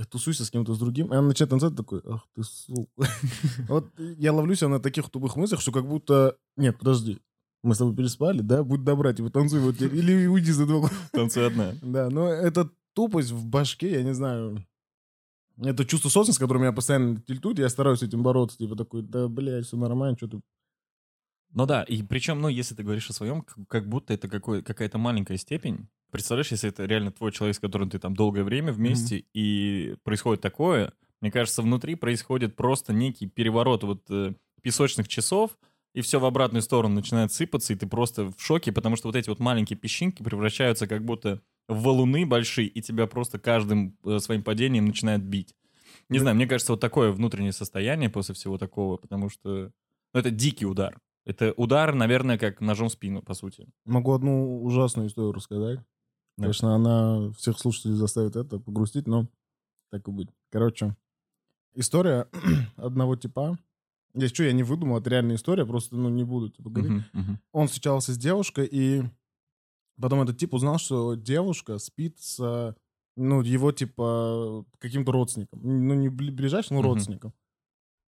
тусуйся 0.04 0.44
с 0.44 0.50
кем-то 0.50 0.74
с 0.74 0.78
другим, 0.78 1.06
и 1.06 1.16
она 1.16 1.28
начинает 1.28 1.50
танцевать, 1.50 1.76
такой, 1.76 2.02
ах 2.04 2.26
ты 2.34 2.42
сука. 2.42 3.08
Вот 3.68 3.88
я 3.98 4.32
ловлю 4.32 4.54
себя 4.54 4.68
на 4.68 4.80
таких 4.80 5.08
тупых 5.10 5.36
мыслях, 5.36 5.60
что 5.60 5.72
как 5.72 5.86
будто, 5.86 6.36
нет, 6.56 6.78
подожди, 6.78 7.20
мы 7.62 7.74
с 7.74 7.78
тобой 7.78 7.96
переспали, 7.96 8.42
да, 8.42 8.62
будь 8.62 8.84
добра, 8.84 9.12
типа, 9.12 9.30
танцуй 9.30 9.60
вот 9.60 9.80
или 9.80 10.26
уйди 10.26 10.52
за 10.52 10.66
два 10.66 10.90
Танцуй 11.12 11.46
одна. 11.46 11.74
да, 11.82 12.10
но 12.10 12.28
это 12.28 12.70
тупость 12.94 13.30
в 13.30 13.46
башке, 13.46 13.92
я 13.92 14.02
не 14.02 14.14
знаю. 14.14 14.64
Это 15.58 15.86
чувство 15.86 16.10
собственности, 16.10 16.40
которое 16.40 16.60
меня 16.60 16.72
постоянно 16.72 17.20
тильтует, 17.22 17.58
я 17.58 17.68
стараюсь 17.68 18.00
с 18.00 18.02
этим 18.02 18.22
бороться, 18.22 18.58
типа 18.58 18.76
такой, 18.76 19.02
да, 19.02 19.28
блядь, 19.28 19.66
все 19.66 19.76
нормально, 19.76 20.16
что 20.16 20.28
ты... 20.28 20.40
Ну 21.52 21.66
да, 21.66 21.82
и 21.84 22.02
причем, 22.02 22.40
ну, 22.40 22.48
если 22.48 22.74
ты 22.74 22.82
говоришь 22.82 23.08
о 23.08 23.12
своем, 23.14 23.42
как, 23.68 23.88
будто 23.88 24.12
это 24.12 24.28
какой, 24.28 24.62
какая-то 24.62 24.98
маленькая 24.98 25.36
степень. 25.38 25.88
Представляешь, 26.10 26.50
если 26.50 26.68
это 26.70 26.84
реально 26.84 27.12
твой 27.12 27.32
человек, 27.32 27.56
с 27.56 27.60
которым 27.60 27.90
ты 27.90 27.98
там 27.98 28.14
долгое 28.14 28.44
время 28.44 28.72
вместе, 28.72 29.24
и 29.34 29.96
происходит 30.04 30.40
такое, 30.42 30.92
мне 31.20 31.30
кажется, 31.30 31.62
внутри 31.62 31.94
происходит 31.94 32.56
просто 32.56 32.92
некий 32.92 33.26
переворот 33.26 33.84
вот 33.84 34.04
э, 34.10 34.34
песочных 34.62 35.08
часов, 35.08 35.58
и 35.94 36.02
все 36.02 36.20
в 36.20 36.24
обратную 36.26 36.62
сторону 36.62 36.94
начинает 36.96 37.32
сыпаться, 37.32 37.72
и 37.72 37.76
ты 37.76 37.86
просто 37.86 38.26
в 38.26 38.34
шоке, 38.38 38.70
потому 38.70 38.96
что 38.96 39.08
вот 39.08 39.16
эти 39.16 39.30
вот 39.30 39.38
маленькие 39.40 39.78
песчинки 39.78 40.22
превращаются 40.22 40.86
как 40.86 41.04
будто 41.04 41.40
в 41.68 41.82
валуны 41.82 42.26
большие, 42.26 42.68
и 42.68 42.82
тебя 42.82 43.06
просто 43.06 43.38
каждым 43.38 43.96
э, 44.04 44.18
своим 44.18 44.42
падением 44.42 44.84
начинает 44.84 45.22
бить. 45.24 45.54
Не 46.08 46.18
Да. 46.18 46.22
знаю, 46.24 46.36
мне 46.36 46.46
кажется, 46.46 46.72
вот 46.72 46.80
такое 46.80 47.10
внутреннее 47.12 47.52
состояние 47.52 48.10
после 48.10 48.34
всего 48.34 48.58
такого, 48.58 48.96
потому 48.98 49.30
что 49.30 49.72
ну, 50.14 50.20
это 50.20 50.30
дикий 50.30 50.66
удар. 50.66 50.98
Это 51.26 51.52
удар, 51.56 51.92
наверное, 51.94 52.38
как 52.38 52.60
ножом 52.60 52.88
в 52.88 52.92
спину, 52.92 53.20
по 53.20 53.34
сути. 53.34 53.68
Могу 53.84 54.12
одну 54.14 54.62
ужасную 54.62 55.08
историю 55.08 55.32
рассказать. 55.32 55.80
Да. 56.36 56.44
Конечно, 56.44 56.74
она 56.74 57.32
всех 57.32 57.58
слушателей 57.58 57.94
заставит 57.96 58.36
это 58.36 58.60
погрустить, 58.60 59.08
но 59.08 59.26
так 59.90 60.06
и 60.06 60.10
быть. 60.12 60.28
Короче, 60.50 60.96
история 61.74 62.28
одного 62.76 63.16
типа. 63.16 63.58
Если 64.14 64.34
что, 64.34 64.44
я 64.44 64.52
не 64.52 64.62
выдумал, 64.62 64.98
это 64.98 65.10
реальная 65.10 65.36
история, 65.36 65.66
просто, 65.66 65.94
ну, 65.96 66.08
не 66.08 66.24
буду, 66.24 66.48
типа, 66.48 66.70
говорить. 66.70 66.92
Мгм, 66.92 67.04
мгм. 67.12 67.40
Он 67.52 67.66
встречался 67.66 68.14
с 68.14 68.16
девушкой, 68.18 68.66
и 68.70 69.02
потом 70.00 70.22
этот 70.22 70.38
тип 70.38 70.54
узнал, 70.54 70.78
что 70.78 71.14
девушка 71.16 71.76
спит 71.78 72.18
с, 72.18 72.74
ну, 73.16 73.42
его, 73.42 73.72
типа, 73.72 74.64
каким-то 74.78 75.12
родственником. 75.12 75.60
Ну, 75.62 75.94
не 75.94 76.08
бли- 76.08 76.30
ближайшим, 76.30 76.76
но 76.76 76.82
Мгм. 76.82 76.92
родственником. 76.92 77.34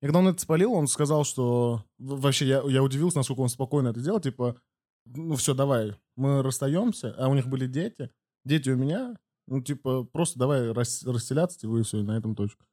И 0.02 0.06
когда 0.06 0.18
он 0.18 0.28
это 0.28 0.42
спалил, 0.42 0.72
он 0.72 0.88
сказал, 0.88 1.24
что... 1.24 1.84
Вообще, 1.98 2.46
я, 2.46 2.62
я 2.66 2.82
удивился, 2.82 3.18
насколько 3.18 3.40
он 3.40 3.48
спокойно 3.48 3.88
это 3.88 4.00
делал. 4.00 4.20
Типа, 4.20 4.60
ну 5.06 5.36
все, 5.36 5.54
давай, 5.54 5.94
мы 6.16 6.42
расстаемся, 6.42 7.14
а 7.16 7.28
у 7.28 7.34
них 7.34 7.46
были 7.46 7.66
дети. 7.68 8.10
Дети 8.44 8.70
у 8.70 8.76
меня. 8.76 9.16
Ну, 9.46 9.62
типа, 9.62 10.02
просто 10.04 10.40
давай 10.40 10.72
рас- 10.72 11.04
расселяться, 11.04 11.58
типа, 11.58 11.78
и 11.78 11.82
все, 11.82 12.00
и 12.00 12.02
на 12.02 12.16
этом 12.18 12.34
точка. 12.34 12.66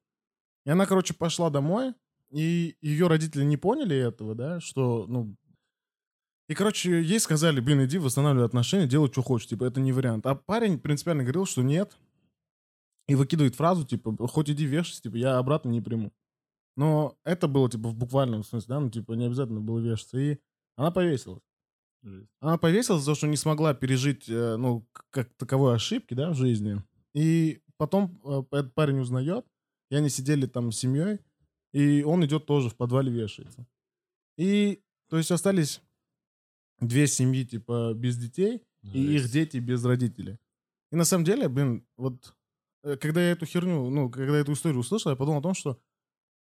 И 0.66 0.72
она, 0.72 0.88
короче, 0.88 1.14
пошла 1.14 1.52
домой, 1.52 1.94
и 2.32 2.76
ее 2.82 3.08
родители 3.08 3.44
не 3.44 3.58
поняли 3.58 3.96
этого, 3.96 4.36
да, 4.36 4.60
что, 4.60 5.06
ну... 5.08 5.36
И, 6.48 6.56
короче, 6.56 7.02
ей 7.04 7.20
сказали, 7.20 7.60
блин, 7.60 7.86
иди 7.86 8.00
восстанавливай 8.00 8.46
отношения, 8.46 8.88
делай, 8.88 9.12
что 9.12 9.22
хочешь, 9.22 9.48
типа, 9.48 9.66
это 9.66 9.80
не 9.80 9.92
вариант. 9.92 10.26
А 10.26 10.34
парень 10.34 10.80
принципиально 10.80 11.24
говорил, 11.24 11.46
что 11.46 11.62
нет, 11.62 11.96
и 13.08 13.14
выкидывает 13.14 13.56
фразу, 13.56 13.86
типа, 13.86 14.16
хоть 14.28 14.50
иди 14.50 14.66
вешайся, 14.66 15.04
типа, 15.04 15.16
я 15.16 15.38
обратно 15.38 15.70
не 15.70 15.82
приму. 15.82 16.12
Но 16.80 17.18
это 17.26 17.50
было, 17.50 17.70
типа, 17.70 17.90
в 17.90 17.96
буквальном 17.96 18.46
смысле, 18.46 18.68
да, 18.70 18.80
ну, 18.80 18.90
типа, 18.90 19.12
не 19.12 19.26
обязательно 19.26 19.60
было 19.60 19.80
вешаться. 19.80 20.18
И 20.18 20.38
она 20.78 20.92
повесилась. 20.92 21.44
Она 22.40 22.58
повесилась 22.58 23.04
за 23.04 23.12
то, 23.12 23.16
что 23.16 23.28
не 23.28 23.36
смогла 23.36 23.74
пережить, 23.74 24.30
э, 24.30 24.56
ну, 24.56 24.88
как 25.10 25.28
таковой 25.36 25.76
ошибки, 25.76 26.14
да, 26.14 26.30
в 26.30 26.36
жизни. 26.36 26.82
И 27.14 27.62
потом 27.76 28.22
э, 28.24 28.44
этот 28.58 28.74
парень 28.76 29.00
узнает, 29.00 29.46
и 29.92 29.96
они 29.96 30.08
сидели 30.08 30.46
там 30.46 30.72
с 30.72 30.78
семьей, 30.78 31.20
и 31.74 32.02
он 32.04 32.24
идет 32.24 32.46
тоже 32.46 32.70
в 32.70 32.78
подвале 32.78 33.12
вешается. 33.12 33.68
И, 34.38 34.82
то 35.10 35.18
есть, 35.18 35.32
остались 35.32 35.82
две 36.80 37.08
семьи, 37.08 37.44
типа, 37.44 37.94
без 37.94 38.16
детей, 38.16 38.64
и 38.84 39.16
их 39.16 39.30
дети 39.30 39.58
без 39.58 39.84
родителей. 39.84 40.38
И 40.94 40.96
на 40.96 41.04
самом 41.04 41.26
деле, 41.26 41.50
блин, 41.50 41.86
вот 41.98 42.34
э, 42.84 42.96
когда 42.96 43.20
я 43.22 43.32
эту 43.32 43.46
херню, 43.46 43.90
ну, 43.90 44.10
когда 44.10 44.36
я 44.36 44.44
эту 44.44 44.54
историю 44.54 44.80
услышал, 44.80 45.12
я 45.12 45.18
подумал 45.18 45.40
о 45.40 45.44
том, 45.44 45.54
что 45.54 45.78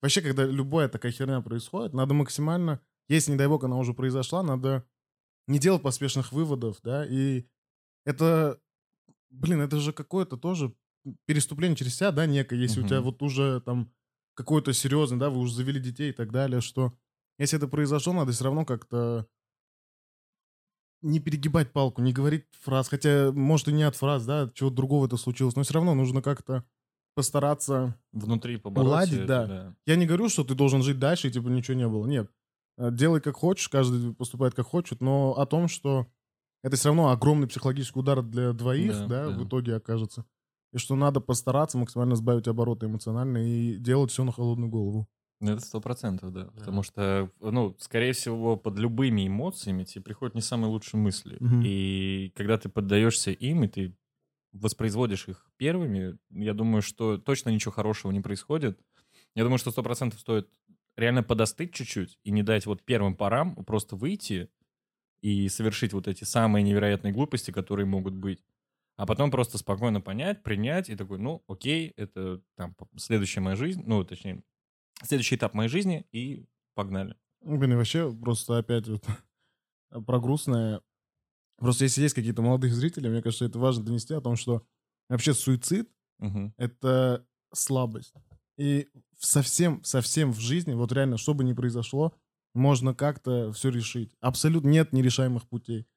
вообще, 0.06 0.22
когда 0.22 0.46
любая 0.46 0.88
такая 0.88 1.12
херня 1.12 1.42
происходит, 1.42 1.94
надо 1.94 2.14
максимально, 2.14 2.80
если, 3.10 3.32
не 3.32 3.38
дай 3.38 3.48
бог, 3.48 3.64
она 3.64 3.78
уже 3.78 3.94
произошла, 3.94 4.44
надо 4.44 4.88
не 5.48 5.58
делать 5.58 5.82
поспешных 5.82 6.32
выводов, 6.32 6.78
да, 6.84 7.06
и 7.06 7.46
это, 8.06 8.62
блин, 9.32 9.62
это 9.62 9.80
же 9.80 9.94
какое-то 9.94 10.38
тоже 10.38 10.76
переступление 11.26 11.76
через 11.76 11.96
себя, 11.96 12.12
да, 12.12 12.28
некое, 12.28 12.60
если 12.60 12.82
у 12.82 12.88
тебя 12.88 13.02
вот 13.02 13.22
уже 13.24 13.62
там 13.62 13.92
какой-то 14.36 14.74
серьезный, 14.74 15.18
да, 15.18 15.32
вы 15.32 15.40
уже 15.40 15.56
завели 15.56 15.80
детей 15.80 16.12
и 16.12 16.14
так 16.14 16.32
далее, 16.32 16.62
что 16.62 16.96
если 17.40 17.58
это 17.58 17.68
произошло, 17.68 18.14
надо 18.14 18.32
все 18.32 18.44
равно 18.44 18.64
как-то 18.64 19.28
не 21.02 21.20
перегибать 21.20 21.74
палку, 21.74 22.02
не 22.02 22.14
говорить 22.14 22.46
фраз, 22.62 22.90
хотя, 22.90 23.32
может, 23.32 23.70
и 23.70 23.74
не 23.74 23.84
от 23.84 23.96
фраз, 23.96 24.26
да, 24.26 24.44
от 24.44 24.54
чего-то 24.54 24.76
другого 24.76 25.08
это 25.08 25.18
случилось, 25.18 25.56
но 25.56 25.64
все 25.64 25.74
равно 25.74 25.96
нужно 25.96 26.22
как-то 26.22 26.64
постараться 27.16 27.98
Внутри 28.12 28.58
побороть 28.58 28.88
Уладить, 28.90 29.20
это, 29.22 29.28
да. 29.48 29.76
я 29.86 29.96
не 29.96 30.06
говорю, 30.06 30.30
что 30.30 30.44
ты 30.44 30.54
должен 30.54 30.84
жить 30.84 31.00
дальше, 31.00 31.28
и 31.28 31.32
типа 31.32 31.48
ничего 31.48 31.76
не 31.78 31.88
было. 31.88 32.06
Нет. 32.06 32.30
Э, 32.78 32.92
Делай 32.92 33.22
как 33.22 33.36
хочешь, 33.38 33.70
каждый 33.70 34.14
поступает 34.14 34.54
как 34.54 34.68
хочет, 34.68 35.02
но 35.02 35.34
о 35.38 35.46
том, 35.46 35.68
что 35.68 36.06
это 36.64 36.76
все 36.76 36.90
равно 36.90 37.10
огромный 37.10 37.48
психологический 37.48 38.00
удар 38.00 38.22
для 38.22 38.54
двоих, 38.54 38.92
Да, 38.92 39.08
да, 39.08 39.30
да. 39.30 39.38
в 39.38 39.48
итоге 39.48 39.76
окажется. 39.76 40.26
И 40.74 40.78
что 40.78 40.96
надо 40.96 41.22
постараться 41.22 41.78
максимально 41.78 42.16
сбавить 42.16 42.48
обороты 42.48 42.88
эмоционально 42.88 43.38
и 43.38 43.76
делать 43.78 44.12
все 44.12 44.24
на 44.24 44.32
холодную 44.32 44.70
голову. 44.70 45.08
Ну, 45.42 45.52
Это 45.52 45.62
сто 45.62 45.80
процентов, 45.82 46.34
да. 46.34 46.46
Потому 46.56 46.82
что, 46.84 47.30
ну, 47.40 47.76
скорее 47.80 48.14
всего, 48.14 48.58
под 48.58 48.78
любыми 48.80 49.28
эмоциями 49.28 49.84
тебе 49.84 50.02
приходят 50.02 50.34
не 50.36 50.42
самые 50.42 50.70
лучшие 50.70 51.00
мысли. 51.00 51.38
Мгм. 51.40 51.62
И 51.64 52.32
когда 52.36 52.58
ты 52.58 52.68
поддаешься 52.70 53.32
им, 53.32 53.64
и 53.64 53.68
ты 53.68 53.96
воспроизводишь 54.56 55.28
их 55.28 55.46
первыми, 55.58 56.18
я 56.30 56.54
думаю, 56.54 56.82
что 56.82 57.18
точно 57.18 57.50
ничего 57.50 57.72
хорошего 57.72 58.12
не 58.12 58.22
происходит. 58.22 58.80
Я 59.36 59.44
думаю, 59.44 59.58
что 59.58 59.72
сто 59.72 59.84
процентов 59.84 60.20
стоит 60.20 60.50
реально 60.96 61.24
подостыть 61.24 61.74
чуть-чуть 61.74 62.20
и 62.24 62.32
не 62.32 62.44
дать 62.44 62.66
вот 62.66 62.84
первым 62.84 63.16
порам 63.16 63.56
просто 63.66 63.96
выйти 63.96 64.50
и 65.22 65.50
совершить 65.50 65.94
вот 65.94 66.08
эти 66.08 66.24
самые 66.24 66.64
невероятные 66.64 67.14
глупости, 67.14 67.52
которые 67.52 67.86
могут 67.86 68.14
быть. 68.14 68.44
А 68.98 69.06
потом 69.06 69.30
просто 69.30 69.58
спокойно 69.58 70.00
понять, 70.00 70.42
принять 70.42 70.90
и 70.90 70.96
такой, 70.96 71.18
ну, 71.18 71.44
окей, 71.48 71.92
это 71.98 72.42
там 72.56 72.76
следующая 72.96 73.42
моя 73.42 73.58
жизнь, 73.58 73.84
ну, 73.86 74.06
точнее, 74.06 74.42
следующий 75.04 75.36
этап 75.36 75.54
моей 75.54 75.70
жизни, 75.70 76.06
и 76.14 76.46
погнали. 76.76 77.16
Ну, 77.42 77.58
Блин, 77.58 77.74
и 77.74 77.76
вообще 77.76 78.14
просто 78.14 78.58
опять 78.58 78.88
вот 78.88 79.04
про 80.06 80.20
грустное. 80.20 80.82
Просто 81.58 81.86
если 81.86 82.02
есть 82.02 82.16
какие-то 82.16 82.42
молодые 82.42 82.74
зрители, 82.74 83.08
мне 83.08 83.22
кажется, 83.22 83.46
это 83.46 83.60
важно 83.60 83.84
донести 83.84 84.14
о 84.14 84.22
том, 84.22 84.36
что 84.36 84.66
вообще 85.10 85.34
суицид 85.34 85.90
Мгм. 86.20 86.54
это 86.58 87.26
слабость. 87.54 88.14
И 88.58 88.88
совсем, 89.18 89.84
совсем 89.84 90.32
в 90.32 90.40
жизни, 90.40 90.74
вот 90.74 90.92
реально, 90.92 91.18
что 91.18 91.34
бы 91.34 91.44
ни 91.44 91.54
произошло, 91.54 92.14
можно 92.54 92.94
как-то 92.94 93.52
все 93.52 93.70
решить. 93.70 94.16
Абсолютно 94.22 94.70
нет 94.70 94.94
нерешаемых 94.94 95.48
путей. 95.48 95.88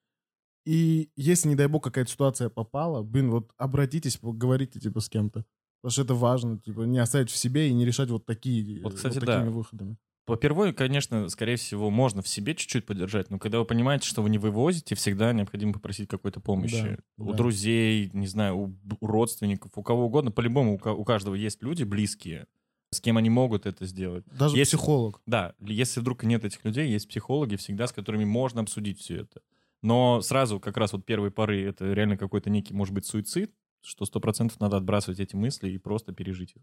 И 0.66 1.10
если, 1.16 1.48
не 1.48 1.55
дай 1.55 1.66
бог, 1.66 1.85
какая-то 1.85 2.10
ситуация 2.10 2.51
попала, 2.51 3.02
блин, 3.02 3.30
вот 3.30 3.52
обратитесь, 3.56 4.16
поговорите, 4.18 4.80
типа, 4.80 5.01
с 5.01 5.09
кем-то. 5.09 5.44
Потому 5.80 5.93
что 5.93 6.02
это 6.02 6.14
важно, 6.14 6.59
типа, 6.59 6.82
не 6.82 6.98
оставить 6.98 7.30
в 7.30 7.36
себе 7.36 7.68
и 7.68 7.72
не 7.72 7.86
решать 7.86 8.10
вот 8.10 8.26
такие, 8.26 8.82
Вот, 8.82 8.94
кстати, 8.94 9.14
вот 9.14 9.24
да. 9.24 9.39
такими 9.39 9.52
выходами. 9.55 9.97
Попервой, 10.29 10.75
конечно, 10.75 11.29
скорее 11.31 11.57
всего, 11.57 11.89
можно 11.91 12.21
в 12.21 12.29
себе 12.29 12.55
чуть-чуть 12.55 12.85
поддержать, 12.85 13.31
но 13.31 13.39
когда 13.39 13.59
вы 13.59 13.65
понимаете, 13.65 14.07
что 14.07 14.23
вы 14.23 14.29
не 14.29 14.37
вывозите, 14.39 14.95
всегда 14.95 15.33
необходимо 15.33 15.73
попросить 15.73 16.07
какой-то 16.09 16.39
помощи. 16.41 16.99
Да, 17.17 17.25
у 17.25 17.31
да. 17.31 17.37
друзей, 17.39 18.11
не 18.13 18.27
знаю, 18.27 18.57
у, 18.59 18.75
родственников, 19.01 19.73
у 19.77 19.83
кого 19.83 20.05
угодно. 20.07 20.31
По-любому 20.31 20.75
у, 20.75 20.79
ка- 20.79 20.93
у 20.93 21.03
каждого 21.05 21.35
есть 21.35 21.63
люди 21.63 21.83
близкие, 21.85 22.47
с 22.91 23.01
кем 23.01 23.17
они 23.17 23.31
могут 23.31 23.65
это 23.65 23.87
сделать. 23.87 24.25
Даже 24.27 24.55
Если- 24.57 24.77
психолог. 24.77 25.23
Да, 25.25 25.55
если 25.61 26.01
вдруг 26.01 26.23
нет 26.25 26.45
этих 26.45 26.63
людей, 26.65 26.91
есть 26.91 27.09
психологи 27.09 27.57
всегда, 27.57 27.87
с 27.87 27.93
которыми 27.93 28.25
можно 28.27 28.61
обсудить 28.61 29.01
все 29.01 29.23
это. 29.23 29.41
Но 29.81 30.21
сразу 30.21 30.61
как 30.61 30.77
раз 30.77 30.93
вот 30.93 31.07
первые 31.07 31.31
поры 31.31 31.63
это 31.65 31.91
реально 31.93 32.19
какой-то 32.19 32.51
некий, 32.51 32.75
может 32.75 32.93
быть, 32.93 33.07
суицид, 33.07 33.51
что 33.81 34.05
сто 34.05 34.21
процентов 34.21 34.61
надо 34.61 34.77
отбрасывать 34.77 35.21
эти 35.21 35.37
мысли 35.37 35.71
и 35.71 35.79
просто 35.79 36.13
пережить 36.13 36.53
их. 36.57 36.63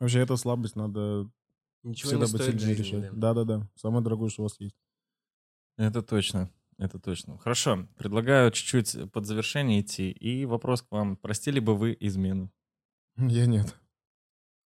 Вообще, 0.00 0.20
это 0.20 0.36
слабость, 0.36 0.74
надо 0.74 1.30
Ничего 1.86 2.10
всегда 2.10 2.26
не 2.26 2.32
быть 2.32 2.42
стоит 2.42 2.60
жизни, 2.60 2.82
решать. 2.82 3.10
да. 3.12 3.34
Да-да-да. 3.34 3.70
Самое 3.76 4.02
дорогое, 4.02 4.28
что 4.28 4.42
у 4.42 4.44
вас 4.46 4.58
есть. 4.60 4.76
Это 5.78 6.02
точно. 6.02 6.50
Это 6.78 6.98
точно. 6.98 7.38
Хорошо. 7.38 7.88
Предлагаю 7.96 8.50
чуть-чуть 8.50 9.10
под 9.12 9.26
завершение 9.26 9.80
идти. 9.80 10.10
И 10.10 10.44
вопрос 10.44 10.82
к 10.82 10.90
вам. 10.90 11.16
Простили 11.16 11.60
бы 11.60 11.76
вы 11.76 11.96
измену? 12.00 12.50
Я 13.16 13.46
нет. 13.46 13.74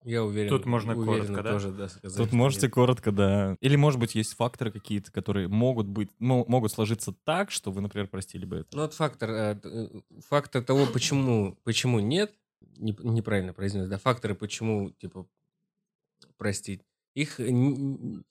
Я 0.03 0.25
уверен. 0.25 0.49
Тут 0.49 0.65
можно 0.65 0.97
уверенно 0.97 1.27
коротко, 1.27 1.43
да? 1.43 1.53
тоже, 1.53 1.73
да, 1.73 1.89
сказать, 1.89 2.17
Тут 2.17 2.33
можете 2.33 2.67
нет. 2.67 2.73
коротко, 2.73 3.13
да. 3.13 3.57
Или, 3.61 3.77
может 3.77 4.01
быть, 4.01 4.15
есть 4.15 4.33
факторы 4.35 4.73
какие-то, 4.73 5.13
которые 5.13 5.47
могут 5.49 5.89
быть, 5.89 6.09
мо- 6.19 6.47
могут 6.49 6.73
сложиться 6.73 7.13
так, 7.25 7.51
что 7.51 7.71
вы, 7.71 7.83
например, 7.83 8.09
простили 8.09 8.47
бы 8.47 8.57
это. 8.57 8.69
Ну, 8.75 8.81
вот 8.83 8.95
фактор, 8.95 9.31
э, 9.31 9.61
э, 9.63 9.89
фактор 10.27 10.65
того, 10.65 10.87
почему, 10.87 11.59
почему 11.65 12.01
нет, 12.01 12.33
не- 12.79 12.97
неправильно 13.03 13.53
произнес, 13.53 13.89
да, 13.89 13.99
факторы, 13.99 14.35
почему, 14.35 14.91
типа, 14.93 15.29
простить, 16.39 16.81
их, 17.15 17.41
н- 17.41 18.25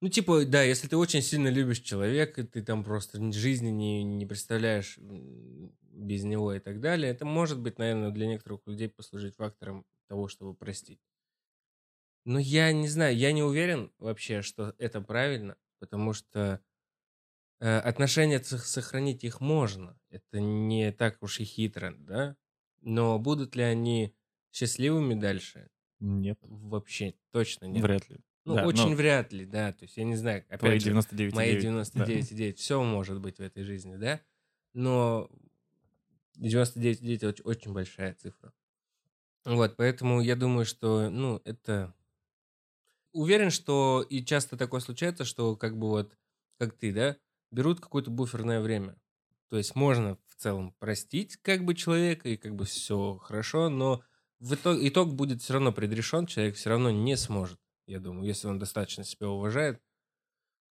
ну, 0.00 0.08
типа, 0.08 0.44
да, 0.46 0.62
если 0.62 0.88
ты 0.88 0.96
очень 0.96 1.22
сильно 1.22 1.48
любишь 1.48 1.80
человека, 1.80 2.44
ты 2.44 2.62
там 2.62 2.84
просто 2.84 3.20
ни- 3.20 3.32
жизни 3.32 3.70
не, 3.70 4.04
не 4.04 4.26
представляешь 4.26 4.98
без 5.00 6.24
него 6.24 6.52
и 6.54 6.60
так 6.60 6.80
далее, 6.80 7.10
это 7.10 7.24
может 7.24 7.60
быть, 7.60 7.78
наверное, 7.78 8.10
для 8.10 8.26
некоторых 8.26 8.60
людей 8.66 8.88
послужить 8.88 9.36
фактором 9.36 9.86
того, 10.08 10.28
чтобы 10.28 10.54
простить. 10.54 11.00
Но 12.24 12.38
я 12.38 12.72
не 12.72 12.88
знаю, 12.88 13.16
я 13.16 13.32
не 13.32 13.42
уверен 13.42 13.92
вообще, 13.98 14.42
что 14.42 14.74
это 14.78 15.00
правильно, 15.00 15.56
потому 15.78 16.12
что 16.12 16.62
э, 17.60 17.78
отношения 17.78 18.42
сохранить 18.42 19.24
их 19.24 19.40
можно. 19.40 19.98
Это 20.10 20.40
не 20.40 20.92
так 20.92 21.22
уж 21.22 21.40
и 21.40 21.44
хитро, 21.44 21.94
да? 21.98 22.36
Но 22.82 23.18
будут 23.18 23.56
ли 23.56 23.62
они 23.62 24.16
счастливыми 24.52 25.14
дальше? 25.14 25.70
Нет. 26.04 26.38
Вообще 26.42 27.14
точно 27.30 27.64
нет. 27.64 27.82
Вряд 27.82 28.08
ли. 28.10 28.18
Ну, 28.44 28.56
Да, 28.56 28.66
очень 28.66 28.90
но 28.90 28.96
вряд 28.96 29.32
ли, 29.32 29.46
да. 29.46 29.72
То 29.72 29.84
есть 29.84 29.96
я 29.96 30.04
не 30.04 30.16
знаю, 30.16 30.44
опять 30.48 30.60
Твои 30.60 30.78
же, 30.78 30.90
99,9. 30.90 31.34
мои 31.34 31.60
да. 31.60 31.68
99,9. 31.82 32.54
Все 32.56 32.82
может 32.82 33.20
быть 33.20 33.38
в 33.38 33.40
этой 33.40 33.64
жизни, 33.64 33.96
да? 33.96 34.20
Но 34.74 35.30
99,9 36.38 37.16
это 37.16 37.28
очень, 37.28 37.44
очень 37.44 37.72
большая 37.72 38.14
цифра. 38.14 38.52
Вот, 39.46 39.76
поэтому 39.76 40.20
я 40.20 40.36
думаю, 40.36 40.66
что, 40.66 41.08
ну, 41.08 41.40
это... 41.44 41.94
Уверен, 43.12 43.50
что 43.50 44.04
и 44.08 44.22
часто 44.24 44.58
такое 44.58 44.80
случается, 44.80 45.24
что 45.24 45.56
как 45.56 45.78
бы 45.78 45.88
вот, 45.88 46.18
как 46.58 46.76
ты, 46.76 46.92
да, 46.92 47.16
берут 47.50 47.80
какое-то 47.80 48.10
буферное 48.10 48.60
время. 48.60 48.96
То 49.48 49.56
есть 49.56 49.74
можно 49.74 50.18
в 50.26 50.34
целом 50.34 50.74
простить 50.80 51.36
как 51.36 51.64
бы 51.64 51.74
человека, 51.74 52.28
и 52.28 52.36
как 52.36 52.56
бы 52.56 52.64
все 52.64 53.16
хорошо, 53.22 53.70
но 53.70 54.02
в 54.40 54.54
итог, 54.54 54.78
итог 54.80 55.14
будет 55.14 55.42
все 55.42 55.54
равно 55.54 55.72
предрешен, 55.72 56.26
человек 56.26 56.56
все 56.56 56.70
равно 56.70 56.90
не 56.90 57.16
сможет, 57.16 57.58
я 57.86 58.00
думаю, 58.00 58.26
если 58.26 58.48
он 58.48 58.58
достаточно 58.58 59.04
себя 59.04 59.28
уважает, 59.28 59.80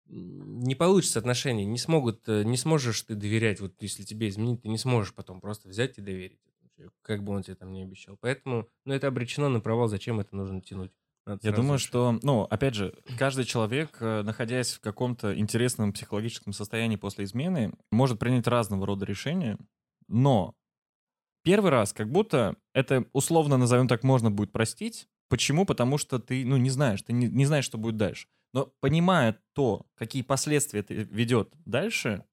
не 0.07 0.75
получится 0.75 1.19
отношения, 1.19 1.65
не 1.65 1.77
смогут, 1.79 2.27
э, 2.29 2.43
не 2.43 2.57
сможешь 2.57 3.01
ты 3.01 3.15
доверять, 3.15 3.59
вот 3.59 3.73
если 3.81 4.03
тебе 4.03 4.29
изменить, 4.29 4.61
ты 4.61 4.69
не 4.69 4.77
сможешь 4.77 5.13
потом 5.13 5.41
просто 5.41 5.67
взять 5.67 5.97
и 5.97 6.01
доверить 6.01 6.39
этому 6.45 6.69
человеку, 6.75 6.95
как 7.01 7.23
бы 7.23 7.33
он 7.33 7.41
тебе 7.43 7.55
там 7.55 7.71
не 7.71 7.81
обещал. 7.81 8.17
Поэтому, 8.19 8.69
ну, 8.85 8.93
это 8.93 9.07
обречено 9.07 9.49
на 9.49 9.61
провал, 9.61 9.87
зачем 9.87 10.19
это 10.19 10.35
нужно 10.35 10.61
тянуть? 10.61 10.91
Надо 11.25 11.41
Я 11.41 11.51
думаю, 11.51 11.75
решить. 11.75 11.87
что, 11.87 12.19
ну, 12.21 12.43
опять 12.43 12.75
же, 12.75 12.93
каждый 13.17 13.45
человек, 13.45 13.97
э, 13.99 14.21
находясь 14.21 14.73
в 14.73 14.79
каком-то 14.79 15.35
интересном 15.37 15.91
психологическом 15.91 16.53
состоянии 16.53 16.97
после 16.97 17.25
измены, 17.25 17.73
может 17.91 18.19
принять 18.19 18.45
разного 18.45 18.85
рода 18.85 19.05
решения, 19.05 19.57
но 20.07 20.53
первый 21.45 21.71
раз 21.71 21.93
как 21.93 22.11
будто 22.11 22.57
это 22.73 23.05
условно, 23.13 23.55
назовем 23.55 23.87
так, 23.87 24.03
можно 24.03 24.31
будет 24.31 24.51
простить. 24.51 25.07
Почему? 25.29 25.65
Потому 25.65 25.97
что 25.97 26.19
ты, 26.19 26.43
ну, 26.43 26.57
не 26.57 26.69
знаешь, 26.69 27.01
ты 27.03 27.13
не, 27.13 27.27
не 27.27 27.45
знаешь, 27.45 27.65
что 27.65 27.77
будет 27.77 27.97
дальше. 27.97 28.27
Но 28.53 28.73
понимая 28.79 29.39
то, 29.53 29.85
какие 29.95 30.23
последствия 30.23 30.81
это 30.81 30.93
ведет 30.93 31.53
дальше, 31.65 32.25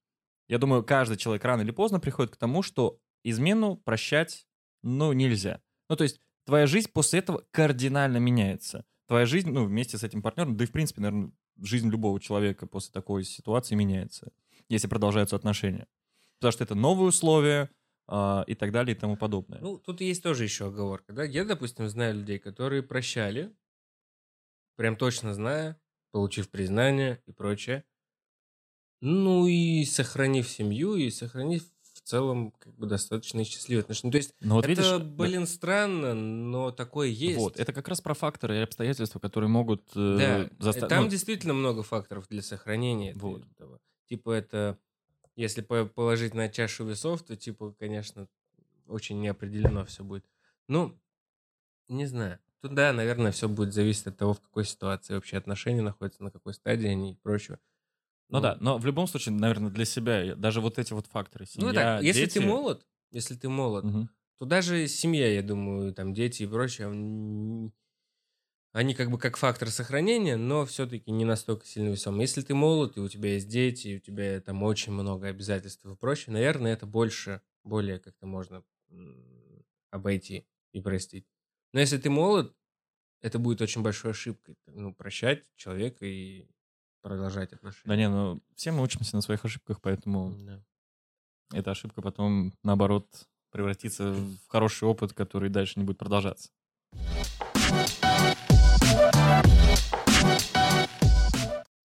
я 0.49 0.59
думаю, 0.59 0.83
каждый 0.83 1.17
человек 1.17 1.45
рано 1.45 1.63
или 1.63 1.71
поздно 1.71 2.01
приходит 2.01 2.33
к 2.33 2.37
тому, 2.37 2.63
что 2.63 2.99
измену 3.23 3.77
прощать, 3.77 4.47
ну, 4.83 5.13
нельзя. 5.13 5.61
Ну, 5.89 5.97
то 5.97 6.05
есть 6.05 6.21
твоя 6.47 6.67
жизнь 6.67 6.91
после 6.93 7.21
этого 7.21 7.45
кардинально 7.51 8.17
меняется. 8.17 8.85
Твоя 9.09 9.27
жизнь, 9.27 9.51
ну, 9.51 9.65
вместе 9.65 9.99
с 9.99 10.05
этим 10.05 10.23
партнером, 10.23 10.57
да 10.57 10.65
и, 10.65 10.67
в 10.67 10.73
принципе, 10.73 11.03
наверное, 11.03 11.33
жизнь 11.61 11.91
любого 11.91 12.19
человека 12.19 12.67
после 12.67 12.93
такой 12.93 13.25
ситуации 13.25 13.75
меняется, 13.75 14.33
если 14.69 14.89
продолжаются 14.89 15.37
отношения. 15.37 15.87
Потому 16.39 16.53
что 16.53 16.65
это 16.65 16.75
новые 16.75 17.09
условия 17.09 17.71
и 18.09 18.55
так 18.55 18.73
далее 18.73 18.95
и 18.95 18.99
тому 18.99 19.17
подобное. 19.17 19.61
Ну, 19.61 19.79
тут 19.79 20.01
есть 20.01 20.23
тоже 20.23 20.45
еще 20.45 20.67
оговорка, 20.67 21.13
да? 21.13 21.25
Я, 21.25 21.45
допустим, 21.45 21.89
знаю 21.89 22.15
людей, 22.17 22.39
которые 22.39 22.83
прощали, 22.83 23.55
прям 24.77 24.97
точно 24.97 25.33
зная, 25.35 25.81
получив 26.11 26.51
признание 26.51 27.23
и 27.27 27.33
прочее. 27.33 27.85
Ну 29.01 29.47
и 29.49 29.85
сохранив 29.85 30.49
семью, 30.49 30.95
и 30.95 31.11
сохранив 31.11 31.65
в 31.95 32.01
целом 32.03 32.53
как 32.53 32.75
бы 32.77 32.87
достаточно 32.87 33.45
счастливые 33.45 33.83
отношения. 33.83 34.13
То 34.13 34.19
есть 34.19 34.35
Но 34.41 34.57
вот 34.57 34.65
это, 34.65 34.69
видишь, 34.69 34.93
да, 35.17 35.27
блин, 35.27 35.47
странно, 35.47 36.15
но 36.15 36.71
такое 36.71 37.09
есть. 37.09 37.43
вот, 37.45 37.57
это 37.59 37.73
как 37.73 37.89
раз 37.89 38.01
про 38.01 38.15
факторы 38.15 38.57
и 38.59 38.63
обстоятельства, 38.63 39.19
которые 39.21 39.49
могут 39.49 39.93
э, 39.97 39.99
Да, 40.17 40.49
заста- 40.59 40.89
там 40.89 41.05
ну, 41.05 41.09
действительно 41.09 41.55
много 41.55 41.83
факторов 41.83 42.29
для 42.29 42.43
сохранения 42.43 43.13
Вот. 43.15 43.43
этого. 43.53 43.81
Типа 44.09 44.33
это, 44.33 44.79
если 45.37 45.63
по- 45.63 45.87
положить 45.87 46.35
на 46.35 46.49
чашу 46.49 46.85
весов, 46.87 47.23
то 47.23 47.37
типа, 47.37 47.75
конечно, 47.79 48.29
очень 48.87 49.21
неопределенно 49.21 49.85
все 49.85 50.05
будет. 50.05 50.25
Ну, 50.69 50.99
не 51.89 52.07
знаю. 52.07 52.39
Тут, 52.61 52.75
да, 52.75 52.93
наверное, 52.93 53.33
все 53.33 53.49
будет 53.49 53.75
зависеть 53.75 54.07
от 54.09 54.17
того, 54.19 54.35
в 54.35 54.41
какой 54.41 54.65
ситуации 54.65 55.15
вообще 55.15 55.37
отношения 55.37 55.83
находятся, 55.83 56.23
на 56.23 56.31
какой 56.31 56.55
стадии 56.55 56.89
они 56.89 57.13
и 57.13 57.17
прочего. 57.17 57.59
Ну 58.31 58.41
да, 58.41 58.57
но 58.61 58.79
в 58.79 58.87
любом 58.87 59.07
случае, 59.07 59.35
наверное, 59.35 59.71
для 59.71 59.85
себя 59.85 60.35
даже 60.37 60.61
вот 60.61 60.79
эти 60.79 60.93
вот 60.93 61.07
факторы. 61.07 61.45
Ну 61.57 61.67
семья, 61.69 61.97
так, 61.97 62.03
если 62.05 62.27
ты 62.27 62.41
дети- 62.41 62.49
молод, 62.49 62.87
если 63.11 63.35
ты 63.35 63.49
молод, 63.49 63.85
Мгм. 63.85 64.09
то 64.39 64.47
даже 64.47 64.89
семья, 64.89 65.29
я 65.33 65.43
думаю, 65.43 65.93
там 65.93 66.15
дети 66.15 66.45
и 66.45 66.47
прочее, 66.47 66.89
они 68.73 68.95
как 68.95 69.11
бы 69.11 69.19
как 69.19 69.37
фактор 69.37 69.71
сохранения, 69.71 70.37
но 70.37 70.65
все-таки 70.65 71.11
не 71.11 71.25
настолько 71.25 71.67
сильно 71.67 71.91
весомы. 71.91 72.23
Если 72.23 72.41
ты 72.41 72.55
молод, 72.55 72.97
и 72.97 73.01
у 73.01 73.09
тебя 73.09 73.35
есть 73.35 73.49
дети, 73.49 73.89
и 73.89 73.97
у 73.97 74.01
тебя 74.01 74.41
там 74.41 74.63
очень 74.63 74.93
много 74.93 75.29
обязательств 75.29 75.85
и 75.85 75.95
прочее, 75.95 76.33
наверное, 76.33 76.73
это 76.73 76.87
больше, 76.87 77.43
более 77.65 77.99
как-то 77.99 78.27
можно 78.27 78.65
обойти 79.91 80.47
и 80.73 80.81
простить. 80.81 81.27
Но 81.73 81.81
если 81.81 81.99
ты 81.99 82.09
молод, 82.11 82.55
это 83.21 83.39
будет 83.39 83.61
очень 83.61 83.83
большой 83.83 84.13
ошибкой. 84.13 84.57
Ну, 84.67 84.95
прощать 84.95 85.45
человека 85.57 86.07
и 86.07 86.47
продолжать 87.03 87.51
Да 87.51 87.57
отношения. 87.57 87.97
не, 87.97 88.09
ну 88.09 88.43
все 88.55 88.73
мы 88.73 88.83
учимся 88.83 89.17
на 89.17 89.23
своих 89.23 89.45
ошибках, 89.45 89.81
поэтому 89.81 90.35
Да. 90.39 90.63
эта 91.53 91.71
ошибка 91.73 92.01
потом, 92.01 92.55
наоборот, 92.63 93.29
превратится 93.51 94.13
в 94.13 94.39
хороший 94.49 94.89
опыт, 94.89 95.13
который 95.13 95.51
дальше 95.51 95.79
не 95.79 95.85
будет 95.85 95.99
продолжаться. 95.99 96.51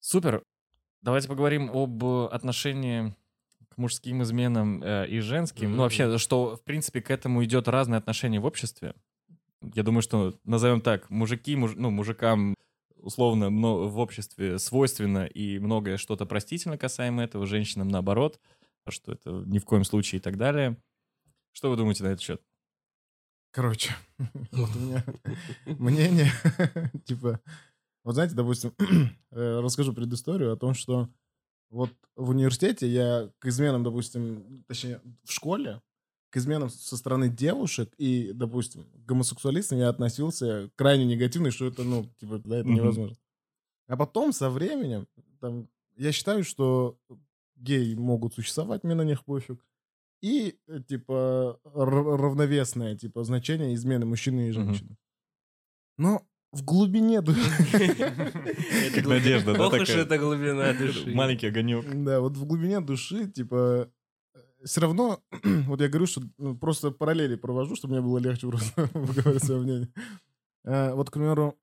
Супер. 0.07 0.41
Давайте 1.01 1.27
поговорим 1.27 1.69
об 1.69 2.01
отношении 2.31 3.13
к 3.67 3.77
мужским 3.77 4.23
изменам 4.23 4.81
э, 4.81 5.05
и 5.09 5.19
женским. 5.19 5.73
Ну, 5.75 5.81
вообще, 5.81 6.17
что, 6.17 6.55
в 6.55 6.63
принципе, 6.63 7.01
к 7.01 7.11
этому 7.11 7.43
идет 7.43 7.67
разное 7.67 7.99
отношение 7.99 8.39
в 8.39 8.45
обществе. 8.45 8.95
Я 9.61 9.84
думаю, 9.84 10.01
что, 10.01 10.39
назовем 10.45 10.79
так, 10.79 11.09
мужики, 11.09 11.57
муж- 11.57 11.75
ну, 11.75 11.91
мужикам 11.91 12.55
условно 12.95 13.49
мно- 13.49 13.89
в 13.89 13.99
обществе 13.99 14.59
свойственно 14.59 15.25
и 15.25 15.59
многое 15.59 15.97
что-то 15.97 16.25
простительно 16.25 16.77
касаемо 16.77 17.21
этого, 17.21 17.45
женщинам 17.45 17.89
наоборот, 17.89 18.39
что 18.88 19.11
это 19.11 19.43
ни 19.45 19.59
в 19.59 19.65
коем 19.65 19.84
случае 19.84 20.19
и 20.19 20.21
так 20.21 20.38
далее. 20.38 20.77
Что 21.51 21.69
вы 21.69 21.75
думаете 21.75 22.05
на 22.05 22.07
этот 22.07 22.21
счет? 22.21 22.41
Короче, 23.51 23.93
вот 24.53 24.73
у 24.73 24.79
меня 24.79 25.03
мнение, 25.65 26.31
типа, 27.03 27.41
вот 28.07 28.13
знаете, 28.13 28.35
допустим, 28.35 28.73
э, 29.31 29.59
расскажу 29.59 29.91
предысторию 29.91 30.53
о 30.53 30.55
том, 30.55 30.73
что 30.73 31.09
вот 31.69 31.91
в 32.15 32.29
университете 32.29 32.88
я 32.88 33.29
к 33.39 33.47
изменам, 33.47 33.84
допустим, 33.84 34.63
точнее, 34.65 35.01
в 35.25 35.34
школе, 35.34 35.81
к 36.29 36.38
изменам 36.38 36.69
со 36.69 36.95
стороны 36.95 37.27
девушек 37.27 37.93
и, 37.97 38.31
допустим, 38.31 38.85
к 38.85 39.05
гомосексуалистам 39.05 39.79
я 39.79 39.89
относился 39.89 40.71
крайне 40.77 41.03
негативно, 41.03 41.51
что 41.51 41.65
это, 41.65 41.84
ну, 41.84 42.09
типа, 42.17 42.39
да, 42.45 42.59
это 42.59 42.69
невозможно. 42.69 43.17
А 43.88 43.97
потом, 43.97 44.31
со 44.31 44.49
временем, 44.49 45.05
там, 45.41 45.67
я 45.97 46.13
считаю, 46.13 46.45
что 46.45 46.97
геи 47.57 47.93
могут 47.95 48.35
существовать, 48.35 48.85
мне 48.85 48.95
на 48.95 49.03
них 49.03 49.25
пофиг. 49.25 49.61
И, 50.21 50.57
э, 50.67 50.79
типа, 50.79 51.59
равновесное, 51.65 52.95
типа, 52.95 53.25
значение 53.25 53.73
измены 53.73 54.05
мужчины 54.05 54.47
и 54.47 54.51
женщины. 54.51 54.95
Но 55.97 56.25
в 56.57 56.63
глубине 56.65 57.21
души... 57.21 57.39
Как 58.95 59.05
надежда, 59.05 59.53
да, 59.53 59.67
Ох 59.67 59.73
уж 59.73 59.88
такая? 59.88 60.03
эта 60.03 60.17
глубина 60.17 60.73
души. 60.73 61.13
Маленький 61.13 61.47
огонек. 61.47 61.85
Да, 62.03 62.19
вот 62.19 62.35
в 62.35 62.45
глубине 62.45 62.79
души, 62.81 63.27
типа, 63.29 63.89
все 64.63 64.81
равно, 64.81 65.21
вот 65.43 65.81
я 65.81 65.88
говорю, 65.88 66.07
что 66.07 66.21
ну, 66.38 66.57
просто 66.57 66.91
параллели 66.91 67.35
провожу, 67.35 67.75
чтобы 67.75 67.93
мне 67.95 68.01
было 68.03 68.17
легче 68.17 68.47
просто 68.49 68.89
выговорить 68.93 69.43
свое 69.43 69.61
мнение. 69.61 69.89
Э, 70.63 70.93
Вот, 70.93 71.09
к 71.09 71.13
примеру, 71.13 71.57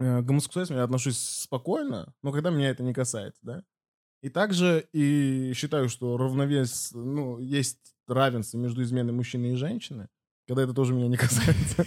э, 0.00 0.20
к 0.20 0.24
гомосексуализму 0.24 0.76
я 0.76 0.84
отношусь 0.84 1.18
спокойно, 1.18 2.12
но 2.22 2.32
когда 2.32 2.50
меня 2.50 2.70
это 2.70 2.82
не 2.82 2.92
касается, 2.92 3.40
да. 3.42 3.64
И 4.22 4.28
также 4.28 4.86
и 4.92 5.52
считаю, 5.54 5.88
что 5.88 6.16
равновес, 6.18 6.90
ну, 6.92 7.38
есть 7.38 7.94
равенство 8.06 8.58
между 8.58 8.82
изменой 8.82 9.14
мужчины 9.14 9.52
и 9.52 9.54
женщины, 9.54 10.08
когда 10.50 10.64
это 10.64 10.74
тоже 10.74 10.94
меня 10.94 11.06
не 11.06 11.16
касается. 11.16 11.86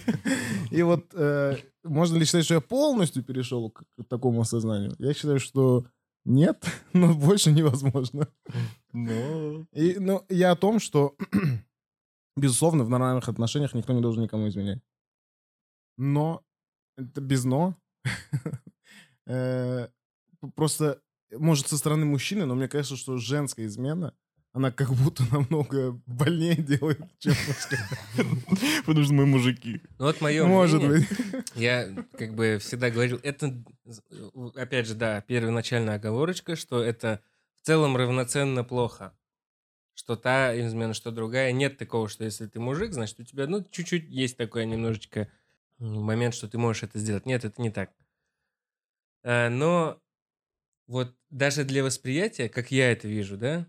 И 0.70 0.82
вот 0.82 1.12
э, 1.12 1.58
можно 1.82 2.16
ли 2.16 2.24
считать, 2.24 2.46
что 2.46 2.54
я 2.54 2.62
полностью 2.62 3.22
перешел 3.22 3.70
к, 3.70 3.84
к 3.94 4.04
такому 4.08 4.40
осознанию? 4.40 4.94
Я 4.98 5.12
считаю, 5.12 5.38
что 5.38 5.86
нет, 6.24 6.64
но 6.94 7.12
больше 7.12 7.52
невозможно. 7.52 8.26
И, 8.94 9.96
ну, 9.98 10.24
я 10.30 10.52
о 10.52 10.56
том, 10.56 10.80
что, 10.80 11.14
безусловно, 12.38 12.84
в 12.84 12.88
нормальных 12.88 13.28
отношениях 13.28 13.74
никто 13.74 13.92
не 13.92 14.00
должен 14.00 14.22
никому 14.22 14.48
изменять. 14.48 14.80
Но, 15.98 16.42
это 16.96 17.20
без 17.20 17.44
но. 17.44 17.76
Э, 19.26 19.88
Просто, 20.54 21.00
может, 21.32 21.68
со 21.68 21.78
стороны 21.78 22.04
мужчины, 22.04 22.44
но 22.44 22.54
мне 22.54 22.68
кажется, 22.68 22.94
что 22.94 23.16
женская 23.16 23.64
измена, 23.64 24.14
она 24.54 24.70
как 24.70 24.94
будто 24.94 25.24
намного 25.32 26.00
больнее 26.06 26.54
делает, 26.54 27.00
чем 27.18 27.34
мужская. 27.46 27.86
потому 28.86 29.04
что 29.04 29.12
мы 29.12 29.26
мужики. 29.26 29.82
Ну 29.98 30.06
вот 30.06 30.20
мое 30.20 30.46
Может 30.46 30.80
мнение, 30.80 31.06
быть. 31.32 31.52
я 31.56 31.92
как 32.16 32.34
бы 32.34 32.58
всегда 32.60 32.88
говорил, 32.90 33.18
это, 33.24 33.52
опять 34.54 34.86
же, 34.86 34.94
да, 34.94 35.20
первоначальная 35.22 35.96
оговорочка, 35.96 36.54
что 36.54 36.82
это 36.82 37.20
в 37.56 37.66
целом 37.66 37.96
равноценно 37.96 38.62
плохо. 38.62 39.12
Что 39.96 40.14
та 40.16 40.56
измена, 40.58 40.94
что 40.94 41.10
другая. 41.10 41.50
Нет 41.52 41.76
такого, 41.76 42.08
что 42.08 42.24
если 42.24 42.46
ты 42.46 42.60
мужик, 42.60 42.92
значит, 42.92 43.18
у 43.18 43.24
тебя, 43.24 43.48
ну, 43.48 43.64
чуть-чуть 43.68 44.08
есть 44.08 44.36
такой 44.36 44.66
немножечко 44.66 45.28
момент, 45.78 46.32
что 46.34 46.48
ты 46.48 46.58
можешь 46.58 46.84
это 46.84 46.98
сделать. 47.00 47.26
Нет, 47.26 47.44
это 47.44 47.60
не 47.60 47.70
так. 47.70 47.90
А, 49.24 49.48
Но 49.50 50.00
вот 50.86 51.12
даже 51.30 51.64
для 51.64 51.82
восприятия, 51.82 52.48
как 52.48 52.70
я 52.70 52.92
это 52.92 53.08
вижу, 53.08 53.36
да, 53.36 53.66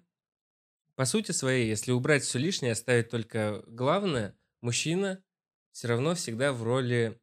по 0.96 1.06
сути 1.06 1.32
своей, 1.32 1.68
если 1.68 1.92
убрать 1.92 2.24
все 2.24 2.40
лишнее, 2.40 2.74
оставить 2.74 3.10
только 3.10 3.64
главное, 3.68 4.36
мужчина 4.62 5.24
все 5.72 5.88
равно 5.90 6.16
всегда 6.16 6.54
в 6.54 6.64
роли 6.64 7.20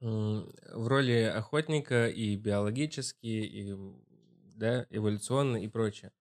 в 0.00 0.86
роли 0.86 1.22
охотника 1.22 2.08
и 2.08 2.36
биологически, 2.36 3.26
и 3.26 3.74
да, 4.54 4.86
эволюционно 4.90 5.56
и 5.56 5.68
прочее. 5.68 6.12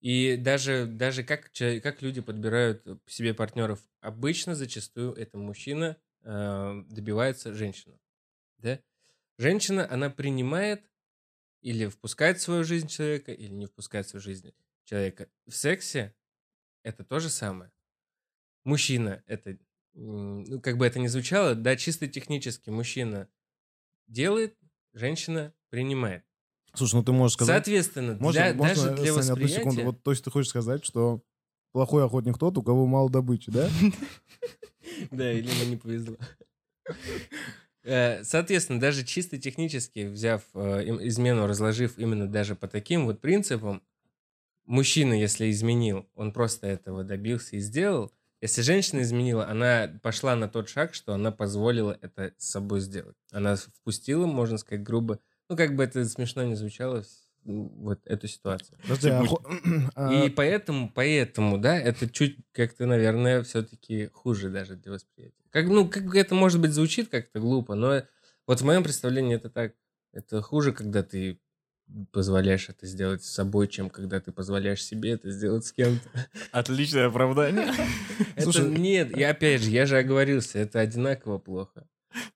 И 0.00 0.36
даже, 0.36 0.86
даже 0.86 1.22
как, 1.22 1.52
как 1.52 2.02
люди 2.02 2.20
подбирают 2.20 2.84
себе 3.06 3.34
партнеров, 3.34 3.80
обычно 4.00 4.54
зачастую 4.54 5.12
это 5.12 5.36
мужчина 5.36 5.96
э, 6.22 6.82
добивается 6.88 7.54
женщину. 7.54 8.00
Да? 8.58 8.80
Женщина, 9.38 9.86
она 9.90 10.10
принимает 10.10 10.90
или 11.60 11.86
впускает 11.86 12.38
в 12.38 12.42
свою 12.42 12.64
жизнь 12.64 12.88
человека, 12.88 13.32
или 13.32 13.52
не 13.52 13.66
впускает 13.66 14.06
в 14.06 14.10
свою 14.10 14.22
жизнь 14.22 14.52
человека. 14.84 15.28
В 15.46 15.52
сексе 15.54 16.14
это 16.82 17.04
то 17.04 17.20
же 17.20 17.30
самое. 17.30 17.70
Мужчина 18.64 19.22
это, 19.26 19.58
ну, 19.94 20.60
как 20.60 20.78
бы 20.78 20.86
это 20.86 20.98
ни 20.98 21.06
звучало, 21.08 21.54
да, 21.54 21.76
чисто 21.76 22.06
технически 22.08 22.70
мужчина 22.70 23.28
делает, 24.06 24.56
женщина 24.92 25.52
принимает. 25.70 26.24
Слушай, 26.74 26.96
ну 26.96 27.04
ты 27.04 27.12
можешь 27.12 27.34
сказать... 27.34 27.54
Соответственно, 27.56 28.16
Можно, 28.18 28.42
для- 28.42 28.54
можно, 28.54 28.74
даже 28.74 28.96
для 28.96 28.96
Саня, 28.96 29.10
одну 29.10 29.18
восприятия... 29.32 29.54
секунду. 29.58 29.82
Вот, 29.84 30.02
то 30.02 30.10
есть 30.10 30.24
ты 30.24 30.30
хочешь 30.30 30.48
сказать, 30.50 30.84
что 30.84 31.22
плохой 31.72 32.04
охотник 32.04 32.38
тот, 32.38 32.56
у 32.56 32.62
кого 32.62 32.86
мало 32.86 33.10
добычи, 33.10 33.50
да? 33.50 33.68
Да, 35.10 35.32
или 35.32 35.48
ему 35.48 35.70
не 35.70 35.76
повезло. 35.76 36.16
Э, 37.84 38.22
Соответственно, 38.24 38.78
даже 38.80 39.04
чисто 39.04 39.38
технически, 39.38 40.06
взяв 40.06 40.42
э, 40.54 40.84
измену, 41.06 41.46
разложив 41.46 41.98
именно 41.98 42.26
даже 42.26 42.54
по 42.54 42.68
таким 42.68 43.06
вот 43.06 43.20
принципам, 43.20 43.82
мужчина, 44.72 45.12
если 45.12 45.50
изменил, 45.50 46.08
он 46.14 46.32
просто 46.32 46.66
этого 46.66 47.04
добился 47.04 47.56
и 47.56 47.60
сделал. 47.60 48.12
Если 48.40 48.62
женщина 48.62 49.02
изменила, 49.02 49.46
она 49.46 49.88
пошла 50.02 50.34
на 50.34 50.48
тот 50.48 50.68
шаг, 50.68 50.94
что 50.94 51.14
она 51.14 51.30
позволила 51.30 51.96
это 52.00 52.34
с 52.38 52.50
собой 52.50 52.80
сделать. 52.80 53.16
Она 53.30 53.54
впустила, 53.56 54.26
можно 54.26 54.58
сказать, 54.58 54.82
грубо, 54.82 55.20
ну, 55.48 55.56
как 55.56 55.76
бы 55.76 55.84
это 55.84 56.04
смешно 56.06 56.42
не 56.44 56.56
звучало, 56.56 57.04
вот 57.44 58.00
эту 58.06 58.28
ситуацию. 58.28 58.78
Подожди, 58.82 59.10
а 59.10 59.24
а, 59.94 60.12
И 60.12 60.30
поэтому, 60.30 60.90
поэтому, 60.92 61.58
да, 61.58 61.76
это 61.76 62.08
чуть 62.08 62.38
как-то, 62.52 62.86
наверное, 62.86 63.42
все-таки 63.42 64.08
хуже 64.12 64.48
даже 64.48 64.76
для 64.76 64.92
восприятия. 64.92 65.34
Как, 65.50 65.66
ну, 65.66 65.88
как 65.88 66.14
это, 66.14 66.34
может 66.34 66.60
быть, 66.60 66.72
звучит 66.72 67.08
как-то 67.08 67.40
глупо, 67.40 67.74
но 67.74 68.02
вот 68.46 68.60
в 68.60 68.64
моем 68.64 68.82
представлении 68.82 69.36
это 69.36 69.50
так. 69.50 69.74
Это 70.12 70.42
хуже, 70.42 70.72
когда 70.72 71.02
ты 71.02 71.40
позволяешь 72.12 72.68
это 72.68 72.86
сделать 72.86 73.24
с 73.24 73.32
собой, 73.32 73.68
чем 73.68 73.90
когда 73.90 74.20
ты 74.20 74.32
позволяешь 74.32 74.84
себе 74.84 75.12
это 75.12 75.30
сделать 75.30 75.64
с 75.64 75.72
кем-то. 75.72 76.08
Отличное 76.50 77.06
оправдание. 77.06 77.72
Это 78.36 78.42
Слушай, 78.42 78.70
нет, 78.70 79.16
и 79.16 79.22
опять 79.22 79.62
же, 79.62 79.70
я 79.70 79.86
же 79.86 79.98
оговорился, 79.98 80.58
это 80.58 80.80
одинаково 80.80 81.38
плохо. 81.38 81.86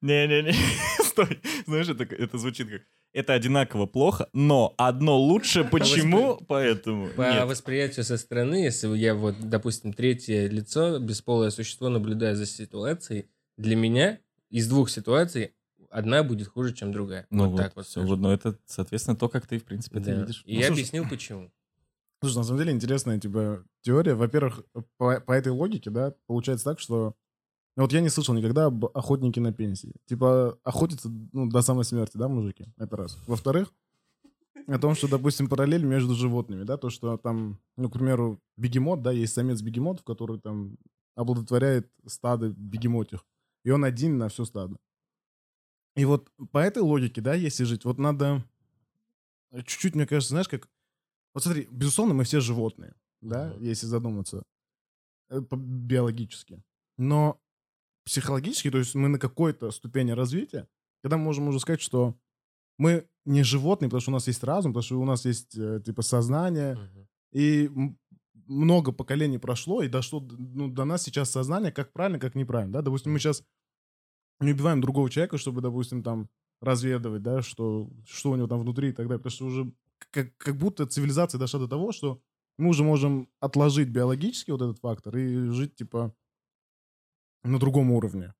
Не-не-не, 0.00 0.52
стой. 1.04 1.40
Знаешь, 1.66 1.88
это, 1.88 2.04
это 2.04 2.38
звучит 2.38 2.68
как... 2.68 2.82
Это 3.12 3.32
одинаково 3.32 3.86
плохо, 3.86 4.28
но 4.34 4.74
одно 4.76 5.18
лучше. 5.18 5.64
Почему? 5.64 6.38
Поэтому. 6.48 7.08
По 7.08 7.32
Нет. 7.32 7.48
восприятию 7.48 8.04
со 8.04 8.18
стороны, 8.18 8.56
если 8.56 8.94
я 8.94 9.14
вот, 9.14 9.36
допустим, 9.40 9.94
третье 9.94 10.48
лицо, 10.48 10.98
бесполое 10.98 11.50
существо, 11.50 11.88
наблюдаю 11.88 12.36
за 12.36 12.44
ситуацией, 12.44 13.30
для 13.56 13.74
меня 13.74 14.18
из 14.50 14.68
двух 14.68 14.90
ситуаций 14.90 15.54
одна 15.96 16.22
будет 16.22 16.48
хуже, 16.48 16.74
чем 16.74 16.92
другая. 16.92 17.26
Ну 17.30 17.44
вот, 17.44 17.52
вот, 17.52 17.56
так 17.56 17.76
вот. 17.76 17.86
скажем. 17.86 18.08
вот, 18.08 18.18
но 18.18 18.32
это, 18.32 18.58
соответственно, 18.66 19.16
то, 19.16 19.28
как 19.28 19.46
ты, 19.46 19.58
в 19.58 19.64
принципе, 19.64 19.98
это 19.98 20.14
Да. 20.14 20.20
видишь. 20.20 20.42
И 20.44 20.54
Ну, 20.54 20.60
я 20.60 20.66
слушай, 20.66 20.80
объяснил, 20.80 21.08
почему. 21.08 21.50
Слушай, 22.20 22.36
на 22.36 22.44
самом 22.44 22.58
деле 22.58 22.72
интересная 22.72 23.18
типа 23.18 23.64
теория. 23.82 24.14
Во-первых, 24.14 24.62
по, 24.96 25.20
по 25.20 25.32
этой 25.32 25.52
логике, 25.52 25.90
да, 25.90 26.14
получается 26.26 26.64
так, 26.64 26.80
что 26.80 27.14
ну, 27.76 27.82
вот 27.82 27.92
я 27.92 28.00
не 28.00 28.08
слышал 28.08 28.34
никогда 28.34 28.66
об 28.66 28.86
охотнике 28.86 29.40
на 29.40 29.52
пенсии. 29.52 29.92
Типа 30.06 30.58
охотятся 30.64 31.10
ну, 31.32 31.48
до 31.48 31.60
самой 31.60 31.84
смерти, 31.84 32.16
да, 32.16 32.28
мужики? 32.28 32.66
Это 32.78 32.96
раз. 32.96 33.18
Во-вторых, 33.26 33.72
о 34.66 34.78
том, 34.78 34.94
что, 34.94 35.08
допустим, 35.08 35.48
параллель 35.48 35.84
между 35.84 36.14
животными, 36.14 36.64
да, 36.64 36.76
то, 36.78 36.88
что 36.90 37.18
там, 37.18 37.58
ну, 37.76 37.90
к 37.90 37.94
примеру, 37.94 38.40
бегемот, 38.56 39.02
да, 39.02 39.12
есть 39.12 39.34
самец 39.34 39.60
бегемотов, 39.60 40.04
который 40.04 40.40
там 40.40 40.76
оплодотворяет 41.14 41.90
стадо 42.06 42.48
бегемотих, 42.48 43.24
и 43.64 43.70
он 43.70 43.84
один 43.84 44.16
на 44.18 44.28
все 44.28 44.44
стадо. 44.46 44.76
И 45.96 46.04
вот 46.04 46.30
по 46.52 46.58
этой 46.58 46.82
логике, 46.82 47.20
да, 47.20 47.34
если 47.34 47.64
жить, 47.64 47.84
вот 47.84 47.98
надо 47.98 48.44
чуть-чуть, 49.52 49.94
мне 49.94 50.06
кажется, 50.06 50.30
знаешь, 50.30 50.48
как... 50.48 50.68
Вот 51.34 51.42
смотри, 51.42 51.66
безусловно, 51.70 52.14
мы 52.14 52.24
все 52.24 52.40
животные, 52.40 52.94
да, 53.20 53.48
Мгм. 53.48 53.62
если 53.62 53.86
задуматься, 53.86 54.42
э, 55.30 55.40
биологически. 55.50 56.62
Но 56.98 57.40
психологически, 58.04 58.70
то 58.70 58.78
есть 58.78 58.94
мы 58.94 59.08
на 59.08 59.18
какой-то 59.18 59.70
ступени 59.70 60.12
развития, 60.12 60.68
когда 61.02 61.16
мы 61.16 61.24
можем 61.24 61.48
уже 61.48 61.60
сказать, 61.60 61.80
что 61.80 62.14
мы 62.78 63.06
не 63.24 63.42
животные, 63.42 63.88
потому 63.88 64.00
что 64.00 64.10
у 64.10 64.14
нас 64.14 64.26
есть 64.28 64.44
разум, 64.44 64.72
потому 64.72 64.82
что 64.82 65.00
у 65.00 65.04
нас 65.04 65.24
есть, 65.24 65.56
э, 65.56 65.80
типа, 65.84 66.02
сознание, 66.02 66.74
Мгм. 66.76 67.08
и 67.32 67.70
много 68.46 68.92
поколений 68.92 69.38
прошло, 69.38 69.82
и 69.82 69.88
дошло 69.88 70.20
ну, 70.20 70.68
до 70.68 70.84
нас 70.84 71.02
сейчас 71.02 71.30
сознание, 71.30 71.72
как 71.72 71.92
правильно, 71.92 72.18
как 72.18 72.34
неправильно, 72.34 72.74
да, 72.74 72.82
допустим, 72.82 73.12
мы 73.12 73.18
сейчас 73.18 73.42
не 74.40 74.52
убиваем 74.52 74.80
другого 74.80 75.10
человека, 75.10 75.38
чтобы, 75.38 75.60
допустим, 75.60 76.02
там, 76.02 76.28
разведывать, 76.60 77.22
да, 77.22 77.42
что, 77.42 77.90
что 78.06 78.30
у 78.30 78.36
него 78.36 78.46
там 78.48 78.60
внутри 78.60 78.90
и 78.90 78.92
так 78.92 79.06
далее, 79.08 79.18
потому 79.18 79.32
что 79.32 79.46
уже 79.46 79.72
как, 80.10 80.36
как 80.36 80.56
будто 80.56 80.86
цивилизация 80.86 81.38
дошла 81.38 81.60
до 81.60 81.68
того, 81.68 81.92
что 81.92 82.20
мы 82.58 82.68
уже 82.70 82.82
можем 82.84 83.28
отложить 83.40 83.88
биологически 83.88 84.50
вот 84.50 84.62
этот 84.62 84.78
фактор 84.78 85.16
и 85.16 85.48
жить, 85.50 85.74
типа, 85.76 86.14
на 87.44 87.58
другом 87.58 87.90
уровне. 87.90 88.34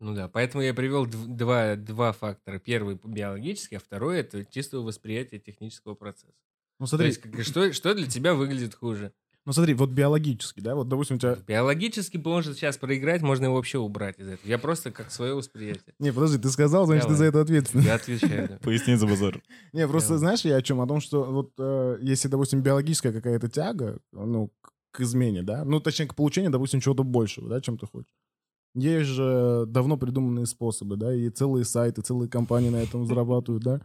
Ну 0.00 0.14
да, 0.14 0.28
поэтому 0.28 0.62
я 0.62 0.74
привел 0.74 1.06
дв- 1.06 1.26
два, 1.28 1.76
два 1.76 2.12
фактора. 2.12 2.58
Первый 2.58 2.98
биологический, 3.02 3.76
а 3.76 3.80
второй 3.80 4.18
это 4.18 4.44
чистое 4.44 4.80
восприятие 4.80 5.40
технического 5.40 5.94
процесса. 5.94 6.34
Ну, 6.80 6.86
То 6.86 6.90
смотри, 6.90 7.06
есть, 7.08 7.20
как- 7.20 7.42
что, 7.44 7.72
что 7.72 7.94
для 7.94 8.08
тебя 8.08 8.34
выглядит 8.34 8.74
хуже? 8.74 9.12
Ну, 9.44 9.52
смотри, 9.52 9.74
вот 9.74 9.90
биологически, 9.90 10.60
да, 10.60 10.74
вот, 10.76 10.88
допустим, 10.88 11.16
у 11.16 11.18
тебя... 11.18 11.36
Биологически 11.46 12.16
может 12.16 12.56
сейчас 12.56 12.76
проиграть, 12.78 13.22
можно 13.22 13.46
его 13.46 13.54
вообще 13.56 13.78
убрать 13.78 14.20
из 14.20 14.28
этого. 14.28 14.48
Я 14.48 14.58
просто 14.58 14.92
как 14.92 15.10
свое 15.10 15.34
восприятие. 15.34 15.94
Не, 15.98 16.12
подожди, 16.12 16.38
ты 16.38 16.48
сказал, 16.50 16.86
значит, 16.86 17.02
ты 17.04 17.08
Давай. 17.08 17.18
за 17.18 17.24
это 17.24 17.40
ответственный. 17.40 17.84
Я 17.84 17.94
отвечаю. 17.96 18.48
да. 18.48 18.58
Поясни 18.58 18.94
за 18.94 19.06
базар. 19.06 19.42
Не, 19.72 19.88
просто 19.88 20.10
Давай. 20.10 20.18
знаешь, 20.20 20.44
я 20.44 20.56
о 20.56 20.62
чем? 20.62 20.80
О 20.80 20.86
том, 20.86 21.00
что 21.00 21.24
вот 21.24 21.52
э, 21.58 21.98
если, 22.02 22.28
допустим, 22.28 22.62
биологическая 22.62 23.12
какая-то 23.12 23.48
тяга, 23.48 23.98
ну, 24.12 24.52
к, 24.92 25.00
измене, 25.00 25.42
да, 25.42 25.64
ну, 25.64 25.80
точнее, 25.80 26.06
к 26.06 26.14
получению, 26.14 26.50
допустим, 26.52 26.80
чего-то 26.80 27.02
большего, 27.02 27.48
да, 27.48 27.60
чем 27.60 27.78
ты 27.78 27.86
хочешь. 27.86 28.12
Есть 28.74 29.08
же 29.10 29.64
давно 29.66 29.96
придуманные 29.96 30.46
способы, 30.46 30.96
да, 30.96 31.12
и 31.14 31.28
целые 31.30 31.64
сайты, 31.64 32.00
целые 32.02 32.28
компании 32.30 32.70
на 32.70 32.76
этом 32.82 33.06
зарабатывают, 33.08 33.62
да. 33.64 33.80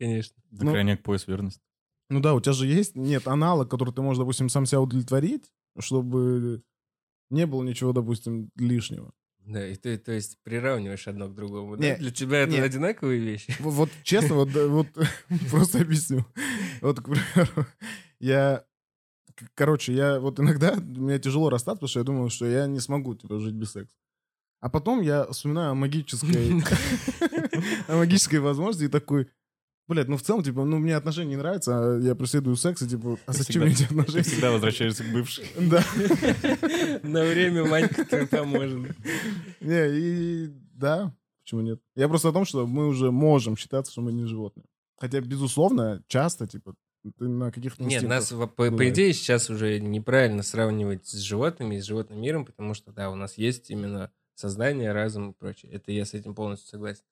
Конечно. 0.00 0.36
За 0.50 0.64
Ну- 0.64 0.72
крайняк 0.72 1.02
пояс 1.02 1.26
верности. 1.26 1.60
Ну 2.08 2.20
да, 2.20 2.34
у 2.34 2.40
тебя 2.40 2.52
же 2.52 2.66
есть, 2.66 2.94
нет, 2.94 3.26
аналог, 3.26 3.70
который 3.70 3.92
ты 3.92 4.02
можешь, 4.02 4.18
допустим, 4.18 4.48
сам 4.48 4.66
себя 4.66 4.80
удовлетворить, 4.80 5.50
чтобы 5.78 6.62
не 7.30 7.46
было 7.46 7.62
ничего, 7.64 7.92
допустим, 7.92 8.50
лишнего. 8.56 9.12
Да, 9.46 9.66
и 9.66 9.76
ты, 9.76 9.96
то 9.96 10.10
есть, 10.12 10.38
приравниваешь 10.42 11.06
одно 11.06 11.28
к 11.28 11.34
другому. 11.34 11.76
да? 11.76 11.82
Не, 11.82 11.96
Для 11.96 12.10
тебя 12.10 12.38
это 12.38 12.52
не. 12.52 12.58
одинаковые 12.58 13.20
вещи? 13.20 13.54
Вот, 13.60 13.74
вот 13.74 13.90
честно, 14.02 14.34
вот, 14.34 14.52
да, 14.52 14.66
вот 14.66 14.88
просто 15.50 15.80
объясню. 15.82 16.26
Вот, 16.80 17.00
к 17.00 17.04
примеру, 17.04 17.66
я... 18.18 18.64
Короче, 19.54 19.92
я 19.92 20.18
вот 20.18 20.40
иногда, 20.40 20.74
мне 20.76 21.18
тяжело 21.18 21.50
расстаться, 21.50 21.80
потому 21.80 21.88
что 21.88 22.00
я 22.00 22.04
думаю, 22.04 22.30
что 22.30 22.46
я 22.46 22.66
не 22.66 22.80
смогу, 22.80 23.14
типа, 23.14 23.38
жить 23.38 23.54
без 23.54 23.72
секса. 23.72 23.94
А 24.60 24.68
потом 24.68 25.00
я 25.00 25.26
вспоминаю 25.26 25.72
о 25.72 25.74
магической... 25.74 26.60
о 27.88 27.96
магической 27.98 28.40
возможности 28.40 28.86
и 28.86 28.88
такой... 28.88 29.28
Блядь, 29.88 30.08
ну 30.08 30.16
в 30.16 30.22
целом, 30.22 30.42
типа, 30.42 30.64
ну 30.64 30.78
мне 30.78 30.96
отношения 30.96 31.30
не 31.30 31.36
нравятся, 31.36 31.78
а 31.78 31.98
я 32.00 32.16
преследую 32.16 32.56
секс, 32.56 32.82
и 32.82 32.88
типа, 32.88 33.18
а 33.26 33.32
Ты 33.32 33.38
зачем 33.38 33.62
мне 33.62 33.72
эти 33.72 33.84
Ты 33.84 33.94
отношения? 33.94 34.24
всегда 34.24 34.50
возвращаешься 34.50 35.04
к 35.04 35.12
бывшей. 35.12 35.46
Да. 35.60 35.84
На 37.02 37.24
время 37.24 37.64
Манька 37.64 38.04
тебе 38.04 38.26
поможет. 38.26 38.96
Не, 39.60 39.88
и 39.88 40.48
да, 40.74 41.14
почему 41.44 41.60
нет? 41.60 41.80
Я 41.94 42.08
просто 42.08 42.30
о 42.30 42.32
том, 42.32 42.44
что 42.44 42.66
мы 42.66 42.88
уже 42.88 43.12
можем 43.12 43.56
считаться, 43.56 43.92
что 43.92 44.00
мы 44.00 44.12
не 44.12 44.24
животные. 44.26 44.66
Хотя, 44.98 45.20
безусловно, 45.20 46.02
часто, 46.08 46.48
типа, 46.48 46.74
ты 47.18 47.28
на 47.28 47.52
каких-то 47.52 47.84
Нет, 47.84 48.02
нас, 48.02 48.30
по, 48.30 48.46
по 48.48 48.88
идее, 48.88 49.12
сейчас 49.12 49.50
уже 49.50 49.78
неправильно 49.78 50.42
сравнивать 50.42 51.06
с 51.06 51.18
животными 51.18 51.76
и 51.76 51.80
с 51.80 51.84
животным 51.84 52.20
миром, 52.20 52.44
потому 52.44 52.74
что, 52.74 52.90
да, 52.92 53.10
у 53.10 53.14
нас 53.14 53.38
есть 53.38 53.70
именно 53.70 54.10
сознание, 54.34 54.92
разум 54.92 55.30
и 55.30 55.34
прочее. 55.34 55.72
Это 55.72 55.92
я 55.92 56.04
с 56.04 56.14
этим 56.14 56.34
полностью 56.34 56.68
согласен. 56.68 57.02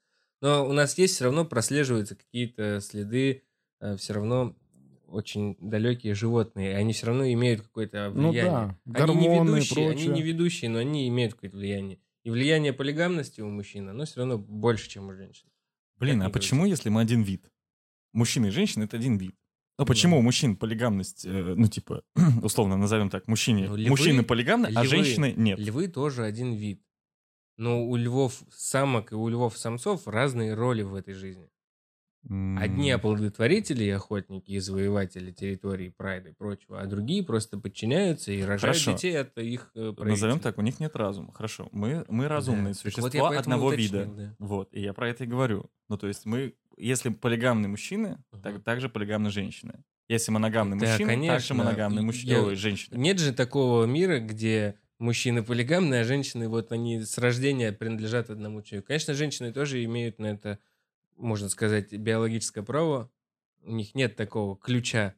Но 0.45 0.69
у 0.69 0.73
нас 0.75 0.99
есть 0.99 1.15
все 1.15 1.25
равно 1.25 1.47
прослеживаются 1.47 2.17
какие-то 2.17 2.79
следы, 2.83 3.45
все 3.97 4.13
равно 4.13 4.55
очень 5.07 5.57
далекие 5.59 6.15
животные, 6.15 6.73
и 6.73 6.75
они 6.75 6.93
все 6.93 7.07
равно 7.07 7.27
имеют 7.33 7.63
какое-то 7.63 8.13
Ну 8.15 8.29
влияние. 8.29 8.79
да, 8.85 9.05
они 9.05 9.15
не 9.15 9.27
гормоны 9.29 9.49
ведущие, 9.57 9.91
они 9.91 10.07
не 10.09 10.21
ведущие, 10.23 10.71
но 10.71 10.81
они 10.81 11.09
имеют 11.09 11.33
какое-то 11.33 11.57
влияние. 11.57 11.99
И 12.25 12.31
влияние 12.31 12.75
полигамности 12.75 13.41
у 13.41 13.49
мужчин, 13.49 13.89
оно 13.89 14.05
все 14.05 14.21
равно 14.21 14.37
больше, 14.37 14.91
чем 14.91 15.09
у 15.09 15.15
женщин. 15.15 15.49
Блин, 15.97 16.19
Как 16.21 16.29
а 16.29 16.31
почему, 16.31 16.67
если 16.67 16.91
мы 16.91 17.01
один 17.01 17.23
вид? 17.23 17.51
Мужчина 18.13 18.47
и 18.47 18.51
женщина— 18.51 18.85
это 18.85 18.99
один 18.99 19.17
вид. 19.17 19.35
Ну 19.79 19.87
почему 19.87 20.19
у 20.19 20.23
мужчин 20.23 20.57
полигамность, 20.57 21.25
э, 21.25 21.55
ну 21.57 21.69
типа, 21.69 22.03
условно 22.43 22.77
назовем 22.77 23.09
так, 23.09 23.29
мужчине, 23.29 23.67
Ну, 23.69 23.77
львы- 23.77 23.89
мужчины 23.89 24.23
полигамны, 24.23 24.67
а 24.67 24.83
львы- 24.83 24.89
женщины 24.89 25.33
нет. 25.37 25.59
Львы 25.59 25.89
тоже 25.89 26.23
один 26.25 26.53
вид. 26.53 26.83
Но 27.57 27.85
у 27.87 27.97
львов 27.97 28.43
самок 28.51 29.13
и 29.13 29.15
у 29.15 29.29
львов 29.29 29.57
самцов 29.57 30.09
разные 30.09 30.55
роли 30.55 30.83
в 30.83 30.95
этой 30.95 31.15
жизни. 31.15 31.49
Одни 32.59 32.91
оплодотворители 32.91 33.85
и 33.85 33.91
охотники, 33.91 34.51
и 34.51 34.59
завоеватели 34.59 35.31
территории, 35.31 35.91
прайда 35.91 36.31
и 36.31 36.33
прочего, 36.33 36.81
а 36.81 36.87
другие 36.87 37.23
просто 37.23 37.59
подчиняются 37.59 38.33
и 38.33 38.41
рожают 38.41 38.79
Хорошо. 38.79 38.93
детей 38.93 39.21
от 39.21 39.37
их 39.37 39.71
э, 39.75 39.93
Назовем 39.99 40.41
так, 40.41 40.57
у 40.57 40.63
них 40.63 40.81
нет 40.81 40.97
разума. 40.97 41.35
Хорошо, 41.35 41.69
мы, 41.71 42.07
мы 42.09 42.27
разумные 42.27 42.73
Да. 42.73 42.81
Так 42.83 42.93
существа 42.95 43.29
вот 43.29 43.37
одного 43.37 43.67
уточнил, 43.69 44.01
вида. 44.05 44.05
да. 44.17 44.37
Вот, 44.39 44.71
и 44.73 44.81
я 44.81 44.95
про 44.95 45.11
это 45.11 45.25
и 45.25 45.27
говорю. 45.27 45.71
Ну, 45.91 45.99
то 45.99 46.07
есть 46.07 46.25
мы, 46.25 46.55
если 46.79 47.11
полигамные 47.11 47.69
мужчины, 47.69 48.17
так, 48.43 48.55
Мгм. 48.55 48.63
также 48.63 48.89
полигамные 48.89 49.31
женщины. 49.31 49.85
Если 50.09 50.33
моногамный 50.33 50.79
Да, 50.79 50.87
мужчина, 50.87 51.09
также 51.11 51.27
конечно. 51.27 51.55
моногамный 51.57 52.03
И- 52.03 52.07
мужчина, 52.07 52.33
я- 52.49 52.55
женщина. 52.55 52.97
Нет 52.97 53.19
же 53.19 53.35
такого 53.35 53.85
мира, 53.85 54.19
где 54.19 54.77
мужчины 54.99 55.43
полигамные, 55.43 56.03
а 56.03 56.05
женщины, 56.05 56.49
вот 56.49 56.73
они 56.73 57.03
с 57.03 57.19
рождения 57.19 57.73
принадлежат 57.73 58.31
одному 58.31 58.63
человеку. 58.63 58.89
Конечно, 58.89 59.15
женщины 59.15 59.53
тоже 59.53 59.85
имеют 59.85 60.19
на 60.19 60.27
это, 60.27 60.59
можно 61.17 61.49
сказать, 61.49 61.93
биологическое 61.93 62.65
право. 62.65 63.11
У 63.63 63.73
них 63.73 63.95
нет 63.95 64.17
такого 64.17 64.57
ключа 64.57 65.15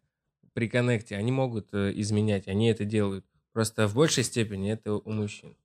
при 0.52 0.68
коннекте. 0.68 1.16
Они 1.16 1.32
могут 1.32 1.68
э, 1.72 1.92
изменять, 1.96 2.48
они 2.48 2.68
это 2.68 2.84
делают. 2.84 3.26
Просто 3.52 3.88
в 3.88 3.94
большей 3.94 4.24
степени 4.24 4.72
это 4.72 4.94
у 4.94 5.10
мужчин. 5.10 5.56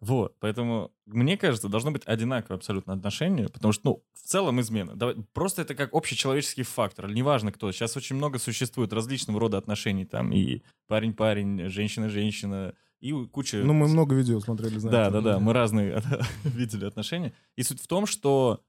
Вот, 0.00 0.36
поэтому, 0.40 0.92
мне 1.06 1.36
кажется, 1.36 1.68
должно 1.68 1.90
быть 1.90 2.02
одинаковое 2.06 2.58
абсолютно 2.58 2.92
отношение, 2.94 3.48
потому 3.48 3.72
что, 3.72 3.88
ну, 3.88 4.04
в 4.12 4.26
целом 4.26 4.60
измена. 4.60 4.94
Давай, 4.94 5.16
просто 5.32 5.62
это 5.62 5.74
как 5.74 5.94
общечеловеческий 5.94 6.64
фактор, 6.64 7.10
неважно 7.10 7.52
кто. 7.52 7.70
Сейчас 7.72 7.96
очень 7.96 8.16
много 8.16 8.38
существует 8.38 8.92
различного 8.92 9.40
рода 9.40 9.58
отношений, 9.58 10.04
там 10.04 10.32
и 10.32 10.62
парень-парень, 10.88 11.68
женщина-женщина, 11.68 12.74
и 13.00 13.12
куча... 13.26 13.58
Ну, 13.58 13.74
мы 13.74 13.88
много 13.88 14.14
видео 14.14 14.40
смотрели, 14.40 14.78
знаете. 14.78 15.10
да, 15.10 15.10
да, 15.10 15.20
да. 15.20 15.38
мы 15.38 15.52
разные 15.52 16.02
видели 16.44 16.86
отношения. 16.86 17.34
И 17.56 17.62
суть 17.62 17.82
в 17.82 17.86
том, 17.86 18.06
что, 18.06 18.62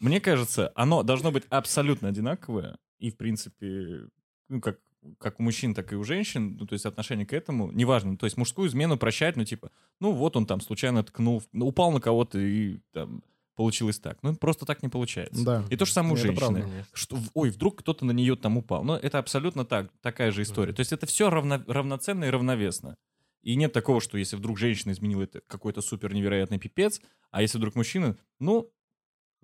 мне 0.00 0.20
кажется, 0.20 0.72
оно 0.74 1.02
должно 1.02 1.30
быть 1.30 1.44
абсолютно 1.50 2.08
одинаковое, 2.08 2.78
и, 2.98 3.10
в 3.10 3.16
принципе, 3.16 4.08
ну, 4.48 4.60
как, 4.60 4.78
как 5.18 5.40
у 5.40 5.42
мужчин, 5.42 5.74
так 5.74 5.92
и 5.92 5.96
у 5.96 6.04
женщин, 6.04 6.56
ну, 6.58 6.66
то 6.66 6.72
есть 6.72 6.86
отношение 6.86 7.26
к 7.26 7.32
этому, 7.32 7.70
неважно, 7.70 8.16
то 8.16 8.26
есть 8.26 8.36
мужскую 8.36 8.68
измену 8.68 8.96
прощать, 8.96 9.36
ну, 9.36 9.44
типа, 9.44 9.70
ну, 10.00 10.12
вот 10.12 10.36
он 10.36 10.46
там 10.46 10.60
случайно 10.60 11.02
ткнул, 11.02 11.42
ну, 11.52 11.66
упал 11.66 11.92
на 11.92 12.00
кого-то 12.00 12.38
и 12.38 12.78
там 12.92 13.22
получилось 13.56 13.98
так. 13.98 14.18
Ну, 14.22 14.34
просто 14.34 14.66
так 14.66 14.82
не 14.82 14.88
получается. 14.88 15.44
Да. 15.44 15.64
И 15.70 15.76
то 15.76 15.84
же 15.84 15.92
самое 15.92 16.14
у 16.14 16.16
женщины. 16.16 16.66
Что, 16.92 17.18
ой, 17.34 17.50
вдруг 17.50 17.78
кто-то 17.78 18.04
на 18.04 18.12
нее 18.12 18.36
там 18.36 18.56
упал. 18.56 18.82
Но 18.84 18.96
это 18.96 19.18
абсолютно 19.18 19.64
так, 19.64 19.90
такая 20.00 20.32
же 20.32 20.42
история. 20.42 20.72
То 20.72 20.80
есть 20.80 20.92
это 20.92 21.06
все 21.06 21.30
равно, 21.30 21.62
равноценно 21.66 22.24
и 22.24 22.30
равновесно. 22.30 22.96
И 23.42 23.56
нет 23.56 23.72
такого, 23.72 24.00
что 24.00 24.16
если 24.16 24.36
вдруг 24.36 24.58
женщина 24.58 24.92
изменила 24.92 25.22
это 25.22 25.40
какой-то 25.46 25.82
супер 25.82 26.14
невероятный 26.14 26.58
пипец, 26.58 27.00
а 27.30 27.42
если 27.42 27.58
вдруг 27.58 27.74
мужчина, 27.74 28.16
ну, 28.38 28.70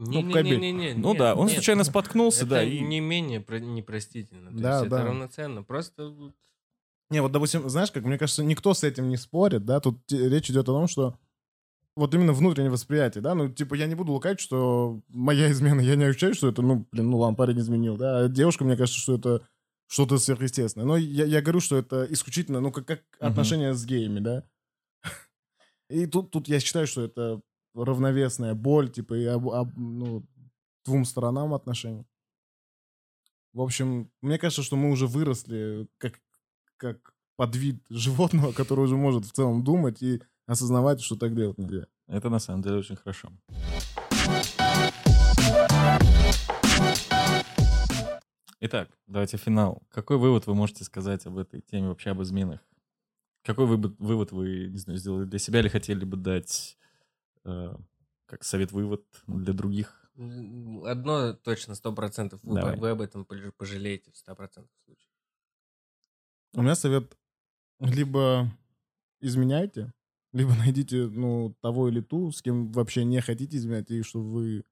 Не-не-не-не-не. 0.09 0.95
ну 0.95 1.11
нет, 1.11 1.19
да, 1.19 1.35
он 1.35 1.47
нет. 1.47 1.55
случайно 1.55 1.85
споткнулся, 1.85 2.41
Это 2.41 2.51
да, 2.51 2.63
и... 2.65 2.81
не 2.81 3.01
менее 3.01 3.41
про- 3.41 3.61
непростительно. 3.61 4.51
То 4.51 4.59
Да, 4.59 4.79
есть 4.79 4.91
да. 4.91 4.97
это 4.99 5.07
равноценно. 5.07 5.63
Просто 5.63 6.09
вот 6.09 6.33
Не, 7.11 7.21
вот, 7.23 7.33
допустим, 7.33 7.69
знаешь, 7.69 7.91
как 7.91 8.05
мне 8.05 8.19
кажется, 8.19 8.43
никто 8.45 8.73
с 8.75 8.83
этим 8.85 9.09
не 9.09 9.17
спорит, 9.17 9.65
да, 9.65 9.81
тут 9.81 10.01
речь 10.11 10.51
идет 10.51 10.65
о 10.69 10.73
том, 10.73 10.89
что 10.89 11.19
вот 11.97 12.15
именно 12.15 12.33
внутреннее 12.33 12.71
восприятие, 12.71 13.21
да, 13.21 13.35
ну, 13.35 13.49
типа, 13.51 13.75
я 13.75 13.87
не 13.87 13.95
буду 13.95 14.13
лукать, 14.13 14.41
что 14.41 15.01
моя 15.09 15.51
измена, 15.51 15.81
я 15.81 15.97
не 15.97 16.05
ощущаю, 16.05 16.35
что 16.35 16.49
это, 16.49 16.63
ну, 16.63 16.87
блин, 16.93 17.11
ну, 17.11 17.19
ладно, 17.19 17.37
парень 17.37 17.59
изменил, 17.59 17.97
да, 17.97 18.21
а 18.21 18.29
девушка, 18.29 18.65
мне 18.65 18.77
кажется, 18.77 18.99
что 19.01 19.17
это 19.17 19.47
что-то 19.89 20.19
сверхъестественное. 20.19 20.87
Но 20.87 20.97
я, 20.97 21.25
я 21.25 21.43
говорю, 21.43 21.59
что 21.61 21.77
это 21.77 22.07
исключительно, 22.09 22.61
ну, 22.61 22.71
как, 22.71 22.87
как 22.87 23.01
Мгм. 23.21 23.31
отношения 23.33 23.75
с 23.75 23.85
геями, 23.85 24.21
да. 24.21 24.45
И 25.91 26.07
тут, 26.07 26.31
тут 26.31 26.47
я 26.49 26.61
считаю, 26.61 26.87
что 26.87 27.03
это 27.03 27.41
равновесная 27.75 28.55
боль, 28.55 28.91
типа, 28.91 29.15
и 29.15 29.25
об- 29.27 29.49
об- 29.51 29.77
ну, 29.79 30.25
двум 30.85 31.05
сторонам 31.05 31.55
отношений. 31.55 32.07
В 33.53 33.61
общем, 33.61 34.11
мне 34.23 34.39
кажется, 34.39 34.63
что 34.63 34.77
мы 34.77 34.91
уже 34.91 35.07
выросли 35.07 35.89
как, 35.99 36.21
как 36.77 37.15
подвид 37.37 37.83
животного, 37.89 38.53
который 38.53 38.85
уже 38.85 38.97
может 38.97 39.25
в 39.25 39.33
целом 39.33 39.65
думать 39.65 40.03
и 40.03 40.23
осознавать, 40.47 41.01
что 41.01 41.17
так 41.17 41.35
делать 41.35 41.59
нельзя. 41.59 41.87
Это 42.07 42.29
на 42.29 42.39
самом 42.41 42.63
деле 42.63 42.77
очень 42.79 42.97
хорошо. 42.97 43.31
Итак, 48.63 48.91
давайте 49.07 49.37
финал. 49.39 49.83
Какой 49.91 50.19
вывод 50.19 50.47
вы 50.47 50.55
можете 50.55 50.85
сказать 50.85 51.25
об 51.27 51.39
этой 51.39 51.61
теме, 51.63 51.89
вообще 51.89 52.11
об 52.11 52.21
изменах? 52.23 52.61
Какой 53.43 53.67
вывод, 53.67 53.95
вывод 53.99 54.33
вы, 54.33 54.69
не 54.69 54.77
знаю, 54.79 54.99
сделали 54.99 55.25
для 55.25 55.39
себя 55.39 55.61
или 55.61 55.69
хотели 55.69 56.05
бы 56.05 56.17
дать 56.19 56.77
как 57.43 58.45
совет-вывод 58.45 59.05
для 59.27 59.53
других? 59.53 59.97
одно 60.85 61.33
точно, 61.33 61.75
сто 61.75 61.95
процентов. 61.95 62.41
Вы, 62.43 62.57
Давай. 62.57 62.77
вы 62.77 62.91
об 62.91 63.01
этом 63.01 63.23
пож- 63.23 63.53
пожалеете 63.57 64.11
в 64.13 64.17
ста 64.17 64.35
процентов 64.35 64.73
случаев. 64.85 65.09
У 66.53 66.63
меня 66.63 66.75
совет 66.75 67.17
либо 67.79 68.51
изменяйте, 69.21 69.93
либо 70.33 70.51
найдите, 70.59 71.07
ну, 71.07 71.57
того 71.63 71.89
или 71.89 72.01
ту, 72.01 72.33
с 72.33 72.43
кем 72.43 72.71
вообще 72.73 73.05
не 73.05 73.21
хотите 73.21 73.57
изменять, 73.57 73.91
и 73.91 74.03
что 74.03 74.21
вы 74.21 74.65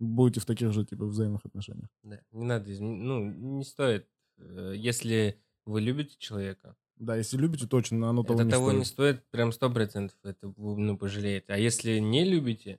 будете 0.00 0.40
в 0.40 0.46
таких 0.46 0.72
же, 0.72 0.84
типа, 0.84 1.04
взаимных 1.06 1.44
отношениях. 1.44 1.90
Да, 2.02 2.20
не 2.32 2.44
надо 2.44 2.72
измен- 2.72 2.96
Ну, 3.02 3.24
не 3.58 3.64
стоит. 3.64 4.08
Э, 4.38 4.72
Если 4.74 5.40
вы 5.66 5.82
любите 5.82 6.16
человека, 6.18 6.74
Да, 7.00 7.16
если 7.16 7.38
любите, 7.38 7.66
точно, 7.66 8.10
оно 8.10 8.22
того 8.22 8.34
это 8.34 8.44
не 8.44 8.50
того 8.50 8.66
стоит. 8.68 8.78
не 8.78 8.84
стоит 8.84 9.30
прям 9.30 9.52
сто 9.52 9.70
процентов. 9.70 10.18
Это 10.22 10.48
вы, 10.48 10.76
ну, 10.76 10.98
пожалеете. 10.98 11.46
А 11.48 11.56
если 11.56 11.98
не 11.98 12.24
любите, 12.24 12.78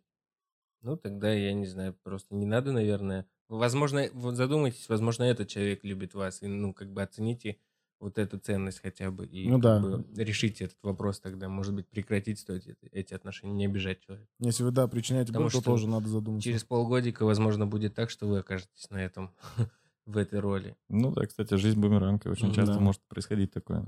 ну, 0.84 0.95
тогда, 0.95 1.34
я 1.34 1.53
не 1.53 1.65
знаю, 1.65 1.95
просто 2.03 2.35
не 2.35 2.45
надо, 2.45 2.72
наверное. 2.72 3.26
Возможно, 3.49 4.07
вот 4.14 4.35
задумайтесь, 4.35 4.88
возможно, 4.89 5.23
этот 5.23 5.48
человек 5.48 5.84
любит 5.84 6.14
вас, 6.14 6.43
и, 6.43 6.48
ну, 6.48 6.72
как 6.72 6.93
бы 6.93 7.02
оцените 7.02 7.57
вот 7.99 8.19
эту 8.19 8.38
ценность 8.38 8.80
хотя 8.80 9.10
бы, 9.10 9.26
и 9.26 9.49
Ну 9.49 9.57
да. 9.57 9.80
бы 9.80 10.06
решите 10.15 10.65
этот 10.65 10.77
вопрос 10.84 11.19
тогда. 11.19 11.49
Может 11.49 11.73
быть, 11.73 11.88
прекратить 11.88 12.39
стоит 12.39 12.68
эти, 12.68 12.89
эти 12.91 13.14
отношения, 13.15 13.53
не 13.53 13.65
обижать 13.65 14.02
человека. 14.02 14.30
Если 14.39 14.64
вы, 14.64 14.69
да, 14.72 14.88
причиняете 14.88 15.30
Потому 15.30 15.45
боль, 15.45 15.52
то 15.52 15.61
что 15.61 15.72
тоже 15.72 15.88
надо 15.88 16.07
задуматься. 16.07 16.43
Через 16.48 16.64
полгодика, 16.64 17.26
возможно, 17.26 17.65
будет 17.65 17.95
так, 17.95 18.11
что 18.11 18.27
вы 18.27 18.39
окажетесь 18.39 18.88
на 18.91 19.03
этом, 19.03 19.31
в 20.06 20.18
этой 20.18 20.39
роли. 20.39 20.76
Ну 20.89 21.11
да, 21.11 21.26
кстати, 21.26 21.56
жизнь 21.56 21.80
бумеранг, 21.80 22.27
и 22.27 22.30
очень 22.30 22.53
часто 22.53 22.80
может 22.80 23.02
происходить 23.07 23.52
такое. 23.52 23.88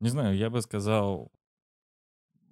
Не 0.00 0.08
знаю, 0.08 0.36
я 0.36 0.50
бы 0.50 0.60
сказал, 0.62 1.32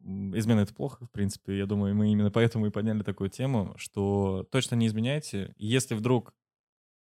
измена 0.05 0.61
это 0.61 0.75
плохо, 0.75 1.05
в 1.07 1.11
принципе. 1.11 1.57
Я 1.57 1.67
думаю, 1.67 1.95
мы 1.95 2.11
именно 2.11 2.31
поэтому 2.31 2.67
и 2.67 2.71
подняли 2.71 3.03
такую 3.03 3.31
тему, 3.31 3.75
что 3.77 4.47
точно 4.51 4.75
не 4.75 4.87
изменяйте. 4.87 5.55
Если 5.59 5.95
вдруг 5.95 6.35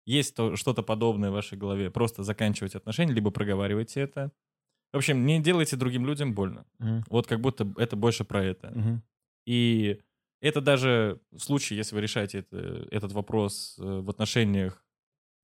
есть 0.05 0.35
то, 0.35 0.55
что-то 0.55 0.83
подобное 0.83 1.29
в 1.29 1.33
вашей 1.33 1.57
голове, 1.57 1.91
просто 1.91 2.23
заканчивайте 2.23 2.77
отношения, 2.77 3.13
либо 3.13 3.29
проговаривайте 3.31 4.01
это. 4.01 4.31
В 4.93 4.97
общем, 4.97 5.25
не 5.25 5.41
делайте 5.41 5.75
другим 5.75 6.05
людям 6.05 6.33
больно. 6.33 6.65
Мгм. 6.79 7.03
Вот 7.09 7.27
как 7.27 7.41
будто 7.41 7.71
это 7.77 7.95
больше 7.97 8.23
про 8.23 8.43
это. 8.43 8.71
Мгм. 8.71 9.03
И 9.45 9.99
это 10.41 10.61
даже 10.61 11.19
в 11.31 11.39
случае, 11.39 11.77
если 11.77 11.93
вы 11.95 12.01
решаете 12.01 12.39
это- 12.39 12.87
этот 12.89 13.11
вопрос 13.11 13.77
э, 13.79 13.83
в 13.83 14.09
отношениях, 14.09 14.85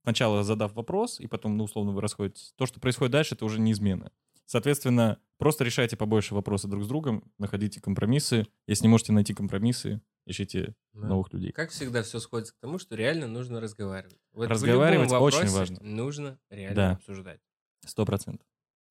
сначала 0.03 0.43
задав 0.43 0.73
вопрос, 0.75 1.19
и 1.19 1.27
потом, 1.27 1.57
ну, 1.57 1.65
условно, 1.65 1.91
вы 1.91 2.01
расходитесь, 2.01 2.53
то, 2.57 2.65
что 2.65 2.79
происходит 2.79 3.11
дальше, 3.11 3.35
это 3.35 3.45
уже 3.45 3.59
не 3.59 3.71
измена. 3.73 4.11
Соответственно, 4.53 5.17
просто 5.39 5.63
решайте 5.63 5.97
побольше 5.97 6.35
вопросы 6.35 6.67
друг 6.67 6.83
с 6.83 6.87
другом, 6.87 7.23
находите 7.39 7.81
компромиссы. 7.81 8.45
Если 8.67 8.83
не 8.83 8.87
можете 8.87 9.11
найти 9.11 9.33
компромиссы, 9.33 9.99
ищите 10.27 10.75
Да. 10.93 11.07
новых 11.07 11.33
людей. 11.33 11.51
Как 11.51 11.71
всегда, 11.71 12.03
все 12.03 12.19
сходится 12.19 12.53
к 12.53 12.57
тому, 12.59 12.77
что 12.77 12.95
реально 12.95 13.25
нужно 13.25 13.59
разговаривать. 13.59 14.19
Вот 14.31 14.45
в 14.45 14.51
Разговаривать 14.51 15.09
любом 15.09 15.23
очень 15.23 15.49
важно. 15.49 15.79
Нужно 15.81 16.37
реально 16.51 16.75
Да. 16.75 16.91
обсуждать. 16.91 17.39
Сто 17.83 18.05
процентов. 18.05 18.45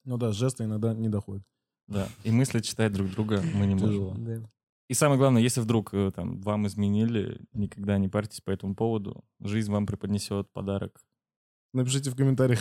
Ну 0.04 0.18
да, 0.18 0.32
жесты 0.32 0.64
иногда 0.64 0.94
не 0.94 1.08
доходят. 1.08 1.44
Да. 1.86 2.08
И 2.24 2.32
мысли 2.32 2.58
читать 2.58 2.92
друг 2.92 3.10
друга 3.10 3.40
мы 3.54 3.66
не 3.66 3.76
можем. 3.76 4.50
И 4.88 4.94
самое 4.94 5.16
главное, 5.16 5.42
если 5.42 5.60
вдруг 5.60 5.94
э, 5.94 6.10
там 6.12 6.40
вам 6.40 6.66
изменили, 6.66 7.40
никогда 7.52 7.98
не 7.98 8.08
парьтесь 8.08 8.40
по 8.40 8.50
этому 8.50 8.74
поводу. 8.74 9.24
Жизнь 9.38 9.70
вам 9.70 9.86
преподнесет 9.86 10.50
подарок 10.52 11.00
Напишите 11.72 12.10
в 12.10 12.16
комментариях. 12.16 12.60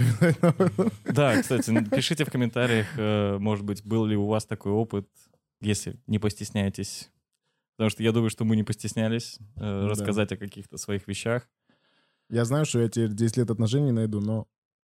Да, 1.06 1.42
кстати, 1.42 1.84
пишите 1.90 2.24
в 2.26 2.32
комментариях, 2.32 2.88
э, 2.98 3.38
может 3.40 3.66
быть, 3.66 3.84
был 3.84 4.06
ли 4.06 4.16
у 4.16 4.26
вас 4.28 4.46
такой 4.46 4.72
опыт, 4.72 5.08
если 5.60 6.00
не 6.08 6.18
постесняетесь. 6.20 7.12
Потому 7.76 7.90
что 7.90 8.04
я 8.04 8.12
думаю, 8.12 8.30
что 8.30 8.46
мы 8.46 8.56
не 8.56 8.64
постеснялись 8.64 9.38
э, 9.58 9.60
Да. 9.60 9.88
рассказать 9.90 10.32
о 10.32 10.38
каких-то 10.38 10.78
своих 10.78 11.08
вещах. 11.08 11.50
Я 12.30 12.46
знаю, 12.46 12.66
что 12.66 12.80
я 12.80 12.88
теперь 12.88 13.12
10 13.14 13.38
лет 13.38 13.52
отношений 13.52 13.92
найду, 13.92 14.22
но 14.22 14.48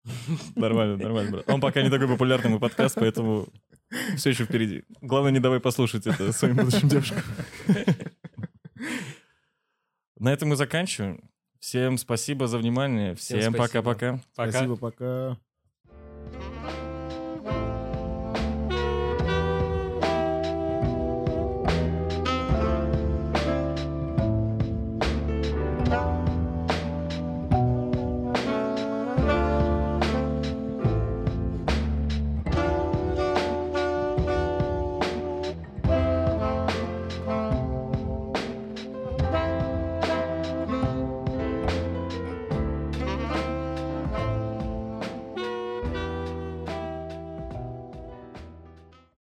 Нормально, 0.55 0.97
нормально, 0.97 1.31
брат. 1.31 1.49
Он 1.49 1.59
пока 1.59 1.81
не 1.81 1.89
такой 1.89 2.07
популярный 2.07 2.51
мой 2.51 2.59
подкаст, 2.59 2.95
поэтому 2.95 3.47
все 4.15 4.29
еще 4.29 4.45
впереди. 4.45 4.83
Главное, 5.01 5.31
не 5.31 5.39
давай 5.39 5.59
послушать 5.59 6.05
это 6.07 6.31
своим 6.31 6.55
будущим 6.57 6.87
девушкам. 6.87 7.23
На 10.17 10.31
этом 10.31 10.49
мы 10.49 10.55
заканчиваем. 10.55 11.29
Всем 11.59 11.97
спасибо 11.97 12.47
за 12.47 12.57
внимание. 12.57 13.15
Всем 13.15 13.53
пока-пока. 13.53 14.19
Пока. 14.35 14.51
спасибо, 14.51 14.75
пока. 14.75 15.37